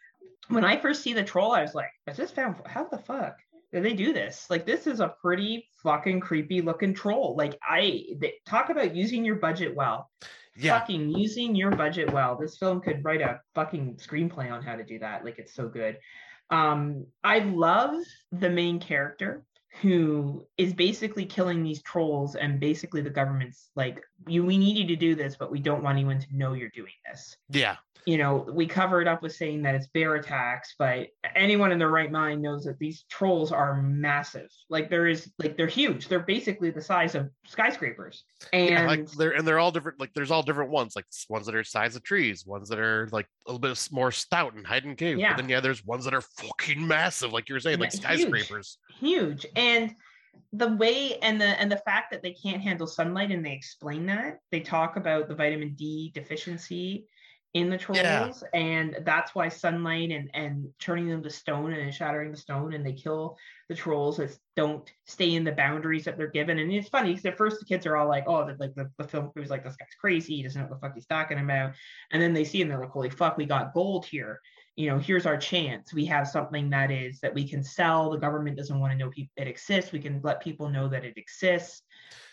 when 0.50 0.66
I 0.66 0.78
first 0.78 1.04
see 1.04 1.14
the 1.14 1.24
troll, 1.24 1.52
I 1.52 1.62
was 1.62 1.76
like, 1.76 1.92
is 2.08 2.18
this 2.18 2.32
found 2.32 2.56
how 2.66 2.86
the 2.86 2.98
fuck 2.98 3.38
they 3.72 3.94
do 3.94 4.14
this? 4.14 4.46
Like 4.50 4.66
this 4.66 4.88
is 4.88 5.00
a 5.00 5.14
pretty 5.22 5.68
fucking 5.84 6.20
creepy 6.20 6.62
looking 6.62 6.94
troll. 6.94 7.36
Like 7.38 7.58
I 7.62 8.06
they, 8.20 8.36
talk 8.46 8.70
about 8.70 8.96
using 8.96 9.26
your 9.26 9.36
budget 9.36 9.76
well. 9.76 10.10
yeah. 10.56 10.80
Fucking 10.80 11.10
using 11.10 11.56
your 11.56 11.72
budget 11.72 12.12
well. 12.12 12.38
This 12.38 12.58
film 12.58 12.82
could 12.82 13.04
write 13.04 13.22
a 13.22 13.42
fucking 13.56 13.96
screenplay 13.96 14.52
on 14.52 14.64
how 14.64 14.76
to 14.76 14.84
do 14.84 15.00
that. 15.00 15.26
Like 15.26 15.40
it's 15.40 15.54
so 15.54 15.68
good. 15.68 15.98
Um, 16.50 17.08
I 17.24 17.40
love 17.40 17.96
the 18.32 18.50
main 18.50 18.80
character 18.80 19.44
who 19.82 20.46
is 20.58 20.74
basically 20.74 21.26
killing 21.26 21.64
these 21.64 21.82
trolls 21.84 22.36
and 22.36 22.60
basically 22.60 23.02
the 23.02 23.10
government's 23.10 23.70
like 23.76 24.02
you 24.28 24.44
we 24.46 24.58
need 24.58 24.78
you 24.78 24.88
to 24.88 24.96
do 24.96 25.16
this 25.16 25.36
but 25.36 25.52
we 25.52 25.60
don't 25.60 25.84
want 25.84 25.96
anyone 25.98 26.20
to 26.20 26.28
know 26.32 26.54
you're 26.54 26.70
doing 26.70 26.94
this 27.10 27.38
Yeah. 27.50 27.76
you 28.06 28.18
know 28.18 28.48
we 28.52 28.66
cover 28.66 29.02
it 29.02 29.08
up 29.08 29.22
with 29.22 29.36
saying 29.36 29.62
that 29.64 29.76
it's 29.76 29.88
bear 29.88 30.16
attacks 30.16 30.76
but 30.80 31.08
anyone 31.36 31.72
in 31.72 31.80
their 31.80 31.90
right 31.90 32.12
mind 32.12 32.42
knows 32.42 32.64
that 32.64 32.80
these 32.80 33.06
trolls 33.10 33.52
are 33.52 33.82
massive 33.82 34.50
like 34.70 34.90
there 34.90 35.08
is 35.08 35.32
like 35.38 35.58
they're 35.58 35.68
huge 35.68 36.08
they're 36.08 36.20
basically 36.20 36.72
the 36.72 36.82
size 36.82 37.14
of 37.16 37.30
skyscrapers 37.46 38.24
and 38.54 38.70
yeah, 38.70 38.88
like 38.88 39.10
they're 39.12 39.32
and 39.32 39.48
they're 39.48 39.60
all 39.60 39.72
different. 39.72 40.00
Like 40.00 40.14
there's 40.14 40.32
all 40.32 40.44
different 40.44 40.72
ones. 40.72 40.96
Like 40.96 41.06
ones 41.30 41.46
that 41.48 41.56
are 41.56 41.64
size 41.64 41.96
of 41.96 42.04
trees, 42.04 42.46
ones 42.46 42.70
that 42.70 42.80
are 42.80 43.10
like 43.12 43.28
a 43.48 43.52
little 43.52 43.60
bit 43.60 43.88
more 43.92 44.12
stout 44.12 44.54
and 44.54 44.66
hide 44.66 44.86
in 44.86 44.96
caves. 44.96 45.20
Yeah. 45.20 45.32
But 45.32 45.42
then 45.42 45.50
yeah, 45.50 45.60
there's 45.60 45.86
ones 45.86 46.06
that 46.06 46.14
are 46.14 46.22
fucking 46.22 46.86
massive, 46.86 47.32
like 47.32 47.50
you 47.50 47.56
were 47.56 47.60
saying, 47.60 47.80
like 47.80 47.94
huge. 47.94 48.04
skyscrapers. 48.04 48.78
huge 49.00 49.46
and 49.56 49.96
the 50.54 50.76
way 50.76 51.18
and 51.20 51.40
the 51.42 51.60
and 51.60 51.72
the 51.72 51.78
fact 51.78 52.12
that 52.12 52.24
they 52.24 52.32
can't 52.32 52.62
handle 52.62 52.88
sunlight 52.88 53.32
and 53.32 53.46
they 53.46 53.52
explain 53.52 54.06
that 54.06 54.40
they 54.52 54.60
talk 54.60 54.96
about 54.96 55.28
the 55.28 55.36
vitamin 55.36 55.74
d 55.76 56.12
deficiency 56.14 57.06
in 57.58 57.70
the 57.70 57.78
trolls 57.78 57.98
Yeah. 57.98 58.30
and 58.54 58.98
that's 59.04 59.34
why 59.34 59.50
sunlight 59.50 60.12
and 60.12 60.30
and 60.34 60.70
turning 60.80 61.10
them 61.10 61.24
to 61.24 61.30
stone 61.30 61.74
and 61.74 61.94
shattering 61.94 62.32
the 62.32 62.38
stone 62.38 62.74
and 62.74 62.86
they 62.86 62.94
kill 62.94 63.38
the 63.68 63.76
trolls 63.76 64.18
that 64.18 64.38
don't 64.56 64.90
stay 65.06 65.34
in 65.34 65.44
the 65.44 65.52
boundaries 65.52 66.06
that 66.06 66.18
they're 66.18 66.28
given. 66.28 66.60
And 66.60 66.72
it's 66.72 66.90
funny 66.90 67.10
because 67.10 67.26
at 67.26 67.38
first 67.38 67.60
the 67.60 67.66
kids 67.66 67.86
are 67.86 67.98
all 67.98 68.08
like 68.08 68.26
oh 68.28 68.46
like 68.60 68.76
the, 68.76 68.92
the 68.98 69.08
film 69.08 69.32
crew's 69.32 69.50
like 69.50 69.64
this 69.64 69.76
guy's 69.76 69.88
crazy 70.00 70.38
he 70.38 70.44
doesn't 70.44 70.62
know 70.62 70.68
what 70.68 70.80
the 70.80 70.88
fuck 70.88 70.96
he's 70.96 71.08
talking 71.08 71.40
about. 71.40 71.74
And 72.12 72.22
then 72.22 72.34
they 72.34 72.44
see 72.44 72.62
and 72.62 72.70
they're 72.70 72.80
like 72.80 72.92
holy 72.92 73.10
fuck 73.10 73.38
we 73.38 73.46
got 73.46 73.74
gold 73.74 74.06
here. 74.06 74.40
You 74.76 74.90
know 74.90 75.00
here's 75.00 75.26
our 75.26 75.38
chance. 75.38 75.94
We 75.94 76.06
have 76.06 76.28
something 76.28 76.70
that 76.70 76.92
is 76.92 77.20
that 77.22 77.34
we 77.34 77.48
can 77.50 77.64
sell. 77.64 78.12
The 78.12 78.20
government 78.20 78.58
doesn't 78.58 78.80
want 78.80 78.92
to 78.94 78.98
know 78.98 79.12
it 79.16 79.48
exists. 79.48 79.92
We 79.92 80.00
can 80.00 80.22
let 80.24 80.42
people 80.42 80.70
know 80.70 80.88
that 80.90 81.04
it 81.04 81.18
exists 81.18 81.82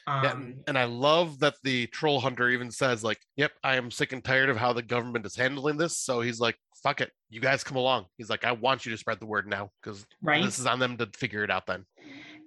um 0.07 0.25
Yeah, 0.25 0.33
and- 0.69 0.79
I 0.79 0.85
love 0.85 1.39
that 1.41 1.55
the 1.63 1.87
troll 1.89 2.21
hunter 2.21 2.49
even 2.51 2.71
says, 2.71 3.03
like, 3.05 3.21
yep, 3.37 3.53
I 3.63 3.77
am 3.77 3.91
sick 3.91 4.13
and 4.13 4.23
tired 4.25 4.49
of 4.51 4.57
how 4.57 4.73
the 4.73 4.83
government 4.83 5.27
is 5.27 5.37
handling 5.37 5.77
this. 5.77 5.97
So 5.99 6.21
he's 6.21 6.41
like, 6.41 6.57
fuck 6.83 7.01
it. 7.01 7.11
You 7.31 7.41
guys 7.41 7.65
come 7.65 7.77
along. 7.77 8.07
He's 8.19 8.31
like, 8.31 8.45
I 8.45 8.53
want 8.53 8.85
you 8.87 8.93
to 8.93 8.99
spread 8.99 9.21
the 9.21 9.27
word 9.27 9.47
now 9.49 9.71
because 9.83 10.07
right 10.23 10.45
this 10.45 10.59
is 10.59 10.67
on 10.67 10.79
them 10.79 10.97
to 10.99 11.09
figure 11.17 11.43
it 11.45 11.51
out 11.51 11.67
then. 11.67 11.85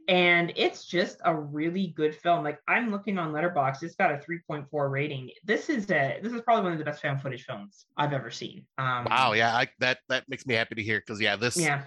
and 0.07 0.53
it's 0.55 0.85
just 0.85 1.17
a 1.25 1.35
really 1.35 1.87
good 1.97 2.15
film 2.15 2.41
like 2.41 2.59
i'm 2.69 2.91
looking 2.91 3.17
on 3.17 3.33
Letterboxd 3.33 3.83
it's 3.83 3.95
got 3.95 4.09
a 4.09 4.17
3.4 4.17 4.89
rating 4.89 5.29
this 5.43 5.69
is 5.69 5.89
a 5.91 6.19
this 6.23 6.31
is 6.31 6.39
probably 6.41 6.63
one 6.63 6.71
of 6.71 6.79
the 6.79 6.85
best 6.85 7.01
found 7.01 7.21
footage 7.21 7.43
films 7.43 7.87
i've 7.97 8.13
ever 8.13 8.31
seen 8.31 8.65
um 8.77 9.05
Wow, 9.09 9.33
yeah, 9.33 9.53
I, 9.53 9.67
that 9.79 9.97
that 10.07 10.23
makes 10.29 10.45
me 10.45 10.53
happy 10.53 10.75
to 10.75 10.83
hear 10.83 10.99
because 11.05 11.19
yeah, 11.19 11.35
this 11.35 11.57
yeah 11.57 11.81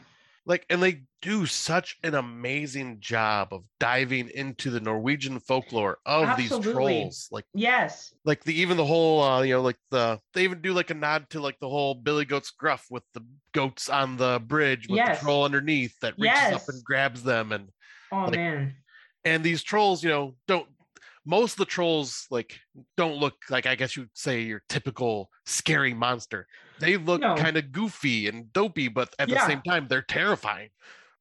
like 0.51 0.67
and 0.69 0.83
they 0.83 1.03
do 1.23 1.47
such 1.47 1.97
an 2.03 2.15
amazing 2.17 2.99
job 3.01 3.49
of 3.53 3.63
diving 3.79 4.29
into 4.31 4.69
the 4.71 4.81
Norwegian 4.81 5.39
folklore 5.39 5.99
of 6.05 6.37
these 6.37 6.59
trolls. 6.59 7.29
Like 7.31 7.45
yes 7.55 8.13
like 8.25 8.43
the 8.45 8.53
even 8.61 8.77
the 8.77 8.85
whole 8.85 9.23
uh 9.23 9.43
you 9.43 9.55
know 9.55 9.63
like 9.63 9.79
the 9.91 10.21
they 10.35 10.43
even 10.45 10.61
do 10.61 10.73
like 10.73 10.91
a 10.91 10.95
nod 10.95 11.31
to 11.31 11.41
like 11.41 11.59
the 11.61 11.69
whole 11.69 11.95
Billy 11.95 12.25
Goat's 12.25 12.51
gruff 12.51 12.87
with 12.91 13.05
the 13.15 13.25
goats 13.55 13.89
on 13.89 14.17
the 14.17 14.43
bridge 14.45 14.89
with 14.89 14.97
Yes. 14.97 15.19
the 15.21 15.25
troll 15.25 15.45
underneath 15.45 15.95
that 16.01 16.19
reaches 16.19 16.53
up 16.53 16.69
and 16.69 16.83
grabs 16.85 17.23
them 17.23 17.53
and 17.53 17.69
oh 18.13 18.25
Like, 18.25 18.35
man 18.35 18.75
and 19.25 19.45
these 19.45 19.63
trolls 19.63 20.03
you 20.03 20.11
know 20.11 20.35
don't 20.49 20.69
most 21.25 21.53
of 21.53 21.59
the 21.59 21.65
trolls 21.67 22.27
like 22.31 22.59
don't 22.97 23.17
look 23.17 23.35
like 23.51 23.67
i 23.67 23.75
guess 23.75 23.97
you'd 23.97 24.09
say 24.15 24.41
your 24.41 24.63
typical 24.69 25.31
scary 25.45 25.93
monster. 25.93 26.47
They 26.79 26.97
look 26.97 27.21
No. 27.21 27.35
kind 27.35 27.57
of 27.57 27.73
goofy 27.73 28.29
and 28.29 28.53
dopey 28.53 28.89
but 28.89 29.15
at 29.19 29.29
the 29.29 29.39
same 29.47 29.61
time 29.63 29.87
they're 29.89 30.03
terrifying. 30.03 30.71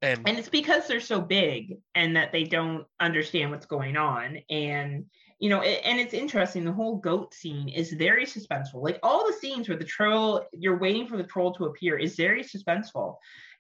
And, 0.01 0.25
and 0.25 0.37
it's 0.39 0.47
because 0.47 0.87
they're 0.87 1.01
so 1.01 1.19
big 1.19 1.77
and 1.93 2.15
that 2.15 2.31
they 2.31 2.45
don't 2.45 2.85
understand 3.01 3.51
what's 3.51 3.65
going 3.65 3.97
on. 3.97 4.37
And 4.49 5.05
you 5.39 5.49
know 5.49 5.61
it, 5.61 5.81
and 5.83 5.99
it's 5.99 6.13
interesting 6.13 6.63
the 6.63 6.71
whole 6.71 6.97
goat 6.97 7.33
scene 7.33 7.67
is 7.67 7.91
very 7.93 8.25
suspenseful. 8.25 8.81
Like 8.81 8.99
all 9.03 9.27
the 9.27 9.33
scenes 9.33 9.67
where 9.67 9.77
the 9.77 9.83
troll 9.83 10.45
you're 10.53 10.79
waiting 10.79 11.07
for 11.07 11.17
the 11.17 11.23
troll 11.23 11.53
to 11.55 11.65
appear 11.65 11.97
is 11.97 12.15
very 12.15 12.43
suspenseful 12.43 13.15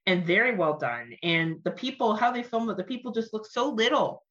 and 0.05 0.25
very 0.25 0.55
well 0.55 0.77
done. 0.77 1.13
And 1.23 1.57
the 1.65 1.71
people 1.71 2.15
how 2.15 2.31
they 2.31 2.43
film 2.43 2.69
it 2.69 2.77
the 2.77 2.83
people 2.83 3.11
just 3.11 3.33
look 3.33 3.45
so 3.45 3.69
little 3.69 4.23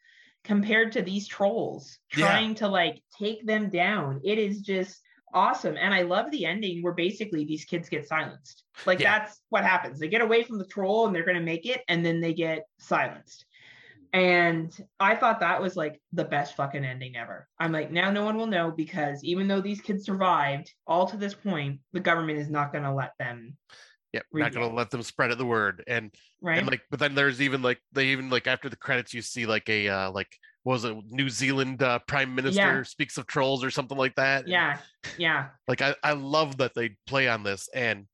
compared 0.44 0.92
to 0.92 1.02
these 1.02 1.26
trolls 1.28 1.98
Yeah. 2.16 2.26
trying 2.26 2.54
to 2.56 2.68
like 2.68 3.02
take 3.18 3.46
them 3.46 3.68
down. 3.70 4.20
It 4.24 4.38
is 4.38 4.60
just 4.62 5.00
awesome. 5.34 5.76
And 5.76 5.92
i 5.92 6.02
love 6.02 6.30
the 6.30 6.46
ending 6.46 6.82
where 6.82 6.94
basically 6.94 7.44
these 7.44 7.64
kids 7.64 7.88
get 7.88 8.08
silenced. 8.08 8.64
Like 8.86 9.00
Yeah. 9.00 9.18
that's 9.18 9.40
what 9.50 9.64
happens. 9.64 9.98
They 9.98 10.08
get 10.08 10.22
away 10.22 10.42
from 10.42 10.58
the 10.58 10.66
troll 10.66 11.06
and 11.06 11.14
they're 11.14 11.24
going 11.24 11.36
to 11.36 11.42
make 11.42 11.66
it 11.66 11.82
and 11.88 12.04
then 12.04 12.20
they 12.20 12.32
get 12.32 12.64
silenced. 12.78 13.44
And 14.14 14.74
i 14.98 15.14
thought 15.14 15.40
that 15.40 15.60
was 15.60 15.76
like 15.76 16.00
the 16.14 16.24
best 16.24 16.56
fucking 16.56 16.82
ending 16.84 17.14
ever. 17.16 17.46
I'm 17.60 17.72
like 17.72 17.90
now 17.90 18.10
no 18.10 18.24
one 18.24 18.38
will 18.38 18.46
know 18.46 18.70
because 18.70 19.22
even 19.22 19.48
though 19.48 19.60
these 19.60 19.82
kids 19.82 20.04
survived 20.04 20.72
all 20.86 21.06
to 21.08 21.16
this 21.18 21.34
point 21.34 21.80
the 21.92 22.00
government 22.00 22.38
is 22.38 22.48
not 22.48 22.72
going 22.72 22.84
to 22.84 22.92
let 22.94 23.12
them 23.18 23.56
yeah 24.12 24.20
we're 24.32 24.40
not 24.40 24.52
gonna 24.52 24.66
rebuild. 24.66 24.78
let 24.78 24.90
them 24.90 25.02
spread 25.02 25.30
it 25.30 25.38
the 25.38 25.44
word 25.44 25.84
and 25.86 26.14
right. 26.40 26.58
and 26.58 26.66
like 26.66 26.80
but 26.90 26.98
then 26.98 27.14
there's 27.14 27.40
even 27.40 27.62
like 27.62 27.78
they 27.92 28.06
even 28.06 28.30
like 28.30 28.46
after 28.46 28.68
the 28.68 28.76
credits 28.76 29.12
you 29.12 29.22
see 29.22 29.46
like 29.46 29.68
a 29.68 29.88
uh 29.88 30.10
like 30.10 30.28
what 30.62 30.74
was 30.74 30.84
it 30.84 30.96
new 31.10 31.28
zealand 31.28 31.82
uh 31.82 31.98
prime 32.06 32.34
minister 32.34 32.84
speaks 32.84 33.18
of 33.18 33.26
trolls 33.26 33.62
or 33.62 33.70
something 33.70 33.98
like 33.98 34.14
that 34.14 34.48
yeah 34.48 34.78
yeah. 35.16 35.48
like 35.68 35.82
I, 35.82 35.94
I 36.02 36.12
love 36.12 36.58
that 36.58 36.74
they 36.74 36.96
play 37.06 37.28
on 37.28 37.42
this 37.42 37.68
and 37.74 38.06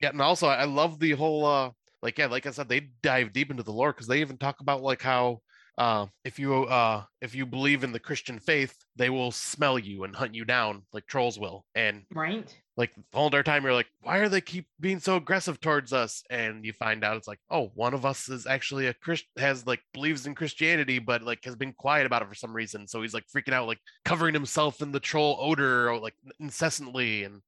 yeah 0.00 0.10
and 0.10 0.22
also 0.22 0.46
i 0.48 0.64
love 0.64 0.98
the 0.98 1.12
whole 1.12 1.44
uh 1.44 1.70
like 2.02 2.18
yeah 2.18 2.26
like 2.26 2.46
i 2.46 2.50
said 2.50 2.68
they 2.68 2.88
dive 3.02 3.32
deep 3.32 3.50
into 3.50 3.62
the 3.62 3.72
lore 3.72 3.92
because 3.92 4.06
they 4.06 4.20
even 4.20 4.38
talk 4.38 4.60
about 4.60 4.82
like 4.82 5.02
how 5.02 5.40
uh 5.76 6.06
if 6.24 6.38
you 6.38 6.64
uh 6.64 7.02
if 7.20 7.34
you 7.34 7.44
believe 7.46 7.84
in 7.84 7.92
the 7.92 8.00
christian 8.00 8.38
faith 8.38 8.74
they 8.96 9.10
will 9.10 9.30
smell 9.30 9.78
you 9.78 10.04
and 10.04 10.16
hunt 10.16 10.34
you 10.34 10.44
down 10.44 10.82
like 10.92 11.06
trolls 11.06 11.38
will 11.38 11.64
and 11.74 12.02
right 12.12 12.56
like 12.78 12.94
the 12.94 13.02
whole 13.12 13.26
entire 13.26 13.42
time 13.42 13.64
you're 13.64 13.74
like 13.74 13.90
why 14.02 14.18
are 14.18 14.28
they 14.28 14.40
keep 14.40 14.66
being 14.78 15.00
so 15.00 15.16
aggressive 15.16 15.60
towards 15.60 15.92
us? 15.92 16.22
And 16.30 16.64
you 16.64 16.72
find 16.72 17.04
out 17.04 17.16
it's 17.16 17.28
like 17.28 17.40
oh 17.50 17.70
one 17.74 17.92
of 17.92 18.06
us 18.06 18.28
is 18.28 18.46
actually 18.46 18.86
a 18.86 18.94
christ 18.94 19.24
has 19.36 19.66
like 19.66 19.80
believes 19.92 20.26
in 20.26 20.34
christianity 20.34 20.98
but 21.00 21.22
like 21.22 21.44
has 21.44 21.56
been 21.56 21.72
quiet 21.72 22.06
about 22.06 22.22
it 22.22 22.28
for 22.28 22.34
some 22.36 22.54
reason. 22.54 22.86
So 22.86 23.02
he's 23.02 23.12
like 23.14 23.24
freaking 23.26 23.52
out 23.52 23.66
like 23.66 23.80
covering 24.04 24.32
himself 24.32 24.80
in 24.80 24.92
the 24.92 25.00
troll 25.00 25.36
odor 25.40 25.90
or 25.90 25.98
like 25.98 26.14
incessantly. 26.40 27.24
And 27.24 27.42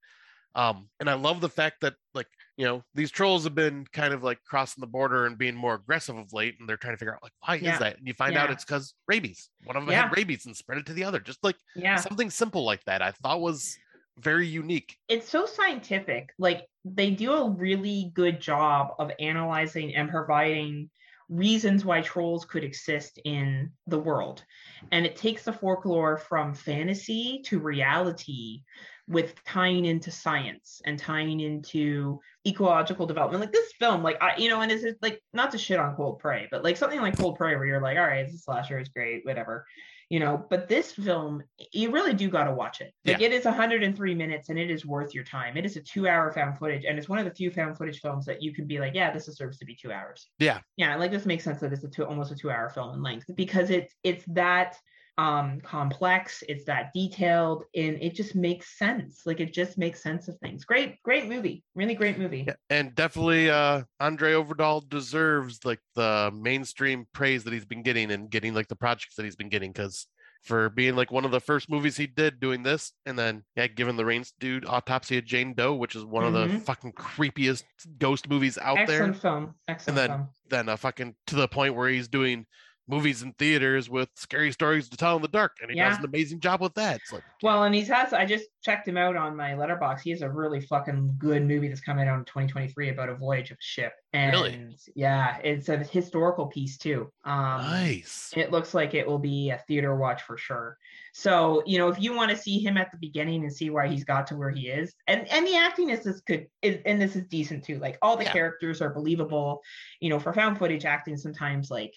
um 0.56 0.88
and 0.98 1.08
i 1.08 1.14
love 1.14 1.40
the 1.40 1.48
fact 1.48 1.80
that 1.80 1.94
like 2.12 2.26
you 2.56 2.64
know 2.64 2.82
these 2.92 3.12
trolls 3.12 3.44
have 3.44 3.54
been 3.54 3.86
kind 3.92 4.12
of 4.12 4.24
like 4.24 4.42
crossing 4.44 4.80
the 4.80 4.86
border 4.88 5.26
and 5.26 5.38
being 5.38 5.54
more 5.54 5.74
aggressive 5.74 6.16
of 6.16 6.32
late 6.32 6.56
and 6.58 6.68
they're 6.68 6.76
trying 6.76 6.94
to 6.94 6.98
figure 6.98 7.14
out 7.14 7.22
like 7.22 7.32
why 7.46 7.54
Yeah. 7.54 7.74
is 7.74 7.78
that? 7.78 7.98
And 7.98 8.06
you 8.08 8.14
find 8.14 8.36
out 8.36 8.50
it's 8.50 8.64
because 8.64 8.94
rabies. 9.06 9.48
One 9.62 9.76
of 9.76 9.84
them 9.84 9.92
Yeah. 9.92 10.08
had 10.08 10.16
rabies 10.16 10.46
and 10.46 10.56
spread 10.56 10.78
it 10.78 10.86
to 10.86 10.92
the 10.92 11.04
other. 11.04 11.20
Just 11.20 11.44
like 11.44 11.54
yeah. 11.76 11.94
something 11.96 12.30
simple 12.30 12.64
like 12.64 12.82
that 12.86 13.00
i 13.00 13.12
thought 13.12 13.40
was 13.40 13.78
very 14.18 14.46
unique 14.46 14.96
it's 15.08 15.28
so 15.28 15.44
scientific. 15.44 16.30
Like 16.38 16.66
they 16.84 17.10
do 17.10 17.32
a 17.32 17.50
really 17.50 18.12
good 18.14 18.40
job 18.40 18.94
of 18.98 19.10
analyzing 19.18 19.94
and 19.96 20.08
providing 20.08 20.88
reasons 21.28 21.84
why 21.84 22.00
trolls 22.00 22.44
could 22.44 22.64
exist 22.64 23.20
in 23.24 23.70
the 23.86 23.98
world. 23.98 24.44
And 24.90 25.04
it 25.04 25.16
takes 25.16 25.44
the 25.44 25.52
folklore 25.52 26.16
from 26.16 26.54
fantasy 26.54 27.42
to 27.46 27.58
reality 27.58 28.62
with 29.06 29.34
tying 29.44 29.84
into 29.84 30.10
science 30.10 30.80
and 30.86 30.98
tying 30.98 31.40
into 31.40 32.20
ecological 32.46 33.06
development. 33.06 33.40
Like 33.40 33.52
this 33.52 33.72
film, 33.78 34.02
like 34.02 34.22
I, 34.22 34.36
you 34.38 34.48
know, 34.48 34.60
and 34.60 34.70
is 34.70 34.84
it 34.84 34.96
like 35.02 35.20
not 35.32 35.50
to 35.52 35.58
shit 35.58 35.80
on 35.80 35.96
Cold 35.96 36.20
Prey, 36.20 36.46
but 36.50 36.62
like 36.62 36.76
something 36.76 37.00
like 37.00 37.18
Cold 37.18 37.36
Prey 37.36 37.56
where 37.56 37.66
you're 37.66 37.80
like, 37.80 37.98
all 37.98 38.06
right, 38.06 38.24
it's 38.24 38.34
a 38.34 38.38
slasher, 38.38 38.78
it's 38.78 38.90
great, 38.90 39.24
whatever 39.24 39.66
you 40.10 40.18
know 40.18 40.44
but 40.50 40.68
this 40.68 40.92
film 40.92 41.42
you 41.72 41.90
really 41.90 42.12
do 42.12 42.28
got 42.28 42.44
to 42.44 42.52
watch 42.52 42.80
it. 42.80 42.92
Like 43.06 43.22
it 43.22 43.32
is 43.32 43.44
103 43.44 44.14
minutes 44.14 44.50
and 44.50 44.58
it 44.58 44.70
is 44.70 44.84
worth 44.84 45.14
your 45.14 45.24
time. 45.24 45.56
It 45.56 45.64
is 45.64 45.76
a 45.76 45.80
two 45.80 46.06
hour 46.06 46.30
found 46.32 46.58
footage 46.58 46.84
and 46.84 46.98
it's 46.98 47.08
one 47.08 47.18
of 47.18 47.24
the 47.24 47.30
few 47.30 47.50
found 47.50 47.78
footage 47.78 48.00
films 48.00 48.26
that 48.26 48.42
you 48.42 48.52
can 48.52 48.66
be 48.66 48.78
like 48.78 48.94
yeah 48.94 49.10
this 49.12 49.26
deserves 49.26 49.58
to 49.58 49.64
be 49.64 49.74
two 49.74 49.92
hours. 49.92 50.28
Yeah. 50.38 50.58
yeah 50.76 50.96
like 50.96 51.12
this 51.12 51.24
makes 51.24 51.44
sense 51.44 51.60
that 51.60 51.72
it's 51.72 51.84
a 51.84 51.88
two 51.88 52.04
almost 52.04 52.32
a 52.32 52.36
two 52.36 52.50
hour 52.50 52.68
film 52.68 52.92
in 52.94 53.02
length 53.02 53.30
because 53.36 53.70
it's 53.70 53.94
it's 54.02 54.24
that 54.26 54.76
um 55.20 55.60
complex 55.60 56.42
it's 56.48 56.64
that 56.64 56.84
detailed 56.94 57.64
and 57.74 57.94
it 58.06 58.14
just 58.20 58.34
makes 58.34 58.66
sense. 58.78 59.12
Like 59.28 59.40
it 59.40 59.52
just 59.60 59.74
makes 59.84 60.02
sense 60.02 60.28
of 60.28 60.34
things. 60.38 60.64
Great 60.64 60.90
great 61.02 61.26
movie. 61.28 61.56
Really 61.74 61.94
great 61.94 62.18
movie. 62.18 62.44
Yeah, 62.46 62.54
and 62.70 62.94
definitely 62.94 63.50
uh 63.50 63.82
André 64.00 64.30
Øvredal 64.38 64.88
deserves 64.88 65.54
like 65.64 65.80
the 65.94 66.30
mainstream 66.34 66.98
praise 67.12 67.44
that 67.44 67.52
he's 67.52 67.66
been 67.74 67.82
getting 67.82 68.10
and 68.12 68.30
getting 68.30 68.54
like 68.54 68.68
the 68.68 68.76
projects 68.86 69.14
that 69.16 69.24
he's 69.24 69.36
been 69.42 69.50
getting 69.56 69.72
because 69.72 70.06
for 70.42 70.70
being 70.70 70.96
like 70.96 71.10
one 71.12 71.26
of 71.26 71.32
the 71.32 71.40
first 71.50 71.68
movies 71.68 71.96
he 71.98 72.06
did 72.06 72.40
doing 72.40 72.62
this 72.62 72.82
and 73.04 73.18
then 73.18 73.42
yeah 73.56 73.66
given 73.66 73.94
the 73.96 74.04
reins 74.10 74.32
dude 74.40 74.64
autopsy 74.74 75.18
of 75.18 75.24
jane 75.26 75.52
doe 75.52 75.74
which 75.74 75.94
is 75.94 76.04
one 76.16 76.24
of 76.24 76.32
the 76.32 76.46
Mhm. 76.46 76.62
fucking 76.62 76.92
creepiest 76.94 77.64
ghost 77.98 78.24
movies 78.32 78.56
out 78.56 78.78
excellent 78.78 79.12
there 79.12 79.20
film. 79.26 79.44
Excellent 79.68 79.88
and 79.88 79.96
then 79.98 80.10
film. 80.18 80.28
then 80.48 80.66
a 80.70 80.76
fucking 80.78 81.14
to 81.26 81.34
the 81.36 81.46
point 81.48 81.74
where 81.74 81.90
he's 81.90 82.08
doing 82.08 82.46
movies 82.90 83.22
and 83.22 83.36
theaters 83.38 83.88
with 83.88 84.08
scary 84.14 84.52
stories 84.52 84.88
to 84.88 84.96
tell 84.96 85.16
in 85.16 85.22
the 85.22 85.28
dark 85.28 85.56
and 85.62 85.70
he 85.70 85.76
does 85.76 85.98
an 85.98 86.04
amazing 86.04 86.40
job 86.40 86.60
with 86.60 86.74
that 86.74 86.96
it's 86.96 87.12
like 87.12 87.24
Well, 87.42 87.64
and 87.64 87.74
he's 87.74 87.88
has 87.88 88.12
I 88.12 88.26
just 88.26 88.46
checked 88.62 88.86
him 88.86 88.96
out 88.98 89.16
on 89.16 89.36
my 89.36 89.52
Letterboxd. 89.52 90.00
He 90.00 90.10
has 90.10 90.22
a 90.22 90.30
really 90.30 90.60
fucking 90.60 91.14
good 91.18 91.46
movie 91.46 91.68
that's 91.68 91.80
coming 91.80 92.06
out 92.08 92.18
in 92.18 92.24
2023 92.24 92.90
about 92.90 93.08
a 93.08 93.14
voyage 93.14 93.50
of 93.50 93.56
a 93.56 93.62
ship. 93.62 93.92
And 94.12 94.32
Really? 94.32 94.76
yeah, 94.94 95.38
it's 95.42 95.68
a 95.68 95.78
historical 95.78 96.46
piece 96.46 96.76
too. 96.78 97.10
Um 97.24 97.60
nice 97.62 98.32
it 98.36 98.50
looks 98.50 98.74
like 98.74 98.94
it 98.94 99.06
will 99.06 99.18
be 99.18 99.50
a 99.50 99.58
theater 99.66 99.96
watch 99.96 100.22
for 100.22 100.36
sure. 100.36 100.76
So, 101.12 101.62
you 101.66 101.78
know, 101.78 101.88
if 101.88 101.98
you 102.00 102.14
want 102.14 102.30
to 102.30 102.36
see 102.36 102.60
him 102.60 102.76
at 102.76 102.90
the 102.92 102.98
beginning 102.98 103.42
and 103.42 103.52
see 103.52 103.70
why 103.70 103.88
he's 103.88 104.04
got 104.04 104.28
to 104.28 104.36
where 104.36 104.50
he 104.50 104.68
is, 104.68 104.94
and 105.08 105.26
and 105.28 105.46
the 105.46 105.56
acting 105.56 105.90
is 105.90 106.04
this 106.04 106.20
good 106.20 106.46
is 106.62 106.78
and 106.86 107.00
this 107.00 107.16
is 107.16 107.24
decent 107.26 107.64
too. 107.64 107.78
Like 107.78 107.98
all 108.02 108.16
the 108.16 108.24
Yeah. 108.24 108.32
characters 108.32 108.80
are 108.80 108.90
believable. 108.94 109.62
You 110.00 110.10
know, 110.10 110.20
for 110.20 110.32
found 110.32 110.58
footage 110.58 110.84
acting 110.84 111.16
sometimes 111.16 111.70
like 111.70 111.94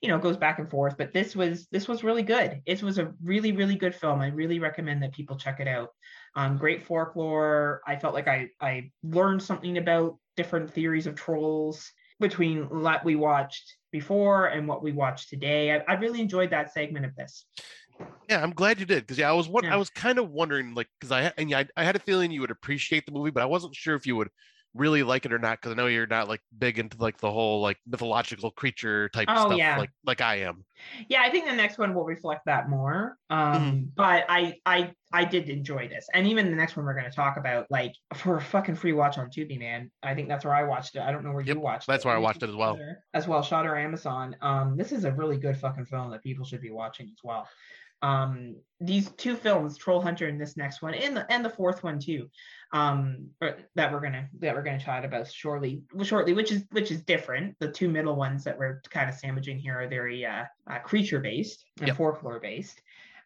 you 0.00 0.08
know 0.08 0.18
goes 0.18 0.36
back 0.36 0.58
and 0.58 0.70
forth 0.70 0.96
but 0.96 1.12
this 1.12 1.36
was 1.36 1.66
this 1.68 1.86
was 1.88 2.02
really 2.04 2.22
good. 2.22 2.62
It 2.66 2.82
was 2.82 2.98
a 2.98 3.12
really 3.22 3.52
really 3.52 3.76
good 3.76 3.94
film. 3.94 4.20
I 4.20 4.28
really 4.28 4.58
recommend 4.58 5.02
that 5.02 5.12
people 5.12 5.36
check 5.36 5.60
it 5.60 5.68
out. 5.68 5.90
Um 6.36 6.56
great 6.56 6.82
folklore. 6.82 7.80
I 7.86 7.96
felt 7.96 8.14
like 8.14 8.28
i 8.28 8.48
i 8.60 8.90
learned 9.02 9.42
something 9.42 9.78
about 9.78 10.16
different 10.36 10.72
theories 10.72 11.06
of 11.06 11.14
trolls 11.14 11.92
between 12.18 12.64
what 12.64 13.04
we 13.04 13.16
watched 13.16 13.76
before 13.92 14.46
and 14.46 14.68
what 14.68 14.82
we 14.82 14.92
watched 14.92 15.30
today. 15.30 15.72
I, 15.72 15.82
I 15.88 15.94
really 15.94 16.20
enjoyed 16.20 16.50
that 16.50 16.72
segment 16.72 17.06
of 17.06 17.16
this. 17.16 17.46
Yeah, 18.28 18.42
I'm 18.42 18.52
glad 18.52 18.78
you 18.78 18.86
did 18.86 19.00
because 19.00 19.18
yeah, 19.18 19.28
I 19.28 19.32
was 19.32 19.48
what 19.48 19.64
Yeah. 19.64 19.74
I 19.74 19.76
was 19.76 19.90
kind 19.90 20.18
of 20.18 20.30
wondering 20.30 20.74
like 20.74 20.88
because 20.98 21.12
I 21.12 21.32
and 21.36 21.50
yeah, 21.50 21.60
I, 21.60 21.66
I 21.76 21.84
had 21.84 21.96
a 21.96 22.00
feeling 22.00 22.30
you 22.30 22.40
would 22.40 22.50
appreciate 22.50 23.06
the 23.06 23.12
movie, 23.12 23.30
but 23.30 23.42
I 23.42 23.46
wasn't 23.46 23.74
sure 23.74 23.96
if 23.96 24.06
you 24.06 24.16
would 24.16 24.30
really 24.74 25.02
like 25.02 25.26
it 25.26 25.32
or 25.32 25.38
not 25.38 25.58
because 25.60 25.72
I 25.72 25.74
know 25.74 25.86
you're 25.88 26.06
not 26.06 26.28
like 26.28 26.40
big 26.56 26.78
into 26.78 26.96
like 26.98 27.18
the 27.18 27.30
whole 27.30 27.60
like 27.60 27.76
mythological 27.86 28.50
creature 28.52 29.08
type 29.08 29.26
Oh, 29.28 29.46
stuff 29.46 29.58
yeah. 29.58 29.76
like 29.78 29.90
like 30.04 30.20
I 30.20 30.36
am. 30.36 30.64
yeah 31.08 31.22
i 31.22 31.28
think 31.30 31.44
the 31.46 31.52
next 31.52 31.76
one 31.76 31.92
will 31.92 32.04
reflect 32.04 32.46
that 32.46 32.70
more 32.70 33.16
um 33.28 33.90
but 33.96 34.24
i 34.30 34.54
i 34.64 34.92
i 35.12 35.24
did 35.24 35.48
enjoy 35.50 35.86
this 35.88 36.06
and 36.14 36.26
even 36.26 36.48
the 36.50 36.56
next 36.56 36.76
one 36.76 36.86
we're 36.86 36.94
going 36.94 37.04
to 37.10 37.14
talk 37.14 37.36
about 37.36 37.66
like 37.68 37.92
for 38.14 38.36
a 38.36 38.40
fucking 38.40 38.76
free 38.76 38.92
watch 38.94 39.18
on 39.18 39.28
tubi 39.28 39.58
man 39.58 39.90
i 40.02 40.14
think 40.14 40.26
that's 40.28 40.44
where 40.44 40.54
i 40.54 40.62
watched 40.62 40.94
it 40.96 41.02
i 41.02 41.10
don't 41.12 41.22
know 41.24 41.32
where 41.32 41.42
Yep, 41.42 41.56
you 41.56 41.60
watched 41.60 41.86
that's 41.86 41.88
it 41.88 41.92
That's 41.92 42.04
where 42.06 42.14
I 42.14 42.18
watched 42.18 42.42
it 42.42 42.48
as 42.48 42.56
well. 42.56 42.78
As 43.12 43.26
well 43.28 43.42
shot 43.42 43.66
or 43.66 43.76
amazon 43.76 44.36
um 44.40 44.76
this 44.76 44.90
is 44.92 45.04
a 45.04 45.12
really 45.12 45.36
good 45.36 45.56
fucking 45.58 45.84
film 45.86 46.10
that 46.12 46.22
people 46.22 46.44
should 46.46 46.62
be 46.62 46.70
watching 46.70 47.08
as 47.12 47.18
well 47.22 47.46
um 48.02 48.56
these 48.80 49.10
two 49.10 49.36
films 49.36 49.76
troll 49.76 50.00
hunter 50.00 50.26
and 50.28 50.40
this 50.40 50.56
next 50.56 50.80
one 50.80 50.94
and 50.94 51.14
the 51.14 51.30
and 51.30 51.44
the 51.44 51.50
fourth 51.50 51.82
one 51.84 51.98
too 51.98 52.30
um 52.72 53.26
or- 53.40 53.58
that 53.74 53.92
we're 53.92 54.00
gonna 54.00 54.28
that 54.38 54.54
we're 54.54 54.62
gonna 54.62 54.78
chat 54.78 55.04
about 55.04 55.26
shortly 55.30 55.82
shortly 56.02 56.32
which 56.32 56.52
is 56.52 56.64
which 56.70 56.90
is 56.90 57.02
different. 57.02 57.56
The 57.58 57.70
two 57.70 57.88
middle 57.88 58.14
ones 58.16 58.44
that 58.44 58.56
we're 58.58 58.80
kind 58.90 59.08
of 59.10 59.16
sandwiching 59.16 59.58
here 59.58 59.80
are 59.80 59.88
very 59.88 60.24
uh, 60.24 60.44
uh 60.70 60.78
creature 60.80 61.20
based 61.20 61.64
and 61.80 61.88
Yep. 61.88 61.96
folklore 61.96 62.40
based 62.40 62.80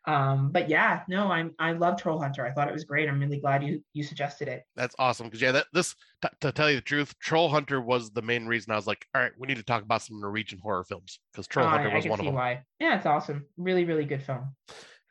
um 0.07 0.51
but 0.53 0.69
yeah 0.69 1.01
no 1.09 1.29
i'm 1.33 1.55
i 1.59 1.73
love 1.73 1.99
troll 2.01 2.21
hunter. 2.21 2.47
I 2.47 2.53
thought 2.53 2.69
it 2.69 2.75
was 2.75 2.85
great. 2.85 3.09
I'm 3.09 3.19
really 3.21 3.39
glad 3.41 3.63
you 3.63 3.83
you 3.95 4.03
suggested 4.03 4.49
it. 4.49 4.65
That's 4.77 4.95
awesome 4.99 5.27
because 5.29 5.41
yeah, 5.41 5.53
that 5.53 5.67
this 5.73 5.95
t- 6.23 6.29
to 6.41 6.53
tell 6.53 6.69
you 6.69 6.77
the 6.77 6.83
truth, 6.83 7.19
Troll 7.21 7.49
Hunter 7.49 7.81
was 7.81 8.11
the 8.11 8.21
main 8.21 8.45
reason 8.47 8.71
I 8.73 8.77
was 8.77 8.87
like, 8.87 9.07
all 9.15 9.23
right, 9.23 9.33
we 9.39 9.47
need 9.47 9.57
to 9.57 9.63
talk 9.63 9.83
about 9.83 10.03
some 10.03 10.21
Norwegian 10.21 10.59
horror 10.59 10.85
films 10.85 11.21
because 11.33 11.47
Troll 11.47 11.67
Uh, 11.67 11.71
Hunter 11.71 11.89
was 11.95 12.07
one 12.07 12.21
of 12.21 12.27
them. 12.27 12.35
why. 12.35 12.63
Yeah 12.81 12.97
it's 12.99 13.07
awesome. 13.07 13.47
Really 13.57 13.85
really 13.87 14.05
good 14.05 14.23
film 14.23 14.55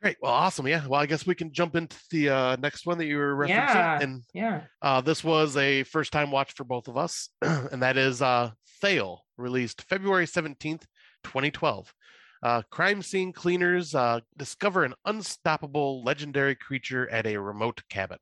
Great, 0.04 0.18
well, 0.20 0.32
awesome, 0.32 0.66
yeah. 0.66 0.86
Well, 0.86 1.00
I 1.00 1.06
guess 1.06 1.26
we 1.26 1.34
can 1.34 1.50
jump 1.50 1.74
into 1.74 1.96
the 2.10 2.28
uh, 2.28 2.56
next 2.56 2.84
one 2.84 2.98
that 2.98 3.06
you 3.06 3.16
were 3.16 3.34
referencing, 3.34 3.48
Yeah. 3.48 4.00
and 4.02 4.22
yeah 4.34 4.60
Uh, 4.82 5.00
this 5.00 5.24
was 5.24 5.56
a 5.56 5.82
first 5.84 6.12
time 6.12 6.30
watch 6.30 6.52
for 6.52 6.64
both 6.64 6.88
of 6.88 6.98
us, 6.98 7.30
and 7.40 7.82
that 7.82 7.96
is 7.96 8.20
uh, 8.20 8.50
Thale, 8.82 9.24
released 9.38 9.80
February 9.88 10.26
17th, 10.26 10.82
2012. 11.22 11.94
Uh, 12.42 12.60
crime 12.70 13.00
scene 13.00 13.32
cleaners 13.32 13.94
uh, 13.94 14.20
discover 14.36 14.84
an 14.84 14.92
unstoppable 15.06 16.04
legendary 16.04 16.54
creature 16.54 17.08
at 17.08 17.26
a 17.26 17.38
remote 17.38 17.80
cabin. 17.88 18.18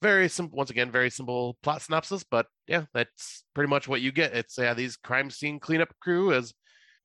Very 0.00 0.30
simple, 0.30 0.56
once 0.56 0.70
again, 0.70 0.90
very 0.90 1.10
simple 1.10 1.58
plot 1.62 1.82
synopsis, 1.82 2.24
but 2.24 2.46
yeah, 2.66 2.86
that's 2.94 3.44
pretty 3.54 3.68
much 3.68 3.86
what 3.86 4.00
you 4.00 4.12
get. 4.12 4.32
It's 4.32 4.56
yeah, 4.56 4.72
these 4.72 4.96
crime 4.96 5.28
scene 5.28 5.60
cleanup 5.60 5.92
crew 6.00 6.32
as 6.32 6.54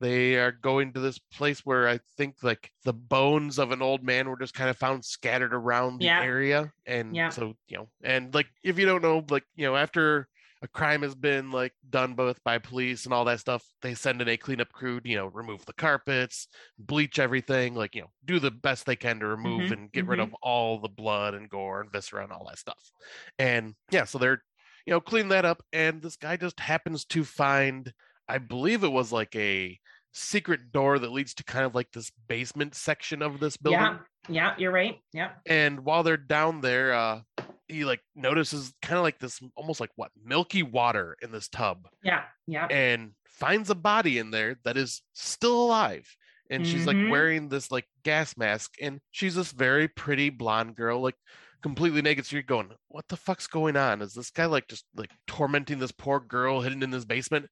they 0.04 0.38
are 0.38 0.52
going 0.52 0.94
to 0.94 1.00
this 1.00 1.20
place 1.20 1.62
where 1.66 1.88
I 1.88 2.00
think 2.18 2.44
like 2.44 2.72
the 2.84 2.94
bones 2.94 3.58
of 3.60 3.72
an 3.72 3.82
old 3.82 4.04
man 4.04 4.30
were 4.30 4.38
just 4.38 4.54
kind 4.54 4.70
of 4.70 4.78
found 4.78 5.06
scattered 5.06 5.54
around 5.54 6.00
the 6.00 6.12
Yeah. 6.12 6.20
area. 6.20 6.74
And 6.86 7.22
Yeah. 7.22 7.32
so, 7.32 7.56
you 7.68 7.78
know, 7.78 7.90
and 8.04 8.34
like 8.34 8.48
if 8.64 8.78
you 8.80 8.86
don't 8.86 9.02
know, 9.02 9.26
like, 9.30 9.46
you 9.56 9.66
know, 9.66 9.76
after 9.76 10.30
a 10.62 10.68
crime 10.68 11.02
has 11.02 11.16
been 11.16 11.52
like 11.52 11.74
done 11.90 12.16
both 12.16 12.44
by 12.44 12.58
police 12.58 13.06
and 13.06 13.14
all 13.14 13.26
that 13.26 13.40
stuff, 13.40 13.66
they 13.82 13.94
send 13.94 14.22
in 14.22 14.28
a 14.30 14.38
cleanup 14.38 14.72
crew, 14.72 15.00
to, 15.02 15.10
you 15.10 15.16
know, 15.18 15.28
remove 15.28 15.66
the 15.66 15.74
carpets, 15.74 16.48
bleach 16.78 17.20
everything, 17.20 17.76
like, 17.76 17.96
you 17.96 18.02
know, 18.02 18.12
do 18.26 18.40
the 18.40 18.52
best 18.52 18.86
they 18.86 18.96
can 18.96 19.20
to 19.20 19.28
remove 19.28 19.72
Mhm, 19.72 19.72
and 19.72 19.92
get 19.92 20.08
rid 20.08 20.20
mhm. 20.20 20.22
of 20.22 20.34
all 20.42 20.80
the 20.80 20.90
blood 20.90 21.34
and 21.34 21.50
gore 21.50 21.82
and 21.82 21.92
viscera 21.92 22.24
and 22.24 22.32
all 22.32 22.46
that 22.48 22.60
stuff. 22.60 22.92
And 23.40 23.76
yeah, 23.92 24.06
so 24.06 24.18
they're, 24.18 24.44
you 24.86 24.92
know, 24.92 25.02
clean 25.02 25.30
that 25.30 25.46
up. 25.46 25.64
And 25.72 26.02
this 26.02 26.16
guy 26.18 26.38
just 26.38 26.60
happens 26.60 27.06
to 27.06 27.24
find, 27.24 27.94
I 28.28 28.38
believe 28.38 28.84
it 28.84 28.92
was 28.92 29.12
like 29.12 29.36
a 29.36 29.80
secret 30.14 30.72
door 30.72 31.00
that 31.00 31.12
leads 31.12 31.34
to 31.34 31.44
kind 31.44 31.66
of 31.66 31.76
like 31.76 31.92
this 31.92 32.12
basement 32.28 32.76
section 32.76 33.22
of 33.22 33.40
this 33.40 33.58
building. 33.58 33.80
yeah 33.82 33.98
yeah 34.30 34.54
you're 34.58 34.72
right 34.72 35.00
yeah 35.12 35.32
And 35.48 35.84
while 35.84 36.04
they're 36.04 36.18
down 36.18 36.62
there, 36.62 36.94
uh, 36.94 37.22
he 37.68 37.84
like 37.84 38.02
notices 38.16 38.74
kind 38.82 38.98
of 38.98 39.04
like 39.04 39.20
this 39.20 39.42
almost 39.56 39.80
like 39.80 39.90
what 39.96 40.12
milky 40.24 40.64
water 40.64 41.16
in 41.22 41.32
this 41.32 41.48
tub 41.50 41.88
yeah 42.04 42.24
yeah 42.48 42.68
and 42.68 43.14
finds 43.26 43.70
a 43.72 43.76
body 43.76 44.20
in 44.20 44.30
there 44.32 44.58
that 44.64 44.78
is 44.78 45.02
still 45.14 45.64
alive. 45.66 46.08
And 46.50 46.68
she's 46.68 46.86
like 46.86 46.98
Mhm. 46.98 47.10
wearing 47.10 47.50
this 47.50 47.72
like 47.72 47.88
gas 48.04 48.38
mask, 48.38 48.74
and 48.80 49.00
she's 49.12 49.34
this 49.34 49.52
very 49.52 49.88
pretty 49.88 50.30
blonde 50.30 50.76
girl, 50.76 51.02
like 51.02 51.16
completely 51.64 52.02
naked. 52.04 52.26
So 52.28 52.36
you're 52.36 52.44
going, 52.44 52.70
what 52.90 53.08
the 53.08 53.18
fuck's 53.18 53.48
going 53.48 53.76
on? 53.76 54.02
Is 54.04 54.14
this 54.14 54.30
guy 54.30 54.46
like 54.46 54.68
just 54.68 54.86
like 54.96 55.10
tormenting 55.26 55.80
this 55.80 55.92
poor 55.94 56.20
girl 56.20 56.62
hidden 56.62 56.84
in 56.84 56.92
this 56.92 57.06
basement? 57.06 57.48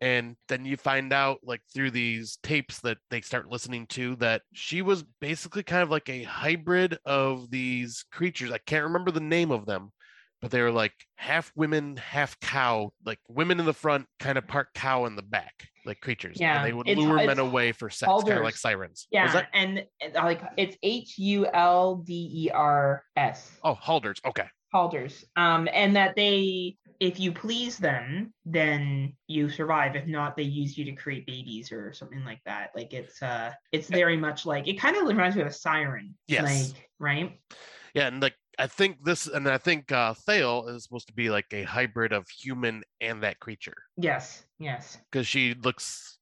And 0.00 0.36
then 0.48 0.64
you 0.64 0.76
find 0.76 1.12
out, 1.12 1.38
like 1.44 1.60
through 1.72 1.90
these 1.92 2.38
tapes 2.42 2.80
that 2.80 2.98
they 3.10 3.20
start 3.20 3.48
listening 3.50 3.86
to, 3.88 4.16
that 4.16 4.42
she 4.52 4.82
was 4.82 5.04
basically 5.20 5.62
kind 5.62 5.82
of 5.82 5.90
like 5.90 6.08
a 6.08 6.22
hybrid 6.24 6.98
of 7.04 7.50
these 7.50 8.04
creatures. 8.12 8.50
I 8.52 8.58
can't 8.58 8.84
remember 8.84 9.10
the 9.10 9.20
name 9.20 9.50
of 9.50 9.66
them, 9.66 9.92
but 10.42 10.50
they 10.50 10.60
were 10.62 10.72
like 10.72 10.92
half 11.16 11.50
women, 11.56 11.96
half 11.96 12.38
cow, 12.40 12.92
like 13.04 13.18
women 13.28 13.58
in 13.60 13.66
the 13.66 13.72
front, 13.72 14.06
kind 14.20 14.38
of 14.38 14.46
part 14.46 14.68
cow 14.74 15.06
in 15.06 15.16
the 15.16 15.22
back, 15.22 15.54
like 15.86 16.00
creatures. 16.00 16.36
Yeah, 16.40 16.56
and 16.58 16.66
they 16.66 16.72
would 16.72 16.88
it's- 16.88 17.04
lure 17.04 17.16
men 17.24 17.38
away 17.38 17.72
for 17.72 17.88
sex, 17.90 18.10
kind 18.24 18.38
of 18.38 18.44
like 18.44 18.56
sirens. 18.56 19.06
Yeah 19.10 19.32
that- 19.32 19.48
and 19.54 19.84
and, 20.02 20.14
like 20.14 20.42
it's 20.56 20.76
h-u-l-d-e-r-s 20.82 21.50
Oh, 23.62 23.74
Halders. 23.74 24.18
Okay. 24.26 24.46
Halders. 24.74 25.24
Um, 25.36 25.68
and 25.72 25.94
that 25.96 26.16
they, 26.16 26.76
if 27.04 27.20
you 27.20 27.32
please 27.32 27.76
them, 27.76 28.32
then 28.46 29.12
you 29.26 29.50
survive. 29.50 29.94
If 29.94 30.06
not, 30.06 30.36
they 30.36 30.42
use 30.44 30.78
you 30.78 30.86
to 30.86 30.92
create 30.92 31.26
babies 31.26 31.70
or 31.70 31.92
something 31.92 32.24
like 32.24 32.40
that. 32.46 32.70
Like 32.74 32.94
it's 32.94 33.22
uh, 33.22 33.52
it's 33.72 33.88
very 33.88 34.16
much 34.16 34.46
like 34.46 34.66
it 34.66 34.80
kind 34.80 34.96
of 34.96 35.06
reminds 35.06 35.36
me 35.36 35.42
of 35.42 35.48
a 35.48 35.52
siren. 35.52 36.14
Yes. 36.28 36.42
Like 36.42 36.88
right. 36.98 37.38
Yeah, 37.92 38.06
and 38.06 38.22
like 38.22 38.34
I 38.58 38.66
think 38.68 39.04
this, 39.04 39.26
and 39.26 39.46
I 39.46 39.58
think 39.58 39.92
uh 39.92 40.14
Thale 40.14 40.68
is 40.68 40.84
supposed 40.84 41.08
to 41.08 41.12
be 41.12 41.28
like 41.28 41.46
a 41.52 41.62
hybrid 41.64 42.14
of 42.14 42.26
human 42.28 42.82
and 43.02 43.22
that 43.22 43.38
creature 43.38 43.76
Yes. 43.98 44.44
Yes. 44.58 44.96
because 45.12 45.26
she 45.26 45.54
looks 45.62 46.18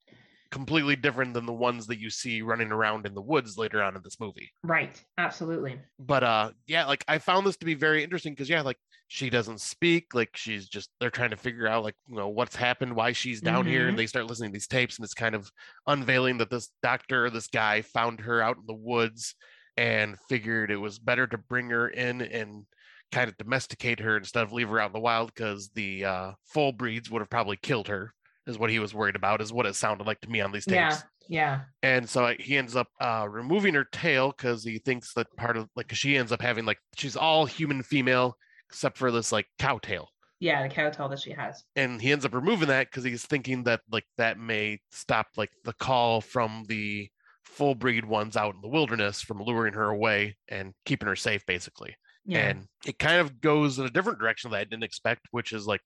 completely 0.53 0.95
different 0.95 1.35
than 1.35 1.47
the 1.47 1.53
ones 1.53 1.89
that 1.89 1.99
you 1.99 2.11
see 2.11 2.43
running 2.43 2.71
around 2.71 3.07
in 3.07 3.15
the 3.15 3.23
woods 3.23 3.59
later 3.59 3.83
on 3.83 3.97
in 3.97 4.03
this 4.05 4.21
movie. 4.21 4.53
Right. 4.63 5.03
Absolutely. 5.19 5.81
But 5.99 6.23
uh, 6.23 6.53
yeah, 6.69 6.85
like 6.85 7.05
I 7.09 7.19
found 7.19 7.45
this 7.47 7.57
to 7.57 7.67
be 7.67 7.75
very 7.75 8.05
interesting 8.05 8.35
because 8.35 8.49
yeah, 8.49 8.61
like 8.61 8.77
she 9.09 9.31
doesn't 9.31 9.61
speak, 9.61 10.15
like 10.15 10.37
she's 10.37 10.69
just 10.69 10.91
they're 11.01 11.11
trying 11.11 11.31
to 11.31 11.37
figure 11.37 11.67
out 11.67 11.83
like 11.83 11.97
you 12.07 12.17
know 12.17 12.29
what's 12.29 12.55
happened, 12.55 12.95
why 12.95 13.13
she's 13.13 13.41
down 13.41 13.67
here, 13.67 13.87
Mhm. 13.87 13.89
and 13.91 13.99
they 13.99 14.07
start 14.07 14.27
listening 14.27 14.51
to 14.51 14.55
these 14.55 14.69
tapes, 14.69 14.99
and 14.99 15.05
it's 15.05 15.15
kind 15.15 15.35
of 15.35 15.51
unveiling 15.87 16.39
that 16.39 16.51
this 16.51 16.71
doctor, 16.83 17.29
this 17.31 17.49
guy, 17.49 17.83
found 17.83 18.21
her 18.21 18.41
out 18.41 18.59
in 18.59 18.65
the 18.67 18.75
woods 18.75 19.35
and 19.77 20.19
figured 20.29 20.71
it 20.71 20.77
was 20.77 20.99
better 20.99 21.27
to 21.27 21.39
bring 21.39 21.71
her 21.71 21.89
in 21.89 22.21
and 22.23 22.65
kind 23.11 23.29
of 23.29 23.37
domesticate 23.37 24.01
her 24.01 24.17
instead 24.17 24.43
of 24.43 24.53
leave 24.53 24.69
her 24.69 24.81
out 24.81 24.87
in 24.89 24.93
the 24.95 25.01
wild 25.01 25.33
because 25.35 25.71
the 25.75 26.05
uh, 26.05 26.33
full 26.47 26.73
breeds 26.73 27.11
would 27.11 27.21
have 27.21 27.31
probably 27.31 27.57
killed 27.57 27.89
her. 27.89 28.13
Is 28.47 28.59
what 28.59 28.71
he 28.71 28.79
was 28.79 28.95
worried 28.95 29.17
about, 29.17 29.41
is 29.41 29.53
what 29.53 29.67
it 29.67 29.75
sounded 29.75 30.07
like 30.07 30.21
to 30.21 30.31
me 30.31 30.41
on 30.41 30.53
these 30.53 30.65
tapes. 30.65 30.75
Yeah. 30.75 30.99
Yeah. 31.29 31.61
And 31.83 32.09
so 32.09 32.35
he 32.39 32.57
ends 32.57 32.75
up 32.77 32.89
uh, 33.01 33.27
removing 33.29 33.75
her 33.75 33.85
tail 33.85 34.35
because 34.37 34.65
he 34.65 34.79
thinks 34.79 35.15
that 35.15 35.29
part 35.37 35.57
of 35.57 35.69
like 35.77 35.95
she 35.95 36.17
ends 36.17 36.33
up 36.33 36.43
having 36.43 36.65
like 36.65 36.79
she's 36.97 37.17
all 37.17 37.47
human 37.47 37.83
female 37.83 38.37
except 38.69 38.99
for 38.99 39.11
this 39.11 39.33
like 39.33 39.47
cow 39.59 39.79
tail. 39.79 40.09
Yeah. 40.41 40.67
The 40.67 40.75
cow 40.75 40.91
tail 40.91 41.09
that 41.09 41.21
she 41.21 41.31
has. 41.31 41.63
And 41.77 42.03
he 42.03 42.11
ends 42.11 42.25
up 42.25 42.35
removing 42.35 42.69
that 42.69 42.89
because 42.89 43.05
he's 43.05 43.25
thinking 43.25 43.65
that 43.65 43.81
like 43.91 44.05
that 44.19 44.39
may 44.39 44.81
stop 44.91 45.29
like 45.37 45.51
the 45.65 45.75
call 45.75 46.21
from 46.21 46.65
the 46.69 47.09
full 47.45 47.75
breed 47.75 48.05
ones 48.05 48.37
out 48.37 48.55
in 48.55 48.61
the 48.61 48.69
wilderness 48.69 49.23
from 49.23 49.43
luring 49.43 49.75
her 49.75 49.91
away 49.91 50.37
and 50.49 50.75
keeping 50.85 51.09
her 51.09 51.17
safe 51.17 51.47
basically. 51.47 51.95
Yeah. 52.25 52.49
And 52.49 52.67
it 52.85 52.99
kind 52.99 53.21
of 53.21 53.41
goes 53.41 53.79
in 53.79 53.87
a 53.87 53.91
different 53.91 54.19
direction 54.19 54.51
that 54.51 54.59
I 54.59 54.65
didn't 54.65 54.85
expect, 54.85 55.29
which 55.31 55.53
is 55.53 55.67
like, 55.67 55.83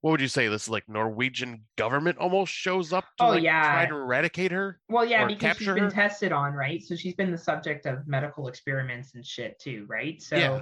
what 0.00 0.12
would 0.12 0.20
you 0.20 0.28
say? 0.28 0.48
This 0.48 0.68
like 0.68 0.88
Norwegian 0.88 1.62
government 1.76 2.18
almost 2.18 2.52
shows 2.52 2.92
up 2.92 3.04
to 3.18 3.24
Oh, 3.24 3.28
like, 3.30 3.42
yeah. 3.42 3.62
try 3.70 3.86
to 3.86 3.94
eradicate 3.94 4.50
her. 4.52 4.80
Well, 4.88 5.04
yeah, 5.04 5.26
because 5.26 5.56
she's 5.58 5.66
been 5.68 5.84
her? 5.84 5.90
tested 5.90 6.32
on, 6.32 6.54
right? 6.54 6.82
So 6.82 6.96
she's 6.96 7.14
been 7.14 7.30
the 7.30 7.38
subject 7.38 7.86
of 7.86 8.06
medical 8.06 8.48
experiments 8.48 9.14
and 9.14 9.24
shit 9.24 9.58
too, 9.58 9.84
right? 9.88 10.20
So 10.22 10.36
Yeah. 10.36 10.60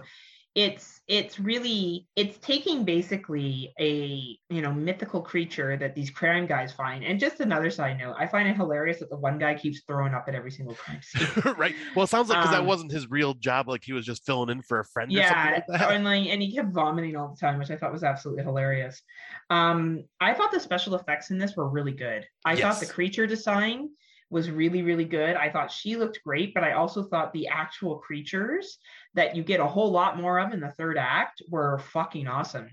It's 0.55 1.03
it's 1.07 1.39
really 1.39 2.07
it's 2.17 2.37
taking 2.39 2.85
basically 2.85 3.73
a 3.79 4.37
you 4.53 4.61
know 4.63 4.73
mythical 4.73 5.23
creature 5.23 5.77
that 5.77 5.95
these 5.95 6.11
crime 6.11 6.47
guys 6.47 6.73
find. 6.73 7.05
And 7.05 7.21
just 7.21 7.41
another 7.41 7.71
side 7.71 7.99
note, 7.99 8.17
I 8.19 8.27
find 8.27 8.49
it 8.49 8.57
hilarious 8.57 8.99
that 9.01 9.11
the 9.11 9.17
one 9.17 9.39
guy 9.39 9.55
keeps 9.55 9.83
throwing 9.87 10.15
up 10.15 10.25
at 10.27 10.35
every 10.35 10.51
single 10.51 10.75
crime 10.75 11.01
scene. 11.03 11.29
right. 11.57 11.75
Well, 11.95 12.05
it 12.05 12.09
sounds 12.09 12.29
like 12.29 12.39
because 12.39 12.51
that 12.53 12.61
Um, 12.61 12.67
wasn't 12.67 12.91
his 12.93 13.09
real 13.09 13.35
job. 13.35 13.69
Like 13.69 13.85
he 13.85 13.93
was 13.93 14.05
just 14.05 14.27
filling 14.27 14.49
in 14.51 14.63
for 14.63 14.81
a 14.81 14.85
friend 14.85 15.11
or 15.11 15.15
yeah 15.19 15.29
something 15.29 15.63
like 15.69 15.81
that. 15.81 15.93
and 15.93 16.05
like 16.05 16.27
and 16.27 16.43
he 16.43 16.55
kept 16.55 16.73
vomiting 16.73 17.15
all 17.17 17.29
the 17.29 17.37
time 17.37 17.59
which 17.59 17.71
i 17.71 17.77
thought 17.77 17.93
was 17.93 18.03
absolutely 18.03 18.43
hilarious 18.43 19.03
um 19.51 20.03
i 20.21 20.35
thought 20.35 20.51
the 20.51 20.61
special 20.61 20.95
effects 20.95 21.31
in 21.31 21.39
this 21.39 21.57
were 21.57 21.69
really 21.69 21.93
good 21.93 22.27
i 22.45 22.57
thought 22.57 22.81
the 22.81 22.87
creature 22.87 23.27
design 23.27 23.89
was 24.31 24.51
really 24.51 24.83
really 24.83 25.05
good 25.05 25.37
i 25.37 25.49
thought 25.49 25.71
she 25.71 25.97
looked 25.97 26.21
great 26.25 26.53
but 26.55 26.63
i 26.65 26.73
also 26.73 27.03
thought 27.05 27.33
the 27.33 27.49
actual 27.49 27.97
creatures 27.99 28.79
that 29.19 29.35
you 29.37 29.43
get 29.43 29.59
a 29.61 29.67
whole 29.67 29.91
lot 29.91 30.17
more 30.17 30.39
of 30.39 30.53
in 30.53 30.61
the 30.61 30.73
third 30.79 30.97
act 30.97 31.43
were 31.49 31.79
fucking 31.79 32.27
awesome. 32.29 32.69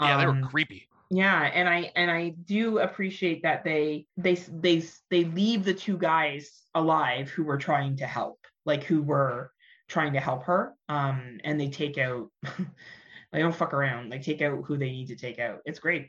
Yeah, 0.00 0.16
they 0.18 0.26
were 0.26 0.32
Um, 0.32 0.48
creepy. 0.48 0.88
yeah 1.10 1.42
and 1.42 1.68
i 1.68 1.90
and 1.96 2.08
i 2.10 2.28
do 2.46 2.78
appreciate 2.78 3.42
that 3.42 3.64
they 3.64 4.06
they 4.16 4.34
they 4.66 4.76
they 5.10 5.24
leave 5.24 5.64
the 5.64 5.74
two 5.74 5.98
guys 5.98 6.62
alive 6.74 7.28
who 7.28 7.42
were 7.42 7.58
trying 7.58 7.96
to 7.96 8.06
help 8.06 8.38
like 8.64 8.84
who 8.84 9.02
were 9.02 9.50
trying 9.88 10.12
to 10.12 10.20
help 10.20 10.44
her 10.44 10.72
um 10.88 11.38
and 11.42 11.60
they 11.60 11.68
take 11.68 11.98
out 11.98 12.28
they 13.32 13.40
don't 13.42 13.54
fuck 13.54 13.74
around 13.74 14.10
they 14.12 14.20
take 14.20 14.40
out 14.40 14.62
who 14.64 14.76
they 14.78 14.90
need 14.90 15.08
to 15.08 15.16
take 15.16 15.38
out. 15.40 15.58
It's 15.64 15.80
great. 15.80 16.08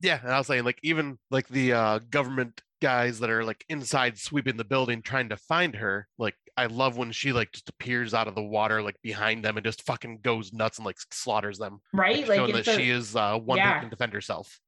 Yeah, 0.00 0.20
and 0.22 0.30
I 0.32 0.38
was 0.38 0.46
saying 0.46 0.64
like 0.64 0.78
even 0.82 1.18
like 1.30 1.48
the 1.48 1.72
uh, 1.72 1.98
government 2.10 2.62
guys 2.80 3.18
that 3.20 3.30
are 3.30 3.44
like 3.44 3.64
inside 3.68 4.18
sweeping 4.18 4.56
the 4.56 4.64
building 4.64 5.02
trying 5.02 5.28
to 5.30 5.36
find 5.36 5.74
her. 5.76 6.06
Like 6.18 6.34
I 6.56 6.66
love 6.66 6.96
when 6.96 7.12
she 7.12 7.32
like 7.32 7.52
just 7.52 7.68
appears 7.68 8.14
out 8.14 8.28
of 8.28 8.34
the 8.34 8.42
water 8.42 8.82
like 8.82 8.96
behind 9.02 9.44
them 9.44 9.56
and 9.56 9.64
just 9.64 9.82
fucking 9.82 10.20
goes 10.22 10.52
nuts 10.52 10.78
and 10.78 10.86
like 10.86 10.96
slaughters 11.10 11.58
them. 11.58 11.80
right 11.92 12.18
Like, 12.18 12.28
like 12.28 12.36
showing 12.38 12.52
that 12.54 12.68
a, 12.68 12.76
she 12.76 12.90
is 12.90 13.14
uh, 13.14 13.38
one 13.38 13.58
yeah. 13.58 13.74
that 13.74 13.80
can 13.80 13.90
defend 13.90 14.12
herself. 14.12 14.60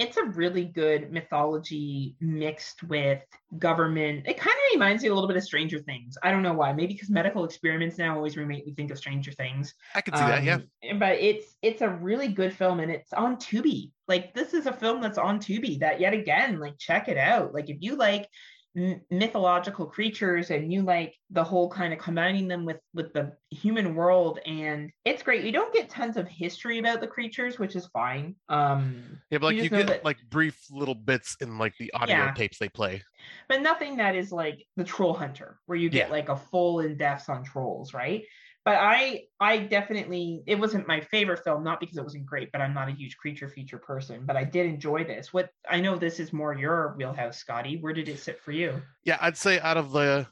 It's 0.00 0.16
a 0.16 0.24
really 0.24 0.64
good 0.64 1.12
mythology 1.12 2.16
mixed 2.20 2.82
with 2.84 3.22
government 3.58 4.26
it 4.26 4.36
kind 4.36 4.56
of 4.56 4.74
reminds 4.74 5.02
me 5.02 5.08
a 5.08 5.14
little 5.14 5.28
bit 5.28 5.36
of 5.36 5.42
stranger 5.42 5.78
things 5.78 6.16
i 6.22 6.30
don't 6.30 6.42
know 6.42 6.52
why 6.52 6.72
maybe 6.72 6.94
because 6.94 7.10
medical 7.10 7.44
experiments 7.44 7.98
now 7.98 8.16
always 8.16 8.36
make 8.36 8.66
me 8.66 8.74
think 8.74 8.90
of 8.90 8.98
stranger 8.98 9.32
things 9.32 9.74
I 9.94 10.00
can 10.00 10.14
see 10.14 10.24
that. 10.24 10.44
Yeah. 10.44 10.58
Um, 10.90 10.98
But 10.98 11.18
it's 11.18 11.56
it's 11.62 11.82
a 11.82 11.88
really 11.88 12.28
good 12.28 12.52
film 12.52 12.80
and 12.80 12.90
it's 12.90 13.12
on 13.12 13.36
Tubi. 13.36 13.90
Like 14.08 14.34
this 14.34 14.54
is 14.54 14.66
a 14.66 14.72
film 14.72 15.00
that's 15.00 15.18
on 15.18 15.38
Tubi 15.38 15.80
that 15.80 16.00
yet 16.00 16.14
again, 16.14 16.58
like 16.58 16.78
check 16.78 17.08
it 17.08 17.18
out. 17.18 17.52
Like 17.54 17.70
if 17.70 17.78
you 17.80 17.96
like 17.96 18.28
m- 18.76 19.00
mythological 19.10 19.86
creatures 19.86 20.50
and 20.50 20.72
you 20.72 20.82
like 20.82 21.14
the 21.30 21.42
whole 21.42 21.68
kind 21.70 21.92
of 21.92 21.98
combining 21.98 22.48
them 22.48 22.64
with 22.64 22.78
with 22.94 23.12
the 23.12 23.32
human 23.50 23.94
world 23.94 24.38
and 24.46 24.90
it's 25.04 25.22
great. 25.22 25.44
You 25.44 25.52
don't 25.52 25.72
get 25.74 25.88
tons 25.88 26.16
of 26.16 26.28
history 26.28 26.78
about 26.78 27.00
the 27.00 27.06
creatures, 27.06 27.58
which 27.58 27.76
is 27.76 27.86
fine. 27.88 28.34
Um 28.48 29.18
Yeah, 29.30 29.38
but 29.38 29.46
like 29.48 29.56
you 29.56 29.62
you, 29.64 29.68
get 29.70 29.86
that- 29.88 30.04
like 30.04 30.18
brief 30.30 30.58
little 30.70 30.94
bits 30.94 31.36
in 31.40 31.58
like 31.58 31.74
the 31.78 31.92
audio 31.94 32.16
Yeah. 32.16 32.32
tapes 32.34 32.58
they 32.58 32.68
play. 32.68 33.02
but 33.48 33.60
nothing 33.60 33.96
that 33.98 34.14
is 34.16 34.32
like 34.32 34.64
the 34.76 34.84
troll 34.84 35.12
hunter 35.14 35.58
where 35.66 35.76
you 35.78 35.90
get 35.90 36.08
Yeah. 36.08 36.12
like 36.12 36.28
a 36.28 36.36
full 36.36 36.80
in-depth 36.80 37.28
on 37.28 37.44
trolls 37.44 37.92
right 37.92 38.24
but 38.64 38.74
i 38.74 39.22
i 39.40 39.58
definitely 39.58 40.42
it 40.46 40.58
wasn't 40.58 40.86
my 40.86 41.00
favorite 41.00 41.42
film 41.42 41.64
not 41.64 41.80
because 41.80 41.96
it 41.96 42.04
wasn't 42.04 42.24
great 42.26 42.50
but 42.52 42.60
i'm 42.60 42.74
not 42.74 42.88
a 42.88 42.92
huge 42.92 43.16
creature 43.16 43.48
feature 43.48 43.78
person 43.78 44.22
but 44.26 44.36
i 44.36 44.44
did 44.44 44.66
enjoy 44.66 45.04
this 45.04 45.32
what 45.32 45.50
i 45.68 45.80
know 45.80 45.96
this 45.96 46.20
is 46.20 46.32
more 46.32 46.54
your 46.54 46.94
wheelhouse 46.96 47.38
scotty 47.38 47.78
where 47.80 47.92
did 47.92 48.08
it 48.08 48.18
sit 48.18 48.40
for 48.40 48.52
you 48.52 48.80
Yeah, 49.04 49.18
I'd 49.20 49.36
say 49.36 49.60
out 49.60 49.76
of 49.76 49.92
the, 49.92 50.26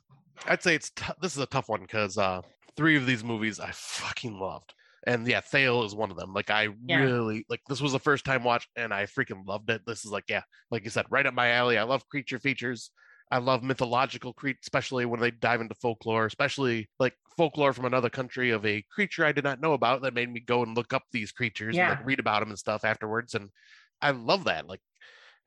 I'd 0.47 0.63
say 0.63 0.75
it's 0.75 0.91
t- 0.91 1.05
this 1.21 1.33
is 1.33 1.43
a 1.43 1.47
tough 1.47 1.69
one 1.69 1.81
because 1.83 2.19
uh, 2.19 2.43
three 2.77 2.97
of 2.97 3.07
these 3.07 3.25
movies 3.25 3.61
I 3.61 3.71
fucking 3.73 4.39
loved, 4.39 4.75
and 5.07 5.27
yeah, 5.27 5.41
Thale 5.41 5.85
is 5.85 5.95
one 5.95 6.11
of 6.11 6.17
them. 6.17 6.33
Like 6.33 6.51
I 6.51 6.69
Yeah. 6.87 6.99
really 6.99 7.45
like 7.49 7.61
this 7.69 7.81
was 7.81 7.95
a 7.95 7.99
first 7.99 8.25
time 8.25 8.45
watch, 8.45 8.69
and 8.77 8.93
I 8.93 9.05
freaking 9.07 9.47
loved 9.47 9.71
it. 9.71 9.83
This 9.87 10.05
is 10.05 10.11
like 10.11 10.25
yeah, 10.29 10.43
like 10.71 10.85
you 10.85 10.91
said, 10.91 11.07
right 11.11 11.27
up 11.27 11.35
my 11.35 11.51
alley. 11.53 11.79
I 11.79 11.85
love 11.85 12.09
creature 12.09 12.39
features. 12.39 12.91
I 13.31 13.39
love 13.39 13.63
mythological 13.63 14.33
creatures, 14.33 14.61
especially 14.63 15.05
when 15.05 15.21
they 15.21 15.31
dive 15.31 15.61
into 15.61 15.75
folklore, 15.75 16.27
especially 16.27 16.89
like 16.99 17.15
folklore 17.37 17.73
from 17.73 17.85
another 17.85 18.11
country 18.11 18.51
of 18.51 18.65
a 18.65 18.85
creature 18.91 19.25
I 19.25 19.33
did 19.33 19.45
not 19.45 19.61
know 19.61 19.75
about 19.75 20.03
that 20.03 20.15
made 20.15 20.33
me 20.33 20.41
go 20.41 20.63
and 20.63 20.77
look 20.77 20.93
up 20.93 21.03
these 21.13 21.33
creatures 21.33 21.77
and 21.77 21.91
like 21.91 22.07
read 22.07 22.21
about 22.21 22.41
them 22.41 22.49
and 22.49 22.59
stuff 22.59 22.85
afterwards. 22.85 23.35
And 23.35 23.51
I 24.01 24.13
love 24.13 24.45
that. 24.45 24.67
Like, 24.67 24.81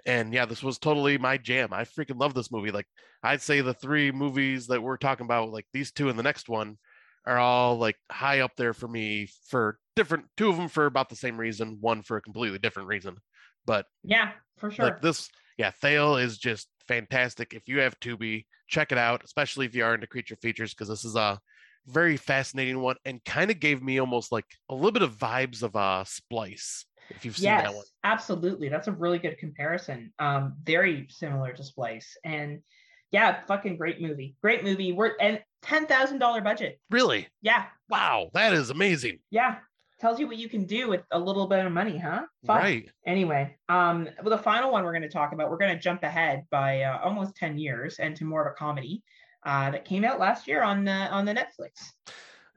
and 0.06 0.34
yeah, 0.34 0.46
this 0.46 0.64
was 0.64 0.78
totally 0.78 1.18
my 1.18 1.38
jam. 1.38 1.74
I 1.74 1.84
freaking 1.84 2.20
love 2.20 2.34
this 2.34 2.52
movie. 2.52 2.72
Like, 2.72 2.88
I'd 3.24 3.42
say 3.42 3.62
the 3.62 3.74
three 3.74 4.12
movies 4.12 4.68
that 4.68 4.82
we're 4.82 4.98
talking 4.98 5.26
about, 5.26 5.52
like 5.52 5.66
these 5.74 5.92
two 5.92 6.10
and 6.10 6.18
the 6.18 6.24
next 6.24 6.50
one, 6.50 6.78
are 7.26 7.38
all 7.38 7.78
like 7.78 7.98
high 8.12 8.40
up 8.40 8.52
there 8.58 8.74
for 8.74 8.88
me 8.88 9.30
for 9.48 9.78
different. 9.96 10.26
Two 10.38 10.50
of 10.50 10.58
them 10.58 10.70
for 10.70 10.86
about 10.86 11.10
the 11.10 11.16
same 11.16 11.38
reason, 11.38 11.78
one 11.80 12.02
for 12.02 12.18
a 12.18 12.22
completely 12.22 12.58
different 12.58 12.88
reason. 12.88 13.18
But 13.66 13.86
yeah 14.04 14.32
for 14.58 14.72
sure 14.72 14.86
like 14.86 15.02
this, 15.02 15.30
yeah, 15.58 15.72
Thale 15.72 16.18
is 16.18 16.38
just 16.38 16.68
fantastic. 16.92 17.54
If 17.54 17.68
you 17.68 17.80
have 17.80 18.00
Tubi, 18.00 18.46
check 18.68 18.92
it 18.92 18.98
out, 18.98 19.24
especially 19.24 19.66
if 19.66 19.76
you 19.76 19.84
are 19.86 19.96
into 19.96 20.08
creature 20.08 20.36
features, 20.42 20.74
because 20.74 20.90
this 20.90 21.06
is 21.06 21.16
a 21.16 21.40
very 21.88 22.18
fascinating 22.18 22.80
one 22.80 22.96
and 23.06 23.24
kind 23.24 23.50
of 23.50 23.60
gave 23.60 23.82
me 23.82 24.00
almost 24.00 24.32
like 24.32 24.46
a 24.70 24.76
little 24.76 24.92
bit 24.92 25.02
of 25.02 25.18
vibes 25.18 25.64
of 25.64 25.76
uh 25.76 26.04
Splice. 26.04 26.86
If 27.10 27.26
you've 27.26 27.36
seen 27.38 27.46
yes 27.46 27.64
that 27.64 27.74
one. 27.74 27.86
absolutely 28.04 28.70
that's 28.70 28.88
a 28.88 28.92
really 28.92 29.20
good 29.20 29.38
comparison 29.38 30.14
um 30.20 30.54
very 30.64 31.08
similar 31.10 31.52
to 31.54 31.64
splice 31.64 32.16
and 32.24 32.62
yeah 33.12 33.42
fucking 33.48 33.76
great 33.78 34.00
movie 34.02 34.36
great 34.42 34.64
movie 34.64 34.94
we're 34.94 35.14
and 35.20 35.42
ten 35.62 35.88
thousand 35.88 36.20
dollar 36.20 36.40
budget 36.40 36.80
Really? 36.90 37.28
yeah 37.42 37.66
Wow, 37.90 38.30
that 38.34 38.54
is 38.54 38.70
amazing. 38.70 39.20
Yeah. 39.32 39.58
Tells 40.02 40.20
you 40.20 40.26
what 40.26 40.38
you 40.38 40.50
can 40.50 40.66
do 40.66 40.90
with 40.90 41.02
a 41.12 41.20
little 41.20 41.46
bit 41.46 41.64
of 41.64 41.72
money, 41.72 41.96
huh? 41.96 42.24
Fun. 42.48 42.58
Right. 42.58 42.90
Anyway, 43.06 43.56
um, 43.70 44.10
well, 44.24 44.36
the 44.36 44.44
final 44.44 44.72
one 44.72 44.84
we're 44.84 44.94
going 44.94 45.04
to 45.04 45.10
talk 45.10 45.32
about, 45.32 45.52
we're 45.52 45.60
going 45.60 45.76
to 45.76 45.80
jump 45.80 46.02
ahead 46.02 46.44
by 46.50 46.82
uh, 46.82 47.00
almost 47.04 47.36
10 47.36 47.60
years 47.60 48.00
and 48.00 48.16
to 48.16 48.26
more 48.26 48.42
of 48.42 48.52
a 48.52 48.56
comedy 48.56 49.04
uh, 49.46 49.70
that 49.70 49.86
came 49.86 50.04
out 50.04 50.20
last 50.20 50.48
year 50.48 50.64
on 50.64 50.88
uh, 50.88 51.08
on 51.12 51.26
the 51.26 51.36
Netflix. 51.36 51.92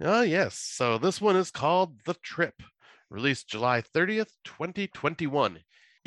Oh, 0.00 0.22
yes. 0.22 0.58
So 0.58 0.96
this 0.96 1.20
one 1.20 1.36
is 1.36 1.50
called 1.50 2.00
The 2.06 2.14
Trip, 2.22 2.54
released 3.10 3.50
July 3.50 3.82
30th, 3.82 4.30
2021. 4.44 5.58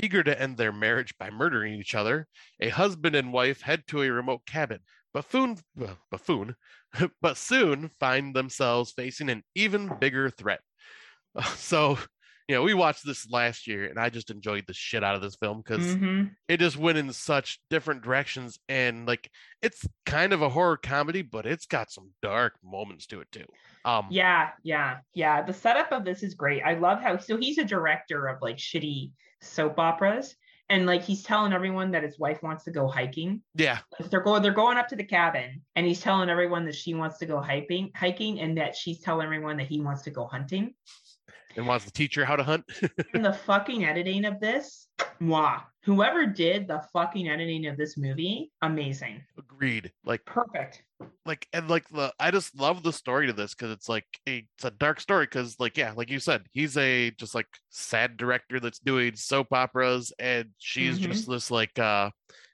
Eager 0.02 0.24
to 0.24 0.42
end 0.42 0.58
their 0.58 0.72
marriage 0.72 1.14
by 1.20 1.30
murdering 1.30 1.76
each 1.76 1.94
other, 1.94 2.28
a 2.60 2.70
husband 2.70 3.16
and 3.16 3.32
wife 3.32 3.62
head 3.62 3.84
to 3.90 4.02
a 4.02 4.12
remote 4.12 4.42
cabin. 4.48 4.80
Buffoon, 5.14 5.58
buffoon, 6.12 6.56
but 7.22 7.38
soon 7.38 7.92
find 8.00 8.36
themselves 8.36 8.92
facing 8.92 9.30
an 9.30 9.44
even 9.56 9.92
bigger 10.00 10.32
threat. 10.32 10.62
So, 11.56 11.98
you 12.48 12.56
know, 12.56 12.64
we 12.64 12.74
watched 12.74 13.06
this 13.06 13.30
last 13.30 13.68
year 13.68 13.86
and 13.86 14.00
I 14.00 14.10
just 14.10 14.32
enjoyed 14.32 14.66
the 14.68 14.74
shit 14.74 15.04
out 15.04 15.16
of 15.16 15.22
this 15.22 15.36
film 15.36 15.58
because 15.58 15.96
Mhm. 15.98 16.32
it 16.48 16.60
just 16.60 16.78
went 16.78 16.98
in 16.98 17.12
such 17.12 17.60
different 17.70 18.04
directions 18.04 18.58
and 18.70 19.06
like 19.06 19.30
it's 19.62 19.86
kind 20.06 20.32
of 20.32 20.42
a 20.42 20.48
horror 20.50 20.78
comedy 20.78 21.22
but 21.22 21.46
it's 21.46 21.66
got 21.66 21.92
some 21.92 22.12
dark 22.22 22.54
moments 22.64 23.06
to 23.08 23.20
it 23.20 23.28
too 23.34 23.44
um 23.84 24.08
Yeah, 24.10 24.52
yeah, 24.64 25.00
yeah. 25.14 25.42
The 25.42 25.54
setup 25.54 25.92
of 25.92 26.06
this 26.06 26.24
is 26.24 26.36
great. 26.36 26.62
I 26.64 26.76
love 26.76 27.02
how 27.02 27.18
so 27.18 27.36
he's 27.38 27.58
a 27.58 27.66
director 27.66 28.28
of 28.28 28.42
like 28.42 28.56
shitty 28.58 29.12
soap 29.42 29.78
operas, 29.78 30.36
and 30.70 30.86
like 30.86 31.04
he's 31.04 31.24
telling 31.24 31.52
everyone 31.54 31.92
that 31.92 32.04
his 32.04 32.18
wife 32.18 32.42
wants 32.44 32.64
to 32.64 32.72
go 32.72 32.88
hiking. 32.88 33.42
yeah 33.56 33.80
they're 34.10 34.22
going 34.22 34.42
they're 34.42 34.52
going 34.54 34.78
up 34.78 34.88
to 34.88 34.96
the 34.96 35.04
cabin, 35.04 35.62
and 35.76 35.86
he's 35.86 36.00
telling 36.02 36.30
everyone 36.30 36.64
that 36.66 36.76
she 36.76 36.94
wants 36.94 37.18
to 37.18 37.26
go 37.26 37.42
hiking, 37.42 37.92
hiking, 37.96 38.40
and 38.40 38.58
that 38.58 38.76
she's 38.76 39.02
telling 39.02 39.26
everyone 39.26 39.58
that 39.58 39.68
he 39.68 39.82
wants 39.82 40.04
to 40.04 40.12
go 40.12 40.26
hunting. 40.28 40.74
And 41.58 41.68
wants 41.68 41.86
to 41.86 41.92
teach 41.92 42.16
her 42.16 42.24
how 42.24 42.36
to 42.36 42.44
hunt 42.44 42.64
and 43.14 43.26
the 43.26 43.34
fucking 43.34 43.84
editing 43.84 44.24
of 44.26 44.40
this, 44.40 44.88
wow. 45.20 45.64
Whoever 45.84 46.26
did 46.26 46.68
the 46.68 46.82
fucking 46.94 47.28
editing 47.30 47.66
of 47.68 47.78
this 47.78 47.98
movie, 47.98 48.52
amazing. 48.62 49.22
agreed 49.38 49.92
like 50.06 50.24
Perfect. 50.26 50.84
like 51.26 51.48
and 51.54 51.70
like 51.70 51.88
the 51.90 52.14
I 52.20 52.30
just 52.32 52.58
love 52.60 52.84
the 52.84 52.94
story 52.94 53.28
to 53.28 53.34
this 53.34 53.54
because 53.56 53.72
it's 53.72 53.90
like 53.90 54.06
a, 54.28 54.46
it's 54.56 54.66
a 54.66 54.72
dark 54.72 55.00
story 55.00 55.26
because 55.26 55.60
like 55.60 55.78
yeah 55.78 55.94
like 55.96 56.10
you 56.10 56.20
said 56.20 56.44
he's 56.52 56.78
a 56.78 57.12
just 57.12 57.34
like 57.36 57.48
sad 57.70 58.18
director 58.18 58.60
that's 58.60 58.80
doing 58.80 59.16
soap 59.16 59.48
operas 59.54 60.12
and 60.20 60.50
she's 60.58 61.00
Mhm. 61.00 61.04
just 61.12 61.28
this 61.30 61.50
like 61.52 61.78
uh 61.80 62.10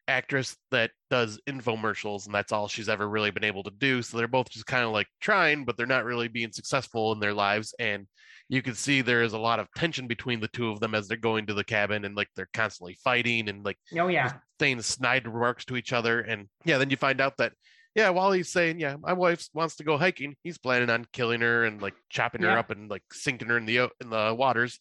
actress 0.08 0.58
that 0.70 0.92
does 1.10 1.40
infomercials 1.50 2.26
and 2.26 2.36
that's 2.36 2.52
all 2.52 2.68
she's 2.68 2.90
ever 2.90 3.08
really 3.08 3.32
been 3.32 3.44
able 3.46 3.64
to 3.64 3.72
do 3.72 4.02
so 4.02 4.18
they're 4.18 4.28
both 4.28 4.50
just 4.50 4.66
kind 4.66 4.84
of 4.84 4.92
like 4.92 5.08
trying 5.22 5.64
but 5.66 5.78
they're 5.78 5.86
not 5.86 6.04
really 6.04 6.28
being 6.28 6.52
successful 6.52 7.14
in 7.14 7.20
their 7.20 7.34
lives 7.34 7.74
and 7.80 8.06
you 8.54 8.62
can 8.62 8.76
see 8.76 9.02
there 9.02 9.24
is 9.24 9.34
a 9.34 9.38
lot 9.38 9.60
of 9.60 9.68
tension 9.76 10.08
between 10.08 10.40
the 10.40 10.48
two 10.48 10.70
of 10.70 10.80
them 10.80 10.94
as 10.94 11.08
they're 11.08 11.18
going 11.18 11.48
to 11.48 11.56
the 11.56 11.64
cabin 11.64 12.06
and 12.06 12.16
like 12.16 12.30
they're 12.36 12.50
constantly 12.54 12.96
fighting 13.04 13.50
and 13.50 13.66
like 13.66 13.80
Oh 13.98 14.08
yeah. 14.08 14.34
saying 14.60 14.82
snide 14.84 15.28
remarks 15.28 15.66
to 15.66 15.76
each 15.76 15.92
other. 15.92 16.20
And 16.20 16.48
yeah, 16.64 16.78
then 16.78 16.92
you 16.92 16.98
find 16.98 17.20
out 17.20 17.38
that, 17.38 17.54
yeah, 17.96 18.12
while 18.12 18.32
he's 18.32 18.50
saying, 18.50 18.80
yeah, 18.80 18.96
my 19.00 19.14
wife 19.14 19.48
wants 19.54 19.78
to 19.78 19.84
go 19.84 19.98
hiking, 19.98 20.36
he's 20.44 20.60
planning 20.60 20.92
on 20.92 21.06
killing 21.14 21.42
her 21.42 21.66
and 21.66 21.82
like 21.82 21.96
chopping 22.10 22.44
her 22.44 22.56
up 22.58 22.70
and 22.70 22.92
like 22.92 23.04
sinking 23.12 23.48
her 23.50 23.58
in 23.58 23.66
the 23.66 23.90
in 24.00 24.10
the 24.12 24.36
waters. 24.38 24.80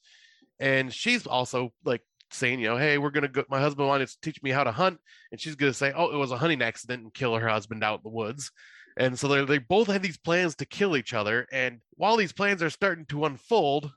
And 0.60 0.92
she's 0.92 1.26
also 1.26 1.72
like 1.84 2.02
saying, 2.30 2.60
you 2.60 2.68
know, 2.68 2.76
hey, 2.76 2.98
we're 2.98 3.10
gonna 3.10 3.28
go. 3.28 3.44
My 3.48 3.60
husband 3.60 3.88
wanted 3.88 4.08
to 4.08 4.16
teach 4.22 4.42
me 4.42 4.50
how 4.50 4.64
to 4.64 4.72
hunt, 4.72 4.98
and 5.30 5.40
she's 5.40 5.54
gonna 5.56 5.72
say, 5.72 5.92
oh, 5.96 6.10
it 6.10 6.16
was 6.16 6.30
a 6.30 6.36
hunting 6.36 6.62
accident 6.62 7.02
and 7.02 7.14
kill 7.14 7.34
her 7.36 7.48
husband 7.48 7.82
out 7.82 8.00
in 8.00 8.02
the 8.04 8.10
woods. 8.10 8.50
And 8.96 9.18
so 9.18 9.28
they 9.28 9.44
they 9.44 9.58
both 9.58 9.88
had 9.88 10.02
these 10.02 10.18
plans 10.18 10.54
to 10.56 10.66
kill 10.66 10.96
each 10.96 11.14
other. 11.14 11.46
And 11.52 11.80
while 11.92 12.16
these 12.16 12.32
plans 12.32 12.62
are 12.62 12.70
starting 12.70 13.06
to 13.06 13.24
unfold, 13.24 13.92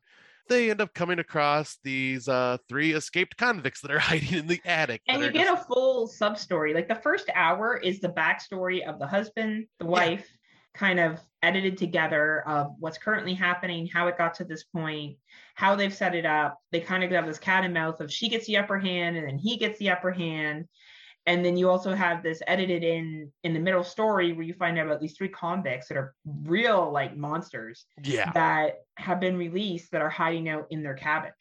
they 0.47 0.69
end 0.69 0.81
up 0.81 0.93
coming 0.93 1.19
across 1.19 1.77
these 1.83 2.27
uh, 2.27 2.57
three 2.69 2.93
escaped 2.93 3.37
convicts 3.37 3.81
that 3.81 3.91
are 3.91 3.99
hiding 4.11 4.37
in 4.37 4.47
the 4.47 4.61
attic. 4.65 5.01
And 5.07 5.21
you 5.21 5.31
get 5.31 5.47
just- 5.47 5.63
a 5.63 5.65
full 5.65 6.07
sub 6.07 6.37
story. 6.37 6.73
Like 6.73 6.87
the 6.87 6.95
first 6.95 7.29
hour 7.33 7.77
is 7.77 7.99
the 7.99 8.09
backstory 8.09 8.87
of 8.87 8.99
the 8.99 9.07
husband, 9.07 9.67
the 9.79 9.85
wife, 9.85 10.27
kind 10.73 10.99
of 10.99 11.19
edited 11.41 11.77
together 11.77 12.43
of 12.47 12.73
what's 12.79 12.97
currently 12.97 13.33
happening, 13.33 13.87
how 13.87 14.07
it 14.07 14.17
got 14.17 14.33
to 14.35 14.43
this 14.43 14.63
point, 14.63 15.17
how 15.55 15.75
they've 15.75 15.93
set 15.93 16.15
it 16.15 16.25
up. 16.25 16.59
They 16.71 16.81
kind 16.81 17.03
of 17.03 17.11
have 17.11 17.25
this 17.25 17.39
cat 17.39 17.63
and 17.63 17.73
mouth 17.73 18.01
of 18.01 18.11
she 18.11 18.29
gets 18.29 18.45
the 18.47 18.57
upper 18.57 18.77
hand 18.77 19.15
and 19.15 19.27
then 19.27 19.37
he 19.37 19.57
gets 19.57 19.79
the 19.79 19.89
upper 19.89 20.11
hand. 20.11 20.65
And 21.27 21.43
then 21.43 21.57
you 21.57 21.69
also 21.69 21.93
have 21.93 22.21
this 22.21 22.41
edited 22.45 22.83
in 22.83 23.31
in 23.43 23.53
the 23.53 23.59
middle 23.59 23.83
story 23.83 24.33
where 24.33 24.45
you 24.45 24.53
find 24.53 24.77
out 24.77 24.85
about 24.85 25.01
these 25.01 25.17
three 25.17 25.29
convicts 25.29 25.87
that 25.87 25.97
are 25.97 26.13
real 26.43 26.91
like 26.91 27.17
monsters 27.17 27.85
yeah. 28.03 28.31
that 28.33 28.83
have 28.97 29.19
been 29.19 29.37
released 29.37 29.91
that 29.91 30.01
are 30.01 30.09
hiding 30.09 30.49
out 30.49 30.67
in 30.69 30.83
their 30.83 30.93
cabin. 30.93 31.31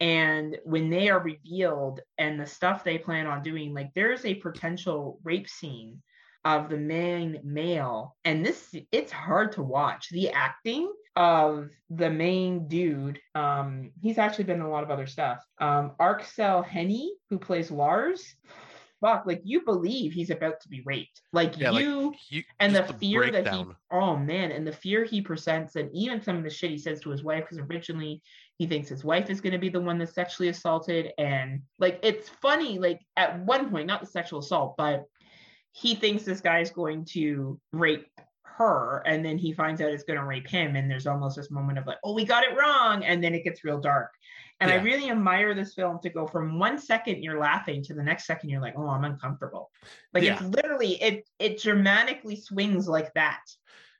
And 0.00 0.58
when 0.64 0.88
they 0.88 1.10
are 1.10 1.20
revealed 1.20 2.00
and 2.16 2.40
the 2.40 2.46
stuff 2.46 2.84
they 2.84 2.98
plan 2.98 3.26
on 3.26 3.42
doing, 3.42 3.74
like 3.74 3.90
there's 3.94 4.24
a 4.24 4.34
potential 4.34 5.20
rape 5.24 5.48
scene 5.48 6.02
of 6.44 6.70
the 6.70 6.78
main 6.78 7.40
male. 7.44 8.16
And 8.24 8.44
this, 8.44 8.74
it's 8.92 9.12
hard 9.12 9.52
to 9.52 9.62
watch. 9.62 10.08
The 10.10 10.30
acting 10.30 10.90
of 11.16 11.68
the 11.90 12.08
main 12.10 12.66
dude, 12.66 13.20
um, 13.34 13.90
he's 14.00 14.16
actually 14.16 14.44
been 14.44 14.60
in 14.60 14.66
a 14.66 14.70
lot 14.70 14.84
of 14.84 14.90
other 14.90 15.06
stuff. 15.06 15.44
Um, 15.60 15.92
Aksel 16.00 16.64
Hennie, 16.64 17.14
who 17.28 17.38
plays 17.38 17.70
Lars, 17.70 18.34
fuck, 19.00 19.24
like 19.26 19.40
you 19.44 19.62
believe 19.64 20.12
he's 20.12 20.30
about 20.30 20.60
to 20.60 20.68
be 20.68 20.82
raped. 20.84 21.22
Like 21.32 21.58
Yeah, 21.58 21.70
like, 21.70 21.82
you 21.84 22.14
You, 22.28 22.42
and 22.58 22.74
the 22.74 22.80
just 22.80 22.98
fear 22.98 23.30
that 23.30 23.48
he 23.48 23.64
oh 23.90 24.16
man 24.16 24.52
and 24.52 24.66
the 24.66 24.72
fear 24.72 25.04
he 25.04 25.20
presents 25.20 25.76
and 25.76 25.90
even 25.92 26.22
some 26.22 26.36
of 26.36 26.44
the 26.44 26.50
shit 26.50 26.70
he 26.70 26.78
says 26.78 27.00
to 27.00 27.10
his 27.10 27.24
wife 27.24 27.44
because 27.44 27.58
originally 27.70 28.22
he 28.58 28.66
thinks 28.66 28.88
his 28.88 29.04
wife 29.04 29.30
is 29.30 29.40
going 29.40 29.52
to 29.52 29.58
be 29.58 29.70
the 29.70 29.80
one 29.80 29.98
that's 29.98 30.14
sexually 30.14 30.48
assaulted 30.48 31.12
and 31.18 31.62
like 31.78 31.98
it's 32.02 32.28
funny 32.28 32.78
like 32.78 33.00
at 33.16 33.38
one 33.40 33.70
point 33.70 33.86
not 33.86 34.00
the 34.00 34.06
sexual 34.06 34.40
assault 34.40 34.74
but 34.76 35.04
he 35.72 35.94
thinks 35.94 36.24
this 36.24 36.40
guy's 36.40 36.70
going 36.70 37.04
to 37.04 37.58
rape 37.72 38.06
her 38.42 39.02
and 39.06 39.24
then 39.24 39.38
he 39.38 39.52
finds 39.52 39.80
out 39.80 39.90
it's 39.90 40.04
going 40.04 40.18
to 40.18 40.26
rape 40.26 40.46
him 40.46 40.76
and 40.76 40.90
there's 40.90 41.06
almost 41.06 41.36
this 41.36 41.50
moment 41.50 41.78
of 41.78 41.86
like 41.86 41.96
oh 42.04 42.12
we 42.12 42.24
got 42.24 42.44
it 42.44 42.56
wrong 42.56 43.02
and 43.04 43.24
then 43.24 43.34
it 43.34 43.44
gets 43.44 43.64
real 43.64 43.80
dark 43.80 44.10
and 44.60 44.70
i 44.70 44.74
really 44.76 45.10
admire 45.10 45.54
this 45.54 45.74
film 45.74 45.98
to 46.02 46.10
go 46.10 46.26
from 46.26 46.58
one 46.58 46.78
second 46.78 47.22
you're 47.22 47.40
laughing 47.40 47.82
to 47.82 47.94
the 47.94 48.02
next 48.02 48.26
second 48.26 48.50
you're 48.50 48.60
like 48.60 48.74
oh 48.76 48.88
i'm 48.88 49.04
uncomfortable. 49.04 49.70
Like 50.12 50.24
it's 50.24 50.42
literally 50.42 51.00
it 51.02 51.28
it 51.38 51.60
dramatically 51.60 52.36
swings 52.36 52.88
like 52.88 53.12
that. 53.14 53.40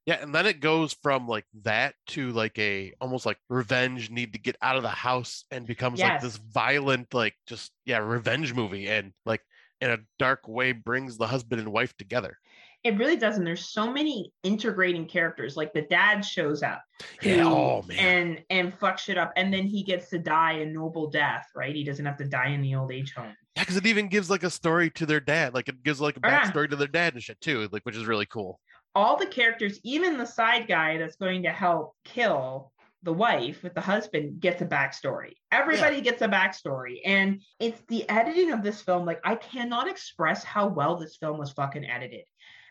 Yeah, 0.07 0.23
and 0.23 0.35
then 0.35 0.47
it 0.47 0.61
goes 0.61 0.97
from 1.03 1.29
like 1.29 1.45
that 1.63 1.95
to 2.09 2.31
like 2.33 2.59
a 2.59 2.95
almost 3.01 3.27
like 3.27 3.39
revenge 3.49 4.11
need 4.11 4.33
to 4.33 4.39
get 4.39 4.57
out 4.63 4.77
of 4.77 4.83
the 4.83 4.89
house 4.89 5.45
and 5.51 5.67
becomes 5.67 6.01
like 6.01 6.21
this 6.21 6.37
violent 6.37 7.13
like 7.15 7.35
just 7.47 7.71
yeah 7.85 7.99
revenge 7.99 8.55
movie 8.55 8.89
and 8.89 9.13
like 9.27 9.43
in 9.81 9.91
a 9.91 9.99
dark 10.19 10.49
way 10.49 10.73
brings 10.73 11.17
the 11.17 11.27
husband 11.27 11.61
and 11.61 11.73
wife 11.73 11.97
together. 11.97 12.39
It 12.83 12.97
really 12.99 13.17
doesn't 13.17 13.45
there's 13.45 13.69
so 13.69 13.91
many 13.93 14.33
integrating 14.43 15.07
characters 15.07 15.57
like 15.57 15.73
the 15.73 15.83
dad 15.83 16.21
shows 16.23 16.63
up 16.63 16.83
Yeah. 17.23 17.37
who- 17.45 17.49
Oh 17.51 17.83
man. 17.87 17.99
and 17.99 18.43
and 18.51 18.75
fuck 18.75 18.99
shit 18.99 19.19
up 19.19 19.33
and 19.37 19.53
then 19.53 19.65
he 19.67 19.83
gets 19.83 20.09
to 20.11 20.19
die 20.19 20.53
a 20.53 20.67
noble 20.67 21.11
death 21.11 21.47
right 21.55 21.75
he 21.75 21.85
doesn't 21.85 22.05
have 22.07 22.17
to 22.19 22.25
die 22.25 22.49
in 22.49 22.63
the 22.63 22.75
old 22.75 22.91
age 22.93 23.13
home 23.15 23.35
yeah, 23.57 23.63
because 23.63 23.77
it 23.77 23.87
even 23.87 24.09
gives 24.09 24.31
like 24.31 24.45
a 24.45 24.51
story 24.51 24.91
to 24.91 25.05
their 25.07 25.19
dad. 25.21 25.55
Like 25.55 25.69
it 25.69 25.83
gives 25.83 26.01
like 26.01 26.17
a 26.17 26.21
yeah. 26.23 26.41
backstory 26.45 26.71
to 26.71 26.77
their 26.77 26.87
dad 26.87 27.15
and 27.15 27.23
shit 27.23 27.41
too. 27.41 27.69
Like 27.73 27.83
which 27.83 27.97
is 27.97 28.07
really 28.07 28.27
cool. 28.27 28.61
all 28.95 29.17
the 29.17 29.27
characters 29.27 29.79
even 29.85 30.17
the 30.19 30.25
side 30.25 30.67
guy 30.69 30.97
that's 30.99 31.17
going 31.17 31.43
to 31.43 31.51
help 31.51 31.95
kill 32.05 32.73
the 33.03 33.13
wife 33.13 33.63
with 33.63 33.73
the 33.75 33.81
husband 33.81 34.39
gets 34.41 34.61
a 34.61 34.67
backstory 34.67 35.33
everybody 35.53 36.01
gets 36.03 36.21
a 36.21 36.29
backstory 36.29 36.99
and 37.07 37.41
it's 37.59 37.81
the 37.89 38.07
editing 38.11 38.53
of 38.53 38.63
this 38.63 38.83
film 38.83 39.07
like 39.07 39.21
i 39.25 39.35
cannot 39.35 39.89
express 39.89 40.45
how 40.45 40.67
well 40.67 40.97
this 40.97 41.17
film 41.17 41.39
was 41.39 41.51
fucking 41.53 41.85
edited 41.89 42.25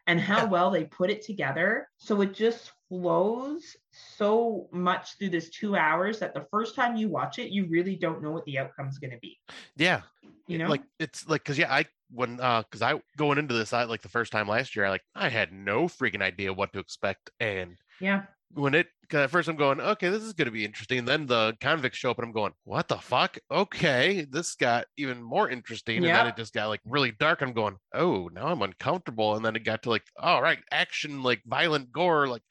and 0.10 0.19
how 0.19 0.38
Yeah. 0.40 0.45
well 0.45 0.72
they 0.72 0.86
put 0.86 1.10
it 1.11 1.22
together 1.22 1.88
so 1.98 2.22
it 2.22 2.34
just 2.34 2.72
flows 2.90 3.77
so 3.91 4.68
much 4.72 5.18
through 5.18 5.30
this 5.30 5.49
two 5.52 5.76
hours 5.76 6.18
that 6.19 6.34
the 6.34 6.45
first 6.49 6.76
time 6.76 6.95
you 6.95 7.07
watch 7.10 7.38
it 7.38 7.52
you 7.52 7.68
really 7.68 7.95
don't 7.95 8.22
know 8.23 8.31
what 8.31 8.44
the 8.45 8.57
outcome's 8.57 8.98
going 8.98 9.11
to 9.11 9.19
be 9.19 9.38
Yeah. 9.77 10.02
you 10.48 10.57
know 10.57 10.68
like 10.68 10.81
it's 10.99 11.27
like 11.27 11.44
because 11.44 11.60
yeah 11.60 11.72
i 11.73 11.86
when 12.11 12.40
uh 12.41 12.64
because 12.64 12.81
i 12.81 12.99
going 13.18 13.38
into 13.38 13.53
this 13.53 13.72
i 13.72 13.84
like 13.84 14.02
the 14.02 14.10
first 14.10 14.31
time 14.31 14.48
last 14.48 14.76
year 14.76 14.86
i 14.86 14.90
like 14.90 15.03
i 15.15 15.30
had 15.30 15.53
no 15.53 15.84
freaking 15.88 16.23
idea 16.23 16.52
what 16.52 16.73
to 16.73 16.80
expect 16.80 17.30
and 17.40 17.77
yeah 18.02 18.23
when 18.54 18.74
it 18.74 18.88
at 19.14 19.30
first 19.32 19.48
i'm 19.50 19.56
going 19.56 19.80
okay 19.80 20.10
this 20.10 20.24
is 20.24 20.34
going 20.34 20.46
to 20.46 20.52
be 20.52 20.66
interesting. 20.66 21.04
Then 21.06 21.26
the 21.26 21.56
convicts 21.62 21.98
show 21.98 22.12
up 22.12 22.18
and 22.20 22.26
i'm 22.28 22.32
going 22.32 22.54
what 22.64 22.88
the 22.88 22.98
fuck? 22.98 23.38
Okay 23.50 24.26
this 24.30 24.56
got 24.56 24.86
even 24.98 25.22
more 25.22 25.50
interesting 25.50 25.98
and 25.98 26.06
then 26.16 26.28
it 26.28 26.36
just 26.38 26.54
got 26.54 26.68
like 26.68 26.82
really 26.86 27.12
dark. 27.20 27.42
I'm 27.42 27.54
going 27.54 27.78
oh 27.94 28.30
now 28.34 28.48
i'm 28.48 28.62
uncomfortable 28.62 29.36
and 29.36 29.44
then 29.46 29.56
it 29.56 29.64
got 29.64 29.84
to 29.84 29.90
like 29.90 30.04
all 30.18 30.42
right 30.42 30.60
action 30.72 31.24
like 31.24 31.42
violent 31.46 31.92
gore 31.92 32.28
like 32.28 32.44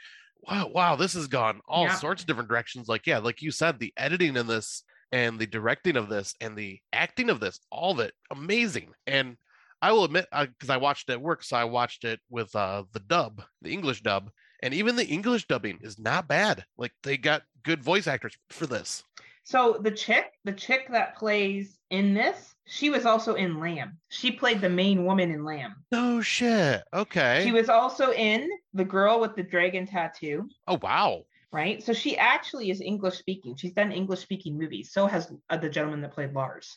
wow 0.42 0.68
wow 0.72 0.96
this 0.96 1.14
has 1.14 1.26
gone 1.26 1.60
all 1.68 1.84
Yeah. 1.84 1.94
sorts 1.96 2.22
of 2.22 2.26
different 2.26 2.48
directions. 2.48 2.88
Like 2.88 3.06
yeah 3.06 3.18
like 3.18 3.42
you 3.42 3.50
said 3.50 3.78
the 3.78 3.92
editing 3.96 4.36
in 4.36 4.46
this 4.46 4.82
and 5.12 5.38
the 5.38 5.46
directing 5.46 5.96
of 5.96 6.08
this 6.08 6.34
and 6.40 6.56
the 6.56 6.78
acting 6.92 7.30
of 7.30 7.40
this 7.40 7.60
all 7.70 7.92
of 7.92 8.00
it 8.00 8.12
amazing. 8.30 8.90
And 9.06 9.36
i 9.80 9.92
will 9.92 10.04
admit 10.04 10.26
because 10.32 10.70
I 10.70 10.76
watched 10.76 11.08
it 11.08 11.12
at 11.12 11.20
work 11.22 11.44
so 11.44 11.56
i 11.56 11.62
watched 11.64 12.02
it 12.04 12.18
with 12.28 12.54
uh 12.56 12.82
the 12.92 12.98
dub 13.00 13.42
the 13.62 13.72
english 13.72 14.00
dub 14.02 14.28
and 14.62 14.74
even 14.74 14.96
the 14.96 15.06
english 15.06 15.46
dubbing 15.46 15.78
is 15.82 15.98
not 15.98 16.28
bad 16.28 16.64
like 16.76 16.92
they 17.02 17.16
got 17.16 17.42
good 17.62 17.82
voice 17.82 18.06
actors 18.06 18.36
for 18.50 18.66
this 18.66 19.02
So 19.44 19.78
the 19.80 19.90
chick, 19.90 20.26
the 20.44 20.52
chick 20.52 20.88
that 20.90 21.16
plays 21.16 21.78
in 21.88 22.12
this, 22.12 22.54
she 22.66 22.90
was 22.90 23.06
also 23.06 23.32
in 23.34 23.58
Lamb. 23.58 23.96
She 24.10 24.30
played 24.30 24.60
the 24.60 24.68
main 24.68 25.06
woman 25.06 25.30
in 25.30 25.42
Lamb. 25.42 25.74
no 25.90 26.20
shit 26.20 26.82
okay 26.92 27.40
She 27.44 27.52
was 27.52 27.68
also 27.70 28.12
in 28.12 28.48
The 28.74 28.84
Girl 28.84 29.20
with 29.20 29.34
the 29.36 29.42
Dragon 29.42 29.86
Tattoo, 29.86 30.48
oh 30.66 30.78
wow 30.82 31.24
right? 31.50 31.82
So 31.82 31.94
she 31.94 32.16
actually 32.18 32.70
is 32.70 32.80
English 32.82 33.16
speaking. 33.16 33.56
She's 33.56 33.72
done 33.72 33.90
English 33.90 34.20
speaking 34.20 34.58
movies. 34.58 34.92
So 34.92 35.06
has 35.06 35.32
uh, 35.48 35.56
the 35.56 35.70
gentleman 35.70 36.02
that 36.02 36.12
played 36.12 36.34
Lars, 36.34 36.76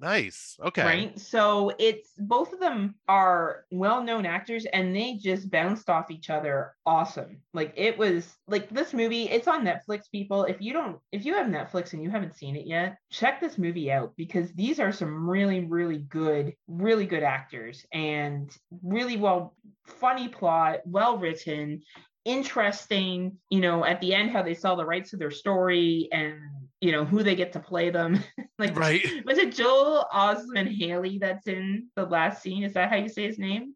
nice 0.00 0.56
okay 0.64 0.84
right? 0.84 1.20
So 1.20 1.72
it's 1.78 2.10
both 2.18 2.52
of 2.52 2.60
them 2.60 2.94
are 3.08 3.64
well-known 3.70 4.26
actors 4.26 4.64
and 4.64 4.94
they 4.94 5.14
just 5.14 5.50
bounced 5.50 5.90
off 5.90 6.10
each 6.10 6.30
other 6.30 6.74
awesome. 6.86 7.40
Like 7.52 7.72
it 7.76 7.98
was 7.98 8.34
like 8.48 8.70
this 8.70 8.92
movie, 8.92 9.24
it's 9.24 9.48
on 9.48 9.64
Netflix 9.64 10.10
people. 10.10 10.44
If 10.44 10.60
you 10.60 10.72
don't 10.72 10.98
if 11.12 11.24
you 11.24 11.34
have 11.34 11.46
Netflix 11.46 11.92
and 11.92 12.02
you 12.02 12.10
haven't 12.10 12.36
seen 12.36 12.56
it 12.56 12.66
yet, 12.66 12.96
check 13.10 13.40
this 13.40 13.58
movie 13.58 13.92
out 13.92 14.12
because 14.16 14.52
these 14.52 14.80
are 14.80 14.92
some 14.92 15.28
really 15.28 15.64
really 15.66 15.98
good 15.98 16.54
really 16.66 17.06
good 17.06 17.22
actors 17.22 17.84
and 17.92 18.50
really 18.82 19.16
well 19.16 19.54
funny 19.86 20.28
plot, 20.28 20.80
well 20.84 21.18
written, 21.18 21.82
interesting, 22.24 23.36
you 23.50 23.60
know, 23.60 23.84
at 23.84 24.00
the 24.00 24.14
end 24.14 24.30
how 24.30 24.42
they 24.42 24.54
sell 24.54 24.76
the 24.76 24.84
rights 24.84 25.10
to 25.10 25.16
their 25.16 25.30
story 25.30 26.08
and 26.12 26.38
you 26.80 26.92
know 26.92 27.04
who 27.04 27.22
they 27.22 27.34
get 27.34 27.52
to 27.52 27.60
play 27.60 27.90
them. 27.90 28.22
like 28.58 28.76
right 28.76 29.04
was 29.24 29.38
it 29.38 29.54
Joel 29.54 30.06
Osment 30.12 30.74
Haley 30.76 31.18
that's 31.18 31.46
in 31.46 31.88
the 31.96 32.04
last 32.04 32.42
scene? 32.42 32.64
Is 32.64 32.74
that 32.74 32.90
how 32.90 32.96
you 32.96 33.08
say 33.08 33.26
his 33.26 33.38
name? 33.38 33.74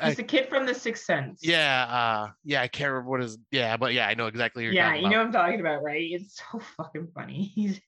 I- 0.00 0.06
He's 0.08 0.16
the 0.16 0.22
kid 0.22 0.48
from 0.48 0.64
The 0.64 0.74
Sixth 0.74 1.04
Sense. 1.04 1.40
yeah, 1.42 1.86
uh, 1.90 2.30
yeah, 2.44 2.62
I 2.62 2.68
can't 2.68 2.92
remember 2.92 3.10
what 3.10 3.20
his. 3.20 3.36
Yeah, 3.50 3.76
but 3.76 3.92
yeah, 3.92 4.06
I 4.06 4.14
know 4.14 4.28
exactly. 4.28 4.68
Yeah, 4.68 4.94
you 4.94 5.08
know 5.08 5.18
what 5.18 5.26
I'm 5.26 5.32
talking 5.32 5.58
about, 5.58 5.82
right? 5.82 6.00
It's 6.08 6.40
so 6.52 6.60
fucking 6.76 7.08
funny. 7.12 7.50
He's 7.56 7.80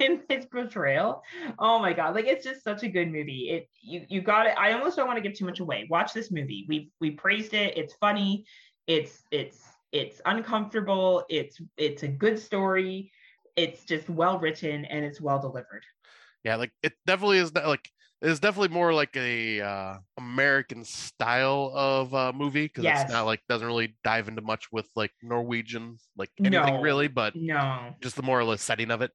in 0.00 0.22
his 0.28 0.46
portrayal. 0.46 1.22
Oh 1.60 1.78
my 1.78 1.92
god, 1.92 2.16
like 2.16 2.26
it's 2.26 2.44
just 2.44 2.64
such 2.64 2.82
a 2.82 2.88
good 2.88 3.12
movie. 3.12 3.50
It 3.50 3.68
you 3.80 4.04
you 4.08 4.22
got 4.22 4.46
it. 4.48 4.58
I 4.58 4.72
almost 4.72 4.96
don't 4.96 5.06
want 5.06 5.18
to 5.18 5.22
give 5.22 5.38
too 5.38 5.44
much 5.44 5.60
away. 5.60 5.86
Watch 5.88 6.12
this 6.14 6.32
movie. 6.32 6.66
We 6.68 6.90
we 7.00 7.12
praised 7.12 7.54
it. 7.54 7.78
It's 7.78 7.94
funny. 8.00 8.44
It's 8.88 9.22
it's 9.30 9.62
it's 9.92 10.20
uncomfortable. 10.24 11.24
It's 11.28 11.60
it's 11.76 12.02
a 12.02 12.08
good 12.08 12.38
story. 12.38 13.12
It's 13.56 13.84
just 13.84 14.08
well 14.08 14.38
written 14.38 14.84
and 14.86 15.04
it's 15.04 15.20
well 15.20 15.38
delivered. 15.38 15.84
Yeah, 16.44 16.56
like 16.56 16.72
it 16.82 16.94
definitely 17.06 17.38
is 17.38 17.54
not 17.54 17.66
like 17.66 17.88
it's 18.22 18.40
definitely 18.40 18.68
more 18.68 18.94
like 18.94 19.16
a 19.16 19.60
uh, 19.60 19.96
American 20.16 20.84
style 20.84 21.72
of 21.74 22.14
uh, 22.14 22.32
movie 22.32 22.66
because 22.66 22.84
it's 22.84 23.10
not 23.12 23.26
like 23.26 23.40
doesn't 23.48 23.66
really 23.66 23.96
dive 24.04 24.28
into 24.28 24.42
much 24.42 24.70
with 24.72 24.88
like 24.96 25.12
Norwegian 25.22 25.98
like 26.16 26.30
anything 26.38 26.74
No. 26.74 26.80
really, 26.80 27.08
but 27.08 27.34
No, 27.36 27.94
just 28.00 28.16
the 28.16 28.22
more 28.22 28.40
or 28.40 28.44
less 28.44 28.62
setting 28.62 28.90
of 28.90 29.02
it. 29.02 29.10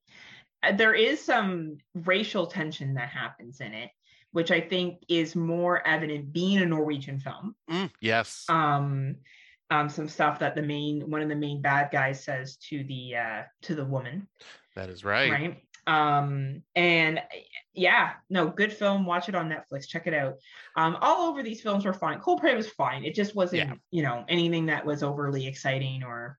Uh, 0.61 0.73
there 0.73 0.93
is 0.93 1.21
some 1.21 1.77
racial 1.95 2.47
tension 2.47 2.95
that 2.95 3.09
happens 3.09 3.61
in 3.61 3.73
it, 3.73 3.91
which 4.31 4.51
I 4.51 4.59
think 4.59 5.03
is 5.07 5.35
more 5.35 5.85
evident 5.87 6.33
being 6.33 6.59
a 6.59 6.65
Norwegian 6.65 7.19
film. 7.19 7.55
Mm, 7.69 7.91
yes. 8.01 8.45
um 8.49 9.15
um 9.69 9.89
some 9.89 10.07
stuff 10.07 10.39
that 10.39 10.55
the 10.55 10.61
main 10.61 11.09
one 11.09 11.21
of 11.21 11.29
the 11.29 11.35
main 11.35 11.61
bad 11.61 11.89
guys 11.91 12.23
says 12.23 12.57
to 12.69 12.83
the 12.85 13.15
uh 13.15 13.43
to 13.63 13.75
the 13.75 13.85
woman. 13.85 14.27
That 14.75 14.89
is 14.89 15.03
right. 15.03 15.31
right? 15.31 15.63
Um 15.87 16.61
and 16.75 17.21
yeah 17.73 18.13
no 18.29 18.49
good 18.49 18.73
film. 18.73 19.05
Watch 19.05 19.29
it 19.29 19.35
on 19.35 19.49
netflix. 19.49 19.87
Check 19.87 20.07
it 20.07 20.13
out. 20.13 20.35
Um 20.75 20.97
all 21.01 21.29
over 21.29 21.43
these 21.43 21.61
films 21.61 21.85
were 21.85 21.93
fine. 21.93 22.19
Cold 22.19 22.41
prey 22.41 22.55
was 22.55 22.69
fine. 22.69 23.03
It 23.03 23.15
just 23.15 23.35
wasn't 23.35 23.69
Yeah. 23.69 23.73
you 23.91 24.03
know 24.03 24.25
anything 24.27 24.67
that 24.67 24.85
was 24.85 25.03
overly 25.03 25.47
exciting 25.47 26.03
or 26.03 26.37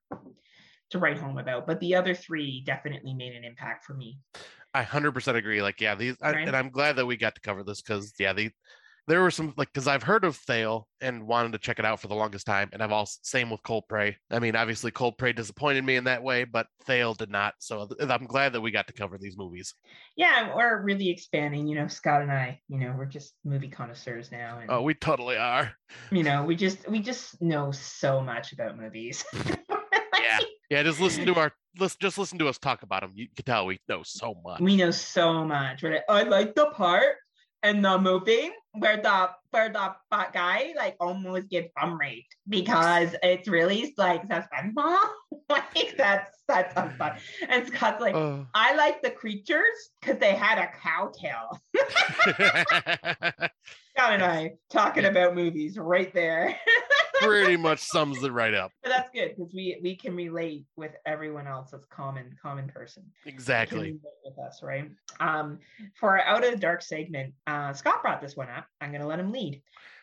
to 0.91 0.99
write 0.99 1.17
home 1.17 1.37
about. 1.37 1.67
But 1.67 1.79
the 1.79 1.95
other 1.95 2.15
three 2.15 2.61
definitely 2.65 3.13
made 3.13 3.33
an 3.33 3.43
impact 3.43 3.85
for 3.85 3.93
me. 3.93 4.19
I 4.73 4.83
hundred 4.83 5.13
percent 5.13 5.37
agree. 5.37 5.61
Like, 5.61 5.81
yeah, 5.81 5.95
these, 5.95 6.15
I, 6.21 6.31
Right. 6.31 6.47
and 6.47 6.55
I'm 6.55 6.69
glad 6.69 6.95
that 6.97 7.05
we 7.05 7.17
got 7.17 7.33
to 7.35 7.41
cover 7.41 7.63
this 7.63 7.81
because, 7.81 8.13
yeah, 8.19 8.33
the 8.33 8.51
there 9.09 9.21
were 9.21 9.31
some 9.31 9.53
like 9.57 9.67
because 9.73 9.87
I've 9.87 10.03
heard 10.03 10.23
of 10.23 10.37
Thale 10.37 10.87
and 11.01 11.27
wanted 11.27 11.51
to 11.51 11.57
check 11.57 11.79
it 11.79 11.83
out 11.85 11.99
for 11.99 12.07
the 12.07 12.15
longest 12.15 12.45
time, 12.45 12.69
and 12.71 12.81
I've 12.81 12.91
also 12.93 13.17
same 13.23 13.49
with 13.49 13.61
Cold 13.63 13.83
Prey. 13.89 14.15
I 14.31 14.39
mean, 14.39 14.55
obviously, 14.55 14.91
Cold 14.91 15.17
Prey 15.17 15.33
disappointed 15.33 15.83
me 15.83 15.95
in 15.97 16.05
that 16.05 16.23
way, 16.23 16.45
but 16.45 16.67
Thale 16.85 17.13
did 17.15 17.29
not. 17.29 17.55
So 17.59 17.87
th- 17.87 18.09
I'm 18.09 18.25
glad 18.25 18.53
that 18.53 18.61
we 18.61 18.71
got 18.71 18.87
to 18.87 18.93
cover 18.93 19.17
these 19.17 19.37
movies. 19.37 19.73
yeah 20.15 20.55
we're 20.55 20.81
really 20.83 21.09
expanding 21.09 21.67
you 21.67 21.75
know 21.75 21.87
scott 21.87 22.21
and 22.21 22.31
i 22.31 22.59
you 22.67 22.77
know 22.79 22.93
we're 22.97 23.05
just 23.05 23.33
movie 23.43 23.67
connoisseurs 23.69 24.31
now 24.31 24.59
and 24.61 24.69
Oh, 24.71 24.81
we 24.81 24.93
totally 24.93 25.37
are. 25.37 25.71
you 26.11 26.23
know 26.23 26.43
we 26.43 26.55
just 26.55 26.87
we 26.89 26.99
just 26.99 27.41
know 27.41 27.71
so 27.71 28.21
much 28.21 28.53
about 28.53 28.77
movies 28.77 29.25
Yeah, 30.21 30.39
yeah. 30.69 30.83
Just 30.83 30.99
listen 30.99 31.25
to 31.25 31.35
our 31.35 31.51
let's 31.79 31.95
just 31.95 32.17
listen 32.17 32.37
to 32.39 32.47
us 32.49 32.57
talk 32.57 32.83
about 32.83 33.01
them. 33.01 33.13
You 33.15 33.27
can 33.35 33.45
tell 33.45 33.65
we 33.65 33.79
know 33.87 34.01
so 34.03 34.35
much. 34.43 34.59
we 34.59 34.75
know 34.75 34.91
so 34.91 35.43
much 35.45 35.81
right 35.83 36.01
i 36.09 36.23
like 36.23 36.53
the 36.55 36.67
part 36.67 37.15
and 37.63 37.83
the 37.83 37.97
movie 37.97 38.51
where 38.79 38.97
the 38.97 39.29
where 39.51 39.69
the 39.69 39.95
fat 40.09 40.33
guy 40.33 40.73
like 40.75 40.95
almost 40.99 41.49
gets 41.49 41.69
bum 41.75 41.99
raped 41.99 42.35
because 42.47 43.15
it's 43.23 43.47
really 43.47 43.93
like 43.97 44.27
suspenseful. 44.27 44.97
Like 45.49 45.95
that's 45.97 46.29
that's 46.47 46.73
fun 46.73 47.17
and 47.47 47.65
scott's 47.67 47.99
like 48.01 48.13
Uh, 48.13 48.39
i 48.53 48.75
like 48.75 49.01
the 49.01 49.09
creatures 49.09 49.89
because 49.99 50.19
they 50.19 50.33
had 50.35 50.59
a 50.59 50.67
cow 50.81 51.11
tail 51.19 51.59
scott 53.95 54.13
and 54.13 54.23
i 54.23 54.51
talking 54.69 55.05
about 55.05 55.33
movies 55.35 55.77
right 55.77 56.13
there 56.13 56.55
pretty 57.19 57.57
much 57.57 57.79
sums 57.79 58.23
it 58.23 58.31
right 58.31 58.53
up. 58.53 58.71
but 58.83 58.89
that's 58.89 59.09
good 59.11 59.35
because 59.35 59.53
we 59.53 59.79
we 59.81 59.95
can 59.95 60.15
relate 60.15 60.65
with 60.75 60.91
everyone 61.05 61.47
else 61.47 61.73
as 61.73 61.85
common 61.89 62.35
common 62.41 62.67
person 62.67 63.03
Exactly. 63.25 63.97
with 64.23 64.39
us, 64.39 64.61
right? 64.63 64.89
Um, 65.19 65.59
for 65.99 66.19
our 66.19 66.21
out 66.21 66.43
of 66.43 66.51
the 66.51 66.57
dark 66.57 66.81
segment, 66.81 67.33
uh, 67.47 67.73
Scott 67.73 68.01
brought 68.01 68.21
this 68.21 68.35
one 68.35 68.49
up. 68.49 68.65
I'm 68.81 68.91
going 68.91 69.01
to 69.01 69.07
let 69.07 69.19
him 69.19 69.31
lead. 69.31 69.61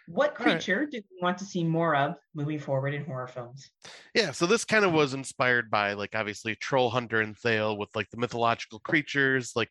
What 0.09 0.39
All 0.39 0.47
right. 0.47 0.53
creature 0.53 0.87
do 0.87 0.99
we 0.99 1.23
want 1.23 1.39
to 1.39 1.45
see 1.45 1.65
more 1.65 1.97
of 1.97 2.15
moving 2.33 2.61
forward 2.61 2.95
in 2.95 3.05
horror 3.05 3.27
films? 3.27 3.69
Yeah, 4.15 4.31
so 4.31 4.47
this 4.47 4.65
kind 4.65 4.85
of 4.85 4.93
was 4.93 5.15
inspired 5.15 5.69
by 5.69 5.95
like 5.95 6.15
obviously 6.15 6.55
Troll 6.55 6.91
Hunter 6.91 7.21
and 7.21 7.37
Thale 7.37 7.77
with 7.77 7.89
like 7.97 8.09
the 8.11 8.17
mythological 8.17 8.79
creatures, 8.79 9.53
like 9.57 9.71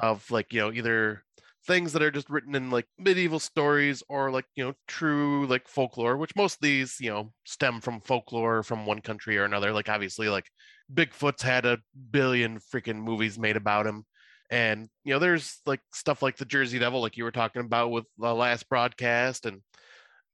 of 0.00 0.28
like 0.30 0.52
you 0.52 0.60
know 0.60 0.72
either 0.72 1.22
things 1.66 1.92
that 1.92 2.02
are 2.02 2.10
just 2.10 2.28
written 2.30 2.54
in 2.54 2.70
like 2.70 2.86
medieval 2.98 3.38
stories 3.40 4.02
or 4.08 4.30
like 4.30 4.44
you 4.54 4.64
know 4.64 4.74
true 4.88 5.46
like 5.46 5.66
folklore, 5.68 6.16
which 6.16 6.36
most 6.36 6.54
of 6.56 6.60
these 6.60 6.96
you 7.00 7.10
know 7.10 7.32
stem 7.44 7.80
from 7.80 8.00
folklore 8.00 8.62
from 8.62 8.86
one 8.86 9.00
country 9.00 9.38
or 9.38 9.44
another. 9.44 9.72
Like 9.72 9.88
obviously 9.88 10.28
like 10.28 10.48
Bigfoot's 10.92 11.42
had 11.42 11.64
a 11.66 11.78
billion 12.10 12.58
freaking 12.58 12.96
movies 13.02 13.38
made 13.38 13.56
about 13.56 13.86
him. 13.86 14.04
And 14.50 14.88
you 15.04 15.14
know, 15.14 15.18
there's 15.18 15.60
like 15.66 15.80
stuff 15.92 16.20
like 16.22 16.36
the 16.36 16.44
Jersey 16.44 16.78
Devil, 16.78 17.00
like 17.00 17.16
you 17.16 17.24
were 17.24 17.30
talking 17.32 17.62
about 17.62 17.90
with 17.90 18.04
the 18.18 18.34
last 18.34 18.68
broadcast, 18.68 19.46
and 19.46 19.62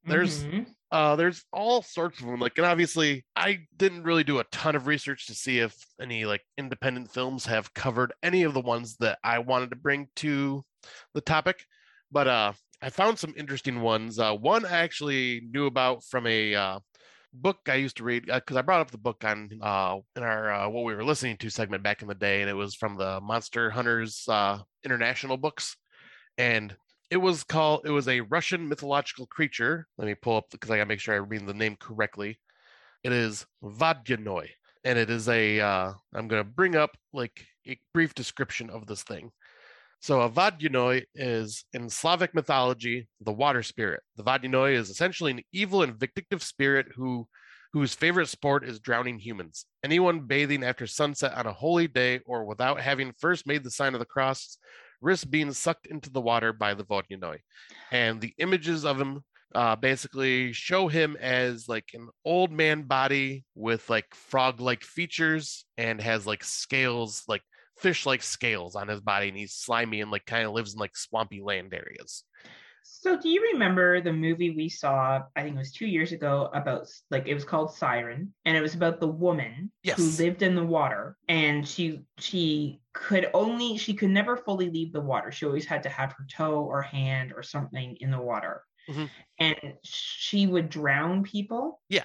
There's- 0.05 0.43
Mhm. 0.43 0.67
uh 0.91 1.15
there's 1.17 1.45
all 1.53 1.83
sorts 1.83 2.19
of 2.21 2.27
them 2.27 2.41
like 2.41 2.57
and 2.57 2.67
obviously 2.67 3.23
i 3.37 3.59
didn't 3.77 4.03
really 4.03 4.25
do 4.25 4.39
a 4.41 4.45
ton 4.45 4.75
of 4.75 4.87
research 4.87 5.27
to 5.27 5.35
see 5.35 5.59
if 5.59 5.77
any 6.01 6.25
like 6.25 6.41
independent 6.57 7.13
films 7.13 7.45
have 7.45 7.73
covered 7.75 8.13
any 8.23 8.43
of 8.45 8.55
the 8.55 8.61
ones 8.63 8.97
that 8.97 9.19
i 9.23 9.39
wanted 9.39 9.69
to 9.71 9.77
bring 9.77 10.09
to 10.17 10.65
the 11.15 11.21
topic 11.21 11.65
but 12.11 12.27
uh 12.27 12.53
i 12.83 12.91
found 12.91 13.19
some 13.19 13.35
interesting 13.37 13.81
ones. 13.81 14.19
Uh 14.19 14.35
one 14.35 14.65
i 14.65 14.79
actually 14.79 15.43
knew 15.53 15.67
about 15.67 16.05
from 16.05 16.27
a 16.27 16.55
uh 16.55 16.79
book 17.33 17.59
i 17.69 17.75
used 17.75 17.97
to 17.97 18.05
read 18.05 18.27
because 18.27 18.57
i 18.57 18.63
brought 18.63 18.81
up 18.81 18.91
the 18.91 18.99
book 18.99 19.23
on 19.25 19.49
uh 19.63 19.97
in 20.17 20.23
our 20.23 20.53
uh, 20.53 20.69
what 20.69 20.85
we 20.85 20.95
were 20.95 21.05
listening 21.05 21.37
to 21.37 21.49
segment 21.49 21.83
back 21.83 22.03
in 22.03 22.09
the 22.09 22.15
day 22.15 22.41
and 22.41 22.51
it 22.51 22.55
was 22.55 22.75
from 22.75 22.97
the 22.97 23.21
monster 23.21 23.71
hunters 23.71 24.25
uh 24.29 24.59
international 24.85 25.37
books 25.37 25.77
and 26.39 26.75
it 27.11 27.19
was 27.19 27.45
called 27.45 27.83
it 27.85 27.91
was 27.91 28.09
a 28.09 28.21
russian 28.23 28.69
mythological 28.69 29.27
creature. 29.27 29.87
Let 29.99 30.07
me 30.07 30.15
pull 30.15 30.37
up 30.37 30.47
because 30.51 30.71
i 30.71 30.77
gotta 30.77 30.87
make 30.89 31.01
sure 31.01 31.15
i 31.15 31.19
read 31.19 31.47
the 31.47 31.55
name 31.55 31.77
correctly. 31.79 32.39
It 33.05 33.13
is 33.13 33.47
vodyanoi 33.63 34.49
and 34.85 34.99
it 34.99 35.11
is 35.11 35.29
a 35.29 35.61
uh 35.61 35.93
i'm 36.15 36.29
gonna 36.29 36.45
bring 36.45 36.77
up 36.77 36.97
like 37.13 37.47
a 37.67 37.79
brief 37.93 38.15
description 38.15 38.71
of 38.71 38.87
this 38.87 39.03
thing 39.03 39.31
so 40.01 40.23
a 40.23 40.31
vodyanoi 40.31 41.05
is 41.15 41.65
in 41.73 41.89
slavic 41.89 42.35
mythology 42.35 43.09
the 43.21 43.33
water 43.33 43.63
spirit 43.63 44.01
the 44.17 44.25
vodyanoi 44.25 44.73
is 44.73 44.91
essentially 44.91 45.33
an 45.33 45.43
evil 45.53 45.83
and 45.83 45.99
vindictive 45.99 46.43
spirit 46.43 46.87
who 46.95 47.27
whose 47.73 47.95
favorite 47.95 48.29
sport 48.29 48.69
is 48.69 48.81
drowning 48.81 49.19
humans 49.19 49.67
anyone 49.85 50.21
bathing 50.21 50.65
after 50.65 50.87
sunset 50.87 51.33
on 51.35 51.47
a 51.47 51.53
holy 51.53 51.87
day 51.87 52.21
or 52.27 52.45
without 52.45 52.81
having 52.81 53.13
first 53.19 53.47
made 53.47 53.63
the 53.63 53.71
sign 53.71 53.95
of 53.95 54.01
the 54.01 54.07
cross 54.07 54.59
risk 55.01 55.31
being 55.31 55.53
sucked 55.53 55.87
into 55.87 56.11
the 56.11 56.21
water 56.21 56.53
by 56.53 56.75
the 56.75 56.85
Vodyanoi. 56.85 57.39
And 57.91 58.21
the 58.21 58.35
images 58.39 58.85
of 58.85 59.01
him 59.01 59.25
uh, 59.55 59.77
basically 59.77 60.53
show 60.53 60.89
him 60.89 61.17
as 61.21 61.69
like 61.69 61.91
an 61.95 62.09
old 62.25 62.53
man 62.53 62.83
body 62.83 63.45
with 63.55 63.89
like 63.91 64.15
frog 64.15 64.61
like 64.61 64.85
features 64.85 65.65
and 65.77 66.01
has 66.01 66.27
like 66.27 66.45
scales, 66.45 67.25
like 67.27 67.43
fish 67.81 68.07
like 68.07 68.23
scales 68.23 68.77
on 68.77 68.89
his 68.89 69.01
body. 69.01 69.29
And 69.29 69.37
he's 69.37 69.55
slimy 69.55 70.01
and 70.01 70.11
like 70.11 70.27
kind 70.27 70.45
of 70.47 70.53
lives 70.53 70.75
in 70.75 70.81
like 70.81 70.97
swampy 70.97 71.41
land 71.41 71.75
areas. 71.75 72.25
So, 72.83 73.19
do 73.19 73.29
you 73.29 73.51
remember 73.53 74.01
the 74.01 74.13
movie 74.13 74.51
we 74.51 74.69
saw? 74.69 75.23
I 75.37 75.43
think 75.43 75.55
it 75.55 75.59
was 75.59 75.73
two 75.73 75.87
years 75.87 76.13
ago 76.13 76.51
about 76.53 76.89
like 77.11 77.29
it 77.29 77.35
was 77.35 77.45
called 77.45 77.75
Siren, 77.75 78.35
and 78.45 78.57
it 78.57 78.61
was 78.61 78.75
about 78.75 79.01
the 79.01 79.07
woman 79.09 79.71
Yes. 79.83 79.97
who 79.97 80.25
lived 80.25 80.43
in 80.43 80.55
the 80.55 80.65
water, 80.65 81.17
and 81.29 81.67
she 81.67 82.01
she 82.19 82.81
could 82.93 83.31
only 83.33 83.79
she 83.79 83.95
could 83.95 84.11
never 84.11 84.37
fully 84.37 84.71
leave 84.71 84.93
the 84.93 85.01
water. 85.01 85.31
She 85.31 85.47
always 85.47 85.67
had 85.67 85.83
to 85.85 85.89
have 85.89 86.13
her 86.13 86.27
toe 86.31 86.65
or 86.65 86.83
hand 86.83 87.33
or 87.37 87.43
something 87.43 87.97
in 88.01 88.11
the 88.11 88.21
water, 88.21 88.63
Mhm. 88.89 89.09
and 89.39 89.75
she 89.85 90.47
would 90.47 90.69
drown 90.69 91.23
people. 91.23 91.81
Yeah. 91.89 92.05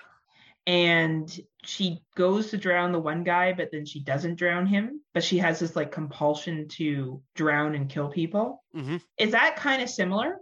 And 0.68 1.40
she 1.64 2.02
goes 2.16 2.50
to 2.50 2.58
drown 2.58 2.92
the 2.92 3.00
one 3.00 3.24
guy, 3.24 3.54
but 3.54 3.70
then 3.72 3.86
she 3.86 4.00
doesn't 4.04 4.36
drown 4.36 4.66
him. 4.66 5.02
But 5.14 5.24
she 5.24 5.38
has 5.38 5.60
this 5.60 5.76
like 5.76 5.92
compulsion 5.92 6.68
to 6.70 7.22
drown 7.36 7.76
and 7.76 7.90
kill 7.90 8.10
people. 8.10 8.64
Mhm. 8.76 9.02
Is 9.20 9.32
that 9.32 9.56
kind 9.58 9.82
of 9.82 9.90
similar? 9.90 10.38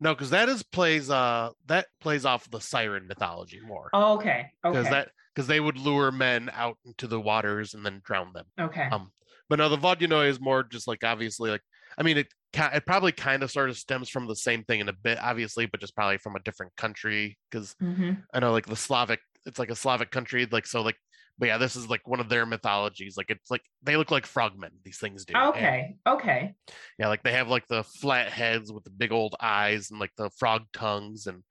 No, 0.00 0.14
because 0.14 0.30
that 0.30 0.48
is 0.48 0.62
plays 0.62 1.10
uh 1.10 1.50
that 1.66 1.86
plays 2.00 2.24
off 2.24 2.48
the 2.50 2.60
siren 2.60 3.06
mythology 3.06 3.60
more. 3.60 3.90
Oh, 3.92 4.14
okay. 4.16 4.52
Because 4.62 4.86
Okay. 4.86 4.94
that 4.94 5.10
because 5.34 5.46
they 5.48 5.60
would 5.60 5.78
lure 5.78 6.10
men 6.12 6.50
out 6.52 6.76
into 6.84 7.06
the 7.06 7.20
waters 7.20 7.74
and 7.74 7.84
then 7.84 8.00
drown 8.04 8.32
them. 8.32 8.46
okay. 8.60 8.88
Um, 8.90 9.10
but 9.48 9.58
no, 9.58 9.68
the 9.68 9.78
Vodyanoi 9.78 10.28
is 10.28 10.40
more 10.40 10.62
just 10.62 10.86
like 10.86 11.02
obviously 11.04 11.50
like 11.50 11.62
I 11.96 12.02
mean 12.02 12.18
it 12.18 12.28
it 12.54 12.86
probably 12.86 13.12
kind 13.12 13.42
of 13.42 13.50
sort 13.50 13.70
of 13.70 13.78
stems 13.78 14.08
from 14.08 14.26
the 14.26 14.36
same 14.36 14.64
thing 14.64 14.80
in 14.80 14.88
a 14.88 14.92
bit, 14.92 15.18
obviously, 15.20 15.66
but 15.66 15.80
just 15.80 15.94
probably 15.94 16.18
from 16.18 16.36
a 16.36 16.40
different 16.40 16.74
country. 16.76 17.38
Because 17.50 17.74
hmm 17.80 18.12
I 18.32 18.40
know 18.40 18.52
like 18.52 18.66
the 18.66 18.76
Slavic, 18.76 19.20
it's 19.48 19.58
like 19.58 19.70
a 19.70 19.76
Slavic 19.76 20.10
country, 20.10 20.46
like 20.50 20.66
so 20.66 20.82
like 20.82 20.96
But 21.38 21.46
yeah, 21.48 21.58
this 21.58 21.76
is 21.76 21.88
like 21.88 22.06
one 22.06 22.20
of 22.20 22.28
their 22.28 22.46
mythologies. 22.46 23.16
Like 23.16 23.30
it's 23.30 23.50
like 23.50 23.62
they 23.82 23.96
look 23.96 24.10
like 24.10 24.26
frogmen. 24.26 24.72
These 24.84 24.98
things 24.98 25.24
do. 25.24 25.34
And, 25.34 25.46
Okay. 25.56 25.96
Okay. 26.06 26.54
yeah, 26.98 27.08
like 27.08 27.22
they 27.22 27.32
have 27.32 27.48
like 27.48 27.66
the 27.68 27.84
flat 27.84 28.30
heads 28.32 28.72
with 28.72 28.84
the 28.84 28.90
big 28.90 29.12
old 29.12 29.34
eyes 29.40 29.90
and 29.90 30.00
like 30.00 30.12
the 30.16 30.30
frog 30.38 30.64
tongues, 30.72 31.26
and 31.26 31.42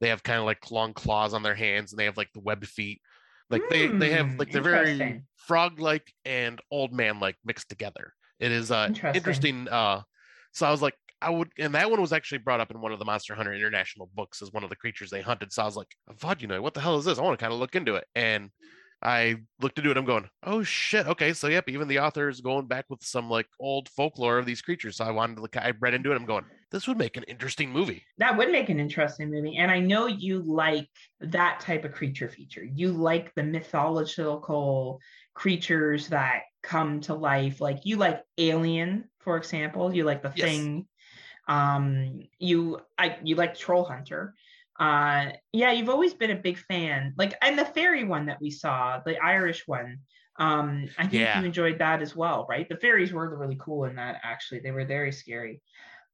they 0.00 0.08
have 0.08 0.22
kind 0.22 0.38
of 0.38 0.44
like 0.46 0.70
long 0.70 0.92
claws 0.94 1.34
on 1.34 1.42
their 1.42 1.54
hands, 1.54 1.92
and 1.92 1.98
they 1.98 2.06
have 2.06 2.16
like 2.16 2.32
the 2.34 2.40
webbed 2.40 2.68
feet. 2.68 3.00
Like 3.50 3.62
they 3.68 3.88
they 3.88 4.10
have 4.10 4.30
Hmm, 4.30 4.38
like 4.38 4.50
they're 4.50 4.62
very 4.62 5.22
frog 5.36 5.78
like 5.80 6.12
and 6.24 6.60
old 6.70 6.92
man 6.92 7.20
like 7.20 7.36
mixed 7.44 7.68
together. 7.68 8.12
It 8.40 8.52
is 8.52 8.70
uh 8.70 8.86
Interesting. 8.88 9.16
interesting. 9.16 9.68
Uh, 9.68 10.02
so 10.52 10.66
I 10.66 10.70
was 10.70 10.82
like, 10.82 10.94
I 11.20 11.30
would, 11.30 11.50
and 11.58 11.74
that 11.74 11.90
one 11.90 12.00
was 12.00 12.12
actually 12.12 12.38
brought 12.38 12.60
up 12.60 12.70
in 12.70 12.80
one 12.80 12.92
of 12.92 12.98
the 12.98 13.04
Monster 13.04 13.34
Hunter 13.34 13.54
International 13.54 14.10
books 14.14 14.42
as 14.42 14.52
one 14.52 14.64
of 14.64 14.70
the 14.70 14.76
creatures 14.76 15.10
they 15.10 15.22
hunted. 15.22 15.52
So 15.52 15.62
I 15.62 15.66
was 15.66 15.76
like, 15.76 15.94
"Vad, 16.18 16.42
you 16.42 16.48
know, 16.48 16.60
what 16.60 16.74
the 16.74 16.80
hell 16.80 16.98
is 16.98 17.04
this? 17.04 17.18
I 17.18 17.22
want 17.22 17.38
to 17.38 17.42
kind 17.42 17.52
of 17.52 17.58
look 17.58 17.74
into 17.74 17.94
it. 17.94 18.06
And 18.14 18.50
I 19.02 19.36
looked 19.60 19.78
into 19.78 19.90
it. 19.90 19.96
I'm 19.98 20.06
going, 20.06 20.28
oh 20.44 20.62
shit, 20.62 21.06
okay. 21.06 21.34
So 21.34 21.48
yep, 21.48 21.68
even 21.68 21.88
the 21.88 21.98
author 21.98 22.28
is 22.28 22.40
going 22.40 22.66
back 22.66 22.86
with 22.88 23.04
some 23.04 23.28
like 23.28 23.46
old 23.60 23.88
folklore 23.90 24.38
of 24.38 24.46
these 24.46 24.62
creatures. 24.62 24.96
So 24.96 25.04
I 25.04 25.10
wanted 25.10 25.36
to 25.36 25.42
look. 25.42 25.56
I 25.56 25.74
read 25.78 25.92
into 25.92 26.10
it. 26.10 26.16
I'm 26.16 26.24
going, 26.24 26.46
this 26.70 26.88
would 26.88 26.96
make 26.96 27.18
an 27.18 27.24
interesting 27.24 27.70
movie. 27.70 28.02
That 28.16 28.36
would 28.38 28.50
make 28.50 28.70
an 28.70 28.80
interesting 28.80 29.30
movie. 29.30 29.58
And 29.58 29.70
I 29.70 29.78
know 29.78 30.06
you 30.06 30.42
like 30.42 30.88
that 31.20 31.60
type 31.60 31.84
of 31.84 31.92
creature 31.92 32.30
feature. 32.30 32.64
You 32.64 32.92
like 32.92 33.34
the 33.34 33.42
mythological 33.42 35.00
creatures 35.34 36.08
that 36.08 36.42
come 36.62 37.00
to 37.02 37.14
life. 37.14 37.60
Like 37.60 37.80
you 37.84 37.96
like 37.96 38.22
Alien, 38.38 39.10
for 39.20 39.36
example. 39.36 39.94
You 39.94 40.04
like 40.04 40.22
the 40.22 40.32
Yes. 40.34 40.48
thing. 40.48 40.86
Um, 41.48 42.22
you 42.38 42.80
I 42.98 43.18
you 43.22 43.36
like 43.36 43.54
Troll 43.56 43.84
Hunter. 43.84 44.34
Uh 44.78 45.32
yeah, 45.52 45.72
you've 45.72 45.88
always 45.88 46.14
been 46.14 46.30
a 46.30 46.36
big 46.36 46.58
fan. 46.58 47.14
Like 47.16 47.34
and 47.42 47.58
the 47.58 47.64
fairy 47.64 48.04
one 48.04 48.26
that 48.26 48.40
we 48.40 48.50
saw, 48.50 49.00
the 49.04 49.18
Irish 49.18 49.66
one. 49.66 49.98
Um, 50.36 50.88
I 50.98 51.06
think 51.06 51.30
Yeah. 51.30 51.34
you 51.34 51.44
enjoyed 51.44 51.78
that 51.78 52.02
as 52.02 52.16
well, 52.16 52.44
right? 52.48 52.68
The 52.68 52.76
fairies 52.76 53.12
were 53.12 53.38
really 53.38 53.56
cool 53.60 53.84
in 53.84 53.94
that 53.96 54.20
actually. 54.24 54.60
They 54.60 54.72
were 54.72 54.84
very 54.84 55.12
scary 55.12 55.62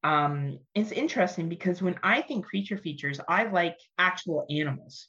um 0.03 0.59
it's 0.75 0.93
interesting 0.93 1.49
because 1.49 1.83
when 1.83 1.99
i 2.03 2.23
think 2.23 2.47
creature 2.47 2.79
features 2.79 3.21
i 3.29 3.45
like 3.45 3.77
actual 3.99 4.47
animals 4.51 5.09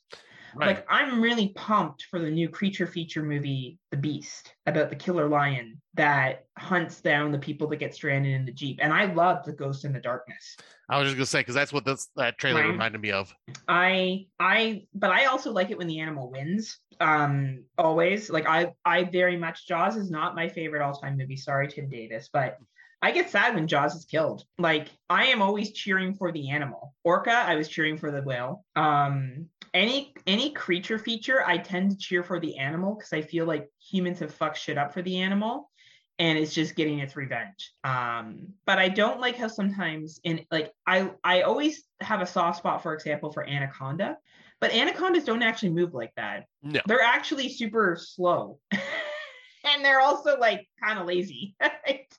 Right. 0.55 0.67
like 0.67 0.85
i'm 0.89 1.21
really 1.21 1.49
pumped 1.49 2.03
for 2.09 2.19
the 2.19 2.29
new 2.29 2.49
creature 2.49 2.85
feature 2.87 3.23
movie 3.23 3.77
the 3.91 3.97
beast 3.97 4.53
about 4.65 4.89
the 4.89 4.95
killer 4.95 5.27
lion 5.29 5.81
that 5.93 6.45
hunts 6.57 7.01
down 7.01 7.31
the 7.31 7.39
people 7.39 7.67
that 7.69 7.77
get 7.77 7.93
stranded 7.95 8.33
in 8.33 8.45
the 8.45 8.51
jeep 8.51 8.79
and 8.81 8.91
i 8.93 9.05
love 9.05 9.45
the 9.45 9.53
ghost 9.53 9.85
in 9.85 9.93
the 9.93 9.99
darkness 9.99 10.57
I 10.89 10.97
was 10.99 11.07
just 11.07 11.15
gonna 11.15 11.25
say 11.25 11.39
because 11.39 11.55
that's 11.55 11.71
what 11.71 11.85
this 11.85 12.09
that 12.17 12.37
trailer 12.37 12.61
Right. 12.61 12.71
reminded 12.71 12.99
me 13.01 13.11
of. 13.11 13.33
i 13.69 14.25
i 14.39 14.83
but 14.93 15.09
i 15.11 15.25
also 15.25 15.51
like 15.51 15.69
it 15.71 15.77
when 15.77 15.87
the 15.87 15.99
animal 15.99 16.29
wins 16.29 16.79
um 16.99 17.63
always 17.77 18.29
like 18.29 18.45
i 18.47 18.71
i 18.85 19.03
very 19.05 19.37
much 19.37 19.67
jaws 19.67 19.95
is 19.95 20.11
not 20.11 20.35
my 20.35 20.49
favorite 20.49 20.81
all-time 20.81 21.17
movie 21.17 21.37
sorry 21.37 21.67
tim 21.67 21.87
davis 21.89 22.29
but 22.33 22.57
I 23.01 23.11
get 23.11 23.29
sad 23.29 23.55
when 23.55 23.67
Jaws 23.67 23.95
is 23.95 24.05
killed. 24.05 24.43
Like 24.57 24.89
I 25.09 25.25
am 25.27 25.41
always 25.41 25.71
cheering 25.71 26.13
for 26.13 26.31
the 26.31 26.49
animal. 26.51 26.93
Orca, 27.03 27.31
I 27.31 27.55
was 27.55 27.67
cheering 27.67 27.97
for 27.97 28.11
the 28.11 28.21
whale. 28.21 28.63
Um, 28.75 29.47
any 29.73 30.13
any 30.27 30.51
creature 30.51 30.99
feature, 30.99 31.43
I 31.45 31.57
tend 31.57 31.91
to 31.91 31.97
cheer 31.97 32.23
for 32.23 32.39
the 32.39 32.57
animal 32.57 32.95
because 32.95 33.13
I 33.13 33.21
feel 33.21 33.45
like 33.45 33.69
humans 33.79 34.19
have 34.19 34.33
fucked 34.33 34.57
shit 34.57 34.77
up 34.77 34.93
for 34.93 35.01
the 35.01 35.19
animal, 35.19 35.71
and 36.19 36.37
it's 36.37 36.53
just 36.53 36.75
getting 36.75 36.99
its 36.99 37.15
revenge. 37.15 37.73
Um, 37.83 38.49
but 38.65 38.77
I 38.77 38.89
don't 38.89 39.19
like 39.19 39.35
how 39.35 39.47
sometimes 39.47 40.19
in 40.23 40.45
like 40.51 40.71
I 40.85 41.11
I 41.23 41.41
always 41.41 41.83
have 42.01 42.21
a 42.21 42.27
soft 42.27 42.59
spot, 42.59 42.83
for 42.83 42.93
example, 42.93 43.31
for 43.31 43.47
anaconda, 43.47 44.17
but 44.59 44.73
anacondas 44.73 45.23
don't 45.23 45.41
actually 45.41 45.71
move 45.71 45.93
like 45.93 46.13
that. 46.17 46.45
No. 46.61 46.81
They're 46.85 47.01
actually 47.01 47.49
super 47.49 47.97
slow. 47.99 48.59
and 48.71 49.83
they're 49.83 50.01
also 50.01 50.37
like 50.37 50.67
kind 50.83 50.99
of 50.99 51.07
lazy. 51.07 51.55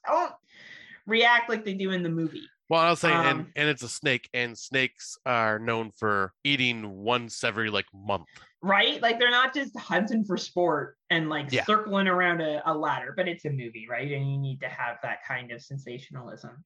react 1.07 1.49
like 1.49 1.65
they 1.65 1.75
do 1.75 1.91
in 1.91 2.03
the 2.03 2.09
movie. 2.09 2.47
Well, 2.69 2.81
I 2.81 2.91
was 2.91 3.01
saying, 3.01 3.17
and 3.17 3.41
Um, 3.41 3.53
and 3.57 3.69
it's 3.69 3.83
a 3.83 3.89
snake, 3.89 4.31
and 4.33 4.57
snakes 4.57 5.19
are 5.27 5.59
known 5.59 5.91
for 5.91 6.33
eating 6.43 6.91
once 6.91 7.45
every 7.45 7.69
like 7.69 7.85
month. 7.93 8.29
Right? 8.63 9.03
Like 9.03 9.19
they're 9.19 9.31
not 9.31 9.53
just 9.53 9.79
hunting 9.79 10.25
for 10.25 10.37
sport 10.37 10.97
and 11.11 11.29
like 11.29 11.53
Yeah. 11.53 11.65
circling 11.65 12.09
around 12.09 12.41
a, 12.41 12.63
a 12.65 12.73
ladder, 12.73 13.13
but 13.15 13.29
it's 13.29 13.45
a 13.45 13.51
movie, 13.51 13.87
right? 13.91 14.11
And 14.11 14.31
you 14.31 14.39
need 14.39 14.61
to 14.61 14.69
have 14.69 14.97
that 15.03 15.19
kind 15.27 15.53
of 15.53 15.61
sensationalism. 15.61 16.65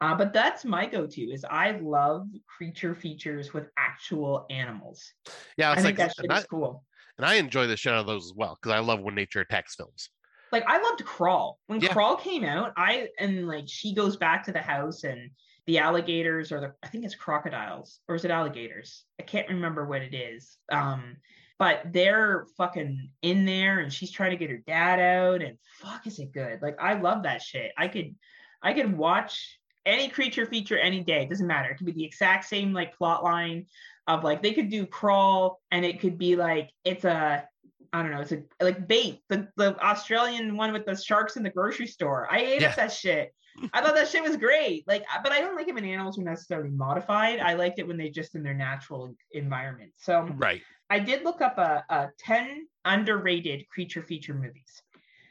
Uh, 0.00 0.14
but 0.14 0.32
that's 0.32 0.64
my 0.64 0.86
go-to 0.86 1.22
is 1.22 1.44
I 1.48 1.72
love 1.72 2.26
creature 2.48 2.94
features 2.94 3.54
with 3.54 3.68
actual 3.78 4.46
animals. 4.50 5.12
Yeah, 5.56 5.70
I 5.70 5.74
it's 5.74 5.82
think 5.82 5.98
like, 5.98 6.08
that 6.08 6.16
shit 6.16 6.30
I, 6.32 6.38
is 6.38 6.46
cool. 6.46 6.84
and 7.16 7.24
I 7.24 7.34
enjoy 7.34 7.68
the 7.68 7.76
shit 7.76 7.92
out 7.92 8.00
of 8.00 8.06
those 8.06 8.24
as 8.26 8.32
well 8.34 8.58
because 8.60 8.74
I 8.74 8.80
love 8.80 9.00
when 9.00 9.14
nature 9.14 9.40
attacks 9.40 9.76
films. 9.76 10.10
Like 10.54 10.64
I 10.66 10.80
loved 10.80 11.04
Crawl. 11.04 11.58
When 11.66 11.80
Yeah. 11.80 11.92
Crawl 11.92 12.16
came 12.16 12.44
out, 12.44 12.72
I 12.76 13.08
and 13.18 13.46
like 13.48 13.64
she 13.66 13.94
goes 13.94 14.16
back 14.16 14.44
to 14.44 14.52
the 14.52 14.62
house 14.62 15.04
and 15.04 15.30
the 15.66 15.78
alligators 15.78 16.52
or 16.52 16.60
the 16.60 16.72
I 16.82 16.88
think 16.88 17.04
it's 17.04 17.14
crocodiles 17.14 18.00
or 18.08 18.14
is 18.14 18.24
it 18.24 18.30
alligators? 18.30 19.04
I 19.20 19.24
can't 19.24 19.48
remember 19.48 19.84
what 19.84 20.02
it 20.02 20.14
is. 20.14 20.56
Um, 20.70 21.16
but 21.58 21.92
they're 21.92 22.46
fucking 22.56 23.10
in 23.22 23.44
there 23.44 23.80
and 23.80 23.92
she's 23.92 24.10
trying 24.10 24.30
to 24.30 24.36
get 24.36 24.50
her 24.50 24.62
dad 24.66 25.00
out 25.00 25.42
and 25.42 25.58
fuck 25.80 26.06
is 26.06 26.18
it 26.18 26.32
good. 26.32 26.62
Like 26.62 26.76
I 26.80 26.94
love 26.94 27.24
that 27.24 27.42
shit. 27.42 27.72
I 27.76 27.88
could 27.88 28.14
I 28.62 28.72
could 28.74 28.96
watch 28.96 29.58
any 29.84 30.08
creature 30.08 30.46
feature 30.46 30.78
any 30.78 31.02
day. 31.02 31.22
It 31.22 31.30
doesn't 31.30 31.46
matter. 31.46 31.70
It 31.70 31.76
could 31.76 31.86
be 31.86 31.92
the 31.92 32.04
exact 32.04 32.44
same 32.44 32.72
like 32.72 32.96
plot 32.96 33.24
line 33.24 33.66
of 34.06 34.22
like 34.22 34.42
they 34.42 34.52
could 34.52 34.70
do 34.70 34.86
crawl 34.86 35.60
and 35.70 35.84
it 35.84 36.00
could 36.00 36.16
be 36.18 36.36
like 36.36 36.70
it's 36.84 37.04
a 37.04 37.48
I 37.94 38.02
don't 38.02 38.10
know, 38.10 38.20
it's 38.20 38.32
a 38.32 38.42
like 38.60 38.88
bait, 38.88 39.20
the 39.28 39.46
the 39.56 39.78
Australian 39.80 40.56
one 40.56 40.72
with 40.72 40.84
the 40.84 40.96
sharks 40.96 41.36
in 41.36 41.42
the 41.44 41.50
grocery 41.50 41.86
store. 41.86 42.26
I 42.30 42.38
ate 42.40 42.60
Yeah. 42.62 42.70
up 42.70 42.76
that 42.76 42.92
shit. 42.92 43.32
I 43.72 43.80
thought 43.80 43.94
that 43.94 44.08
shit 44.08 44.20
was 44.24 44.36
great. 44.36 44.82
Like, 44.88 45.04
but 45.22 45.30
I 45.30 45.40
don't 45.40 45.54
like 45.54 45.68
it 45.68 45.74
when 45.76 45.84
animals 45.84 46.18
are 46.18 46.24
necessarily 46.24 46.70
modified. 46.70 47.38
I 47.38 47.54
liked 47.54 47.78
it 47.78 47.86
when 47.86 47.96
they're 47.96 48.08
just 48.10 48.34
in 48.34 48.42
their 48.42 48.52
natural 48.52 49.14
environment. 49.30 49.92
So 49.96 50.28
Right. 50.34 50.60
I 50.90 50.98
did 50.98 51.22
look 51.22 51.40
up 51.40 51.56
a, 51.58 51.84
a 51.88 52.08
10 52.18 52.66
underrated 52.84 53.68
creature 53.68 54.02
feature 54.02 54.34
movies. 54.34 54.82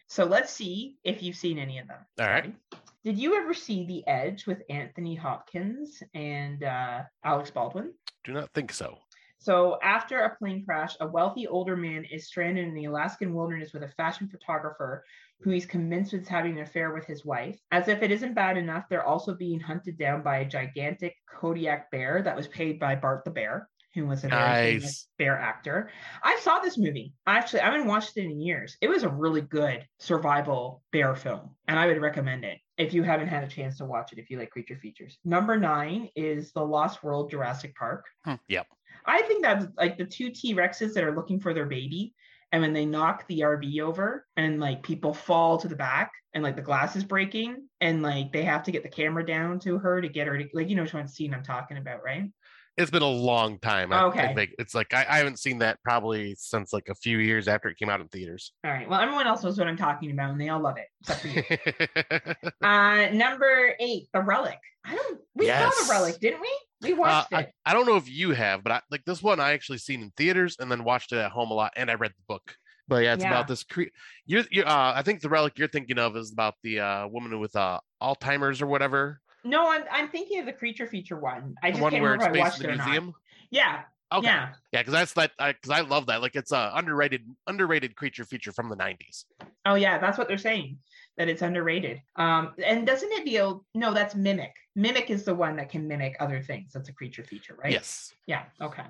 So 0.07 0.23
let's 0.23 0.53
see 0.53 0.95
if 1.03 1.21
you've 1.21 1.35
seen 1.35 1.57
any 1.59 1.79
of 1.79 1.87
them. 1.89 1.99
All 2.19 2.27
right. 2.27 2.55
Did 3.03 3.17
you 3.19 3.35
ever 3.35 3.53
see 3.53 3.85
The 3.85 4.07
Edge 4.07 4.47
with 4.47 4.61
Anthony 4.69 5.15
Hopkins 5.15 6.01
and 6.13 6.63
uh, 6.63 7.01
Alex 7.25 7.51
Baldwin? 7.51 7.93
Do 8.23 8.31
not 8.31 8.49
think 8.53 8.71
so. 8.71 8.99
So, 9.43 9.77
after 9.83 10.21
a 10.21 10.33
plane 10.37 10.63
crash, 10.63 10.95
a 11.01 11.07
wealthy 11.07 11.47
older 11.47 11.75
man 11.75 12.05
is 12.05 12.27
stranded 12.27 12.65
in 12.65 12.73
the 12.73 12.85
Alaskan 12.85 13.33
wilderness 13.33 13.73
with 13.73 13.83
a 13.83 13.89
fashion 13.89 14.29
photographer 14.29 15.03
who 15.41 15.49
he's 15.51 15.65
convinced 15.65 16.13
is 16.13 16.29
having 16.29 16.53
an 16.53 16.63
affair 16.63 16.93
with 16.93 17.05
his 17.05 17.25
wife. 17.25 17.59
As 17.69 17.89
if 17.89 18.01
it 18.01 18.09
isn't 18.09 18.35
bad 18.35 18.55
enough, 18.55 18.85
they're 18.89 19.03
also 19.05 19.35
being 19.35 19.59
hunted 19.59 19.97
down 19.97 20.23
by 20.23 20.37
a 20.37 20.45
gigantic 20.45 21.17
Kodiak 21.29 21.91
bear 21.91 22.21
that 22.21 22.37
was 22.37 22.47
paid 22.47 22.79
by 22.79 22.95
Bart 22.95 23.25
the 23.25 23.31
Bear, 23.31 23.67
who 23.93 24.05
was 24.07 24.23
a 24.23 24.29
very 24.29 24.55
famous 24.55 24.81
Nice. 24.83 25.07
bear 25.17 25.37
actor. 25.37 25.91
I 26.23 26.39
saw 26.39 26.59
this 26.59 26.77
movie. 26.77 27.13
Actually, 27.27 27.63
I 27.63 27.71
haven't 27.71 27.87
watched 27.87 28.15
it 28.15 28.23
in 28.23 28.39
years. 28.39 28.77
It 28.79 28.87
was 28.87 29.03
a 29.03 29.09
really 29.09 29.41
good 29.41 29.85
survival 29.99 30.85
bear 30.93 31.15
film, 31.15 31.53
and 31.67 31.77
I 31.77 31.87
would 31.87 31.99
recommend 32.01 32.45
it 32.45 32.59
if 32.77 32.93
you 32.93 33.03
haven't 33.03 33.27
had 33.27 33.43
a 33.43 33.47
chance 33.47 33.77
to 33.79 33.85
watch 33.85 34.13
it 34.13 34.19
if 34.19 34.29
you 34.29 34.39
like 34.39 34.51
creature 34.51 34.77
features. 34.77 35.17
Number 35.25 35.57
nine 35.57 36.07
is 36.15 36.53
The 36.53 36.63
Lost 36.65 37.03
World 37.03 37.29
Jurassic 37.29 37.75
Park. 37.75 38.05
Hmm, 38.23 38.35
Yep. 38.47 38.67
I 39.05 39.21
think 39.23 39.43
that's 39.43 39.65
like 39.77 39.97
the 39.97 40.05
two 40.05 40.29
T 40.29 40.55
Rexes 40.55 40.93
that 40.93 41.03
are 41.03 41.15
looking 41.15 41.39
for 41.39 41.53
their 41.53 41.65
baby. 41.65 42.13
And 42.51 42.61
when 42.61 42.73
they 42.73 42.85
knock 42.85 43.27
the 43.27 43.39
RV 43.39 43.79
over 43.81 44.27
and 44.37 44.59
like 44.59 44.83
people 44.83 45.13
fall 45.13 45.57
to 45.57 45.67
the 45.67 45.75
back 45.75 46.11
and 46.35 46.43
like 46.43 46.55
the 46.55 46.61
glass 46.61 46.95
is 46.95 47.03
breaking 47.03 47.67
and 47.81 48.03
like 48.03 48.31
they 48.31 48.43
have 48.43 48.61
to 48.63 48.71
get 48.71 48.83
the 48.83 48.89
camera 48.89 49.25
down 49.25 49.59
to 49.61 49.79
her 49.79 49.99
to 49.99 50.07
get 50.07 50.27
her 50.27 50.37
to 50.37 50.47
like, 50.53 50.69
you 50.69 50.75
know, 50.75 50.83
which 50.83 50.93
one 50.93 51.07
scene 51.07 51.33
I'm 51.33 51.43
talking 51.43 51.77
about, 51.77 52.03
right? 52.03 52.29
It's 52.75 52.89
been 52.89 53.03
a 53.03 53.07
long 53.07 53.59
time. 53.59 53.93
I, 53.93 54.03
Okay. 54.05 54.21
I 54.21 54.33
think 54.33 54.51
it's 54.57 54.73
like 54.73 54.93
I, 54.93 55.05
I 55.07 55.17
haven't 55.17 55.37
seen 55.39 55.59
that 55.59 55.77
probably 55.83 56.35
since 56.39 56.73
like 56.73 56.89
a 56.89 56.95
few 56.95 57.19
years 57.19 57.47
after 57.47 57.69
it 57.69 57.77
came 57.77 57.89
out 57.89 58.01
in 58.01 58.07
theaters. 58.07 58.51
All 58.65 58.71
right. 58.71 58.89
Well, 58.89 58.99
everyone 58.99 59.27
else 59.27 59.43
knows 59.43 59.57
what 59.59 59.67
I'm 59.67 59.77
talking 59.77 60.09
about 60.11 60.31
and 60.31 60.41
they 60.41 60.49
all 60.49 60.59
love 60.59 60.77
it, 60.77 60.87
except 61.01 61.21
for 61.21 61.27
you. 61.27 62.49
uh, 62.67 63.09
number 63.11 63.75
eight, 63.79 64.07
The 64.13 64.21
Relic. 64.21 64.57
I 64.85 64.95
don't, 64.95 65.19
we 65.35 65.47
saw 65.47 65.69
The 65.69 65.87
Relic, 65.91 66.19
didn't 66.19 66.41
we? 66.41 66.49
We 66.81 66.93
Uh, 66.93 66.97
watched 66.97 67.33
I, 67.33 67.41
it. 67.41 67.51
I 67.65 67.73
don't 67.73 67.85
know 67.85 67.95
if 67.95 68.09
you 68.09 68.31
have, 68.31 68.63
but 68.63 68.71
I, 68.73 68.81
like 68.91 69.05
this 69.05 69.21
one, 69.21 69.39
I 69.39 69.53
actually 69.53 69.77
seen 69.77 70.01
in 70.01 70.11
theaters 70.17 70.57
and 70.59 70.69
then 70.71 70.83
watched 70.83 71.11
it 71.13 71.17
at 71.19 71.31
home 71.31 71.51
a 71.51 71.53
lot, 71.53 71.73
and 71.75 71.89
I 71.91 71.93
read 71.93 72.11
the 72.11 72.23
book. 72.27 72.55
But 72.87 73.03
yeah, 73.03 73.13
it's 73.13 73.23
Yeah. 73.23 73.29
about 73.29 73.47
this. 73.47 73.63
Cre- 73.63 73.83
you're, 74.25 74.43
you 74.51 74.63
uh, 74.63 74.93
I 74.95 75.03
think 75.03 75.21
the 75.21 75.29
relic 75.29 75.57
you're 75.57 75.69
thinking 75.69 75.97
of 75.99 76.17
is 76.17 76.33
about 76.33 76.55
the 76.63 76.81
uh, 76.81 77.07
woman 77.07 77.39
with 77.39 77.55
uh, 77.55 77.79
Alzheimer's 78.01 78.61
or 78.61 78.67
whatever. 78.67 79.21
No, 79.43 79.69
I'm, 79.69 79.83
I'm 79.91 80.09
thinking 80.09 80.39
of 80.39 80.45
the 80.45 80.53
creature 80.53 80.87
feature 80.87 81.19
one. 81.19 81.55
I 81.61 81.67
The 81.67 81.73
just 81.73 81.81
one 81.81 81.91
can't 81.91 82.01
where 82.03 82.15
it's 82.15 82.25
I 82.25 82.31
based 82.31 82.39
watched 82.39 82.63
in 82.63 82.69
it 82.69 82.77
the 82.77 82.83
museum. 82.83 83.13
Yeah. 83.51 83.81
Okay. 84.11 84.27
Yeah. 84.27 84.49
Yeah, 84.71 84.81
because 84.81 84.93
that's 84.93 85.13
that. 85.13 85.31
Because 85.37 85.69
I 85.69 85.81
love 85.81 86.05
that. 86.07 86.21
Like 86.21 86.35
it's 86.35 86.51
a 86.51 86.71
underrated, 86.75 87.23
underrated 87.47 87.95
creature 87.95 88.23
feature 88.25 88.51
from 88.51 88.69
the 88.69 88.75
'90s. 88.75 89.25
Oh 89.65 89.75
yeah, 89.75 89.97
that's 89.97 90.17
what 90.17 90.27
they're 90.27 90.37
saying 90.37 90.77
that 91.17 91.29
it's 91.29 91.41
underrated. 91.41 92.01
Um, 92.15 92.53
and 92.63 92.85
doesn't 92.85 93.11
it 93.11 93.25
deal? 93.25 93.65
No, 93.75 93.93
that's 93.93 94.15
mimic. 94.15 94.53
Mimic 94.75 95.09
is 95.09 95.23
the 95.23 95.35
one 95.35 95.55
that 95.57 95.69
can 95.69 95.87
mimic 95.87 96.15
other 96.19 96.41
things. 96.41 96.73
That's 96.73 96.89
a 96.89 96.93
creature 96.93 97.23
feature, 97.23 97.55
right? 97.61 97.71
Yes. 97.71 98.13
Yeah. 98.27 98.43
Okay. 98.61 98.83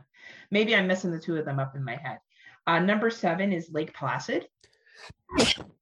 Maybe 0.52 0.76
I'm 0.76 0.88
missing 0.88 1.12
the 1.12 1.20
two 1.20 1.38
of 1.38 1.46
them 1.46 1.60
up 1.60 1.76
in 1.76 1.84
my 1.84 1.96
head. 1.96 2.20
Uh, 2.66 2.80
number 2.80 3.10
seven 3.10 3.52
is 3.52 3.70
Lake 3.72 3.94
Placid. 3.94 4.48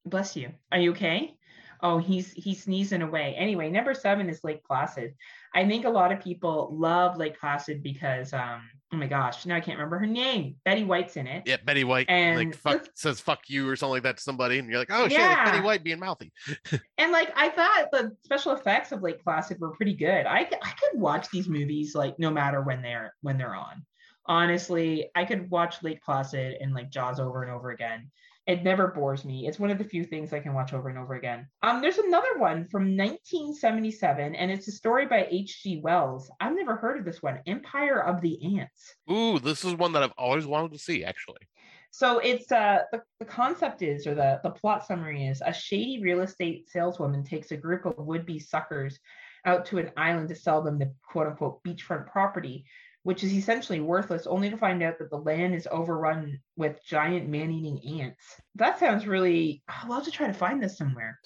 Bless 0.06 0.36
you. 0.36 0.52
Are 0.72 0.80
you 0.80 0.92
okay? 0.92 1.36
Oh, 1.84 1.98
he's 1.98 2.32
he's 2.34 2.64
sneezing 2.64 3.02
away. 3.02 3.36
Anyway, 3.38 3.70
number 3.70 3.94
seven 3.94 4.30
is 4.30 4.44
Lake 4.44 4.64
Placid. 4.64 5.16
I 5.54 5.68
think 5.68 5.86
a 5.86 5.90
lot 5.90 6.12
of 6.12 6.22
people 6.22 6.70
love 6.72 7.18
Lake 7.18 7.40
Placid 7.40 7.82
because 7.82 8.34
um 8.34 8.70
oh 8.94 8.98
my 8.98 9.08
gosh, 9.08 9.46
now 9.46 9.56
I 9.56 9.60
can't 9.60 9.78
remember 9.78 9.98
her 10.00 10.08
name. 10.08 10.56
Betty 10.64 10.84
White's 10.84 11.18
in 11.18 11.28
it. 11.28 11.44
Yeah, 11.46 11.58
Betty 11.64 11.84
White 11.84 12.08
And 12.10 12.38
like 12.38 12.56
fuck 12.56 12.88
says 12.96 13.20
fuck 13.20 13.50
you 13.50 13.68
or 13.68 13.76
something 13.76 13.94
like 13.94 14.04
that 14.04 14.18
to 14.18 14.24
somebody, 14.24 14.60
and 14.60 14.70
you're 14.70 14.80
like, 14.80 14.92
oh 14.92 15.08
shit, 15.08 15.18
Betty 15.20 15.62
White 15.62 15.84
being 15.84 16.00
mouthy. 16.00 16.32
And 16.98 17.12
like 17.12 17.32
I 17.36 17.50
thought 17.50 17.90
the 17.92 18.16
special 18.24 18.52
effects 18.52 18.92
of 18.92 19.02
Lake 19.02 19.24
Placid 19.24 19.60
were 19.60 19.72
pretty 19.72 19.96
good. 19.96 20.28
I 20.28 20.42
I 20.42 20.72
could 20.80 21.00
watch 21.00 21.30
these 21.32 21.48
movies 21.48 21.96
like 21.96 22.20
no 22.20 22.30
matter 22.30 22.62
when 22.62 22.82
they're 22.82 23.16
when 23.22 23.38
they're 23.38 23.56
on. 23.56 23.84
Honestly, 24.28 25.10
I 25.16 25.26
could 25.26 25.50
watch 25.50 25.82
Lake 25.82 26.04
Placid 26.04 26.58
and 26.62 26.76
like 26.76 26.92
Jaws 26.92 27.20
over 27.20 27.42
and 27.42 27.52
over 27.52 27.72
again. 27.72 28.12
It 28.48 28.64
never 28.64 28.88
bores 28.88 29.24
me. 29.24 29.48
It's 29.48 29.60
one 29.60 29.70
of 29.70 29.78
the 29.78 29.84
few 29.84 30.04
things 30.04 30.34
I 30.34 30.40
can 30.40 30.54
watch 30.54 30.74
over 30.74 30.90
and 30.90 30.98
over 30.98 31.14
again. 31.14 31.48
Um, 31.62 31.80
there's 31.80 32.00
another 32.00 32.38
one 32.38 32.68
from 32.68 32.98
1977, 32.98 34.34
and 34.34 34.52
it's 34.52 34.68
a 34.68 34.72
story 34.72 35.06
by 35.06 35.28
H.G. 35.30 35.82
Wells. 35.84 36.32
I've 36.40 36.56
never 36.56 36.76
heard 36.76 36.98
of 36.98 37.06
this 37.06 37.22
one, 37.22 37.40
Empire 37.46 38.04
of 38.04 38.20
the 38.22 38.58
Ants. 38.58 38.96
Ooh, 39.12 39.38
this 39.38 39.64
is 39.64 39.76
one 39.76 39.94
that 39.94 40.02
I've 40.02 40.14
always 40.18 40.48
wanted 40.48 40.74
to 40.74 40.80
see, 40.80 41.06
actually. 41.06 41.48
So 41.92 42.20
it's 42.20 42.52
uh 42.54 42.84
the, 42.94 43.02
the 43.20 43.26
concept 43.26 43.82
is 43.82 44.08
or 44.08 44.16
the, 44.16 44.40
the 44.44 44.50
plot 44.50 44.88
summary 44.88 45.28
is 45.28 45.42
a 45.46 45.54
shady 45.54 46.02
real 46.02 46.22
estate 46.22 46.70
saleswoman 46.70 47.24
takes 47.24 47.52
a 47.52 47.58
group 47.58 47.86
of 47.86 47.98
would-be 47.98 48.40
suckers 48.40 48.98
out 49.46 49.66
to 49.66 49.78
an 49.78 49.92
island 49.98 50.30
to 50.30 50.36
sell 50.36 50.62
them 50.62 50.80
the 50.80 50.94
quote 51.04 51.28
unquote 51.28 51.62
beachfront 51.64 52.08
property, 52.08 52.64
which 53.04 53.24
is 53.24 53.34
essentially 53.34 53.80
worthless, 53.80 54.28
only 54.28 54.50
to 54.50 54.58
find 54.58 54.84
out 54.84 55.00
that 55.00 55.10
the 55.10 55.18
land 55.18 55.56
is 55.56 55.68
overrun 55.72 56.40
with 56.56 56.84
giant 56.86 57.28
man-eating 57.30 58.00
ants. 58.02 58.24
That 58.56 58.80
sounds 58.80 59.08
really 59.08 59.64
I'll 59.68 59.94
have 59.94 60.04
to 60.06 60.12
try 60.12 60.28
to 60.28 60.34
find 60.34 60.62
this 60.62 60.78
somewhere. 60.78 61.20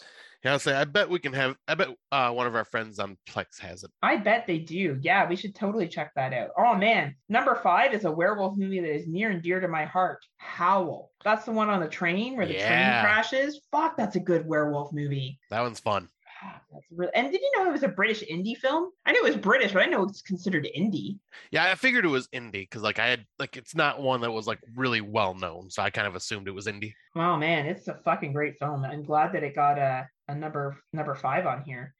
Yeah, 0.43 0.51
I'll 0.53 0.59
say 0.59 0.73
I 0.75 0.83
bet 0.83 1.09
we 1.09 1.17
can 1.17 1.33
have 1.33 1.55
I 1.67 1.73
bet 1.73 1.89
uh, 2.11 2.29
one 2.31 2.45
of 2.45 2.53
our 2.55 2.65
friends 2.65 2.99
on 2.99 3.17
Plex 3.27 3.59
has 3.61 3.83
it. 3.83 3.89
I 4.03 4.17
bet 4.17 4.45
they 4.45 4.59
do. 4.59 4.99
Yeah, 5.01 5.27
we 5.27 5.35
should 5.35 5.55
totally 5.55 5.87
check 5.87 6.11
that 6.15 6.33
out. 6.33 6.49
Oh 6.55 6.75
man, 6.75 7.15
number 7.29 7.55
five 7.63 7.93
is 7.95 8.05
a 8.05 8.11
werewolf 8.11 8.55
movie 8.55 8.79
that 8.79 8.93
is 8.93 9.07
near 9.07 9.31
and 9.31 9.41
dear 9.41 9.59
to 9.59 9.67
my 9.67 9.85
heart. 9.85 10.23
Howl. 10.37 11.09
That's 11.23 11.45
the 11.45 11.51
one 11.51 11.69
on 11.69 11.79
the 11.79 11.87
train 11.87 12.37
where 12.37 12.45
the 12.45 12.53
Yeah. 12.53 12.67
train 12.67 13.03
crashes. 13.03 13.59
Fuck, 13.71 13.97
that's 13.97 14.17
a 14.17 14.19
good 14.19 14.45
werewolf 14.45 14.93
movie. 14.93 15.39
That 15.49 15.61
one's 15.61 15.79
fun. 15.79 16.09
Ah, 16.47 16.61
That's 16.71 16.85
really. 16.91 17.11
And 17.15 17.31
did 17.31 17.41
you 17.41 17.51
know 17.57 17.67
it 17.67 17.71
was 17.71 17.83
a 17.83 17.87
British 17.87 18.23
indie 18.23 18.55
film? 18.55 18.91
I 19.05 19.11
knew 19.11 19.19
it 19.25 19.29
was 19.29 19.37
British, 19.37 19.71
but 19.73 19.81
I 19.81 19.87
know 19.87 20.03
it's 20.03 20.21
considered 20.21 20.67
indie. 20.77 21.17
Yeah, 21.51 21.65
I 21.71 21.75
figured 21.75 22.05
it 22.05 22.09
was 22.09 22.27
indie 22.27 22.51
because 22.63 22.83
like 22.83 22.99
I 22.99 23.07
had 23.07 23.25
like 23.39 23.57
it's 23.57 23.73
not 23.75 24.01
one 24.01 24.21
that 24.21 24.31
was 24.31 24.45
like 24.47 24.59
really 24.75 25.01
well 25.01 25.33
known, 25.33 25.69
so 25.71 25.81
I 25.81 25.89
kind 25.89 26.07
of 26.07 26.15
assumed 26.15 26.47
it 26.47 26.51
was 26.51 26.67
indie. 26.67 26.93
Oh 27.15 27.35
man, 27.37 27.65
it's 27.65 27.87
a 27.87 27.95
fucking 28.05 28.33
great 28.33 28.59
film. 28.59 28.83
I'm 28.85 29.03
glad 29.03 29.33
that 29.33 29.43
it 29.43 29.55
got 29.55 29.77
a, 29.79 30.07
a 30.27 30.35
number 30.35 30.77
number 30.93 31.15
five 31.15 31.45
on 31.47 31.63
here. 31.63 31.93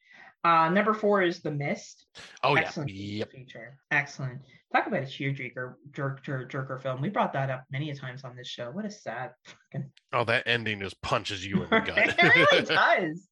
Uh, 0.43 0.69
number 0.69 0.93
four 0.93 1.23
is 1.23 1.41
The 1.41 1.49
Mist. 1.49 2.05
Oh 2.43 2.53
Excellent 2.55 2.91
yeah, 2.91 3.19
yep. 3.19 3.31
feature. 3.31 3.79
Excellent. 3.89 4.41
Talk 4.71 4.85
about 4.85 5.01
a 5.01 5.05
tearjerker 5.07 5.73
jerk, 5.91 6.21
jerk, 6.23 6.51
jerker 6.51 6.79
film. 6.79 7.01
We 7.01 7.09
brought 7.09 7.33
that 7.33 7.49
up 7.49 7.63
many 7.71 7.89
a 7.89 7.95
times 7.95 8.23
on 8.23 8.35
this 8.35 8.47
show. 8.47 8.69
What 8.69 8.85
a 8.85 8.91
sad 8.91 9.31
fucking 9.43 9.89
Oh, 10.13 10.23
that 10.25 10.43
ending 10.45 10.81
just 10.81 11.01
punches 11.01 11.43
you 11.43 11.63
in 11.63 11.69
the 11.71 11.79
gut. 11.85 11.97
it 11.97 12.21
really 12.21 12.65
does. 12.65 13.27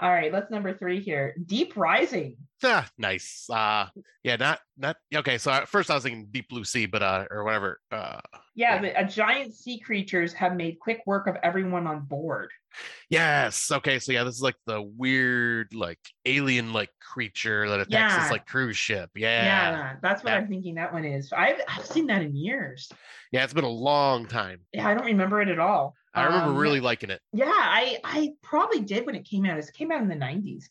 All 0.00 0.10
right, 0.10 0.32
let's 0.32 0.50
number 0.50 0.72
three 0.76 1.00
here. 1.00 1.34
Deep 1.46 1.76
Rising. 1.76 2.36
ah, 2.64 2.88
nice. 2.98 3.46
Uh, 3.50 3.86
yeah, 4.22 4.36
not 4.36 4.60
not 4.76 4.96
okay. 5.14 5.38
So 5.38 5.50
at 5.50 5.68
first 5.68 5.90
I 5.90 5.94
was 5.94 6.02
thinking 6.02 6.28
Deep 6.30 6.48
Blue 6.48 6.64
Sea, 6.64 6.86
but 6.86 7.02
uh, 7.02 7.26
or 7.30 7.44
whatever. 7.44 7.80
Uh, 7.90 8.20
Yeah, 8.54 8.82
Yeah. 8.82 9.00
a 9.00 9.06
giant 9.06 9.54
sea 9.54 9.78
creatures 9.78 10.32
have 10.34 10.56
made 10.56 10.78
quick 10.80 11.02
work 11.06 11.26
of 11.26 11.36
everyone 11.42 11.86
on 11.86 12.00
board. 12.06 12.50
yes. 13.10 13.70
Okay. 13.70 13.98
So 13.98 14.12
yeah, 14.12 14.24
this 14.24 14.34
is 14.36 14.42
like 14.42 14.56
the 14.66 14.80
weird 14.82 15.74
like 15.74 15.98
alien 16.24 16.72
like 16.72 16.90
creature 17.00 17.68
that 17.68 17.80
attacks 17.80 17.90
Yeah. 18.14 18.22
this 18.22 18.30
like 18.30 18.46
cruise 18.46 18.76
ship. 18.76 19.10
Yeah. 19.14 19.44
Yeah, 19.44 19.96
that's 20.02 20.24
what 20.24 20.30
Yeah. 20.30 20.38
I'm 20.38 20.48
thinking 20.48 20.74
that 20.76 20.92
one 20.92 21.04
is. 21.04 21.32
I've 21.32 21.60
I've 21.68 21.86
seen 21.86 22.06
that 22.08 22.22
in 22.22 22.34
years. 22.34 22.90
Yeah, 23.30 23.44
it's 23.44 23.54
been 23.54 23.64
a 23.64 23.68
long 23.68 24.26
time. 24.26 24.60
Yeah, 24.72 24.88
I 24.88 24.94
don't 24.94 25.06
remember 25.06 25.40
it 25.40 25.48
at 25.48 25.58
all. 25.58 25.94
I 26.14 26.24
remember 26.24 26.50
Um, 26.50 26.56
really 26.56 26.80
liking 26.80 27.10
it. 27.10 27.20
Yeah, 27.32 27.46
I 27.52 27.98
I 28.04 28.30
probably 28.42 28.80
did 28.80 29.06
when 29.06 29.14
it 29.14 29.24
came 29.24 29.44
out. 29.46 29.58
It 29.58 29.70
came 29.74 29.90
out 29.90 30.02
in 30.02 30.08
the 30.08 30.14
90s. 30.16 30.64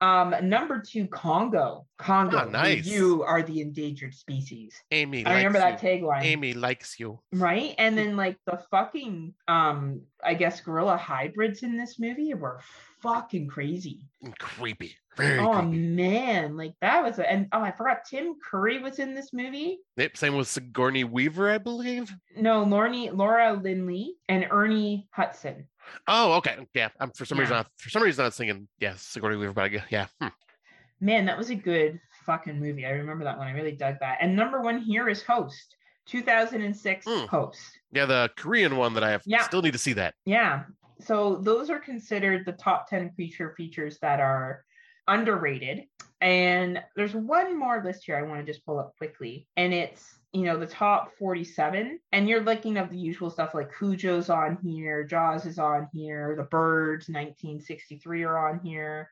Um, 0.00 0.32
number 0.48 0.80
two, 0.80 1.08
Congo. 1.08 1.84
Congo. 1.98 2.36
Ah, 2.38 2.44
nice. 2.44 2.86
You 2.86 3.24
are 3.24 3.42
the 3.42 3.60
endangered 3.60 4.14
species. 4.14 4.80
Amy 4.92 5.26
I 5.26 5.38
remember 5.38 5.58
that 5.58 5.82
you. 5.82 5.88
tagline. 5.88 6.22
Amy 6.22 6.52
likes 6.54 7.00
you. 7.00 7.18
Right? 7.32 7.74
And 7.78 7.98
then 7.98 8.16
like 8.16 8.36
the 8.46 8.62
fucking 8.70 9.34
um, 9.48 10.02
I 10.22 10.34
guess 10.34 10.60
gorilla 10.60 10.96
hybrids 10.96 11.64
in 11.64 11.76
this 11.76 11.98
movie 11.98 12.32
were 12.34 12.60
fucking 13.00 13.48
crazy. 13.48 14.02
And 14.22 14.38
creepy. 14.38 14.96
Very 15.18 15.38
oh 15.40 15.52
creepy. 15.52 15.76
man, 15.78 16.56
like 16.56 16.74
that 16.80 17.02
was 17.02 17.18
a 17.18 17.30
and 17.30 17.48
oh 17.52 17.60
I 17.60 17.72
forgot 17.72 17.98
Tim 18.08 18.34
Curry 18.42 18.78
was 18.80 18.98
in 18.98 19.14
this 19.14 19.32
movie. 19.32 19.80
Yep, 19.96 20.16
same 20.16 20.36
with 20.36 20.48
Sigourney 20.48 21.04
Weaver, 21.04 21.50
I 21.50 21.58
believe. 21.58 22.10
No, 22.36 22.62
Lorne, 22.62 23.10
Laura 23.16 23.52
Linney 23.52 24.14
and 24.28 24.46
Ernie 24.50 25.06
Hudson. 25.10 25.66
Oh, 26.06 26.34
okay. 26.34 26.56
Yeah, 26.74 26.88
I'm 27.00 27.10
for 27.10 27.24
some 27.24 27.38
reason 27.38 27.56
I, 27.56 27.64
for 27.78 27.90
some 27.90 28.02
reason 28.02 28.22
I 28.22 28.28
was 28.28 28.36
thinking 28.36 28.68
yeah, 28.78 28.94
Sigourney 28.96 29.36
Weaver, 29.36 29.52
but 29.52 29.64
I 29.72 29.84
yeah. 29.90 30.06
hmm. 30.20 30.28
Man, 31.00 31.26
that 31.26 31.36
was 31.38 31.50
a 31.50 31.54
good 31.54 32.00
fucking 32.24 32.58
movie. 32.58 32.84
I 32.86 32.90
remember 32.90 33.24
that 33.24 33.38
one. 33.38 33.46
I 33.46 33.52
really 33.52 33.72
dug 33.72 33.96
that. 34.00 34.18
And 34.20 34.34
number 34.34 34.60
one 34.60 34.78
here 34.80 35.08
is 35.08 35.22
Host, 35.22 35.76
2006 36.06 37.06
Mm. 37.06 37.28
Host. 37.28 37.60
Yeah, 37.92 38.06
the 38.06 38.30
Korean 38.36 38.76
one 38.76 38.94
that 38.94 39.04
I 39.04 39.10
have 39.10 39.22
Yeah. 39.24 39.42
still 39.42 39.62
need 39.62 39.72
to 39.72 39.78
see 39.78 39.92
that. 39.94 40.14
Yeah. 40.24 40.64
So 41.00 41.36
those 41.36 41.70
are 41.70 41.78
considered 41.78 42.44
the 42.44 42.52
top 42.52 42.88
10 42.90 43.12
creature 43.14 43.54
features 43.56 43.98
that 44.02 44.18
are 44.20 44.64
underrated. 45.08 45.84
And 46.20 46.82
there's 46.96 47.14
one 47.14 47.56
more 47.58 47.82
list 47.84 48.04
here 48.04 48.16
I 48.16 48.22
want 48.22 48.44
to 48.44 48.52
just 48.52 48.64
pull 48.66 48.78
up 48.78 48.92
quickly. 48.98 49.46
And 49.56 49.72
it's, 49.72 50.18
you 50.32 50.42
know, 50.42 50.58
the 50.58 50.66
top 50.66 51.12
47. 51.18 52.00
And 52.12 52.28
you're 52.28 52.42
looking 52.42 52.76
at 52.76 52.90
the 52.90 52.98
usual 52.98 53.30
stuff 53.30 53.54
like 53.54 53.70
Cujo's 53.72 54.28
on 54.28 54.58
here, 54.62 55.04
Jaws 55.04 55.46
is 55.46 55.58
on 55.60 55.88
here, 55.92 56.34
The 56.36 56.42
Birds, 56.44 57.08
1963 57.08 58.24
are 58.24 58.48
on 58.48 58.60
here. 58.64 59.10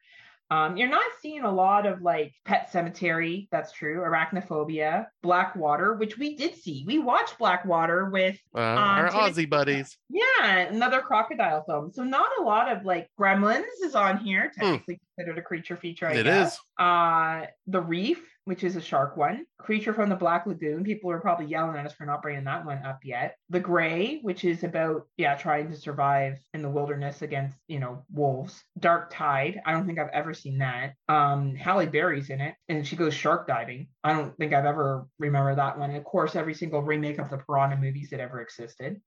Um, 0.48 0.76
you're 0.76 0.88
not 0.88 1.02
seeing 1.20 1.42
a 1.42 1.50
lot 1.52 1.86
of 1.86 2.02
like 2.02 2.32
Pet 2.44 2.70
Sematary, 2.72 3.48
that's 3.50 3.72
true, 3.72 4.00
Arachnophobia, 4.02 5.06
Blackwater, 5.20 5.94
which 5.94 6.18
we 6.18 6.36
did 6.36 6.54
see. 6.54 6.84
We 6.86 7.00
watched 7.00 7.36
Blackwater 7.38 8.10
with 8.10 8.38
Uh, 8.54 8.60
our 8.60 9.08
Timothy- 9.10 9.46
Aussie 9.46 9.50
buddies. 9.50 9.98
yeah, 10.08 10.58
another 10.68 11.00
crocodile 11.00 11.64
film. 11.64 11.90
So 11.90 12.04
not 12.04 12.28
a 12.38 12.42
lot 12.42 12.70
of 12.70 12.84
like 12.84 13.08
Gremlins 13.18 13.64
is 13.82 13.96
on 13.96 14.18
here, 14.18 14.52
technically 14.56 15.00
considered 15.16 15.38
a 15.38 15.42
creature 15.42 15.76
feature. 15.76 16.06
I. 16.06 16.14
It 16.14 16.24
guess. 16.24 16.54
is. 16.54 16.60
Uh, 16.78 17.46
the 17.66 17.80
Reef, 17.80 18.20
which 18.44 18.62
is 18.64 18.76
a 18.76 18.80
shark 18.80 19.16
one. 19.16 19.44
Creature 19.58 19.94
from 19.94 20.08
the 20.08 20.16
Black 20.16 20.46
Lagoon. 20.46 20.84
People 20.84 21.10
are 21.10 21.20
probably 21.20 21.46
yelling 21.46 21.76
at 21.76 21.86
us 21.86 21.94
for 21.94 22.04
not 22.04 22.22
bringing 22.22 22.44
that 22.44 22.64
one 22.64 22.78
up 22.84 23.00
yet. 23.04 23.36
The 23.50 23.60
Grey, 23.60 24.20
which 24.22 24.44
is 24.44 24.62
about 24.64 25.06
yeah 25.16 25.34
trying 25.34 25.70
to 25.70 25.76
survive 25.76 26.38
in 26.54 26.62
the 26.62 26.70
wilderness 26.70 27.22
against 27.22 27.56
you 27.68 27.80
know 27.80 28.04
wolves. 28.12 28.62
Dark 28.78 29.10
Tide. 29.12 29.60
I 29.64 29.72
don't 29.72 29.86
think 29.86 29.98
I've 29.98 30.10
ever 30.12 30.34
seen 30.34 30.58
that. 30.58 30.94
Um, 31.08 31.54
Halle 31.54 31.86
Berry's 31.86 32.30
in 32.30 32.40
it, 32.40 32.54
and 32.68 32.86
she 32.86 32.96
goes 32.96 33.14
shark 33.14 33.46
diving. 33.46 33.88
I 34.04 34.12
don't 34.12 34.36
think 34.36 34.52
I've 34.52 34.66
ever 34.66 35.06
remember 35.18 35.54
that 35.54 35.78
one. 35.78 35.90
And 35.90 35.98
of 35.98 36.04
course, 36.04 36.36
every 36.36 36.54
single 36.54 36.82
remake 36.82 37.18
of 37.18 37.30
the 37.30 37.38
Piranha 37.38 37.76
movies 37.76 38.10
that 38.10 38.20
ever 38.20 38.40
existed 38.40 39.00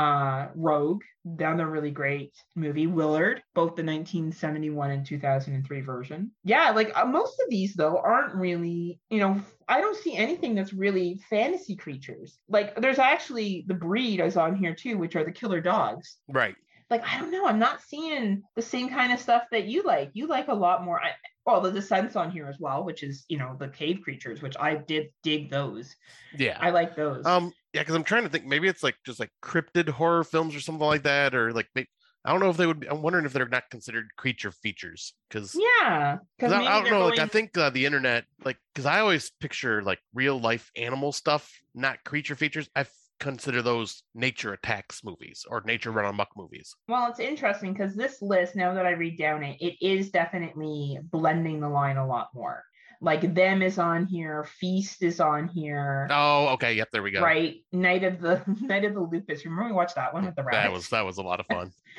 uh, 0.00 0.48
Rogue, 0.54 1.02
another 1.26 1.66
really 1.66 1.90
great 1.90 2.32
movie. 2.56 2.86
Willard, 2.86 3.42
both 3.54 3.76
the 3.76 3.84
1971 3.84 4.90
and 4.92 5.04
2003 5.04 5.80
version. 5.82 6.30
Yeah, 6.42 6.70
like 6.70 6.96
uh, 6.96 7.04
most 7.04 7.38
of 7.40 7.50
these 7.50 7.74
though 7.74 7.98
aren't 7.98 8.34
really, 8.34 8.98
you 9.10 9.20
know, 9.20 9.42
I 9.68 9.82
don't 9.82 9.96
see 9.96 10.16
anything 10.16 10.54
that's 10.54 10.72
really 10.72 11.20
fantasy 11.28 11.76
creatures. 11.76 12.38
Like 12.48 12.80
there's 12.80 12.98
actually 12.98 13.66
the 13.68 13.74
breed 13.74 14.20
is 14.20 14.38
on 14.38 14.56
here 14.56 14.74
too, 14.74 14.96
which 14.96 15.16
are 15.16 15.24
the 15.24 15.32
killer 15.32 15.60
dogs. 15.60 16.16
Right. 16.28 16.54
Like 16.88 17.06
I 17.06 17.20
don't 17.20 17.30
know, 17.30 17.46
I'm 17.46 17.58
not 17.58 17.82
seeing 17.82 18.42
the 18.56 18.62
same 18.62 18.88
kind 18.88 19.12
of 19.12 19.20
stuff 19.20 19.42
that 19.52 19.66
you 19.66 19.82
like. 19.82 20.10
You 20.14 20.28
like 20.28 20.48
a 20.48 20.54
lot 20.54 20.82
more. 20.82 20.98
I, 20.98 21.10
well, 21.44 21.60
the 21.60 21.72
Descent's 21.72 22.16
on 22.16 22.30
here 22.30 22.46
as 22.46 22.58
well, 22.58 22.84
which 22.84 23.02
is 23.02 23.26
you 23.28 23.36
know 23.36 23.54
the 23.58 23.68
cave 23.68 24.00
creatures, 24.02 24.40
which 24.40 24.56
I 24.58 24.76
did 24.76 25.08
dig 25.22 25.50
those. 25.50 25.94
Yeah. 26.36 26.56
I 26.58 26.70
like 26.70 26.96
those. 26.96 27.26
Um. 27.26 27.52
Yeah, 27.72 27.82
because 27.82 27.94
I'm 27.94 28.04
trying 28.04 28.24
to 28.24 28.28
think. 28.28 28.46
Maybe 28.46 28.68
it's 28.68 28.82
like 28.82 28.96
just 29.06 29.20
like 29.20 29.30
cryptid 29.42 29.88
horror 29.88 30.24
films 30.24 30.56
or 30.56 30.60
something 30.60 30.86
like 30.86 31.04
that, 31.04 31.34
or 31.34 31.52
like 31.52 31.68
may- 31.74 31.86
I 32.24 32.32
don't 32.32 32.40
know 32.40 32.50
if 32.50 32.56
they 32.56 32.66
would. 32.66 32.80
Be, 32.80 32.88
I'm 32.88 33.02
wondering 33.02 33.24
if 33.24 33.32
they're 33.32 33.48
not 33.48 33.70
considered 33.70 34.08
creature 34.16 34.52
features 34.52 35.14
because 35.28 35.56
yeah, 35.58 36.18
because 36.36 36.52
I, 36.52 36.62
I 36.62 36.80
don't 36.80 36.90
know. 36.90 37.06
Like 37.06 37.18
I 37.18 37.26
think 37.26 37.56
uh, 37.56 37.70
the 37.70 37.86
internet, 37.86 38.24
like 38.44 38.58
because 38.74 38.86
I 38.86 39.00
always 39.00 39.30
picture 39.40 39.82
like 39.82 40.00
real 40.14 40.38
life 40.38 40.70
animal 40.76 41.12
stuff, 41.12 41.50
not 41.74 42.04
creature 42.04 42.34
features. 42.34 42.68
I 42.74 42.80
f- 42.80 42.92
consider 43.20 43.62
those 43.62 44.02
nature 44.14 44.52
attacks 44.52 45.04
movies 45.04 45.46
or 45.48 45.62
nature 45.64 45.90
run 45.92 46.06
amok 46.06 46.28
movies. 46.36 46.74
Well, 46.88 47.08
it's 47.08 47.20
interesting 47.20 47.72
because 47.72 47.94
this 47.94 48.20
list, 48.20 48.56
now 48.56 48.74
that 48.74 48.86
I 48.86 48.90
read 48.90 49.16
down 49.16 49.42
it, 49.44 49.60
it 49.60 49.76
is 49.80 50.10
definitely 50.10 50.98
blending 51.04 51.60
the 51.60 51.68
line 51.68 51.98
a 51.98 52.06
lot 52.06 52.28
more. 52.34 52.64
Like 53.02 53.34
them 53.34 53.62
is 53.62 53.78
on 53.78 54.04
here, 54.04 54.44
Feast 54.44 55.02
is 55.02 55.20
on 55.20 55.48
here. 55.48 56.06
Oh, 56.10 56.48
okay. 56.48 56.74
Yep, 56.74 56.90
there 56.92 57.02
we 57.02 57.10
go. 57.10 57.22
Right, 57.22 57.64
Night 57.72 58.04
of 58.04 58.20
the 58.20 58.42
Night 58.60 58.84
of 58.84 58.92
the 58.92 59.00
Lepus. 59.00 59.44
Remember 59.44 59.64
we 59.66 59.72
watched 59.72 59.94
that 59.94 60.12
one 60.12 60.26
with 60.26 60.34
the 60.34 60.42
rabbits? 60.42 60.64
That 60.64 60.72
was 60.72 60.88
that 60.90 61.04
was 61.06 61.16
a 61.16 61.22
lot 61.22 61.40
of 61.40 61.46
fun. 61.46 61.72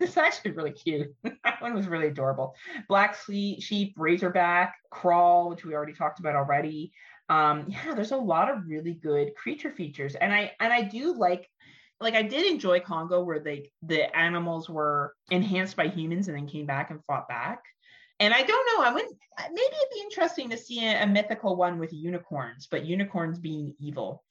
it's 0.00 0.16
actually 0.16 0.52
really 0.52 0.72
cute. 0.72 1.14
that 1.22 1.60
one 1.60 1.74
was 1.74 1.86
really 1.86 2.06
adorable. 2.06 2.54
Black 2.88 3.16
Sheep, 3.26 3.62
Sheep, 3.62 3.94
Razorback, 3.98 4.76
Crawl, 4.90 5.50
which 5.50 5.64
we 5.64 5.74
already 5.74 5.92
talked 5.92 6.20
about 6.20 6.36
already. 6.36 6.92
Um, 7.28 7.66
yeah, 7.68 7.94
there's 7.94 8.12
a 8.12 8.16
lot 8.16 8.50
of 8.50 8.66
really 8.66 8.94
good 8.94 9.34
creature 9.34 9.70
features, 9.70 10.14
and 10.14 10.32
I 10.32 10.52
and 10.58 10.72
I 10.72 10.82
do 10.82 11.12
like 11.12 11.50
like 12.00 12.14
I 12.14 12.22
did 12.22 12.50
enjoy 12.50 12.80
Congo 12.80 13.22
where 13.22 13.40
they 13.40 13.70
the 13.82 14.14
animals 14.16 14.70
were 14.70 15.14
enhanced 15.30 15.76
by 15.76 15.88
humans 15.88 16.28
and 16.28 16.36
then 16.36 16.48
came 16.48 16.64
back 16.64 16.90
and 16.90 17.04
fought 17.04 17.28
back. 17.28 17.62
And 18.20 18.34
I 18.34 18.42
don't 18.42 18.66
know, 18.66 18.84
I 18.84 18.92
wouldn't 18.92 19.16
maybe 19.48 19.60
it'd 19.60 19.94
be 19.94 20.00
interesting 20.02 20.50
to 20.50 20.56
see 20.56 20.84
a, 20.86 21.02
a 21.02 21.06
mythical 21.06 21.56
one 21.56 21.78
with 21.78 21.92
unicorns, 21.92 22.68
but 22.70 22.84
unicorns 22.84 23.38
being 23.38 23.74
evil. 23.78 24.24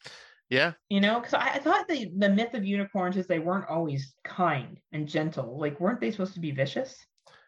Yeah. 0.49 0.73
You 0.89 1.01
know, 1.01 1.19
because 1.19 1.33
I, 1.33 1.53
I, 1.53 1.59
thought 1.59 1.87
the 1.87 2.11
the 2.17 2.29
myth 2.29 2.53
of 2.55 2.65
unicorns 2.65 3.17
is 3.17 3.27
they 3.27 3.39
weren't 3.39 3.69
always 3.69 4.15
kind 4.23 4.79
and 4.91 5.07
gentle. 5.07 5.59
Like, 5.59 5.79
weren't 5.79 6.01
they 6.01 6.11
supposed 6.11 6.33
to 6.33 6.39
be 6.39 6.51
vicious? 6.51 6.95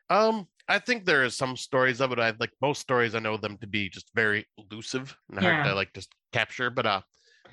Um, 0.10 0.48
I 0.68 0.78
think 0.78 1.06
there 1.06 1.24
is 1.24 1.36
some 1.36 1.58
stories 1.58 2.00
of 2.00 2.12
it. 2.12 2.20
I 2.20 2.34
like 2.40 2.52
most 2.62 2.82
stories. 2.82 3.16
I 3.16 3.20
know 3.20 3.38
them 3.38 3.58
to 3.58 3.68
be 3.68 3.90
just 3.90 4.12
very 4.14 4.46
elusive 4.58 5.16
and 5.30 5.40
hard 5.40 5.66
to 5.66 5.74
like 5.74 5.94
just 5.94 6.14
capture. 6.32 6.70
But 6.70 6.86
uh, 6.86 7.02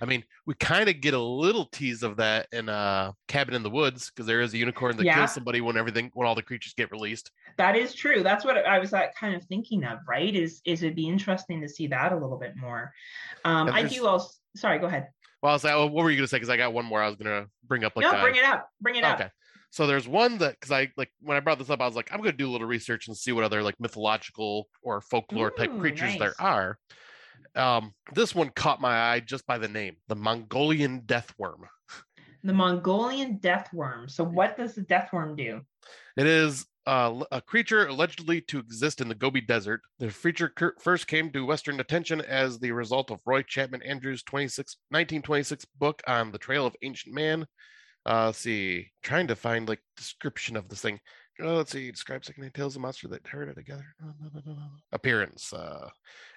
I 0.00 0.04
mean, 0.04 0.24
we 0.46 0.54
kind 0.54 0.88
of 0.88 1.00
get 1.00 1.14
a 1.14 1.20
little 1.20 1.66
tease 1.66 2.02
of 2.02 2.16
that 2.16 2.46
in 2.52 2.68
uh 2.68 3.12
Cabin 3.26 3.54
in 3.54 3.62
the 3.62 3.70
Woods 3.70 4.10
because 4.10 4.26
there 4.26 4.40
is 4.40 4.54
a 4.54 4.58
unicorn 4.58 4.96
that 4.96 5.04
Yeah. 5.04 5.16
kills 5.16 5.34
somebody 5.34 5.60
when 5.60 5.76
everything 5.76 6.10
when 6.14 6.26
all 6.26 6.34
the 6.34 6.42
creatures 6.42 6.74
get 6.74 6.90
released. 6.90 7.30
That 7.56 7.76
is 7.76 7.94
true. 7.94 8.22
That's 8.22 8.44
what 8.44 8.56
I 8.66 8.78
was 8.78 8.92
like, 8.92 9.14
kind 9.14 9.34
of 9.34 9.42
thinking 9.44 9.84
of, 9.84 9.98
right? 10.08 10.34
Is 10.34 10.60
is 10.64 10.82
it'd 10.82 10.96
be 10.96 11.08
interesting 11.08 11.60
to 11.62 11.68
see 11.68 11.86
that 11.88 12.12
a 12.12 12.16
little 12.16 12.38
bit 12.38 12.56
more. 12.56 12.92
Um, 13.44 13.68
I 13.68 13.82
do 13.82 14.06
also. 14.06 14.30
Sorry, 14.56 14.78
go 14.78 14.86
ahead. 14.86 15.08
Well, 15.42 15.50
I 15.50 15.54
was 15.54 15.64
like, 15.64 15.74
oh, 15.74 15.86
what 15.86 16.04
were 16.04 16.10
you 16.10 16.16
gonna 16.16 16.28
say? 16.28 16.36
Because 16.36 16.50
I 16.50 16.56
got 16.56 16.72
one 16.72 16.84
more. 16.84 17.02
I 17.02 17.06
was 17.06 17.16
gonna 17.16 17.46
bring 17.66 17.84
up 17.84 17.94
like 17.96 18.04
no, 18.04 18.12
uh, 18.12 18.22
bring 18.22 18.36
it 18.36 18.44
up. 18.44 18.68
Bring 18.80 18.96
it 18.96 19.04
up. 19.04 19.20
Okay. 19.20 19.30
So 19.70 19.86
there's 19.86 20.08
one 20.08 20.38
that 20.38 20.54
because 20.58 20.72
I 20.72 20.90
like 20.96 21.10
when 21.20 21.36
I 21.36 21.40
brought 21.40 21.58
this 21.58 21.70
up, 21.70 21.80
I 21.80 21.86
was 21.86 21.94
like, 21.94 22.12
I'm 22.12 22.18
gonna 22.18 22.32
do 22.32 22.48
a 22.48 22.52
little 22.52 22.66
research 22.66 23.08
and 23.08 23.16
see 23.16 23.32
what 23.32 23.44
other 23.44 23.62
like 23.62 23.78
mythological 23.78 24.68
or 24.82 25.00
folklore 25.00 25.50
type 25.50 25.78
creatures 25.78 26.10
nice. 26.10 26.18
there 26.18 26.34
are. 26.38 26.78
Um, 27.54 27.92
this 28.14 28.34
one 28.34 28.50
caught 28.50 28.80
my 28.80 29.12
eye 29.12 29.20
just 29.20 29.46
by 29.46 29.58
the 29.58 29.68
name, 29.68 29.96
the 30.08 30.16
Mongolian 30.16 31.00
death 31.06 31.32
worm. 31.38 31.64
The 32.44 32.52
Mongolian 32.52 33.38
death 33.38 33.68
worm. 33.72 34.08
So, 34.08 34.22
what 34.22 34.56
does 34.56 34.74
the 34.74 34.82
death 34.82 35.12
worm 35.12 35.34
do? 35.34 35.60
It 36.16 36.26
is 36.26 36.66
uh, 36.86 37.22
a 37.32 37.40
creature 37.40 37.86
allegedly 37.86 38.40
to 38.42 38.58
exist 38.58 39.00
in 39.00 39.08
the 39.08 39.14
Gobi 39.14 39.40
Desert. 39.40 39.82
The 39.98 40.08
creature 40.08 40.48
cur- 40.48 40.76
first 40.80 41.06
came 41.06 41.30
to 41.32 41.44
Western 41.44 41.80
attention 41.80 42.20
as 42.22 42.58
the 42.58 42.72
result 42.72 43.10
of 43.10 43.20
Roy 43.26 43.42
Chapman 43.42 43.82
Andrews' 43.82 44.22
26, 44.22 44.76
1926 44.88 45.64
book 45.78 46.00
on 46.06 46.32
the 46.32 46.38
Trail 46.38 46.64
of 46.64 46.76
Ancient 46.82 47.14
Man. 47.14 47.46
Uh, 48.06 48.26
let's 48.26 48.38
see, 48.38 48.88
trying 49.02 49.26
to 49.26 49.36
find 49.36 49.68
like 49.68 49.80
description 49.96 50.56
of 50.56 50.68
this 50.68 50.80
thing. 50.80 50.98
Uh, 51.42 51.56
let's 51.56 51.72
see, 51.72 51.90
describe 51.90 52.24
secondhand 52.24 52.54
tales 52.54 52.74
of 52.74 52.82
monster 52.82 53.06
that 53.08 53.26
herded 53.26 53.56
together. 53.56 53.84
Appearance. 54.92 55.52
Uh, 55.52 55.88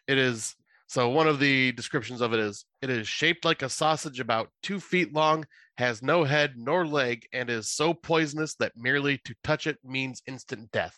it 0.07 0.17
is 0.17 0.55
so 0.91 1.07
one 1.07 1.25
of 1.25 1.39
the 1.39 1.71
descriptions 1.71 2.19
of 2.19 2.33
it 2.33 2.41
is 2.41 2.65
it 2.81 2.89
is 2.89 3.07
shaped 3.07 3.45
like 3.45 3.61
a 3.61 3.69
sausage 3.69 4.19
about 4.19 4.49
two 4.61 4.77
feet 4.77 5.13
long 5.13 5.45
has 5.77 6.03
no 6.03 6.25
head 6.25 6.55
nor 6.57 6.85
leg 6.85 7.25
and 7.31 7.49
is 7.49 7.69
so 7.69 7.93
poisonous 7.93 8.55
that 8.55 8.73
merely 8.75 9.17
to 9.23 9.33
touch 9.41 9.67
it 9.67 9.77
means 9.85 10.21
instant 10.27 10.69
death. 10.73 10.97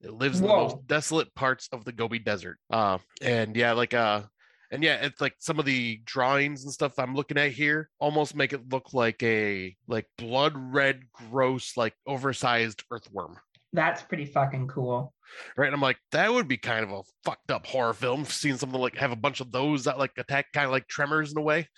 It 0.00 0.14
lives 0.14 0.40
in 0.40 0.46
the 0.46 0.54
most 0.54 0.86
desolate 0.86 1.34
parts 1.34 1.68
of 1.70 1.84
the 1.84 1.92
Gobi 1.92 2.18
Desert. 2.18 2.56
Uh, 2.70 2.96
and 3.20 3.54
yeah, 3.54 3.72
like 3.72 3.92
uh, 3.92 4.22
and 4.70 4.82
yeah, 4.82 4.94
it's 5.02 5.20
like 5.20 5.34
some 5.38 5.58
of 5.58 5.66
the 5.66 6.00
drawings 6.06 6.64
and 6.64 6.72
stuff 6.72 6.98
I'm 6.98 7.14
looking 7.14 7.36
at 7.36 7.52
here 7.52 7.90
almost 7.98 8.34
make 8.34 8.54
it 8.54 8.72
look 8.72 8.94
like 8.94 9.22
a 9.22 9.76
like 9.86 10.06
blood 10.16 10.54
red, 10.56 11.02
gross, 11.12 11.76
like 11.76 11.92
oversized 12.06 12.84
earthworm. 12.90 13.36
That's 13.72 14.02
pretty 14.02 14.24
fucking 14.24 14.68
cool. 14.68 15.12
Right. 15.56 15.66
And 15.66 15.74
I'm 15.74 15.82
like, 15.82 15.98
that 16.12 16.32
would 16.32 16.48
be 16.48 16.56
kind 16.56 16.84
of 16.84 16.92
a 16.92 17.02
fucked 17.24 17.50
up 17.50 17.66
horror 17.66 17.92
film. 17.92 18.24
Seeing 18.24 18.56
something 18.56 18.80
like 18.80 18.96
have 18.96 19.12
a 19.12 19.16
bunch 19.16 19.40
of 19.40 19.52
those 19.52 19.84
that 19.84 19.98
like 19.98 20.12
attack 20.18 20.46
kind 20.52 20.66
of 20.66 20.72
like 20.72 20.86
tremors 20.88 21.32
in 21.32 21.38
a 21.38 21.42
way. 21.42 21.68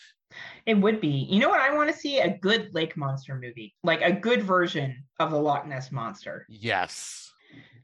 It 0.67 0.75
would 0.75 1.01
be. 1.01 1.27
You 1.31 1.41
know 1.41 1.49
what? 1.49 1.61
I 1.61 1.75
want 1.75 1.91
to 1.91 1.97
see 1.97 2.19
a 2.19 2.37
good 2.39 2.69
lake 2.75 2.97
monster 2.97 3.35
movie, 3.35 3.75
like 3.83 4.03
a 4.03 4.13
good 4.13 4.43
version 4.43 5.05
of 5.19 5.31
the 5.31 5.41
Loch 5.41 5.67
Ness 5.67 5.91
monster. 5.91 6.47
Yes. 6.49 7.33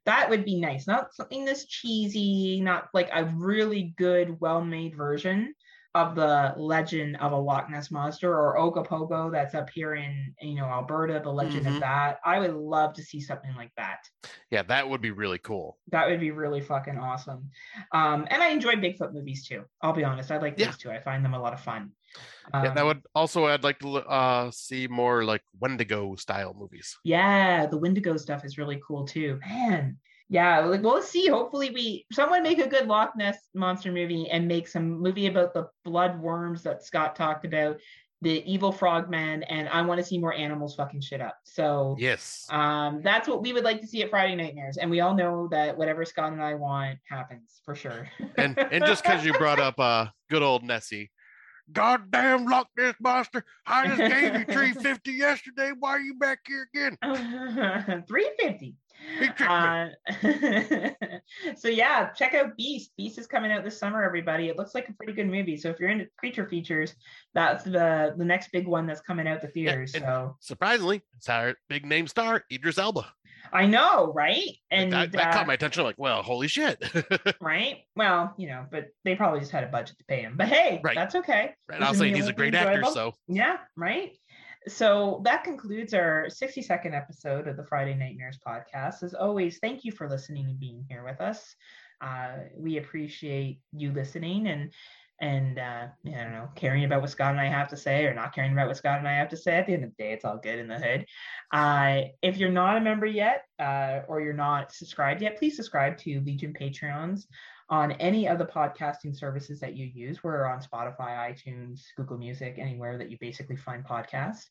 That 0.04 0.28
would 0.28 0.44
be 0.44 0.60
nice. 0.60 0.86
Not 0.86 1.14
something 1.14 1.46
that's 1.46 1.64
cheesy, 1.64 2.60
not 2.60 2.88
like 2.92 3.08
a 3.12 3.24
really 3.24 3.94
good, 3.96 4.38
well-made 4.38 4.94
version 4.94 5.54
of 5.94 6.16
the 6.16 6.52
legend 6.56 7.16
of 7.18 7.30
a 7.32 7.36
Loch 7.36 7.70
Ness 7.70 7.90
monster 7.90 8.32
or 8.36 8.56
Ogopogo 8.58 9.30
that's 9.30 9.54
up 9.54 9.70
here 9.70 9.94
in 9.94 10.34
you 10.40 10.56
know 10.56 10.64
Alberta, 10.64 11.20
the 11.22 11.30
legend 11.32 11.66
Mhm. 11.66 11.74
of 11.76 11.80
that. 11.80 12.18
I 12.24 12.40
would 12.40 12.54
love 12.54 12.94
to 12.94 13.02
see 13.02 13.20
something 13.20 13.54
like 13.54 13.72
that. 13.76 14.00
Yeah, 14.50 14.62
that 14.64 14.88
would 14.88 15.00
be 15.00 15.12
really 15.12 15.38
cool. 15.38 15.78
That 15.92 16.08
would 16.08 16.18
be 16.20 16.32
really 16.32 16.60
fucking 16.60 16.98
awesome. 16.98 17.50
Um, 17.92 18.26
and 18.30 18.42
I 18.42 18.48
enjoy 18.48 18.74
Bigfoot 18.74 19.12
movies 19.12 19.46
too. 19.46 19.64
I'll 19.82 19.92
be 19.92 20.04
honest. 20.04 20.30
I 20.32 20.38
like 20.38 20.56
those 20.56 20.66
Yeah. 20.66 20.72
too. 20.72 20.90
I 20.90 21.00
find 21.00 21.24
them 21.24 21.34
a 21.34 21.38
lot 21.40 21.52
of 21.52 21.60
fun. 21.60 21.92
yeah, 22.52 22.70
that 22.70 22.78
Um, 22.78 22.86
would 22.86 23.02
also 23.14 23.46
I'd 23.46 23.64
like 23.64 23.78
to 23.80 23.98
uh 23.98 24.50
see 24.50 24.86
more 24.88 25.24
like 25.24 25.42
Wendigo 25.60 26.14
style 26.16 26.54
movies. 26.54 26.96
Yeah, 27.04 27.66
the 27.66 27.78
Wendigo 27.78 28.16
stuff 28.16 28.44
is 28.44 28.58
really 28.58 28.80
cool 28.86 29.04
too. 29.06 29.38
Man. 29.46 29.98
Yeah, 30.34 30.64
like 30.64 30.82
well, 30.82 30.94
let's 30.94 31.08
see. 31.08 31.28
Hopefully, 31.28 31.70
we 31.70 32.06
someone 32.10 32.42
make 32.42 32.58
a 32.58 32.66
good 32.66 32.88
Loch 32.88 33.12
Ness 33.16 33.38
monster 33.54 33.92
movie 33.92 34.28
and 34.28 34.48
make 34.48 34.66
some 34.66 35.00
movie 35.00 35.28
about 35.28 35.54
the 35.54 35.68
blood 35.84 36.20
worms 36.20 36.64
that 36.64 36.82
Scott 36.82 37.14
talked 37.14 37.44
about, 37.44 37.78
the 38.20 38.42
evil 38.52 38.72
frogman, 38.72 39.44
and 39.44 39.68
I 39.68 39.80
want 39.82 39.98
to 40.00 40.04
see 40.04 40.18
more 40.18 40.34
animals 40.34 40.74
fucking 40.74 41.02
shit 41.02 41.20
up. 41.20 41.36
So 41.44 41.94
Yes. 42.00 42.48
um, 42.50 43.00
that's 43.00 43.28
what 43.28 43.42
we 43.42 43.52
would 43.52 43.62
like 43.62 43.80
to 43.82 43.86
see 43.86 44.02
at 44.02 44.10
Friday 44.10 44.34
Nightmares, 44.34 44.76
and 44.76 44.90
we 44.90 44.98
all 44.98 45.14
know 45.14 45.46
that 45.52 45.78
whatever 45.78 46.04
Scott 46.04 46.32
and 46.32 46.42
I 46.42 46.54
want 46.54 46.98
happens 47.08 47.60
for 47.64 47.76
sure. 47.76 48.08
and 48.36 48.58
and 48.58 48.84
just 48.84 49.04
because 49.04 49.24
you 49.24 49.34
brought 49.34 49.60
up 49.60 49.78
uh 49.78 50.06
good 50.30 50.42
old 50.42 50.64
Nessie. 50.64 51.12
Goddamn 51.72 52.46
Loch 52.46 52.66
Ness 52.76 52.96
monster! 53.00 53.44
I 53.68 53.86
just 53.86 54.00
gave 54.00 54.34
you 54.34 54.44
three 54.52 54.72
fifty 54.72 55.12
yesterday. 55.12 55.70
Why 55.78 55.90
are 55.90 56.00
you 56.00 56.14
back 56.14 56.40
here 56.44 56.68
again? 56.74 58.04
three 58.08 58.28
fifty. 58.36 58.74
He 59.18 59.26
tricked 59.28 59.40
me. 59.40 59.46
Uh, 59.46 61.08
so 61.56 61.68
yeah, 61.68 62.10
check 62.10 62.34
out 62.34 62.56
Beast. 62.56 62.92
Beast 62.96 63.18
is 63.18 63.26
coming 63.26 63.52
out 63.52 63.64
this 63.64 63.78
summer, 63.78 64.02
everybody. 64.02 64.48
It 64.48 64.56
looks 64.56 64.74
like 64.74 64.88
a 64.88 64.92
pretty 64.94 65.12
good 65.12 65.28
movie. 65.28 65.56
So 65.56 65.70
if 65.70 65.78
you're 65.80 65.90
into 65.90 66.06
creature 66.18 66.48
features, 66.48 66.94
that's 67.34 67.64
the 67.64 68.14
the 68.16 68.24
next 68.24 68.50
big 68.52 68.66
one 68.66 68.86
that's 68.86 69.00
coming 69.00 69.26
out 69.28 69.40
the 69.40 69.48
theaters. 69.48 69.94
and- 69.94 70.04
so 70.04 70.36
Surprisingly, 70.40 71.02
it's 71.16 71.28
our 71.28 71.54
big 71.68 71.84
name 71.84 72.06
star 72.06 72.44
Idris 72.52 72.78
Elba. 72.78 73.06
I 73.52 73.66
know, 73.66 74.12
right? 74.14 74.40
And 74.70 74.92
that, 74.92 75.12
that 75.12 75.28
uh, 75.28 75.32
caught 75.32 75.46
my 75.46 75.54
attention. 75.54 75.84
Like, 75.84 75.94
well, 75.98 76.22
holy 76.22 76.48
shit! 76.48 76.82
right? 77.40 77.82
Well, 77.94 78.34
you 78.36 78.48
know, 78.48 78.66
but 78.70 78.88
they 79.04 79.14
probably 79.14 79.38
just 79.40 79.52
had 79.52 79.62
a 79.62 79.68
budget 79.68 79.96
to 79.98 80.04
pay 80.06 80.22
him. 80.22 80.34
But 80.36 80.48
hey, 80.48 80.80
Right. 80.82 80.96
that's 80.96 81.14
okay. 81.14 81.52
and 81.72 81.84
I'll 81.84 81.94
say 81.94 82.08
he's 82.10 82.24
a 82.24 82.26
won't 82.28 82.36
great 82.36 82.54
actor. 82.54 82.82
So 82.92 83.12
Yeah, 83.28 83.58
right. 83.76 84.16
So 84.66 85.20
that 85.24 85.44
concludes 85.44 85.92
our 85.92 86.30
60 86.30 86.62
second 86.62 86.94
episode 86.94 87.48
of 87.48 87.56
the 87.56 87.64
Friday 87.64 87.94
Nightmares 87.94 88.38
podcast. 88.46 89.02
As 89.02 89.12
always, 89.12 89.58
thank 89.58 89.84
you 89.84 89.92
for 89.92 90.08
listening 90.08 90.46
and 90.46 90.58
being 90.58 90.86
here 90.88 91.04
with 91.04 91.20
us. 91.20 91.54
Uh, 92.00 92.36
we 92.56 92.78
appreciate 92.78 93.60
you 93.72 93.92
listening 93.92 94.46
and 94.48 94.72
and 95.20 95.58
uh, 95.58 95.86
I 96.06 96.10
don't 96.10 96.32
know, 96.32 96.48
caring 96.56 96.84
about 96.84 97.00
what 97.00 97.10
Scott 97.10 97.30
and 97.30 97.40
I 97.40 97.46
have 97.46 97.68
to 97.68 97.76
say 97.76 98.04
or 98.04 98.14
not 98.14 98.34
caring 98.34 98.52
about 98.52 98.66
what 98.66 98.76
Scott 98.76 98.98
and 98.98 99.06
I 99.06 99.12
have 99.12 99.28
to 99.28 99.36
say. 99.36 99.56
At 99.56 99.66
the 99.66 99.74
end 99.74 99.84
of 99.84 99.90
the 99.96 100.02
day, 100.02 100.12
it's 100.12 100.24
all 100.24 100.38
good 100.38 100.58
in 100.58 100.66
the 100.66 100.78
hood. 100.78 101.06
Uh, 101.52 102.08
if 102.20 102.36
you're 102.36 102.50
not 102.50 102.76
a 102.76 102.80
member 102.80 103.06
yet 103.06 103.44
uh, 103.60 104.00
or 104.08 104.20
you're 104.20 104.32
not 104.32 104.72
subscribed 104.72 105.22
yet, 105.22 105.38
please 105.38 105.56
subscribe 105.56 105.98
to 105.98 106.20
Legion 106.22 106.52
Patreons 106.52 107.26
on 107.70 107.92
any 107.92 108.28
of 108.28 108.38
the 108.38 108.44
podcasting 108.44 109.16
services 109.16 109.60
that 109.60 109.74
you 109.74 109.86
use. 109.86 110.22
We're 110.22 110.46
on 110.46 110.60
Spotify, 110.60 111.32
iTunes, 111.32 111.82
Google 111.96 112.18
Music, 112.18 112.56
anywhere 112.58 112.98
that 112.98 113.10
you 113.10 113.16
basically 113.20 113.56
find 113.56 113.84
podcasts. 113.84 114.44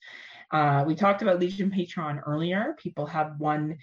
Uh, 0.52 0.84
we 0.86 0.96
talked 0.96 1.22
about 1.22 1.40
Legion 1.40 1.72
Patreon 1.72 2.22
earlier. 2.26 2.76
People 2.80 3.06
have 3.06 3.40
one 3.40 3.78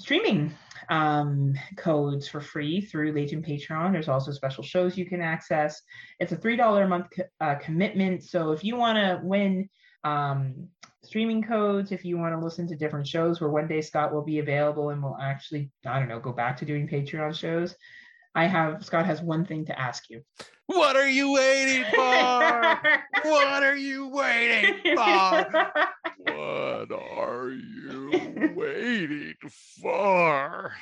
streaming 0.00 0.52
um, 0.90 1.54
codes 1.76 2.26
for 2.26 2.40
free 2.40 2.80
through 2.80 3.12
Legion 3.12 3.42
Patreon. 3.42 3.92
There's 3.92 4.08
also 4.08 4.32
special 4.32 4.64
shows 4.64 4.98
you 4.98 5.06
can 5.06 5.20
access. 5.20 5.80
It's 6.18 6.32
a 6.32 6.36
$3 6.36 6.84
a 6.84 6.88
month 6.88 7.06
co- 7.16 7.24
uh, 7.40 7.54
commitment. 7.56 8.24
So 8.24 8.52
if 8.52 8.64
you 8.64 8.76
want 8.76 8.96
to 8.96 9.20
win 9.22 9.68
um, 10.02 10.68
streaming 11.02 11.42
codes, 11.42 11.92
if 11.92 12.04
you 12.04 12.18
want 12.18 12.34
to 12.34 12.44
listen 12.44 12.66
to 12.68 12.76
different 12.76 13.06
shows 13.06 13.40
where 13.40 13.50
one 13.50 13.68
day 13.68 13.80
Scott 13.80 14.12
will 14.12 14.22
be 14.24 14.38
available 14.38 14.90
and 14.90 15.02
we'll 15.02 15.18
actually, 15.20 15.70
I 15.86 15.98
don't 15.98 16.08
know, 16.08 16.20
go 16.20 16.32
back 16.32 16.56
to 16.58 16.64
doing 16.64 16.88
Patreon 16.88 17.34
shows, 17.34 17.74
I 18.34 18.46
have, 18.46 18.84
Scott 18.84 19.06
has 19.06 19.22
one 19.22 19.44
thing 19.44 19.64
to 19.66 19.80
ask 19.80 20.10
you. 20.10 20.22
what 20.66 20.96
are 20.96 21.08
you 21.08 21.32
waiting 21.32 21.84
for? 21.94 22.00
what 23.22 23.62
are 23.62 23.76
you 23.76 24.08
waiting 24.08 24.96
for? 24.96 25.46
What 26.26 26.90
are 26.92 27.50
you 27.50 28.52
waiting 28.56 29.34
for? 29.80 30.72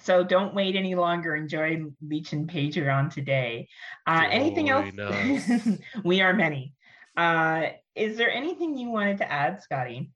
So 0.00 0.24
don't 0.24 0.54
wait 0.54 0.76
any 0.76 0.94
longer. 0.94 1.34
Enjoy 1.34 1.82
Legion 2.06 2.46
Patreon 2.46 3.12
today. 3.12 3.68
Uh, 4.06 4.24
anything 4.30 4.70
else? 4.70 4.92
We 6.04 6.20
are 6.20 6.32
many. 6.32 6.74
Uh, 7.16 7.68
is 7.94 8.16
there 8.16 8.30
anything 8.30 8.76
you 8.76 8.90
wanted 8.90 9.18
to 9.18 9.30
add, 9.30 9.62
Scotty? 9.62 10.10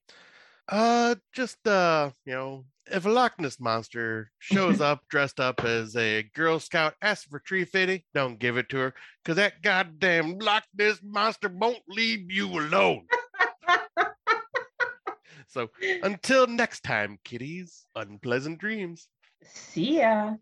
Uh, 0.69 1.17
just 1.33 1.67
uh, 1.67 2.11
you 2.25 2.33
know, 2.33 2.65
if 2.87 3.07
a 3.07 3.11
Loch 3.11 3.39
Ness 3.39 3.61
monster 3.61 4.31
shows 4.39 4.81
up 4.81 5.01
dressed 5.09 5.41
up 5.41 5.65
as 5.65 5.97
a 5.97 6.23
Girl 6.35 6.59
Scout, 6.59 6.95
asks 7.03 7.27
for 7.27 7.39
tree 7.41 7.65
fitting, 7.65 8.03
don't 8.15 8.39
give 8.39 8.57
it 8.57 8.69
to 8.71 8.77
her, 8.79 8.95
cause 9.25 9.37
that 9.37 9.63
goddamn 9.63 10.39
Loch 10.39 10.65
Ness 10.77 11.01
monster 11.03 11.49
won't 11.49 11.83
leave 11.89 12.31
you 12.31 12.49
alone. 12.49 13.07
so 15.49 15.69
until 16.03 16.47
next 16.47 16.83
time, 16.85 17.19
kiddies, 17.25 17.87
unpleasant 17.95 18.59
dreams. 18.59 19.09
See 19.43 19.99
ya. 20.01 20.35